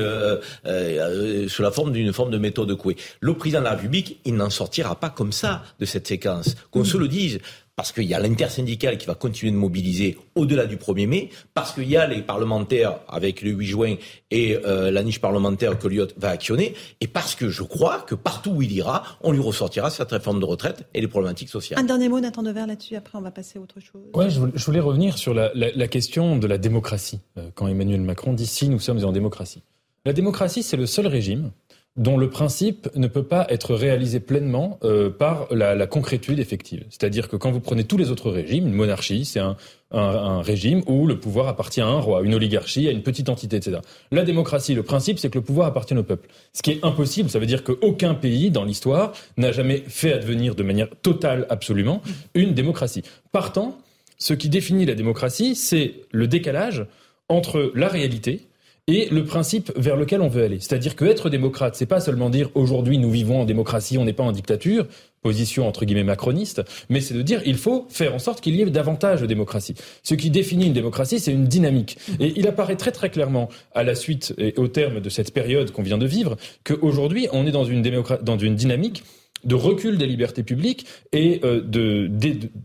euh, 0.99 1.49
sous 1.49 1.63
la 1.63 1.71
forme 1.71 1.93
d'une 1.93 2.13
forme 2.13 2.31
de 2.31 2.39
méthode 2.39 2.75
couée. 2.77 2.97
Le 3.21 3.35
président 3.35 3.61
de 3.61 3.65
la 3.65 3.73
République, 3.73 4.21
il 4.25 4.35
n'en 4.35 4.51
sortira 4.51 4.99
pas 4.99 5.11
comme 5.11 5.33
ça 5.33 5.63
de 5.79 5.85
cette 5.85 6.07
séquence. 6.07 6.57
Qu'on 6.71 6.85
se 6.85 6.97
le 6.97 7.09
dise 7.09 7.41
parce 7.79 7.93
qu'il 7.93 8.07
y 8.07 8.15
a 8.15 8.19
l'intersyndicale 8.19 8.99
qui 8.99 9.07
va 9.07 9.15
continuer 9.15 9.53
de 9.53 9.57
mobiliser 9.57 10.19
au-delà 10.35 10.67
du 10.67 10.79
1er 10.79 11.07
mai, 11.07 11.31
parce 11.55 11.71
qu'il 11.73 11.89
y 11.89 11.97
a 11.97 12.09
les 12.09 12.23
parlementaires 12.23 12.99
avec 13.07 13.41
le 13.41 13.53
8 13.53 13.67
juin 13.67 13.95
et 14.33 14.59
euh, 14.67 14.91
la 14.91 15.05
niche 15.05 15.21
parlementaire 15.21 15.79
que 15.79 15.87
Lyot 15.87 16.09
va 16.17 16.31
actionner, 16.31 16.75
et 17.01 17.07
parce 17.07 17.37
que 17.37 17.49
je 17.49 17.63
crois 17.63 18.01
que 18.01 18.17
partout 18.17 18.51
où 18.51 18.63
il 18.63 18.73
ira, 18.73 19.05
on 19.21 19.31
lui 19.31 19.39
ressortira 19.39 19.91
cette 19.91 20.11
réforme 20.11 20.41
de 20.41 20.45
retraite 20.45 20.89
et 20.93 21.01
les 21.01 21.07
problématiques 21.07 21.51
sociales. 21.51 21.79
Un 21.79 21.85
dernier 21.85 22.09
mot, 22.09 22.19
Nathan 22.19 22.43
Dever, 22.43 22.65
là-dessus, 22.67 22.97
après 22.97 23.17
on 23.17 23.23
va 23.23 23.31
passer 23.31 23.61
à 23.61 23.63
autre 23.63 23.79
chose. 23.79 24.03
Ouais, 24.13 24.29
je 24.29 24.65
voulais 24.65 24.81
revenir 24.81 25.17
sur 25.17 25.33
la, 25.33 25.53
la, 25.55 25.71
la 25.71 25.87
question 25.87 26.37
de 26.37 26.49
la 26.49 26.59
démocratie. 26.59 27.21
Euh, 27.37 27.51
quand 27.55 27.69
Emmanuel 27.69 28.01
Macron 28.01 28.33
dit 28.33 28.47
si 28.47 28.69
nous 28.69 28.81
sommes 28.81 29.05
en 29.05 29.13
démocratie. 29.13 29.63
La 30.09 30.15
démocratie, 30.15 30.63
c'est 30.63 30.79
le 30.79 30.87
seul 30.87 31.07
régime 31.07 31.51
dont 31.97 32.17
le 32.17 32.31
principe 32.31 32.89
ne 32.95 33.09
peut 33.09 33.25
pas 33.25 33.47
être 33.51 33.75
réalisé 33.75 34.21
pleinement 34.21 34.79
euh, 34.83 35.11
par 35.11 35.49
la, 35.51 35.87
concrétude 35.87 36.39
effective. 36.39 36.87
C'est-à-dire 36.89 37.29
que 37.29 37.37
quand 37.37 37.51
vous 37.51 37.61
prenez 37.61 37.85
tous 37.85 37.99
les 37.99 38.11
autres 38.11 38.31
régimes, 38.31 38.67
une 38.69 38.73
monarchie, 38.73 39.27
c'est 39.27 39.39
un, 39.39 39.59
un, 39.91 40.01
un, 40.01 40.41
régime 40.41 40.83
où 40.87 41.07
le 41.07 41.21
pouvoir 41.21 41.47
appartient 41.47 41.83
à 41.83 41.87
un 41.87 42.01
roi, 42.01 42.23
une 42.23 42.35
oligarchie, 42.35 42.89
à 42.89 42.91
une 42.91 43.03
petite 43.03 43.29
entité, 43.29 43.57
etc. 43.57 43.81
La 44.11 44.25
démocratie, 44.25 44.75
le 44.75 44.83
principe, 44.83 45.19
c'est 45.19 45.29
que 45.29 45.37
le 45.37 45.45
pouvoir 45.45 45.67
appartient 45.67 45.95
au 45.95 46.03
peuple. 46.03 46.31
Ce 46.55 46.63
qui 46.63 46.71
est 46.71 46.83
impossible, 46.83 47.29
ça 47.29 47.39
veut 47.39 47.45
dire 47.45 47.63
qu'aucun 47.63 48.15
pays 48.15 48.51
dans 48.51 48.65
l'histoire 48.65 49.13
n'a 49.37 49.53
jamais 49.53 49.85
fait 49.89 50.15
advenir 50.15 50.55
de 50.55 50.63
manière 50.63 50.89
totale, 51.03 51.45
absolument, 51.51 52.01
une 52.33 52.55
démocratie. 52.55 53.03
Partant, 53.31 53.77
ce 54.17 54.33
qui 54.33 54.49
définit 54.49 54.87
la 54.87 54.95
démocratie, 54.95 55.55
c'est 55.55 55.97
le 56.13 56.29
décalage 56.29 56.87
entre 57.29 57.73
la 57.75 57.89
réalité, 57.89 58.48
et 58.89 59.07
le 59.11 59.25
principe 59.25 59.71
vers 59.77 59.97
lequel 59.97 60.23
on 60.23 60.29
veut 60.29 60.43
aller. 60.43 60.59
C'est-à-dire 60.59 60.97
que 60.97 61.05
être 61.05 61.29
démocrate, 61.31 61.77
c'est 61.77 61.87
pas 61.87 62.01
seulement 62.01 62.31
dire 62.31 62.51
aujourd'hui 62.55 62.99
nous 62.99 63.11
vivons 63.11 63.43
en 63.43 63.45
démocratie, 63.45 63.99
on 63.99 64.05
n'est 64.05 64.15
pas 64.15 64.25
en 64.25 64.33
dictature, 64.33 64.87
position 65.23 65.69
entre 65.69 65.85
guillemets 65.85 66.05
macroniste, 66.05 66.63
mais 66.89 67.01
c'est 67.01 67.15
de 67.15 67.23
dire 67.23 67.43
il 67.45 67.59
faut 67.59 67.87
faire 67.91 68.15
en 68.15 68.19
sorte 68.19 68.41
qu'il 68.41 68.57
y 68.57 68.63
ait 68.63 68.67
davantage 68.67 69.21
de 69.21 69.27
démocratie. 69.27 69.75
Ce 70.03 70.15
qui 70.15 70.31
définit 70.31 70.67
une 70.67 70.73
démocratie, 70.73 71.21
c'est 71.21 71.33
une 71.33 71.47
dynamique. 71.47 71.99
Et 72.19 72.33
il 72.37 72.49
apparaît 72.49 72.77
très 72.77 72.93
très 72.93 73.11
clairement 73.11 73.51
à 73.75 73.85
la 73.85 73.95
suite 73.95 74.35
et 74.39 74.55
au 74.57 74.69
terme 74.69 75.01
de 75.01 75.11
cette 75.11 75.35
période 75.35 75.71
qu'on 75.71 75.83
vient 75.83 75.99
de 75.99 76.07
vivre 76.07 76.37
qu'aujourd'hui 76.65 77.29
on 77.33 77.47
est 77.47 77.53
dans 77.53 77.65
une, 77.65 77.83
dans 78.23 78.39
une 78.39 78.57
dynamique 78.57 79.05
de 79.45 79.55
recul 79.55 79.99
des 79.99 80.07
libertés 80.07 80.43
publiques 80.43 80.87
et 81.13 81.41
euh, 81.45 81.61
de, 81.61 82.09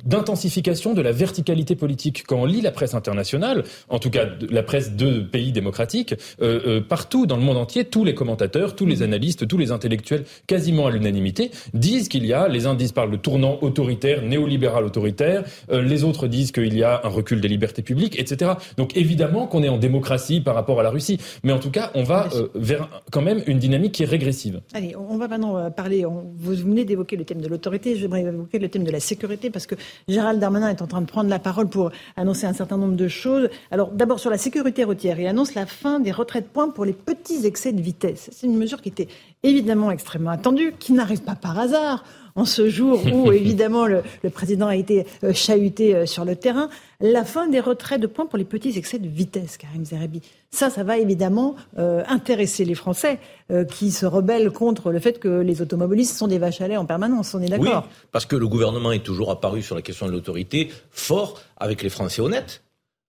d'intensification 0.06 0.94
de, 0.94 1.02
la 1.02 1.12
verticalité 1.12 1.76
politique. 1.76 2.24
Quand 2.28 2.38
on 2.38 2.46
lit 2.46 2.62
la 2.62 2.72
presse 2.72 2.94
internationale, 2.94 3.64
en 3.90 4.00
tout 4.00 4.10
cas 4.10 4.26
la 4.50 4.64
presse 4.64 4.96
de 4.96 5.20
pays 5.20 5.52
démocratiques, 5.52 6.16
euh, 6.42 6.62
euh, 6.66 6.82
partout 6.82 7.26
dans 7.26 7.36
le 7.36 7.44
monde 7.44 7.58
entier, 7.58 7.86
tous 7.86 8.06
les 8.06 8.16
commentateurs, 8.16 8.76
tous 8.76 8.86
les 8.86 9.02
analystes, 9.02 9.48
tous 9.48 9.58
les 9.58 9.72
intellectuels, 9.72 10.24
quasiment 10.48 10.88
à 10.88 10.92
l'unanimité, 10.92 11.52
disent 11.74 12.08
qu'il 12.08 12.26
y 12.26 12.34
a, 12.34 12.48
les 12.48 12.66
uns 12.66 12.74
disent 12.74 12.92
par 12.92 13.06
le 13.06 13.18
tournant 13.18 13.58
autoritaire, 13.62 14.22
néolibéral 14.22 14.86
autoritaire, 14.86 15.44
les 15.72 16.04
autres 16.04 16.28
disent 16.28 16.52
qu'il 16.52 16.76
y 16.76 16.84
a 16.84 17.02
un 17.04 17.10
recul 17.10 17.42
des 17.42 17.48
libertés 17.48 17.82
publiques, 17.82 18.20
etc. 18.20 18.52
Donc 18.78 18.96
évidemment 18.96 19.48
qu'on 19.48 19.64
est 19.64 19.70
en 19.70 19.78
démocratie 19.78 20.42
par 20.42 20.56
rapport 20.56 20.80
à 20.80 20.84
la 20.84 20.90
Russie, 20.90 21.18
mais 21.44 21.52
en 21.52 21.60
tout 21.60 21.72
cas 21.72 21.92
on 21.96 22.04
va 22.04 22.30
vers 22.56 22.90
quand 23.12 23.22
même 23.22 23.42
une 23.48 23.60
dynamique 23.60 23.94
qui 23.94 24.04
est 24.04 24.08
régressive. 24.08 24.62
Allez, 24.74 24.96
on 24.96 25.18
va 25.18 25.28
maintenant 25.28 25.70
parler, 25.72 26.06
on, 26.06 26.32
vous 26.38 26.63
venez 26.66 26.86
d'évoquer 26.86 27.16
le 27.16 27.26
thème 27.26 27.42
de 27.42 27.48
l'autorité, 27.48 27.96
j'aimerais 27.96 28.22
évoquer 28.22 28.60
le 28.60 28.70
thème 28.70 28.84
de 28.84 28.92
la 28.92 29.00
sécurité 29.00 29.50
parce 29.50 29.66
que 29.66 29.76
Gérald 30.08 30.40
Darmanin 30.40 30.70
est 30.70 30.82
en 30.82 30.88
train 30.88 31.02
de 31.02 31.06
prendre 31.06 31.30
la 31.30 31.40
parole 31.40 31.68
pour 31.68 31.92
annoncer 32.16 32.46
un 32.46 32.54
certain 32.54 32.78
nombre 32.78 32.96
de 32.96 33.08
choses. 33.08 33.50
Alors 33.72 33.92
d'abord 33.92 34.20
sur 34.20 34.30
la 34.30 34.38
sécurité 34.38 34.84
routière, 34.84 35.20
il 35.20 35.28
annonce 35.28 35.56
la 35.56 35.66
fin 35.66 36.00
des 36.00 36.12
retraits 36.12 36.44
de 36.44 36.50
points 36.50 36.70
pour 36.70 36.86
les 36.86 36.94
petits 36.94 37.46
excès 37.46 37.74
de 37.74 37.82
vitesse. 37.82 38.30
C'est 38.32 38.48
une 38.48 38.58
mesure 38.58 38.82
qui 38.82 38.90
était 38.90 39.08
évidemment 39.44 39.92
extrêmement 39.92 40.32
attendue, 40.32 40.74
qui 40.80 40.94
n'arrive 40.94 41.22
pas 41.22 41.36
par 41.36 41.60
hasard 41.60 42.04
en 42.36 42.46
ce 42.46 42.70
jour 42.70 43.02
où 43.12 43.32
évidemment 43.34 43.86
le, 43.86 44.04
le 44.24 44.30
président 44.30 44.68
a 44.68 44.76
été 44.76 45.06
euh, 45.24 45.34
chahuté 45.34 45.96
euh, 45.96 46.06
sur 46.06 46.26
le 46.26 46.36
terrain, 46.36 46.70
la 47.00 47.26
fin 47.26 47.48
des 47.48 47.60
retraits 47.60 48.00
de 48.00 48.08
points 48.08 48.26
pour 48.26 48.38
les 48.38 48.46
petits 48.46 48.78
excès 48.78 48.98
de 49.00 49.08
vitesse, 49.08 49.58
Karim 49.58 49.86
Zerabi. 49.86 50.22
Ça, 50.52 50.70
ça 50.70 50.84
va 50.84 50.98
évidemment 50.98 51.56
euh, 51.78 52.04
intéresser 52.08 52.66
les 52.66 52.76
Français 52.76 53.20
euh, 53.52 53.66
qui 53.66 53.92
se 53.92 54.06
rebellent 54.06 54.52
contre 54.52 54.92
le 54.92 55.00
fait 55.00 55.20
que 55.20 55.42
les 55.42 55.62
automobilistes 55.62 56.16
sont 56.16 56.28
des 56.28 56.38
vaches 56.38 56.62
à 56.62 56.68
lait 56.68 56.78
en 56.78 56.86
permanence. 56.86 57.34
On 57.34 57.42
est 57.42 57.50
d'accord 57.50 57.84
Oui, 57.86 58.06
parce 58.12 58.26
que 58.26 58.36
le 58.36 58.48
gouvernement 58.48 58.92
est 58.92 59.04
toujours 59.04 59.32
apparu 59.32 59.62
sur 59.62 59.76
la 59.76 59.82
question 59.82 60.06
de 60.06 60.12
l'autorité 60.12 60.72
fort 60.92 61.42
avec 61.58 61.84
les 61.84 61.90
Français 61.90 62.22
honnêtes 62.22 62.63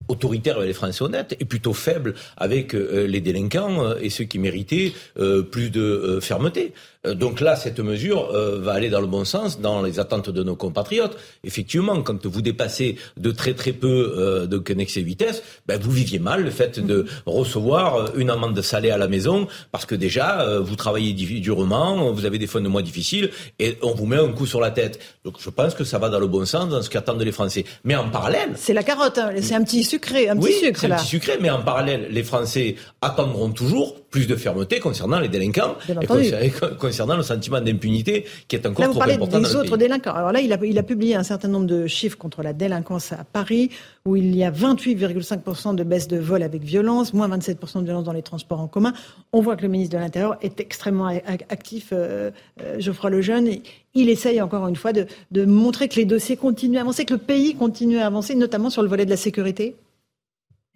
autoritaire 0.09 0.57
avec 0.57 0.69
les 0.69 0.75
Français 0.75 1.03
honnêtes 1.03 1.37
et 1.41 1.45
plutôt 1.45 1.73
faible 1.73 2.15
avec 2.37 2.75
euh, 2.75 3.07
les 3.07 3.21
délinquants 3.21 3.85
euh, 3.85 3.95
et 4.01 4.11
ceux 4.11 4.25
qui 4.25 4.39
méritaient 4.39 4.93
euh, 5.19 5.43
plus 5.43 5.71
de 5.71 6.19
fermeté. 6.21 6.73
Donc 7.05 7.43
là, 7.43 7.55
cette 7.55 7.81
mesure 7.81 8.33
va 8.33 8.73
aller 8.73 8.89
dans 8.89 9.03
le 9.03 9.07
bon 9.07 9.27
sens, 9.27 9.61
dans 9.61 9.83
les 9.83 10.01
attentes 10.01 10.31
de 10.31 10.43
nos 10.43 10.57
compatriotes. 10.57 11.19
Effectivement, 11.45 12.01
quand 12.01 12.25
vous 12.25 12.41
dépassez 12.41 12.97
de 13.19 13.31
très 13.31 13.53
très 13.53 13.73
peu 13.75 14.47
de 14.49 14.57
de 14.57 15.01
vitesse, 15.03 15.43
ben, 15.67 15.79
vous 15.79 15.91
viviez 15.91 16.19
mal 16.19 16.43
le 16.43 16.51
fait 16.51 16.81
de 16.81 17.05
recevoir 17.27 18.17
une 18.17 18.31
amende 18.31 18.59
salée 18.63 18.89
à 18.89 18.97
la 18.97 19.07
maison 19.07 19.49
parce 19.71 19.85
que 19.85 19.95
déjà, 19.95 20.61
vous 20.61 20.77
travaillez 20.77 21.13
durement, 21.13 22.11
vous 22.11 22.25
avez 22.25 22.39
des 22.39 22.47
fins 22.47 22.63
de 22.63 22.69
mois 22.69 22.81
difficiles 22.81 23.29
et 23.59 23.77
on 23.83 23.93
vous 23.93 24.07
met 24.07 24.17
un 24.17 24.33
coup 24.33 24.47
sur 24.47 24.63
la 24.63 24.71
tête. 24.71 24.99
Donc 25.27 25.35
je 25.41 25.51
pense 25.51 25.75
que 25.75 25.85
ça 25.85 25.99
va 25.99 26.09
dans 26.09 26.21
le 26.21 26.27
bon 26.27 26.47
sens, 26.47 26.71
dans 26.71 26.81
ce 26.81 26.89
qu'attendent 26.89 27.21
les 27.21 27.33
Français. 27.33 27.67
Mais 27.85 27.97
en 27.97 28.09
parallèle... 28.09 28.53
C'est 28.57 28.73
la 28.73 28.83
carotte, 28.83 29.19
hein. 29.19 29.31
c'est 29.43 29.55
un 29.55 29.63
petit 29.63 29.85
sucré, 29.95 30.29
un 30.29 30.37
oui, 30.39 30.51
petit 30.51 30.66
sucre 30.66 30.81
c'est 30.81 30.89
là. 30.89 30.97
un 30.97 30.99
petit 30.99 31.07
sucré, 31.07 31.39
mais 31.41 31.51
en 31.51 31.62
parallèle, 31.62 32.09
les 32.11 32.23
Français 32.23 32.77
attendront 33.01 33.51
toujours 33.51 34.01
plus 34.15 34.27
de 34.27 34.37
fermeté 34.37 34.79
concernant 34.79 35.19
les 35.19 35.29
délinquants 35.29 35.77
et 35.89 36.07
concernant, 36.79 37.16
le 37.16 37.23
sentiment 37.23 37.61
d'impunité 37.61 38.25
qui 38.47 38.57
est 38.57 38.66
encore 38.66 38.83
Là, 38.83 38.87
vous 38.87 38.93
trop 38.93 38.99
parlez 39.01 39.15
important 39.15 39.41
dans 39.41 39.49
des 39.49 39.55
le 39.55 39.61
autres 39.61 39.77
délinquants. 39.77 40.15
Alors 40.15 40.31
là, 40.31 40.41
il 40.41 40.53
a, 40.53 40.59
il 40.65 40.79
a 40.79 40.83
publié 40.83 41.16
un 41.16 41.25
certain 41.25 41.49
nombre 41.49 41.66
de 41.66 41.87
chiffres 41.87 42.16
contre 42.16 42.43
la 42.43 42.53
délinquance 42.53 43.12
à 43.12 43.25
Paris, 43.25 43.71
où 44.05 44.15
il 44.15 44.35
y 44.37 44.45
a 44.45 44.51
28,5% 44.53 45.75
de 45.75 45.83
baisse 45.83 46.07
de 46.07 46.19
vol 46.19 46.43
avec 46.43 46.62
violence, 46.62 47.12
moins 47.12 47.29
27% 47.29 47.81
de 47.81 47.85
violence 47.85 48.05
dans 48.05 48.12
les 48.12 48.23
transports 48.23 48.61
en 48.61 48.69
commun. 48.69 48.93
On 49.33 49.41
voit 49.41 49.57
que 49.57 49.62
le 49.62 49.69
ministre 49.69 49.97
de 49.97 50.01
l'Intérieur 50.01 50.37
est 50.43 50.61
extrêmement 50.61 51.07
actif, 51.07 51.89
euh, 51.93 52.31
euh, 52.62 52.79
Geoffroy 52.79 53.11
Lejeune. 53.11 53.49
Et 53.49 53.62
il 53.95 54.09
essaye 54.09 54.41
encore 54.41 54.69
une 54.69 54.77
fois 54.77 54.93
de, 54.93 55.07
de 55.31 55.45
montrer 55.45 55.89
que 55.89 55.97
les 55.97 56.05
dossiers 56.05 56.37
continuent 56.37 56.79
à 56.79 56.83
avancer, 56.83 57.05
que 57.05 57.15
le 57.15 57.19
pays 57.19 57.55
continue 57.55 57.99
à 57.99 58.07
avancer, 58.07 58.35
notamment 58.35 58.71
sur 58.71 58.83
le 58.83 58.89
volet 58.89 59.05
de 59.05 59.11
la 59.11 59.16
sécurité. 59.16 59.75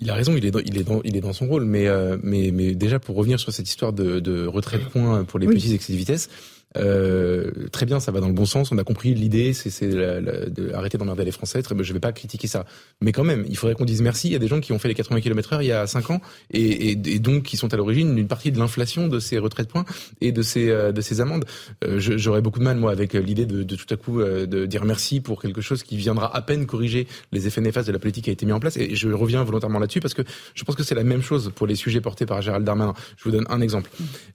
Il 0.00 0.10
a 0.10 0.14
raison, 0.14 0.36
il 0.36 0.44
est 0.46 0.50
dans, 0.52 0.60
il 0.60 0.78
est 0.78 0.84
dans, 0.84 1.00
il 1.02 1.16
est 1.16 1.20
dans 1.20 1.32
son 1.32 1.46
rôle, 1.48 1.64
mais, 1.64 1.88
euh, 1.88 2.16
mais, 2.22 2.50
mais 2.52 2.74
déjà 2.74 3.00
pour 3.00 3.16
revenir 3.16 3.40
sur 3.40 3.52
cette 3.52 3.68
histoire 3.68 3.92
de, 3.92 4.20
de 4.20 4.46
retrait 4.46 4.78
de 4.78 4.84
points 4.84 5.24
pour 5.24 5.40
les 5.40 5.46
Oui. 5.48 5.54
petits 5.56 5.74
excès 5.74 5.92
de 5.92 5.98
vitesse, 5.98 6.28
Euh, 6.76 7.50
très 7.72 7.86
bien, 7.86 8.00
ça 8.00 8.12
va 8.12 8.20
dans 8.20 8.28
le 8.28 8.34
bon 8.34 8.44
sens. 8.44 8.70
On 8.72 8.78
a 8.78 8.84
compris 8.84 9.14
l'idée, 9.14 9.52
c'est 9.52 9.88
d'arrêter 9.88 10.98
d'emmerder 10.98 11.24
les 11.24 11.30
Français. 11.30 11.62
Très, 11.62 11.74
je 11.82 11.92
vais 11.92 12.00
pas 12.00 12.12
critiquer 12.12 12.46
ça, 12.46 12.66
mais 13.00 13.12
quand 13.12 13.24
même, 13.24 13.44
il 13.48 13.56
faudrait 13.56 13.74
qu'on 13.74 13.84
dise 13.84 14.02
merci. 14.02 14.28
Il 14.28 14.32
y 14.32 14.36
a 14.36 14.38
des 14.38 14.48
gens 14.48 14.60
qui 14.60 14.72
ont 14.72 14.78
fait 14.78 14.88
les 14.88 14.94
80 14.94 15.20
km/h 15.20 15.58
il 15.62 15.66
y 15.66 15.72
a 15.72 15.86
5 15.86 16.10
ans 16.10 16.20
et, 16.50 16.90
et, 16.90 16.90
et 16.90 17.18
donc 17.18 17.44
qui 17.44 17.56
sont 17.56 17.72
à 17.72 17.76
l'origine 17.76 18.14
d'une 18.14 18.28
partie 18.28 18.52
de 18.52 18.58
l'inflation 18.58 19.08
de 19.08 19.18
ces 19.18 19.38
retraits 19.38 19.66
de 19.66 19.72
points 19.72 19.84
et 20.20 20.32
de 20.32 20.42
ces 20.42 20.70
euh, 20.70 20.92
de 20.92 21.00
ces 21.00 21.20
amendes. 21.20 21.44
Euh, 21.84 21.98
J'aurais 21.98 22.42
beaucoup 22.42 22.58
de 22.58 22.64
mal 22.64 22.76
moi 22.76 22.92
avec 22.92 23.14
l'idée 23.14 23.46
de, 23.46 23.62
de, 23.62 23.76
tout 23.76 23.92
à 23.92 23.96
coup 23.96 24.20
euh, 24.20 24.46
de 24.46 24.66
dire 24.66 24.84
merci 24.84 25.20
pour 25.20 25.40
quelque 25.40 25.60
chose 25.60 25.82
qui 25.82 25.96
viendra 25.96 26.34
à 26.34 26.42
peine 26.42 26.66
corriger 26.66 27.06
les 27.32 27.46
effets 27.46 27.60
néfastes 27.60 27.86
de 27.86 27.92
la 27.92 27.98
politique 27.98 28.24
qui 28.24 28.30
a 28.30 28.32
été 28.32 28.46
mise 28.46 28.54
en 28.54 28.60
place. 28.60 28.76
Et 28.76 28.94
je 28.94 29.08
reviens 29.08 29.42
volontairement 29.44 29.78
là-dessus 29.78 30.00
parce 30.00 30.14
que 30.14 30.22
je 30.54 30.64
pense 30.64 30.74
que 30.74 30.82
c'est 30.82 30.94
la 30.94 31.04
même 31.04 31.22
chose 31.22 31.52
pour 31.54 31.66
les 31.66 31.76
sujets 31.76 32.00
portés 32.00 32.26
par 32.26 32.42
Gérald 32.42 32.64
Darmanin. 32.64 32.94
Je 33.16 33.24
vous 33.24 33.30
donne 33.30 33.46
un 33.48 33.60
exemple. 33.60 33.90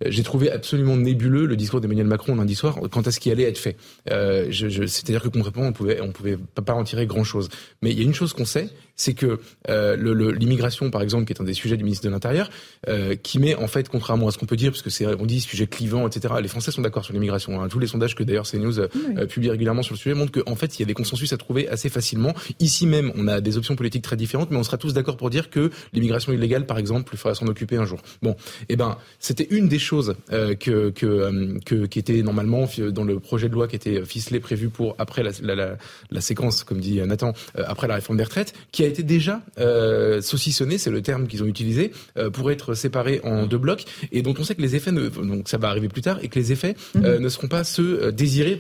J'ai 0.06 0.24
trouvé 0.24 0.52
absolument 0.52 0.98
nébuleux 0.98 1.46
le 1.46 1.56
discours 1.56 1.82
d'Emmanuel 1.82 2.08
Macron 2.08 2.23
lundi 2.28 2.56
soir 2.56 2.80
quant 2.92 3.02
à 3.02 3.12
ce 3.12 3.20
qui 3.20 3.32
allait 3.32 3.44
être 3.44 3.58
fait? 3.58 3.78
Euh, 4.10 4.48
je, 4.50 4.86
C'est-à-dire 4.86 5.22
que 5.22 5.30
concrètement, 5.30 5.64
on 5.64 5.74
pouvait, 5.74 6.02
on 6.02 6.12
pouvait 6.12 6.38
pas 6.38 6.74
en 6.74 6.84
tirer 6.84 7.06
grand-chose. 7.06 7.50
Mais 7.82 7.92
il 7.92 7.98
y 7.98 8.02
a 8.02 8.06
une 8.06 8.14
chose 8.14 8.34
qu'on 8.34 8.46
sait, 8.46 8.70
c'est 8.96 9.14
que 9.14 9.40
euh, 9.70 10.34
l'immigration, 10.34 10.92
par 10.92 11.02
exemple, 11.02 11.26
qui 11.26 11.34
est 11.34 11.42
un 11.42 11.46
des 11.46 11.54
sujets 11.54 11.78
du 11.78 11.84
ministre 11.84 12.06
de 12.06 12.12
l'Intérieur, 12.12 12.50
euh, 12.88 13.16
qui 13.16 13.40
met 13.40 13.56
en 13.56 13.68
fait, 13.68 13.90
contrairement 13.90 14.28
à 14.28 14.32
ce 14.32 14.38
qu'on 14.38 14.46
peut 14.46 14.56
dire, 14.56 14.72
parce 14.72 14.82
que 14.82 14.90
c'est 14.90 15.06
on 15.06 15.26
dit 15.26 15.42
sujet 15.42 15.68
clivant, 15.68 16.08
etc. 16.08 16.36
Les 16.42 16.48
Français 16.48 16.72
sont 16.72 16.82
d'accord 16.82 17.04
sur 17.04 17.14
l'immigration. 17.14 17.62
Hein. 17.62 17.68
Tous 17.68 17.80
les 17.80 17.88
sondages 17.88 18.16
que 18.16 18.24
d'ailleurs 18.24 18.50
CNews 18.50 18.80
euh, 18.80 18.88
oui. 18.96 19.28
publie 19.28 19.50
régulièrement 19.50 19.84
sur 19.84 19.94
le 19.94 20.00
sujet 20.00 20.16
montrent 20.16 20.44
qu'en 20.44 20.56
fait, 20.56 20.78
il 20.78 20.82
y 20.82 20.84
a 20.84 20.86
des 20.86 20.94
consensus 20.94 21.32
à 21.34 21.38
trouver 21.38 21.68
assez 21.70 21.90
facilement. 21.90 22.34
Ici 22.60 22.88
même, 22.88 23.12
on 23.16 23.28
a 23.28 23.42
des 23.42 23.58
options 23.58 23.76
politiques 23.76 24.04
très 24.04 24.16
différentes, 24.16 24.52
mais 24.52 24.58
on 24.58 24.64
sera 24.64 24.78
tous 24.78 24.94
d'accord 24.94 25.18
pour 25.18 25.30
dire 25.30 25.50
que 25.50 25.72
l'immigration 25.94 26.32
illégale, 26.34 26.66
par 26.66 26.78
exemple, 26.78 27.12
il 27.14 27.18
faudra 27.18 27.36
s'en 27.36 27.48
occuper 27.48 27.78
un 27.78 27.86
jour. 27.86 28.00
Bon, 28.22 28.36
eh 28.70 28.76
ben, 28.76 28.98
c'était 29.20 29.48
une 29.50 29.68
des 29.68 29.80
choses 29.80 30.16
euh, 30.32 30.56
que, 30.56 30.90
que, 30.92 31.06
euh, 31.06 31.60
que, 31.66 31.86
qui 31.86 32.00
était 32.00 32.22
normalement 32.22 32.68
dans 32.92 33.04
le 33.04 33.20
projet 33.20 33.50
de 33.50 33.54
loi 33.54 33.68
qui 33.68 33.76
était 33.76 34.04
ficelé, 34.06 34.40
prévu 34.40 34.70
pour 34.70 34.96
après 34.98 35.24
la, 35.24 35.32
la, 35.42 35.56
la, 35.56 35.78
la 36.12 36.22
séquence, 36.22 36.64
comme 36.64 36.80
dit 36.80 37.02
Nathan, 37.02 37.34
euh, 37.58 37.64
après 37.68 37.88
la 37.88 37.96
réforme 37.96 38.18
des 38.18 38.24
retraites, 38.24 38.54
qui 38.72 38.83
a 38.84 38.88
été 38.88 39.04
déjà 39.04 39.42
euh, 39.60 40.22
saucissonné, 40.22 40.78
c'est 40.78 40.90
le 40.90 41.02
terme 41.02 41.28
qu'ils 41.28 41.44
ont 41.44 41.48
utilisé, 41.48 41.92
euh, 42.18 42.30
pour 42.30 42.52
être 42.52 42.74
séparé 42.74 43.22
en 43.24 43.46
deux 43.46 43.58
blocs, 43.58 43.86
et 44.12 44.22
dont 44.22 44.34
on 44.38 44.44
sait 44.44 44.56
que 44.56 44.62
les 44.62 44.76
effets, 44.76 44.92
ne, 44.92 45.10
donc 45.10 45.50
ça 45.50 45.58
va 45.58 45.70
arriver 45.70 45.90
plus 45.90 46.02
tard, 46.02 46.20
et 46.22 46.28
que 46.28 46.40
les 46.40 46.52
effets 46.52 46.76
euh, 46.98 47.20
ne 47.20 47.30
seront 47.30 47.48
pas 47.48 47.64
ceux 47.64 48.12
désirés 48.12 48.60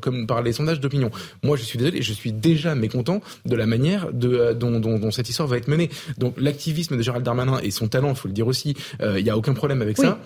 comme 0.00 0.26
par 0.26 0.42
les 0.42 0.52
sondages 0.52 0.80
d'opinion. 0.80 1.10
Moi, 1.42 1.56
je 1.56 1.62
suis 1.62 1.78
désolé, 1.78 2.02
je 2.02 2.12
suis 2.12 2.32
déjà 2.32 2.74
mécontent 2.74 3.20
de 3.46 3.56
la 3.56 3.66
manière 3.66 4.12
de, 4.12 4.52
dont, 4.52 4.80
dont, 4.80 4.98
dont 4.98 5.10
cette 5.10 5.28
histoire 5.28 5.48
va 5.48 5.56
être 5.56 5.68
menée. 5.68 5.90
Donc 6.18 6.34
l'activisme 6.38 6.96
de 6.96 7.02
Gérald 7.02 7.24
Darmanin 7.24 7.58
et 7.62 7.70
son 7.70 7.88
talent, 7.88 8.10
il 8.10 8.16
faut 8.16 8.28
le 8.28 8.34
dire 8.34 8.46
aussi, 8.46 8.74
il 9.00 9.22
n'y 9.22 9.30
a 9.30 9.36
aucun 9.36 9.54
problème 9.54 9.82
avec 9.82 9.98
oui. 9.98 10.06
ça. 10.06 10.18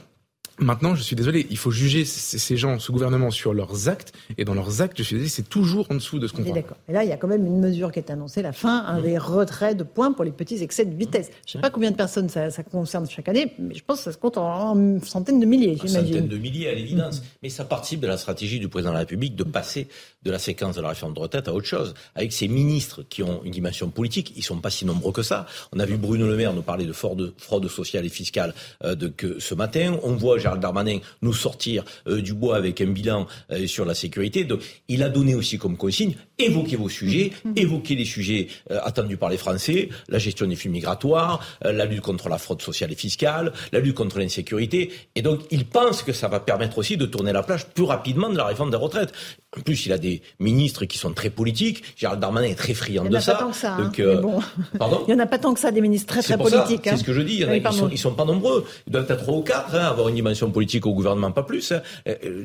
Maintenant, 0.58 0.94
je 0.94 1.02
suis 1.02 1.16
désolé, 1.16 1.46
il 1.50 1.56
faut 1.56 1.70
juger 1.70 2.04
ces 2.04 2.56
gens, 2.56 2.78
ce 2.78 2.92
gouvernement, 2.92 3.30
sur 3.30 3.54
leurs 3.54 3.88
actes. 3.88 4.12
Et 4.38 4.44
dans 4.44 4.54
leurs 4.54 4.82
actes, 4.82 4.98
je 4.98 5.02
suis 5.02 5.16
désolé, 5.16 5.28
c'est 5.28 5.48
toujours 5.48 5.86
en 5.90 5.94
dessous 5.94 6.18
de 6.18 6.26
ce 6.26 6.32
qu'on 6.32 6.42
croit. 6.42 6.54
D'accord. 6.54 6.76
Et 6.88 6.92
là, 6.92 7.02
il 7.02 7.10
y 7.10 7.12
a 7.12 7.16
quand 7.16 7.28
même 7.28 7.44
une 7.44 7.60
mesure 7.60 7.90
qui 7.90 7.98
est 7.98 8.10
annoncée, 8.10 8.40
la 8.42 8.52
fin 8.52 8.84
hein, 8.86 9.00
des 9.00 9.18
retraits 9.18 9.76
de 9.76 9.82
points 9.82 10.12
pour 10.12 10.24
les 10.24 10.30
petits 10.30 10.62
excès 10.62 10.84
de 10.84 10.94
vitesse. 10.94 11.30
Je 11.46 11.50
ne 11.50 11.52
sais 11.52 11.58
pas 11.60 11.70
combien 11.70 11.90
de 11.90 11.96
personnes 11.96 12.28
ça, 12.28 12.50
ça, 12.50 12.62
concerne 12.62 13.08
chaque 13.08 13.28
année, 13.28 13.52
mais 13.58 13.74
je 13.74 13.82
pense 13.84 13.98
que 13.98 14.04
ça 14.04 14.12
se 14.12 14.18
compte 14.18 14.38
en, 14.38 14.76
en 14.76 15.00
centaines 15.00 15.40
de 15.40 15.46
milliers, 15.46 15.76
j'imagine. 15.76 16.14
Centaines 16.14 16.28
de 16.28 16.38
milliers, 16.38 16.68
à 16.68 16.74
l'évidence. 16.74 17.20
Mmh. 17.20 17.24
Mais 17.42 17.48
ça 17.48 17.64
participe 17.64 18.00
de 18.00 18.06
la 18.06 18.16
stratégie 18.16 18.60
du 18.60 18.68
président 18.68 18.90
de 18.90 18.94
la 18.94 19.00
République 19.00 19.34
de 19.36 19.44
passer 19.44 19.88
de 20.22 20.30
la 20.30 20.38
séquence 20.38 20.76
de 20.76 20.80
la 20.80 20.88
réforme 20.88 21.14
de 21.14 21.20
retraite 21.20 21.48
à 21.48 21.52
autre 21.54 21.66
chose. 21.66 21.94
Avec 22.14 22.32
ces 22.32 22.48
ministres 22.48 23.04
qui 23.08 23.22
ont 23.22 23.42
une 23.44 23.50
dimension 23.50 23.90
politique, 23.90 24.32
ils 24.36 24.42
sont 24.42 24.58
pas 24.58 24.70
si 24.70 24.86
nombreux 24.86 25.12
que 25.12 25.22
ça. 25.22 25.46
On 25.72 25.80
a 25.80 25.86
vu 25.86 25.96
Bruno 25.96 26.26
Le 26.26 26.36
Maire 26.36 26.52
nous 26.54 26.62
parler 26.62 26.86
de 26.86 26.92
fraude, 26.92 27.34
fraude 27.38 27.68
sociale 27.68 28.06
et 28.06 28.08
fiscale 28.08 28.54
euh, 28.84 28.94
de, 28.94 29.08
que 29.08 29.38
ce 29.38 29.54
matin. 29.54 29.98
On 30.02 30.14
voit 30.14 30.38
Gérald 30.44 30.60
Darmanin 30.60 30.98
nous 31.22 31.32
sortir 31.32 31.84
euh, 32.06 32.20
du 32.20 32.34
bois 32.34 32.56
avec 32.56 32.82
un 32.82 32.86
bilan 32.86 33.26
euh, 33.50 33.66
sur 33.66 33.86
la 33.86 33.94
sécurité. 33.94 34.46
Il 34.88 35.02
a 35.02 35.08
donné 35.08 35.34
aussi 35.34 35.56
comme 35.58 35.78
consigne 35.78 36.14
évoquez 36.38 36.76
vos 36.76 36.88
sujets, 36.88 37.32
évoquez 37.56 37.94
les 37.94 38.04
sujets 38.04 38.48
euh, 38.70 38.80
attendus 38.82 39.16
par 39.16 39.28
les 39.28 39.36
Français, 39.36 39.88
la 40.08 40.18
gestion 40.18 40.46
des 40.46 40.56
flux 40.56 40.70
migratoires, 40.70 41.40
euh, 41.64 41.72
la 41.72 41.84
lutte 41.84 42.00
contre 42.00 42.28
la 42.28 42.38
fraude 42.38 42.62
sociale 42.62 42.92
et 42.92 42.96
fiscale, 42.96 43.52
la 43.72 43.80
lutte 43.80 43.94
contre 43.94 44.18
l'insécurité. 44.18 44.90
Et 45.14 45.22
donc, 45.22 45.40
il 45.50 45.64
pense 45.66 46.02
que 46.02 46.12
ça 46.12 46.28
va 46.28 46.40
permettre 46.40 46.78
aussi 46.78 46.96
de 46.96 47.06
tourner 47.06 47.32
la 47.32 47.42
plage 47.42 47.66
plus 47.66 47.84
rapidement 47.84 48.28
de 48.28 48.36
la 48.36 48.46
réforme 48.46 48.70
des 48.70 48.76
retraites. 48.76 49.12
En 49.56 49.60
plus, 49.60 49.86
il 49.86 49.92
a 49.92 49.98
des 49.98 50.22
ministres 50.40 50.84
qui 50.84 50.98
sont 50.98 51.12
très 51.12 51.30
politiques. 51.30 51.84
Gérald 51.96 52.20
Darmanin 52.20 52.48
est 52.48 52.56
très 52.56 52.74
friand 52.74 53.04
de 53.04 53.18
ça. 53.20 53.34
Pas 53.34 53.38
tant 53.38 53.50
que 53.50 53.56
ça. 53.56 53.76
Donc, 53.76 54.00
hein, 54.00 54.04
euh... 54.04 54.20
bon. 54.20 54.40
Pardon 54.78 55.04
il 55.08 55.14
n'y 55.14 55.20
en 55.20 55.22
a 55.22 55.26
pas 55.26 55.38
tant 55.38 55.54
que 55.54 55.60
ça 55.60 55.70
des 55.70 55.80
ministres 55.80 56.08
très 56.08 56.22
très 56.22 56.36
politiques. 56.36 56.86
Hein. 56.88 56.92
C'est 56.92 56.96
ce 56.98 57.04
que 57.04 57.12
je 57.12 57.20
dis. 57.20 57.34
Il 57.34 57.40
y 57.40 57.44
en 57.44 57.48
a, 57.48 57.52
oui, 57.52 57.62
ils, 57.64 57.72
sont, 57.72 57.88
ils 57.90 57.98
sont 57.98 58.14
pas 58.14 58.24
nombreux. 58.24 58.66
Ils 58.88 58.92
doivent 58.92 59.08
être 59.08 59.22
trois 59.22 59.36
ou 59.36 59.42
quatre, 59.42 59.74
hein, 59.76 59.84
avoir 59.84 60.08
une 60.08 60.16
dimension 60.16 60.50
politique 60.50 60.86
au 60.86 60.94
gouvernement, 60.94 61.30
pas 61.30 61.44
plus. 61.44 61.70
Hein. 61.70 61.82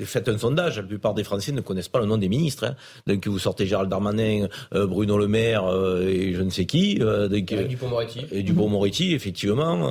Faites 0.05 0.29
un 0.29 0.37
sondage. 0.37 0.77
La 0.77 0.83
plupart 0.83 1.15
des 1.15 1.23
Français 1.23 1.51
ne 1.51 1.61
connaissent 1.61 1.87
pas 1.87 1.99
le 1.99 2.05
nom 2.05 2.17
des 2.17 2.29
ministres. 2.29 2.65
Hein. 2.65 2.75
Donc, 3.07 3.25
vous 3.27 3.39
sortez 3.39 3.65
Gérald 3.79 3.89
Darmanin, 3.89 4.47
euh, 4.73 4.87
Bruno 4.87 5.17
Le 5.17 5.27
Maire 5.27 5.65
euh, 5.65 6.07
et 6.07 6.33
je 6.33 6.41
ne 6.41 6.49
sais 6.49 6.65
qui. 6.65 6.99
Euh, 7.01 7.29
et 7.31 7.41
Dupont-Moretti. 7.41 8.25
Et 8.31 8.43
Dupont-Moretti, 8.43 9.13
effectivement. 9.13 9.89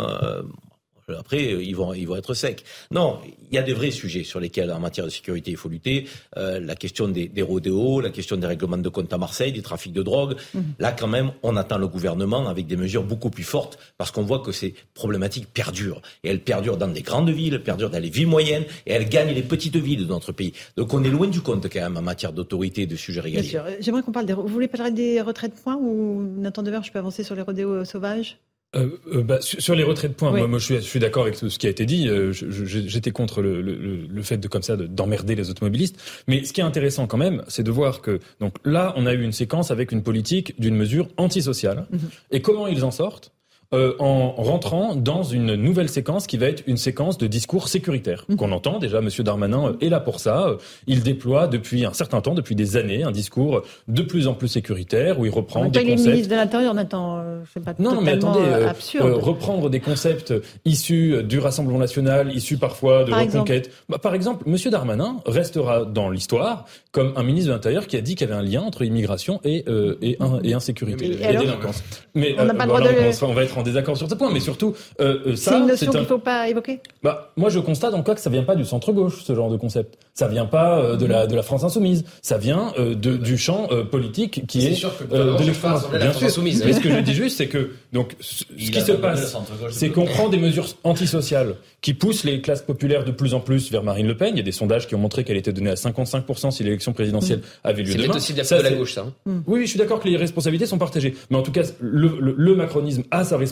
Après, 1.16 1.42
ils 1.42 1.74
vont, 1.74 1.94
ils 1.94 2.06
vont 2.06 2.16
être 2.16 2.34
secs. 2.34 2.64
Non, 2.90 3.18
il 3.50 3.54
y 3.54 3.58
a 3.58 3.62
des 3.62 3.72
vrais 3.72 3.90
sujets 3.90 4.24
sur 4.24 4.40
lesquels, 4.40 4.70
en 4.70 4.80
matière 4.80 5.06
de 5.06 5.10
sécurité, 5.10 5.50
il 5.50 5.56
faut 5.56 5.68
lutter. 5.68 6.06
Euh, 6.36 6.60
la 6.60 6.74
question 6.74 7.08
des, 7.08 7.28
des 7.28 7.42
rodéos, 7.42 8.00
la 8.00 8.10
question 8.10 8.36
des 8.36 8.46
règlements 8.46 8.78
de 8.78 8.88
compte 8.88 9.12
à 9.12 9.18
Marseille, 9.18 9.52
des 9.52 9.62
trafics 9.62 9.92
de 9.92 10.02
drogue. 10.02 10.36
Mmh. 10.54 10.60
Là, 10.78 10.92
quand 10.92 11.06
même, 11.06 11.32
on 11.42 11.56
attend 11.56 11.78
le 11.78 11.88
gouvernement 11.88 12.48
avec 12.48 12.66
des 12.66 12.76
mesures 12.76 13.04
beaucoup 13.04 13.30
plus 13.30 13.44
fortes 13.44 13.78
parce 13.96 14.10
qu'on 14.10 14.22
voit 14.22 14.40
que 14.40 14.52
ces 14.52 14.74
problématiques 14.94 15.46
perdurent. 15.52 16.02
Et 16.24 16.30
elles 16.30 16.42
perdurent 16.42 16.76
dans 16.76 16.88
des 16.88 17.02
grandes 17.02 17.30
villes, 17.30 17.54
elles 17.54 17.62
perdurent 17.62 17.90
dans 17.90 18.02
les 18.02 18.10
villes 18.10 18.26
moyennes 18.26 18.64
et 18.86 18.92
elles 18.92 19.08
gagnent 19.08 19.34
les 19.34 19.42
petites 19.42 19.76
villes 19.76 20.00
de 20.00 20.04
notre 20.04 20.32
pays. 20.32 20.52
Donc, 20.76 20.92
on 20.94 21.04
est 21.04 21.10
loin 21.10 21.28
du 21.28 21.40
compte, 21.40 21.66
quand 21.72 21.80
même, 21.80 21.96
en 21.96 22.02
matière 22.02 22.32
d'autorité 22.32 22.82
et 22.82 22.86
de 22.86 22.96
sujets 22.96 23.20
régaliens. 23.20 23.42
Bien 23.42 23.50
sûr. 23.50 23.64
J'aimerais 23.80 24.02
qu'on 24.02 24.12
parle 24.12 24.26
des... 24.26 24.34
Vous 24.34 24.46
voulez 24.46 24.68
parler 24.68 24.90
des 24.90 25.20
retraits 25.20 25.54
de 25.54 25.60
points 25.60 25.76
ou 25.76 26.22
Nathan 26.38 26.62
Dever, 26.62 26.80
je 26.82 26.92
peux 26.92 26.98
avancer 26.98 27.22
sur 27.24 27.34
les 27.34 27.42
rodéos 27.42 27.84
sauvages? 27.84 28.38
Euh, 28.76 28.90
euh, 29.14 29.22
bah, 29.22 29.38
sur 29.40 29.74
les 29.74 29.82
retraits 29.82 30.10
de 30.10 30.16
points, 30.16 30.30
oui. 30.30 30.40
moi, 30.40 30.48
moi, 30.48 30.58
je 30.58 30.64
suis, 30.64 30.74
je 30.76 30.80
suis 30.80 31.00
d'accord 31.00 31.22
avec 31.22 31.38
tout 31.38 31.48
ce 31.48 31.58
qui 31.58 31.66
a 31.66 31.70
été 31.70 31.86
dit. 31.86 32.06
Euh, 32.08 32.32
J'étais 32.32 33.12
contre 33.12 33.40
le, 33.40 33.62
le, 33.62 34.06
le, 34.06 34.22
fait 34.22 34.36
de 34.36 34.46
comme 34.46 34.62
ça 34.62 34.76
d'emmerder 34.76 35.34
les 35.34 35.48
automobilistes. 35.48 35.96
Mais 36.26 36.44
ce 36.44 36.52
qui 36.52 36.60
est 36.60 36.64
intéressant 36.64 37.06
quand 37.06 37.16
même, 37.16 37.42
c'est 37.48 37.62
de 37.62 37.70
voir 37.70 38.02
que 38.02 38.20
donc 38.40 38.56
là, 38.64 38.92
on 38.96 39.06
a 39.06 39.14
eu 39.14 39.22
une 39.22 39.32
séquence 39.32 39.70
avec 39.70 39.90
une 39.90 40.02
politique 40.02 40.60
d'une 40.60 40.76
mesure 40.76 41.08
antisociale. 41.16 41.86
Mm 41.90 41.96
-hmm. 41.96 42.00
Et 42.32 42.42
comment 42.42 42.66
ils 42.66 42.84
en 42.84 42.90
sortent? 42.90 43.32
Euh, 43.74 43.94
en 43.98 44.30
rentrant 44.30 44.94
dans 44.94 45.22
une 45.22 45.54
nouvelle 45.54 45.88
séquence 45.88 46.26
qui 46.26 46.38
va 46.38 46.46
être 46.46 46.62
une 46.66 46.78
séquence 46.78 47.18
de 47.18 47.26
discours 47.26 47.68
sécuritaire 47.68 48.24
mmh. 48.28 48.36
qu'on 48.36 48.52
entend 48.52 48.78
déjà. 48.78 49.00
Monsieur 49.00 49.24
Darmanin 49.24 49.68
euh, 49.68 49.76
est 49.80 49.88
là 49.90 50.00
pour 50.00 50.20
ça. 50.20 50.56
Il 50.86 51.02
déploie 51.02 51.48
depuis 51.48 51.84
un 51.84 51.92
certain 51.92 52.20
temps, 52.20 52.34
depuis 52.34 52.54
des 52.54 52.76
années, 52.76 53.02
un 53.02 53.10
discours 53.10 53.62
de 53.86 54.02
plus 54.02 54.26
en 54.26 54.34
plus 54.34 54.48
sécuritaire 54.48 55.18
où 55.18 55.26
il 55.26 55.30
reprend 55.30 55.66
des 55.66 55.80
il 55.80 55.90
concepts. 55.90 56.00
est 56.00 56.10
ministre 56.10 56.30
de 56.30 56.36
l'Intérieur, 56.36 56.72
on 56.74 56.78
attend. 56.78 57.18
Euh, 57.18 57.40
pas 57.64 57.74
non, 57.78 58.00
mais 58.00 58.12
attendez, 58.12 58.40
euh, 58.42 58.72
euh, 59.00 59.14
reprendre 59.14 59.70
des 59.70 59.80
concepts 59.80 60.32
issus 60.64 61.22
du 61.22 61.38
Rassemblement 61.38 61.78
national, 61.78 62.34
issus 62.34 62.56
parfois 62.56 63.04
de 63.04 63.10
par 63.10 63.20
reconquête. 63.20 63.66
Exemple. 63.66 63.84
Bah, 63.88 63.98
par 63.98 64.14
exemple, 64.14 64.44
Monsieur 64.48 64.70
Darmanin 64.70 65.16
restera 65.26 65.84
dans 65.84 66.10
l'histoire 66.10 66.64
comme 66.92 67.12
un 67.16 67.22
ministre 67.22 67.48
de 67.48 67.54
l'Intérieur 67.54 67.86
qui 67.86 67.96
a 67.96 68.00
dit 68.00 68.14
qu'il 68.14 68.28
y 68.28 68.32
avait 68.32 68.40
un 68.40 68.44
lien 68.44 68.62
entre 68.62 68.82
immigration 68.82 69.40
et 69.44 69.64
et, 70.00 70.16
un, 70.20 70.40
et 70.42 70.54
insécurité 70.54 71.06
et, 71.06 71.36
délinquance. 71.36 71.82
Mais 72.14 72.34
on 72.38 72.44
n'a 72.44 72.54
pas 72.54 72.64
le 72.64 72.68
droit 72.68 72.80
de. 72.80 73.24
On 73.24 73.34
va 73.34 73.44
être 73.44 73.57
en 73.58 73.62
désaccord 73.62 73.96
sur 73.96 74.08
ce 74.08 74.14
point, 74.14 74.30
mais 74.32 74.40
surtout, 74.40 74.74
euh, 75.00 75.36
ça. 75.36 75.52
C'est 75.52 75.58
une 75.58 75.66
notion 75.66 75.90
qu'il 75.90 76.00
ne 76.00 76.06
faut 76.06 76.18
pas 76.18 76.48
évoquer 76.48 76.80
bah, 77.02 77.32
Moi, 77.36 77.50
je 77.50 77.58
constate 77.58 77.94
en 77.94 78.02
quoi 78.02 78.14
que 78.14 78.20
ça 78.20 78.30
vient 78.30 78.42
pas 78.42 78.56
du 78.56 78.64
centre-gauche, 78.64 79.22
ce 79.24 79.34
genre 79.34 79.50
de 79.50 79.56
concept. 79.56 79.98
Ça 80.14 80.28
vient 80.28 80.46
pas 80.46 80.78
euh, 80.78 80.96
de, 80.96 81.06
la, 81.06 81.26
de 81.26 81.34
la 81.36 81.42
France 81.42 81.64
insoumise. 81.64 82.04
Ça 82.22 82.38
vient 82.38 82.72
euh, 82.78 82.94
de, 82.94 83.16
du 83.16 83.38
champ 83.38 83.68
euh, 83.70 83.84
politique 83.84 84.46
qui 84.46 84.66
est, 84.66 84.72
est 84.72 84.74
sûr 84.74 84.96
que 84.96 85.04
de 85.04 85.44
l'extrême 85.44 85.74
Bien 85.92 86.12
sûr. 86.12 86.26
Insoumise, 86.26 86.64
mais 86.64 86.72
ce 86.72 86.80
que 86.80 86.90
je 86.90 86.98
dis 86.98 87.14
juste, 87.14 87.38
c'est 87.38 87.46
que 87.46 87.70
donc, 87.92 88.16
ce 88.20 88.44
qui 88.44 88.80
se 88.80 88.92
passe, 88.92 89.36
c'est 89.70 89.90
qu'on 89.90 90.04
prend 90.04 90.28
des 90.28 90.38
mesures 90.38 90.66
antisociales 90.84 91.54
qui 91.80 91.94
poussent 91.94 92.24
les 92.24 92.40
classes 92.40 92.62
populaires 92.62 93.04
de 93.04 93.12
plus 93.12 93.34
en 93.34 93.40
plus 93.40 93.70
vers 93.70 93.82
Marine 93.82 94.06
Le 94.06 94.16
Pen. 94.16 94.30
Il 94.34 94.38
y 94.38 94.40
a 94.40 94.44
des 94.44 94.52
sondages 94.52 94.88
qui 94.88 94.94
ont 94.94 94.98
montré 94.98 95.24
qu'elle 95.24 95.36
était 95.36 95.52
donnée 95.52 95.70
à 95.70 95.74
55% 95.74 96.50
si 96.50 96.64
l'élection 96.64 96.92
présidentielle 96.92 97.38
mmh. 97.38 97.42
avait 97.64 97.82
lieu 97.82 97.94
demain. 97.94 98.06
C'est 98.12 98.16
aussi 98.16 98.32
de 98.32 98.38
la, 98.38 98.44
ça, 98.44 98.58
de 98.58 98.62
la 98.62 98.72
gauche, 98.72 98.94
ça. 98.94 99.06
Hein. 99.26 99.42
Oui, 99.46 99.62
je 99.62 99.70
suis 99.70 99.78
d'accord 99.78 100.00
que 100.00 100.08
les 100.08 100.16
responsabilités 100.16 100.66
sont 100.66 100.78
partagées. 100.78 101.14
Mais 101.30 101.36
en 101.36 101.42
tout 101.42 101.52
cas, 101.52 101.62
le, 101.80 102.18
le, 102.20 102.34
le 102.36 102.54
macronisme 102.54 103.04
a 103.10 103.24
sa 103.24 103.36
responsabilité 103.36 103.47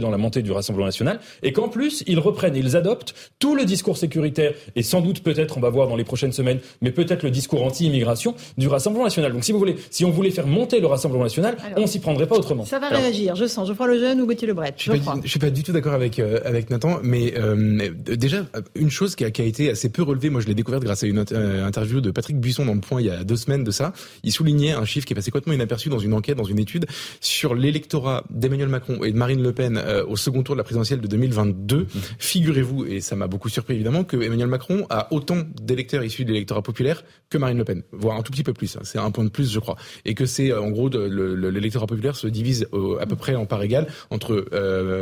dans 0.00 0.10
la 0.10 0.18
montée 0.18 0.42
du 0.42 0.52
Rassemblement 0.52 0.86
national 0.86 1.20
et 1.42 1.52
qu'en 1.52 1.68
plus, 1.68 2.02
ils 2.06 2.18
reprennent, 2.18 2.56
ils 2.56 2.76
adoptent 2.76 3.14
tout 3.38 3.54
le 3.54 3.64
discours 3.64 3.96
sécuritaire 3.96 4.54
et 4.76 4.82
sans 4.82 5.00
doute 5.00 5.22
peut-être, 5.22 5.56
on 5.56 5.60
va 5.60 5.70
voir 5.70 5.88
dans 5.88 5.96
les 5.96 6.04
prochaines 6.04 6.32
semaines, 6.32 6.58
mais 6.82 6.90
peut-être 6.90 7.22
le 7.22 7.30
discours 7.30 7.64
anti-immigration 7.64 8.34
du 8.58 8.68
Rassemblement 8.68 9.04
national. 9.04 9.32
Donc 9.32 9.44
si 9.44 9.52
vous 9.52 9.58
voulez, 9.58 9.76
si 9.90 10.04
on 10.04 10.10
voulait 10.10 10.30
faire 10.30 10.46
monter 10.46 10.80
le 10.80 10.86
Rassemblement 10.86 11.24
national, 11.24 11.56
Alors, 11.64 11.78
on 11.78 11.86
s'y 11.86 12.00
prendrait 12.00 12.26
pas 12.26 12.36
autrement. 12.36 12.64
Ça 12.64 12.78
va 12.78 12.86
Alors, 12.88 13.00
réagir, 13.00 13.36
je 13.36 13.46
sens. 13.46 13.68
Geoffroy 13.68 13.88
Lejeune 13.88 14.20
ou 14.20 14.26
Gauthier 14.26 14.48
Lebret 14.48 14.74
Je, 14.76 14.92
je 15.22 15.28
suis 15.28 15.38
pas 15.38 15.50
du 15.50 15.62
tout 15.62 15.72
d'accord 15.72 15.94
avec 15.94 16.18
euh, 16.18 16.40
avec 16.44 16.70
Nathan, 16.70 17.00
mais 17.02 17.34
euh, 17.36 17.90
déjà 18.04 18.46
une 18.74 18.90
chose 18.90 19.16
qui 19.16 19.24
a, 19.24 19.30
qui 19.30 19.42
a, 19.42 19.44
été 19.44 19.70
assez 19.70 19.88
peu 19.88 20.02
relevée, 20.02 20.30
moi 20.30 20.40
je 20.40 20.46
l'ai 20.46 20.54
découverte 20.54 20.82
grâce 20.82 21.02
à 21.02 21.06
une 21.06 21.24
euh, 21.32 21.66
interview 21.66 22.00
de 22.00 22.10
Patrick 22.10 22.38
Buisson 22.38 22.66
dans 22.66 22.74
le 22.74 22.80
Point 22.80 23.00
il 23.00 23.06
y 23.06 23.10
a 23.10 23.24
deux 23.24 23.36
semaines 23.36 23.64
de 23.64 23.70
ça. 23.70 23.92
Il 24.22 24.32
soulignait 24.32 24.72
un 24.72 24.84
chiffre 24.84 25.06
qui 25.06 25.12
est 25.12 25.16
passé 25.16 25.30
complètement 25.30 25.54
inaperçu 25.54 25.88
dans 25.88 25.98
une 25.98 26.14
enquête, 26.14 26.36
dans 26.36 26.44
une 26.44 26.58
étude 26.58 26.86
sur 27.20 27.54
l'électorat 27.54 28.24
d'Emmanuel 28.30 28.68
Macron 28.68 29.02
et 29.04 29.12
de 29.12 29.16
Marine 29.16 29.33
Marine 29.34 29.48
Le 29.48 29.52
Pen 29.52 29.76
euh, 29.76 30.06
au 30.06 30.16
second 30.16 30.44
tour 30.44 30.54
de 30.54 30.58
la 30.58 30.64
présidentielle 30.64 31.00
de 31.00 31.08
2022, 31.08 31.88
figurez-vous, 32.18 32.84
et 32.84 33.00
ça 33.00 33.16
m'a 33.16 33.26
beaucoup 33.26 33.48
surpris 33.48 33.74
évidemment, 33.74 34.04
que 34.04 34.16
Emmanuel 34.16 34.46
Macron 34.46 34.86
a 34.90 35.12
autant 35.12 35.38
d'électeurs 35.60 36.04
issus 36.04 36.24
de 36.24 36.32
l'électorat 36.32 36.62
populaire 36.62 37.02
que 37.30 37.38
Marine 37.38 37.58
Le 37.58 37.64
Pen, 37.64 37.82
voire 37.90 38.16
un 38.16 38.22
tout 38.22 38.30
petit 38.30 38.44
peu 38.44 38.52
plus. 38.52 38.76
Hein. 38.76 38.82
c'est 38.84 38.98
un 38.98 39.10
point 39.10 39.24
de 39.24 39.30
plus, 39.30 39.50
je 39.50 39.58
crois. 39.58 39.74
Et 40.04 40.14
que 40.14 40.24
c'est 40.24 40.52
en 40.52 40.70
gros 40.70 40.88
l'électorat 40.88 41.86
populaire 41.86 42.14
se 42.14 42.28
divise 42.28 42.68
à 43.00 43.06
peu 43.06 43.16
près 43.16 43.34
en 43.34 43.44
part 43.44 43.62
égale 43.62 43.88
entre 44.10 44.46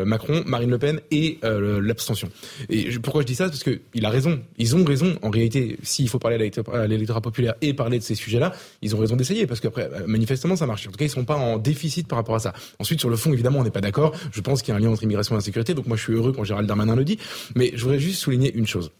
Macron, 0.07 0.43
Marine 0.47 0.71
Le 0.71 0.79
Pen 0.79 1.01
et 1.11 1.39
l'abstention. 1.43 2.31
Et 2.71 2.89
pourquoi 3.03 3.21
je 3.21 3.27
dis 3.27 3.35
ça? 3.35 3.49
Parce 3.49 3.65
qu'il 3.65 4.05
a 4.05 4.09
raison. 4.09 4.41
Ils 4.57 4.75
ont 4.77 4.85
raison. 4.85 5.19
En 5.21 5.29
réalité, 5.29 5.77
s'il 5.83 6.09
faut 6.09 6.19
parler 6.19 6.53
à 6.73 6.87
l'électorat 6.87 7.21
populaire 7.21 7.55
et 7.61 7.75
parler 7.75 7.99
de 7.99 8.05
ces 8.05 8.15
sujets-là, 8.15 8.53
ils 8.81 8.97
ont 8.97 8.99
raison 8.99 9.17
d'essayer 9.17 9.47
parce 9.47 9.61
qu'après, 9.61 9.91
manifestement, 10.07 10.57
ça 10.57 10.67
marche. 10.67 10.87
En 10.89 10.91
tout 10.91 10.97
cas, 10.97 11.05
ils 11.05 11.11
sont 11.11 11.25
pas 11.25 11.37
en 11.37 11.59
déficit 11.59 12.09
par 12.09 12.17
rapport 12.17 12.37
à 12.37 12.41
ça. 12.41 12.55
Ensuite, 12.79 13.01
sur 13.01 13.11
le 13.11 13.17
fond, 13.17 13.33
évidemment, 13.33 13.59
on 13.59 13.65
n'est 13.65 13.71
pas 13.71 13.81
d'accord. 13.81 14.15
Je 14.31 14.41
pense 14.41 14.63
qu'il 14.63 14.73
y 14.73 14.75
a 14.75 14.79
un 14.79 14.81
lien 14.81 14.91
entre 14.91 15.03
immigration 15.03 15.35
et 15.35 15.39
insécurité. 15.39 15.75
Donc 15.75 15.87
moi, 15.87 15.97
je 15.97 16.03
suis 16.03 16.13
heureux 16.13 16.33
quand 16.33 16.45
Gérald 16.45 16.69
Darmanin 16.69 16.97
le 16.97 17.05
dit. 17.05 17.19
Mais 17.55 17.73
je 17.75 17.83
voudrais 17.83 17.99
juste 17.99 18.21
souligner 18.21 18.53
une 18.55 18.67
chose 18.67 18.91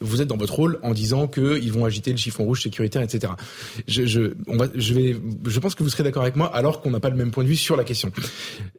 vous 0.00 0.22
êtes 0.22 0.28
dans 0.28 0.36
votre 0.36 0.54
rôle 0.54 0.78
en 0.82 0.92
disant 0.92 1.26
qu'ils 1.26 1.72
vont 1.72 1.84
agiter 1.84 2.10
le 2.10 2.16
chiffon 2.16 2.44
rouge 2.44 2.62
sécuritaire, 2.62 3.02
etc. 3.02 3.32
Je, 3.88 4.06
je, 4.06 4.34
on 4.46 4.56
va, 4.56 4.66
je, 4.74 4.94
vais, 4.94 5.16
je 5.46 5.58
pense 5.58 5.74
que 5.74 5.82
vous 5.82 5.88
serez 5.88 6.02
d'accord 6.02 6.22
avec 6.22 6.36
moi, 6.36 6.54
alors 6.54 6.80
qu'on 6.80 6.90
n'a 6.90 7.00
pas 7.00 7.10
le 7.10 7.16
même 7.16 7.30
point 7.30 7.44
de 7.44 7.48
vue 7.48 7.56
sur 7.56 7.76
la 7.76 7.84
question. 7.84 8.12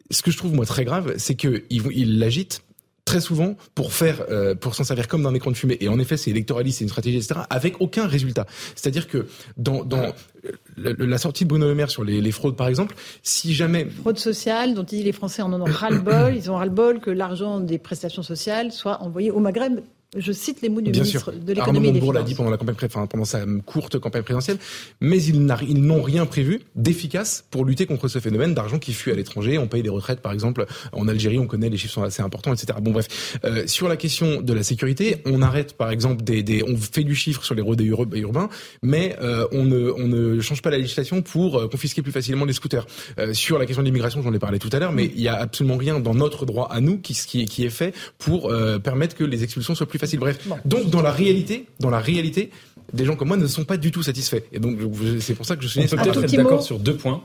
Ce 0.09 0.21
que 0.21 0.31
je 0.31 0.37
trouve 0.37 0.53
moi 0.53 0.65
très 0.65 0.85
grave, 0.85 1.15
c'est 1.17 1.35
qu'ils 1.35 1.63
ils 1.69 2.19
l'agitent 2.19 2.63
très 3.05 3.21
souvent 3.21 3.55
pour 3.75 3.93
faire, 3.93 4.23
euh, 4.29 4.55
pour 4.55 4.75
s'en 4.75 4.83
servir 4.83 5.07
comme 5.07 5.23
d'un 5.23 5.33
écran 5.33 5.51
de 5.51 5.57
fumée. 5.57 5.77
Et 5.81 5.89
en 5.89 5.99
effet, 5.99 6.17
c'est 6.17 6.31
électoraliste, 6.31 6.79
c'est 6.79 6.85
une 6.85 6.89
stratégie, 6.89 7.17
etc. 7.17 7.41
Avec 7.49 7.79
aucun 7.79 8.07
résultat. 8.07 8.45
C'est-à-dire 8.75 9.07
que 9.07 9.27
dans, 9.57 9.83
dans 9.83 10.13
la, 10.77 11.17
sortie 11.17 11.43
de 11.43 11.49
Bruno 11.49 11.67
Le 11.67 11.75
Maire 11.75 11.89
sur 11.89 12.03
les, 12.03 12.31
fraudes, 12.31 12.55
par 12.55 12.67
exemple, 12.67 12.95
si 13.23 13.53
jamais 13.53 13.85
fraude 13.85 14.19
sociale, 14.19 14.73
dont 14.73 14.83
il 14.83 14.99
dit 14.99 15.03
les 15.03 15.11
Français 15.11 15.41
en 15.41 15.53
ont 15.53 15.63
ras-le-bol, 15.63 16.35
ils 16.35 16.49
ont 16.51 16.55
ras-le-bol 16.55 16.99
que 16.99 17.11
l'argent 17.11 17.59
des 17.59 17.77
prestations 17.77 18.23
sociales 18.23 18.71
soit 18.71 19.01
envoyé 19.01 19.31
au 19.31 19.39
Maghreb 19.39 19.81
je 20.17 20.31
cite 20.33 20.61
les 20.61 20.69
mots 20.69 20.81
du 20.81 20.91
ministre 20.91 21.31
de 21.31 21.53
l'économie 21.53 21.87
et 21.87 21.91
des 21.91 21.99
Finances. 21.99 22.15
l'a 22.15 22.23
dit 22.23 22.35
pendant 22.35 22.49
la 22.49 22.57
campagne, 22.57 22.75
enfin, 22.83 23.07
pendant 23.07 23.25
sa 23.25 23.45
courte 23.65 23.97
campagne 23.97 24.23
présidentielle, 24.23 24.57
mais 24.99 25.23
ils 25.23 25.41
n'ont 25.41 26.01
rien 26.01 26.25
prévu 26.25 26.61
d'efficace 26.75 27.45
pour 27.49 27.63
lutter 27.63 27.85
contre 27.85 28.07
ce 28.07 28.19
phénomène 28.19 28.53
d'argent 28.53 28.77
qui 28.77 28.93
fuit 28.93 29.11
à 29.11 29.15
l'étranger. 29.15 29.57
On 29.57 29.67
paye 29.67 29.83
des 29.83 29.89
retraites, 29.89 30.19
par 30.19 30.33
exemple, 30.33 30.65
en 30.91 31.07
Algérie, 31.07 31.39
on 31.39 31.47
connaît 31.47 31.69
les 31.69 31.77
chiffres 31.77 31.93
sont 31.93 32.03
assez 32.03 32.21
importants, 32.21 32.53
etc. 32.53 32.79
Bon 32.81 32.91
bref, 32.91 33.39
euh, 33.45 33.65
sur 33.67 33.87
la 33.87 33.95
question 33.95 34.41
de 34.41 34.53
la 34.53 34.63
sécurité, 34.63 35.17
on 35.25 35.41
arrête, 35.41 35.73
par 35.73 35.91
exemple, 35.91 36.23
des, 36.23 36.43
des 36.43 36.63
on 36.63 36.75
fait 36.77 37.03
du 37.03 37.15
chiffre 37.15 37.43
sur 37.45 37.55
les 37.55 37.61
routes 37.61 37.81
urbains, 37.81 38.49
mais 38.83 39.15
euh, 39.21 39.47
on 39.51 39.63
ne 39.63 39.91
on 39.91 40.07
ne 40.07 40.41
change 40.41 40.61
pas 40.61 40.69
la 40.69 40.77
législation 40.77 41.21
pour 41.21 41.57
euh, 41.57 41.67
confisquer 41.67 42.01
plus 42.01 42.11
facilement 42.11 42.45
les 42.45 42.53
scooters. 42.53 42.85
Euh, 43.17 43.33
sur 43.33 43.57
la 43.57 43.65
question 43.65 43.81
de 43.81 43.85
l'immigration, 43.85 44.21
j'en 44.21 44.33
ai 44.33 44.39
parlé 44.39 44.59
tout 44.59 44.69
à 44.73 44.79
l'heure, 44.79 44.91
mais 44.91 45.05
il 45.05 45.21
y 45.21 45.27
a 45.27 45.35
absolument 45.35 45.77
rien 45.77 45.99
dans 45.99 46.13
notre 46.13 46.45
droit 46.45 46.67
à 46.69 46.81
nous 46.81 46.97
qui 46.97 47.13
qui, 47.13 47.45
qui 47.45 47.65
est 47.65 47.69
fait 47.69 47.93
pour 48.17 48.51
permettre 48.83 49.15
que 49.15 49.23
les 49.23 49.43
expulsions 49.43 49.75
soient 49.75 49.85
plus 49.85 49.99
facile. 50.01 50.19
Bref, 50.19 50.47
donc 50.65 50.89
dans 50.89 51.01
la 51.01 51.11
réalité, 51.11 51.65
dans 51.79 51.89
la 51.89 51.99
réalité, 51.99 52.51
des 52.93 53.05
gens 53.05 53.15
comme 53.15 53.29
moi 53.29 53.37
ne 53.37 53.47
sont 53.47 53.63
pas 53.63 53.77
du 53.77 53.91
tout 53.91 54.03
satisfaits. 54.03 54.41
Et 54.51 54.59
donc 54.59 54.77
c'est 55.19 55.35
pour 55.35 55.45
ça 55.45 55.55
que 55.55 55.63
je 55.63 55.67
suis. 55.67 55.79
On 55.79 55.83
peut 55.83 55.97
peut-être 55.97 56.23
être 56.23 56.35
d'accord 56.35 56.63
sur 56.63 56.79
deux 56.79 56.95
points. 56.95 57.21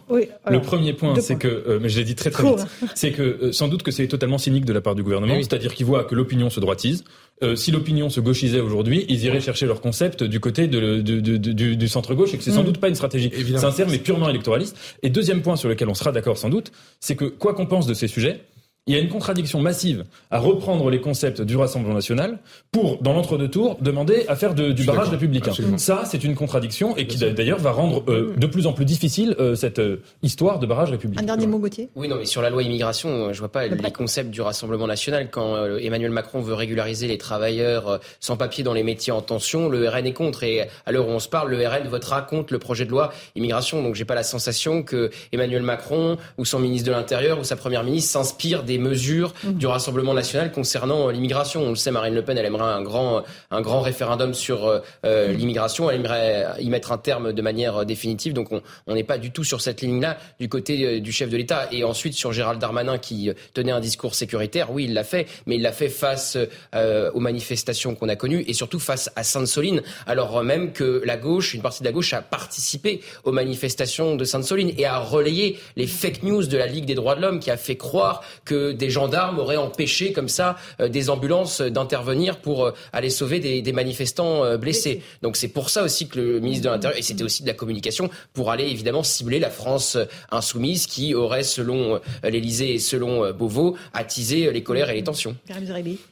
le 0.48 0.60
premier 0.60 0.92
point, 0.92 1.18
c'est 1.20 1.36
que, 1.36 1.48
euh, 1.48 1.78
mais 1.80 1.88
je 1.88 1.98
l'ai 1.98 2.04
dit 2.04 2.14
très 2.14 2.30
très 2.30 2.44
vite, 2.44 2.66
c'est 2.94 3.12
que 3.12 3.22
euh, 3.22 3.52
sans 3.52 3.68
doute 3.68 3.82
que 3.82 3.90
c'est 3.90 4.06
totalement 4.06 4.38
cynique 4.38 4.64
de 4.64 4.72
la 4.72 4.80
part 4.80 4.94
du 4.94 5.02
gouvernement, 5.02 5.36
c'est-à-dire 5.36 5.74
qu'ils 5.74 5.86
voient 5.86 6.04
que 6.04 6.14
l'opinion 6.14 6.50
se 6.50 6.60
droitise. 6.60 7.04
Euh, 7.42 7.54
si 7.54 7.70
l'opinion 7.70 8.08
se 8.08 8.20
gauchisait 8.20 8.60
aujourd'hui, 8.60 9.04
ils 9.10 9.22
iraient 9.24 9.42
chercher 9.42 9.66
leur 9.66 9.82
concept 9.82 10.22
du 10.22 10.40
côté 10.40 10.68
de, 10.68 11.00
du, 11.00 11.76
du, 11.76 11.88
centre 11.88 12.14
gauche 12.14 12.32
et 12.32 12.38
que 12.38 12.42
c'est 12.42 12.50
sans 12.50 12.62
mm. 12.62 12.66
doute 12.66 12.78
pas 12.78 12.88
une 12.88 12.94
stratégie 12.94 13.30
sincère 13.58 13.88
mais 13.90 13.98
purement 13.98 14.30
électoraliste. 14.30 14.74
Et 15.02 15.10
deuxième 15.10 15.42
point 15.42 15.56
sur 15.56 15.68
lequel 15.68 15.90
on 15.90 15.94
sera 15.94 16.12
d'accord 16.12 16.38
sans 16.38 16.48
doute, 16.48 16.72
c'est 16.98 17.14
que 17.14 17.26
quoi 17.26 17.52
qu'on 17.52 17.66
pense 17.66 17.86
de 17.86 17.92
ces 17.92 18.08
sujets, 18.08 18.40
il 18.88 18.94
y 18.94 18.98
a 18.98 19.02
une 19.02 19.08
contradiction 19.08 19.60
massive 19.60 20.04
à 20.30 20.38
reprendre 20.38 20.90
les 20.90 21.00
concepts 21.00 21.42
du 21.42 21.56
Rassemblement 21.56 21.94
national 21.94 22.38
pour, 22.70 23.02
dans 23.02 23.14
l'entre-deux 23.14 23.48
tours, 23.48 23.78
demander 23.80 24.24
à 24.28 24.36
faire 24.36 24.54
du 24.54 24.84
barrage 24.84 25.08
républicain. 25.08 25.52
Ça, 25.76 26.04
c'est 26.04 26.22
une 26.22 26.36
contradiction 26.36 26.96
et 26.96 27.08
qui 27.08 27.18
d'ailleurs 27.18 27.58
va 27.58 27.72
rendre 27.72 28.04
euh, 28.08 28.34
de 28.36 28.46
plus 28.46 28.68
en 28.68 28.72
plus 28.72 28.84
difficile 28.84 29.34
euh, 29.40 29.56
cette 29.56 29.80
euh, 29.80 30.02
histoire 30.22 30.60
de 30.60 30.66
barrage 30.66 30.90
républicain. 30.90 31.22
Un 31.22 31.26
dernier 31.26 31.48
mot, 31.48 31.58
Gauthier? 31.58 31.88
Oui, 31.96 32.06
non, 32.06 32.16
mais 32.16 32.26
sur 32.26 32.42
la 32.42 32.50
loi 32.50 32.62
immigration, 32.62 33.32
je 33.32 33.38
vois 33.40 33.50
pas 33.50 33.66
les 33.66 33.90
concepts 33.90 34.30
du 34.30 34.40
Rassemblement 34.40 34.86
national. 34.86 35.30
Quand 35.30 35.66
Emmanuel 35.78 36.12
Macron 36.12 36.40
veut 36.40 36.54
régulariser 36.54 37.08
les 37.08 37.18
travailleurs 37.18 37.98
sans 38.20 38.36
papier 38.36 38.62
dans 38.62 38.74
les 38.74 38.84
métiers 38.84 39.12
en 39.12 39.20
tension, 39.20 39.68
le 39.68 39.88
RN 39.88 40.06
est 40.06 40.12
contre. 40.12 40.44
Et 40.44 40.68
à 40.84 40.92
l'heure 40.92 41.08
où 41.08 41.10
on 41.10 41.18
se 41.18 41.28
parle, 41.28 41.50
le 41.50 41.66
RN 41.66 41.88
votera 41.88 42.22
contre 42.22 42.52
le 42.52 42.60
projet 42.60 42.84
de 42.84 42.90
loi 42.90 43.12
immigration. 43.34 43.82
Donc 43.82 43.96
j'ai 43.96 44.04
pas 44.04 44.14
la 44.14 44.22
sensation 44.22 44.84
que 44.84 45.10
Emmanuel 45.32 45.62
Macron 45.62 46.18
ou 46.38 46.44
son 46.44 46.60
ministre 46.60 46.86
de 46.86 46.92
l'Intérieur 46.92 47.40
ou 47.40 47.44
sa 47.44 47.56
première 47.56 47.82
ministre 47.82 48.12
s'inspire 48.12 48.62
des 48.62 48.75
mesures 48.78 49.34
mhm. 49.44 49.54
du 49.54 49.66
Rassemblement 49.66 50.14
national 50.14 50.52
concernant 50.52 51.08
euh, 51.08 51.12
l'immigration. 51.12 51.62
On 51.62 51.70
le 51.70 51.76
sait, 51.76 51.90
Marine 51.90 52.14
Le 52.14 52.22
Pen, 52.22 52.38
elle 52.38 52.46
aimerait 52.46 52.64
un 52.64 52.82
grand, 52.82 53.22
un 53.50 53.60
grand 53.60 53.80
référendum 53.80 54.34
sur 54.34 54.66
euh, 54.66 54.80
euh, 55.04 55.28
mhm. 55.28 55.36
l'immigration. 55.36 55.90
Elle 55.90 56.00
aimerait 56.00 56.46
y 56.60 56.68
mettre 56.68 56.92
un 56.92 56.98
terme 56.98 57.32
de 57.32 57.42
manière 57.42 57.84
définitive. 57.84 58.32
Donc 58.32 58.48
on 58.86 58.94
n'est 58.94 59.04
pas 59.04 59.18
du 59.18 59.30
tout 59.30 59.44
sur 59.44 59.60
cette 59.60 59.80
ligne-là 59.80 60.18
du 60.40 60.48
côté 60.48 61.00
du 61.00 61.12
chef 61.12 61.30
de 61.30 61.36
l'État. 61.36 61.68
Et 61.72 61.84
ensuite 61.84 62.14
sur 62.14 62.32
Gérald 62.32 62.60
Darmanin 62.60 62.98
qui 62.98 63.30
tenait 63.54 63.72
un 63.72 63.80
discours 63.80 64.14
sécuritaire, 64.14 64.70
oui, 64.72 64.84
il 64.84 64.94
l'a 64.94 65.04
fait, 65.04 65.26
mais 65.46 65.56
il 65.56 65.62
l'a 65.62 65.72
fait 65.72 65.88
face 65.88 66.36
aux 66.74 67.20
manifestations 67.20 67.94
qu'on 67.94 68.08
a 68.08 68.16
connues 68.16 68.44
et 68.46 68.52
surtout 68.52 68.78
face 68.78 69.10
à 69.16 69.22
Sainte-Soline, 69.22 69.82
alors 70.06 70.42
même 70.42 70.72
que 70.72 71.02
la 71.04 71.16
gauche, 71.16 71.54
une 71.54 71.62
partie 71.62 71.80
de 71.80 71.86
la 71.86 71.92
gauche, 71.92 72.12
a 72.12 72.22
participé 72.22 73.00
aux 73.24 73.32
manifestations 73.32 74.16
de 74.16 74.24
Sainte-Soline 74.24 74.72
et 74.76 74.86
a 74.86 74.98
relayé 74.98 75.58
les 75.76 75.86
fake 75.86 76.22
news 76.22 76.46
de 76.46 76.56
la 76.56 76.66
Ligue 76.66 76.84
des 76.84 76.94
droits 76.94 77.14
de 77.14 77.22
l'homme 77.22 77.40
qui 77.40 77.50
a 77.50 77.56
fait 77.56 77.76
croire 77.76 78.22
que 78.44 78.65
des 78.72 78.90
gendarmes 78.90 79.38
auraient 79.38 79.56
empêché 79.56 80.12
comme 80.12 80.28
ça 80.28 80.56
euh, 80.80 80.88
des 80.88 81.10
ambulances 81.10 81.60
d'intervenir 81.60 82.38
pour 82.38 82.66
euh, 82.66 82.72
aller 82.92 83.10
sauver 83.10 83.40
des, 83.40 83.72
manifestants 83.72 84.44
euh, 84.44 84.56
blessés. 84.56 85.02
Donc 85.22 85.36
c'est 85.36 85.48
pour 85.48 85.70
ça 85.70 85.82
aussi 85.82 86.08
que 86.08 86.18
le 86.18 86.40
ministre 86.40 86.64
de 86.64 86.70
l'Intérieur, 86.70 86.98
et 86.98 87.02
c'était 87.02 87.24
aussi 87.24 87.42
de 87.42 87.48
la 87.48 87.54
communication, 87.54 88.10
pour 88.32 88.50
aller 88.50 88.64
évidemment 88.64 89.02
cibler 89.02 89.38
la 89.38 89.50
France 89.50 89.98
insoumise 90.30 90.86
qui 90.86 91.14
aurait, 91.14 91.42
selon 91.42 92.00
l'Élysée 92.22 92.74
et 92.74 92.78
selon 92.78 93.32
Beauvau, 93.32 93.76
attisé 93.92 94.50
les 94.52 94.62
colères 94.62 94.90
et 94.90 94.94
les 94.94 95.04
tensions. 95.04 95.36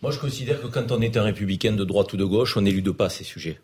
Moi 0.03 0.11
je 0.11 0.19
considère 0.19 0.61
que 0.61 0.67
quand 0.67 0.93
on 0.93 1.01
est 1.01 1.17
un 1.17 1.23
républicain 1.23 1.73
de 1.73 1.85
droite 1.85 2.13
ou 2.13 2.17
de 2.17 2.25
gauche, 2.25 2.57
on 2.57 2.63
n'élude 2.63 2.91
pas 2.93 3.09
ces 3.09 3.25
sujets. 3.25 3.59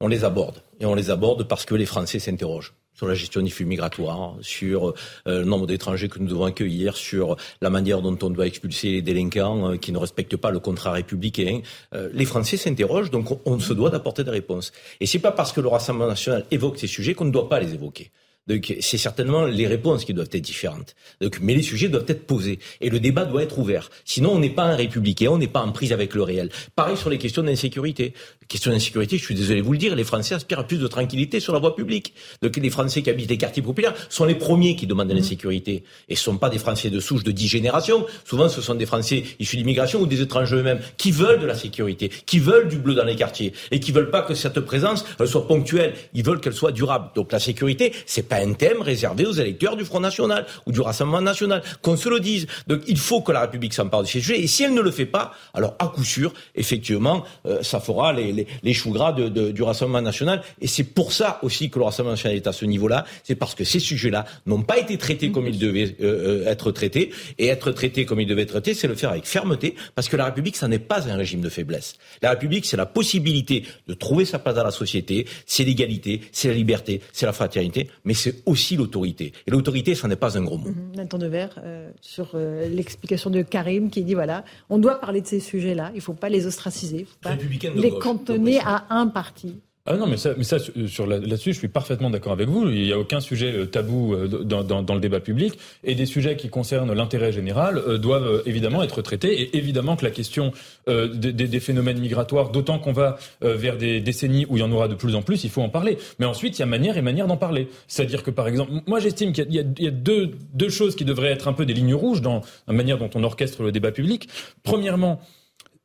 On 0.00 0.08
les 0.08 0.24
aborde. 0.24 0.62
Et 0.80 0.86
on 0.86 0.94
les 0.94 1.10
aborde 1.10 1.46
parce 1.46 1.64
que 1.64 1.74
les 1.74 1.86
Français 1.86 2.18
s'interrogent 2.18 2.72
sur 2.94 3.06
la 3.06 3.14
gestion 3.14 3.42
des 3.42 3.50
flux 3.50 3.64
migratoires, 3.64 4.36
sur 4.42 4.88
euh, 4.88 4.92
le 5.40 5.44
nombre 5.44 5.66
d'étrangers 5.66 6.08
que 6.08 6.18
nous 6.18 6.28
devons 6.28 6.44
accueillir, 6.44 6.96
sur 6.96 7.36
la 7.62 7.70
manière 7.70 8.02
dont 8.02 8.18
on 8.22 8.30
doit 8.30 8.46
expulser 8.46 8.90
les 8.92 9.02
délinquants 9.02 9.72
euh, 9.72 9.76
qui 9.76 9.92
ne 9.92 9.98
respectent 9.98 10.36
pas 10.36 10.50
le 10.50 10.58
contrat 10.58 10.92
républicain. 10.92 11.60
Euh, 11.94 12.10
les 12.12 12.26
Français 12.26 12.56
s'interrogent, 12.56 13.10
donc 13.10 13.40
on, 13.46 13.58
se 13.58 13.72
doit 13.72 13.90
d'apporter 13.90 14.24
des 14.24 14.30
réponses. 14.30 14.72
Et 15.00 15.06
c'est 15.06 15.18
pas 15.18 15.32
parce 15.32 15.52
que 15.52 15.60
le 15.60 15.68
Rassemblement 15.68 16.08
national 16.08 16.44
évoque 16.50 16.78
ces 16.78 16.86
sujets 16.86 17.14
qu'on 17.14 17.24
ne 17.24 17.32
doit 17.32 17.48
pas 17.48 17.60
les 17.60 17.74
évoquer. 17.74 18.10
Donc 18.46 18.74
c'est 18.80 18.98
certainement 18.98 19.44
les 19.44 19.66
réponses 19.66 20.04
qui 20.04 20.14
doivent 20.14 20.28
être 20.32 20.42
différentes. 20.42 20.94
Donc, 21.20 21.38
mais 21.40 21.54
les 21.54 21.62
sujets 21.62 21.88
doivent 21.88 22.06
être 22.08 22.26
posés 22.26 22.58
et 22.80 22.90
le 22.90 22.98
débat 22.98 23.24
doit 23.24 23.42
être 23.42 23.58
ouvert. 23.58 23.90
Sinon, 24.04 24.32
on 24.32 24.38
n'est 24.38 24.50
pas 24.50 24.64
un 24.64 24.76
républicain, 24.76 25.28
on 25.30 25.38
n'est 25.38 25.46
pas 25.46 25.60
en 25.60 25.72
prise 25.72 25.92
avec 25.92 26.14
le 26.14 26.22
réel. 26.22 26.50
Pareil 26.74 26.96
sur 26.96 27.10
les 27.10 27.18
questions 27.18 27.42
d'insécurité. 27.42 28.14
Question 28.48 28.72
d'insécurité, 28.72 29.16
je 29.18 29.24
suis 29.24 29.34
désolé 29.34 29.60
de 29.60 29.64
vous 29.64 29.72
le 29.72 29.78
dire, 29.78 29.94
les 29.94 30.02
Français 30.04 30.34
aspirent 30.34 30.58
à 30.58 30.66
plus 30.66 30.78
de 30.78 30.88
tranquillité 30.88 31.38
sur 31.38 31.52
la 31.52 31.60
voie 31.60 31.76
publique. 31.76 32.14
Donc 32.42 32.56
les 32.56 32.70
Français 32.70 33.02
qui 33.02 33.10
habitent 33.10 33.30
les 33.30 33.38
quartiers 33.38 33.62
populaires 33.62 33.94
sont 34.08 34.24
les 34.24 34.34
premiers 34.34 34.74
qui 34.74 34.88
demandent 34.88 35.08
de 35.08 35.14
l'insécurité. 35.14 35.84
Et 36.08 36.16
ce 36.16 36.20
ne 36.22 36.34
sont 36.34 36.38
pas 36.38 36.50
des 36.50 36.58
Français 36.58 36.90
de 36.90 36.98
souche 36.98 37.22
de 37.22 37.30
dix 37.30 37.46
générations. 37.46 38.06
Souvent, 38.24 38.48
ce 38.48 38.60
sont 38.60 38.74
des 38.74 38.86
Français 38.86 39.22
issus 39.38 39.56
d'immigration 39.56 40.00
ou 40.00 40.06
des 40.06 40.20
étrangers 40.20 40.56
eux-mêmes 40.56 40.80
qui 40.96 41.12
veulent 41.12 41.40
de 41.40 41.46
la 41.46 41.54
sécurité, 41.54 42.10
qui 42.26 42.40
veulent 42.40 42.68
du 42.68 42.78
bleu 42.78 42.94
dans 42.94 43.04
les 43.04 43.14
quartiers 43.14 43.52
et 43.70 43.78
qui 43.78 43.92
veulent 43.92 44.10
pas 44.10 44.22
que 44.22 44.34
cette 44.34 44.58
présence 44.60 45.04
soit 45.24 45.46
ponctuelle. 45.46 45.94
Ils 46.14 46.24
veulent 46.24 46.40
qu'elle 46.40 46.52
soit 46.52 46.72
durable. 46.72 47.10
Donc 47.14 47.30
la 47.30 47.38
sécurité, 47.38 47.92
c'est 48.06 48.29
pas 48.30 48.40
un 48.40 48.54
thème 48.54 48.80
réservé 48.80 49.26
aux 49.26 49.32
électeurs 49.32 49.76
du 49.76 49.84
Front 49.84 50.00
National 50.00 50.46
ou 50.64 50.72
du 50.72 50.80
Rassemblement 50.80 51.20
National. 51.20 51.62
Qu'on 51.82 51.96
se 51.96 52.08
le 52.08 52.20
dise. 52.20 52.46
Donc 52.66 52.80
il 52.86 52.96
faut 52.96 53.20
que 53.20 53.32
la 53.32 53.42
République 53.42 53.74
s'empare 53.74 54.02
de 54.02 54.06
ces 54.06 54.20
sujets. 54.20 54.40
Et 54.40 54.46
si 54.46 54.62
elle 54.62 54.72
ne 54.72 54.80
le 54.80 54.90
fait 54.90 55.06
pas, 55.06 55.32
alors 55.52 55.74
à 55.78 55.88
coup 55.88 56.04
sûr, 56.04 56.32
effectivement, 56.54 57.24
euh, 57.46 57.62
ça 57.62 57.80
fera 57.80 58.12
les 58.12 58.46
les, 58.62 58.74
choux 58.74 58.90
gras 58.90 59.12
du 59.12 59.62
Rassemblement 59.62 60.02
national. 60.02 60.42
Et 60.60 60.66
c'est 60.66 60.84
pour 60.84 61.12
ça 61.12 61.38
aussi 61.42 61.70
que 61.70 61.78
le 61.78 61.84
Rassemblement 61.84 62.12
national 62.12 62.36
est 62.36 62.46
à 62.46 62.52
ce 62.52 62.64
niveau-là. 62.64 63.04
C'est 63.24 63.34
parce 63.34 63.54
que 63.54 63.64
ces 63.64 63.80
sujets-là 63.80 64.24
n'ont 64.46 64.62
pas 64.62 64.78
été 64.78 64.96
traités 64.96 65.30
comme 65.32 65.46
ils 65.48 65.58
devaient 65.58 65.96
euh, 66.00 66.44
euh, 66.44 66.50
être 66.50 66.70
traités. 66.70 67.10
Et 67.38 67.48
être 67.48 67.72
traités 67.72 68.04
comme 68.04 68.20
ils 68.20 68.26
devaient 68.26 68.42
être 68.42 68.50
traités, 68.50 68.74
c'est 68.74 68.88
le 68.88 68.94
faire 68.94 69.10
avec 69.10 69.26
fermeté, 69.26 69.74
parce 69.94 70.08
que 70.08 70.16
la 70.16 70.26
République, 70.26 70.56
ça 70.56 70.68
n'est 70.68 70.78
pas 70.78 71.08
un 71.08 71.16
régime 71.16 71.40
de 71.40 71.48
faiblesse. 71.48 71.96
La 72.22 72.30
République, 72.30 72.66
c'est 72.66 72.76
la 72.76 72.86
possibilité 72.86 73.64
de 73.88 73.94
trouver 73.94 74.24
sa 74.24 74.38
place 74.38 74.54
dans 74.54 74.64
la 74.64 74.70
société, 74.70 75.26
c'est 75.46 75.64
l'égalité, 75.64 76.20
c'est 76.32 76.48
la 76.48 76.54
liberté, 76.54 77.00
c'est 77.12 77.26
la 77.26 77.32
fraternité, 77.32 77.90
mais 78.04 78.14
c'est 78.20 78.42
aussi 78.46 78.76
l'autorité. 78.76 79.32
Et 79.46 79.50
l'autorité, 79.50 79.94
ça 79.94 80.08
n'est 80.08 80.16
pas 80.16 80.38
un 80.38 80.42
gros 80.42 80.58
mot. 80.58 80.70
Mmh, 80.70 80.96
Nathan 80.96 81.18
Devers, 81.18 81.60
euh, 81.64 81.90
sur 82.00 82.36
l'explication 82.36 83.30
de 83.30 83.42
Karim, 83.42 83.90
qui 83.90 84.02
dit 84.04 84.14
voilà, 84.14 84.44
on 84.68 84.78
doit 84.78 85.00
parler 85.00 85.20
de 85.20 85.26
ces 85.26 85.40
sujets-là, 85.40 85.90
il 85.94 85.96
ne 85.96 86.02
faut 86.02 86.14
pas 86.14 86.28
les 86.28 86.46
ostraciser, 86.46 86.98
il 86.98 87.00
ne 87.00 87.06
faut 87.06 87.18
pas 87.22 87.36
les 87.74 87.98
cantonner 87.98 88.60
à 88.60 88.86
un 88.90 89.06
parti 89.06 89.60
Ah 89.92 89.96
non, 89.96 90.06
mais 90.06 90.16
ça, 90.16 90.34
mais 90.36 90.44
ça 90.44 90.58
sur 90.86 91.04
là-dessus, 91.04 91.52
je 91.52 91.58
suis 91.58 91.68
parfaitement 91.68 92.10
d'accord 92.10 92.30
avec 92.30 92.48
vous. 92.48 92.68
Il 92.70 92.80
n'y 92.80 92.92
a 92.92 92.98
aucun 92.98 93.18
sujet 93.18 93.52
euh, 93.52 93.66
tabou 93.66 94.14
euh, 94.14 94.28
dans, 94.28 94.62
dans, 94.62 94.84
dans, 94.84 94.94
le 94.94 95.00
débat 95.00 95.18
public 95.18 95.58
et 95.82 95.96
des 95.96 96.06
sujets 96.06 96.36
qui 96.36 96.48
concernent 96.48 96.92
l'intérêt 96.92 97.32
général 97.32 97.78
euh, 97.78 97.98
doivent 97.98 98.44
évidemment 98.46 98.84
être 98.84 99.02
traités. 99.02 99.42
Et 99.42 99.56
évidemment 99.56 99.96
que 99.96 100.04
la 100.04 100.12
question 100.12 100.52
euh, 100.88 101.08
des, 101.08 101.32
des, 101.32 101.60
phénomènes 101.60 101.98
migratoires, 101.98 102.50
d'autant 102.50 102.78
qu'on 102.78 102.92
va 102.92 103.18
vers 103.40 103.76
des 103.76 104.00
décennies 104.00 104.46
où 104.48 104.56
il 104.56 104.60
y 104.60 104.62
en 104.62 104.70
aura 104.70 104.86
de 104.86 104.94
plus 104.94 105.16
en 105.16 105.22
plus, 105.22 105.42
il 105.42 105.50
faut 105.50 105.62
en 105.62 105.68
parler. 105.68 105.98
Mais 106.20 106.26
ensuite, 106.26 106.58
il 106.58 106.60
y 106.60 106.62
a 106.62 106.66
manière 106.66 106.96
et 106.96 107.02
manière 107.02 107.26
d'en 107.26 107.36
parler. 107.36 107.68
C'est-à-dire 107.88 108.22
que 108.22 108.30
par 108.30 108.46
exemple, 108.46 108.70
moi 108.86 109.00
j'estime 109.00 109.32
qu'il 109.32 109.50
y, 109.50 109.56
y, 109.56 109.88
a, 109.88 109.90
deux, 109.90 110.30
deux 110.54 110.68
choses 110.68 110.94
qui 110.94 111.04
devraient 111.04 111.32
être 111.32 111.48
un 111.48 111.52
peu 111.52 111.66
des 111.66 111.74
lignes 111.74 111.94
rouges 111.94 112.22
dans 112.22 112.42
la 112.68 112.74
manière 112.74 112.98
dont 112.98 113.10
on 113.16 113.24
orchestre 113.24 113.64
le 113.64 113.72
débat 113.72 113.90
public. 113.90 114.28
Premièrement, 114.62 115.20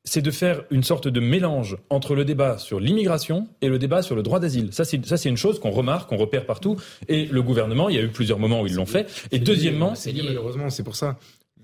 c'est 0.06 0.22
de 0.22 0.32
faire 0.32 0.64
une 0.72 0.84
sorte 0.84 1.08
de 1.08 1.20
mélange 1.20 1.78
entre 1.90 2.16
le 2.16 2.24
débat 2.24 2.58
sur 2.58 2.80
l'immigration 2.80 3.48
et 3.62 3.68
le 3.68 3.80
débat 3.80 4.02
sur 4.02 4.16
le 4.16 4.24
droit 4.24 4.40
d'asile. 4.40 4.70
Ça, 4.72 4.86
c'est, 4.86 5.04
ça, 5.06 5.18
c'est 5.18 5.30
une 5.30 5.38
chose 5.38 5.60
qu'on 5.60 5.72
remarque, 5.72 6.10
qu'on 6.10 6.18
repère 6.18 6.46
partout. 6.46 6.78
Et 7.08 7.26
le 7.26 7.42
gouvernement, 7.42 7.90
il 7.90 7.96
y 7.96 8.00
a 8.00 8.04
eu 8.04 8.10
plusieurs 8.10 8.40
moments 8.40 8.62
où 8.62 8.68
ils 8.68 8.76
l'ont 8.76 8.86
fait. 8.86 9.08
Et 9.32 9.40
deuxièmement, 9.40 9.96
c'est 9.96 10.14
malheureusement, 10.14 10.70
c'est 10.70 10.84
pour 10.84 10.96
ça. 10.96 11.18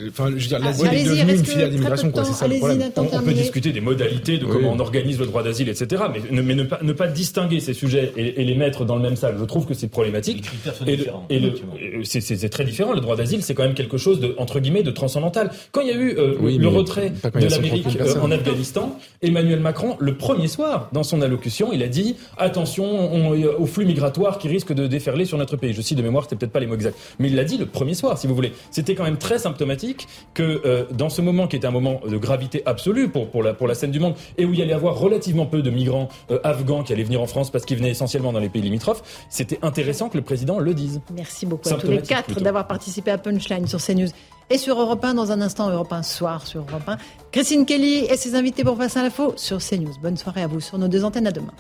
Enfin, 0.10 0.30
je 0.30 0.34
veux 0.34 0.48
dire, 0.48 0.60
l'asile 0.60 0.94
est 0.94 1.03
devenu 1.03 1.34
une 1.34 1.45
filière 1.45 1.69
d'immigration, 1.69 2.11
quoi. 2.11 2.23
C'est 2.23 2.34
ça 2.34 2.48
le 2.48 2.57
problème. 2.57 2.91
On, 2.98 3.22
peut 3.22 3.34
discuter 3.34 3.72
des 3.72 3.82
modalités 3.82 4.38
de 4.38 4.45
comment 4.45 4.72
on 4.72 4.80
organise 4.80 5.19
le 5.19 5.26
droit 5.26 5.44
d'asile, 5.44 5.69
etc. 5.69 6.03
Mais, 6.11 6.41
mais 6.41 6.56
ne, 6.56 6.64
pas, 6.64 6.80
ne 6.82 6.94
pas 6.94 7.07
distinguer 7.07 7.60
ces 7.60 7.73
sujets 7.73 8.14
et, 8.18 8.44
les 8.44 8.56
mettre 8.56 8.86
dans 8.86 8.95
le 8.95 9.02
même 9.02 9.15
sac, 9.15 9.36
je 9.40 9.45
trouve 9.45 9.65
que 9.65 9.73
c'est 9.73 9.88
problématique. 9.88 10.45
Et, 10.88 10.99
et 11.30 12.03
c'est 12.03 12.49
très 12.49 12.65
différent. 12.65 12.94
Le 12.94 13.02
droit 13.02 13.15
d'asile, 13.15 13.44
c'est 13.44 13.53
quand 13.53 13.64
même 13.64 13.73
quelque 13.73 13.98
chose 13.98 14.19
de, 14.19 14.36
entre 14.38 14.60
guillemets, 14.60 14.84
de 14.84 14.91
transcendantal. 14.91 15.52
Quand 15.72 15.82
il 15.82 15.88
y 15.88 15.91
a 15.91 15.95
eu 15.95 16.15
euh, 16.18 16.57
le 16.57 16.68
retrait 16.68 17.11
de 17.11 17.48
l'Amérique 17.48 17.88
euh, 17.99 18.19
en 18.22 18.32
Afghanistan, 18.32 18.98
Emmanuel 19.22 19.60
Macron, 19.60 19.98
le 19.99 20.15
premier 20.15 20.48
soir, 20.48 20.90
dans 20.91 21.03
son 21.03 21.22
allocution, 21.22 21.72
il 21.73 21.84
a 21.84 21.88
dit 21.88 22.15
attention 22.38 23.11
au 23.60 23.65
flux 23.65 23.86
migratoire 23.86 24.38
qui 24.38 24.48
risque 24.48 24.73
de 24.73 24.88
déferler 24.88 25.26
sur 25.26 25.38
notre 25.38 25.57
pays. 25.57 25.73
Je 25.73 25.82
cite 25.82 25.98
de 25.98 26.03
mémoire, 26.03 26.23
c'était 26.23 26.36
peut-être 26.36 26.52
pas 26.52 26.60
les 26.60 26.68
mots 26.68 26.76
exacts, 26.76 26.98
mais 27.19 27.28
il 27.28 27.36
l'a 27.36 27.44
dit 27.44 27.57
le 27.57 27.65
premier 27.65 27.94
soir, 27.94 28.18
si 28.18 28.28
vous 28.28 28.36
voulez. 28.36 28.52
C'était 28.72 28.95
quand 28.95 29.03
même 29.03 29.18
très 29.18 29.40
symptomatique 29.40 29.90
que 30.34 30.61
euh, 30.65 30.85
dans 30.91 31.09
ce 31.09 31.22
moment 31.22 31.47
qui 31.47 31.55
était 31.55 31.68
un 31.68 31.72
moment 31.72 32.01
de 32.07 32.18
gravité 32.18 32.63
absolue 32.65 33.09
pour, 33.09 33.30
pour, 33.30 33.43
la, 33.43 33.53
pour 33.53 33.68
la 33.68 33.76
scène 33.76 33.91
du 33.91 33.99
monde 33.99 34.15
et 34.38 34.45
où 34.45 34.53
il 34.53 34.59
y 34.59 34.61
allait 34.61 34.73
avoir 34.73 34.97
relativement 34.97 35.45
peu 35.45 35.61
de 35.61 35.69
migrants 35.69 36.09
euh, 36.30 36.39
afghans 36.43 36.84
qui 36.84 36.93
allaient 36.93 37.03
venir 37.03 37.22
en 37.22 37.27
France 37.27 37.49
parce 37.49 37.65
qu'ils 37.65 37.77
venaient 37.77 37.91
essentiellement 37.91 38.34
dans 38.34 38.39
les 38.39 38.49
pays 38.49 38.61
limitrophes, 38.61 39.03
c'était 39.30 39.59
intéressant 39.61 40.09
que 40.09 40.18
le 40.18 40.23
président 40.23 40.59
le 40.59 40.73
dise. 40.73 41.01
Merci 41.13 41.45
beaucoup 41.45 41.69
à 41.69 41.73
tous 41.73 41.88
les 41.88 42.01
quatre 42.01 42.39
d'avoir 42.41 42.68
participé 42.68 43.11
à 43.11 43.18
Punchline 43.18 43.68
sur 43.68 43.80
CNews 43.81 44.09
et 44.49 44.57
sur 44.57 44.80
Europe 44.80 45.03
1 45.03 45.13
dans 45.13 45.31
un 45.31 45.41
instant, 45.41 45.69
Europe 45.69 45.93
1 45.93 46.03
soir 46.03 46.45
sur 46.45 46.61
Europe 46.61 46.88
1. 46.88 46.97
Christine 47.31 47.65
Kelly 47.65 48.05
et 48.05 48.18
ses 48.18 48.35
invités 48.35 48.63
pour 48.63 48.77
Face 48.77 48.97
à 48.97 49.03
l'info 49.03 49.34
sur 49.38 49.59
CNews. 49.59 49.93
Bonne 50.01 50.18
soirée 50.18 50.41
à 50.41 50.47
vous 50.47 50.59
sur 50.59 50.77
nos 50.77 50.88
deux 50.88 51.03
antennes 51.03 51.27
à 51.27 51.31
demain. 51.31 51.53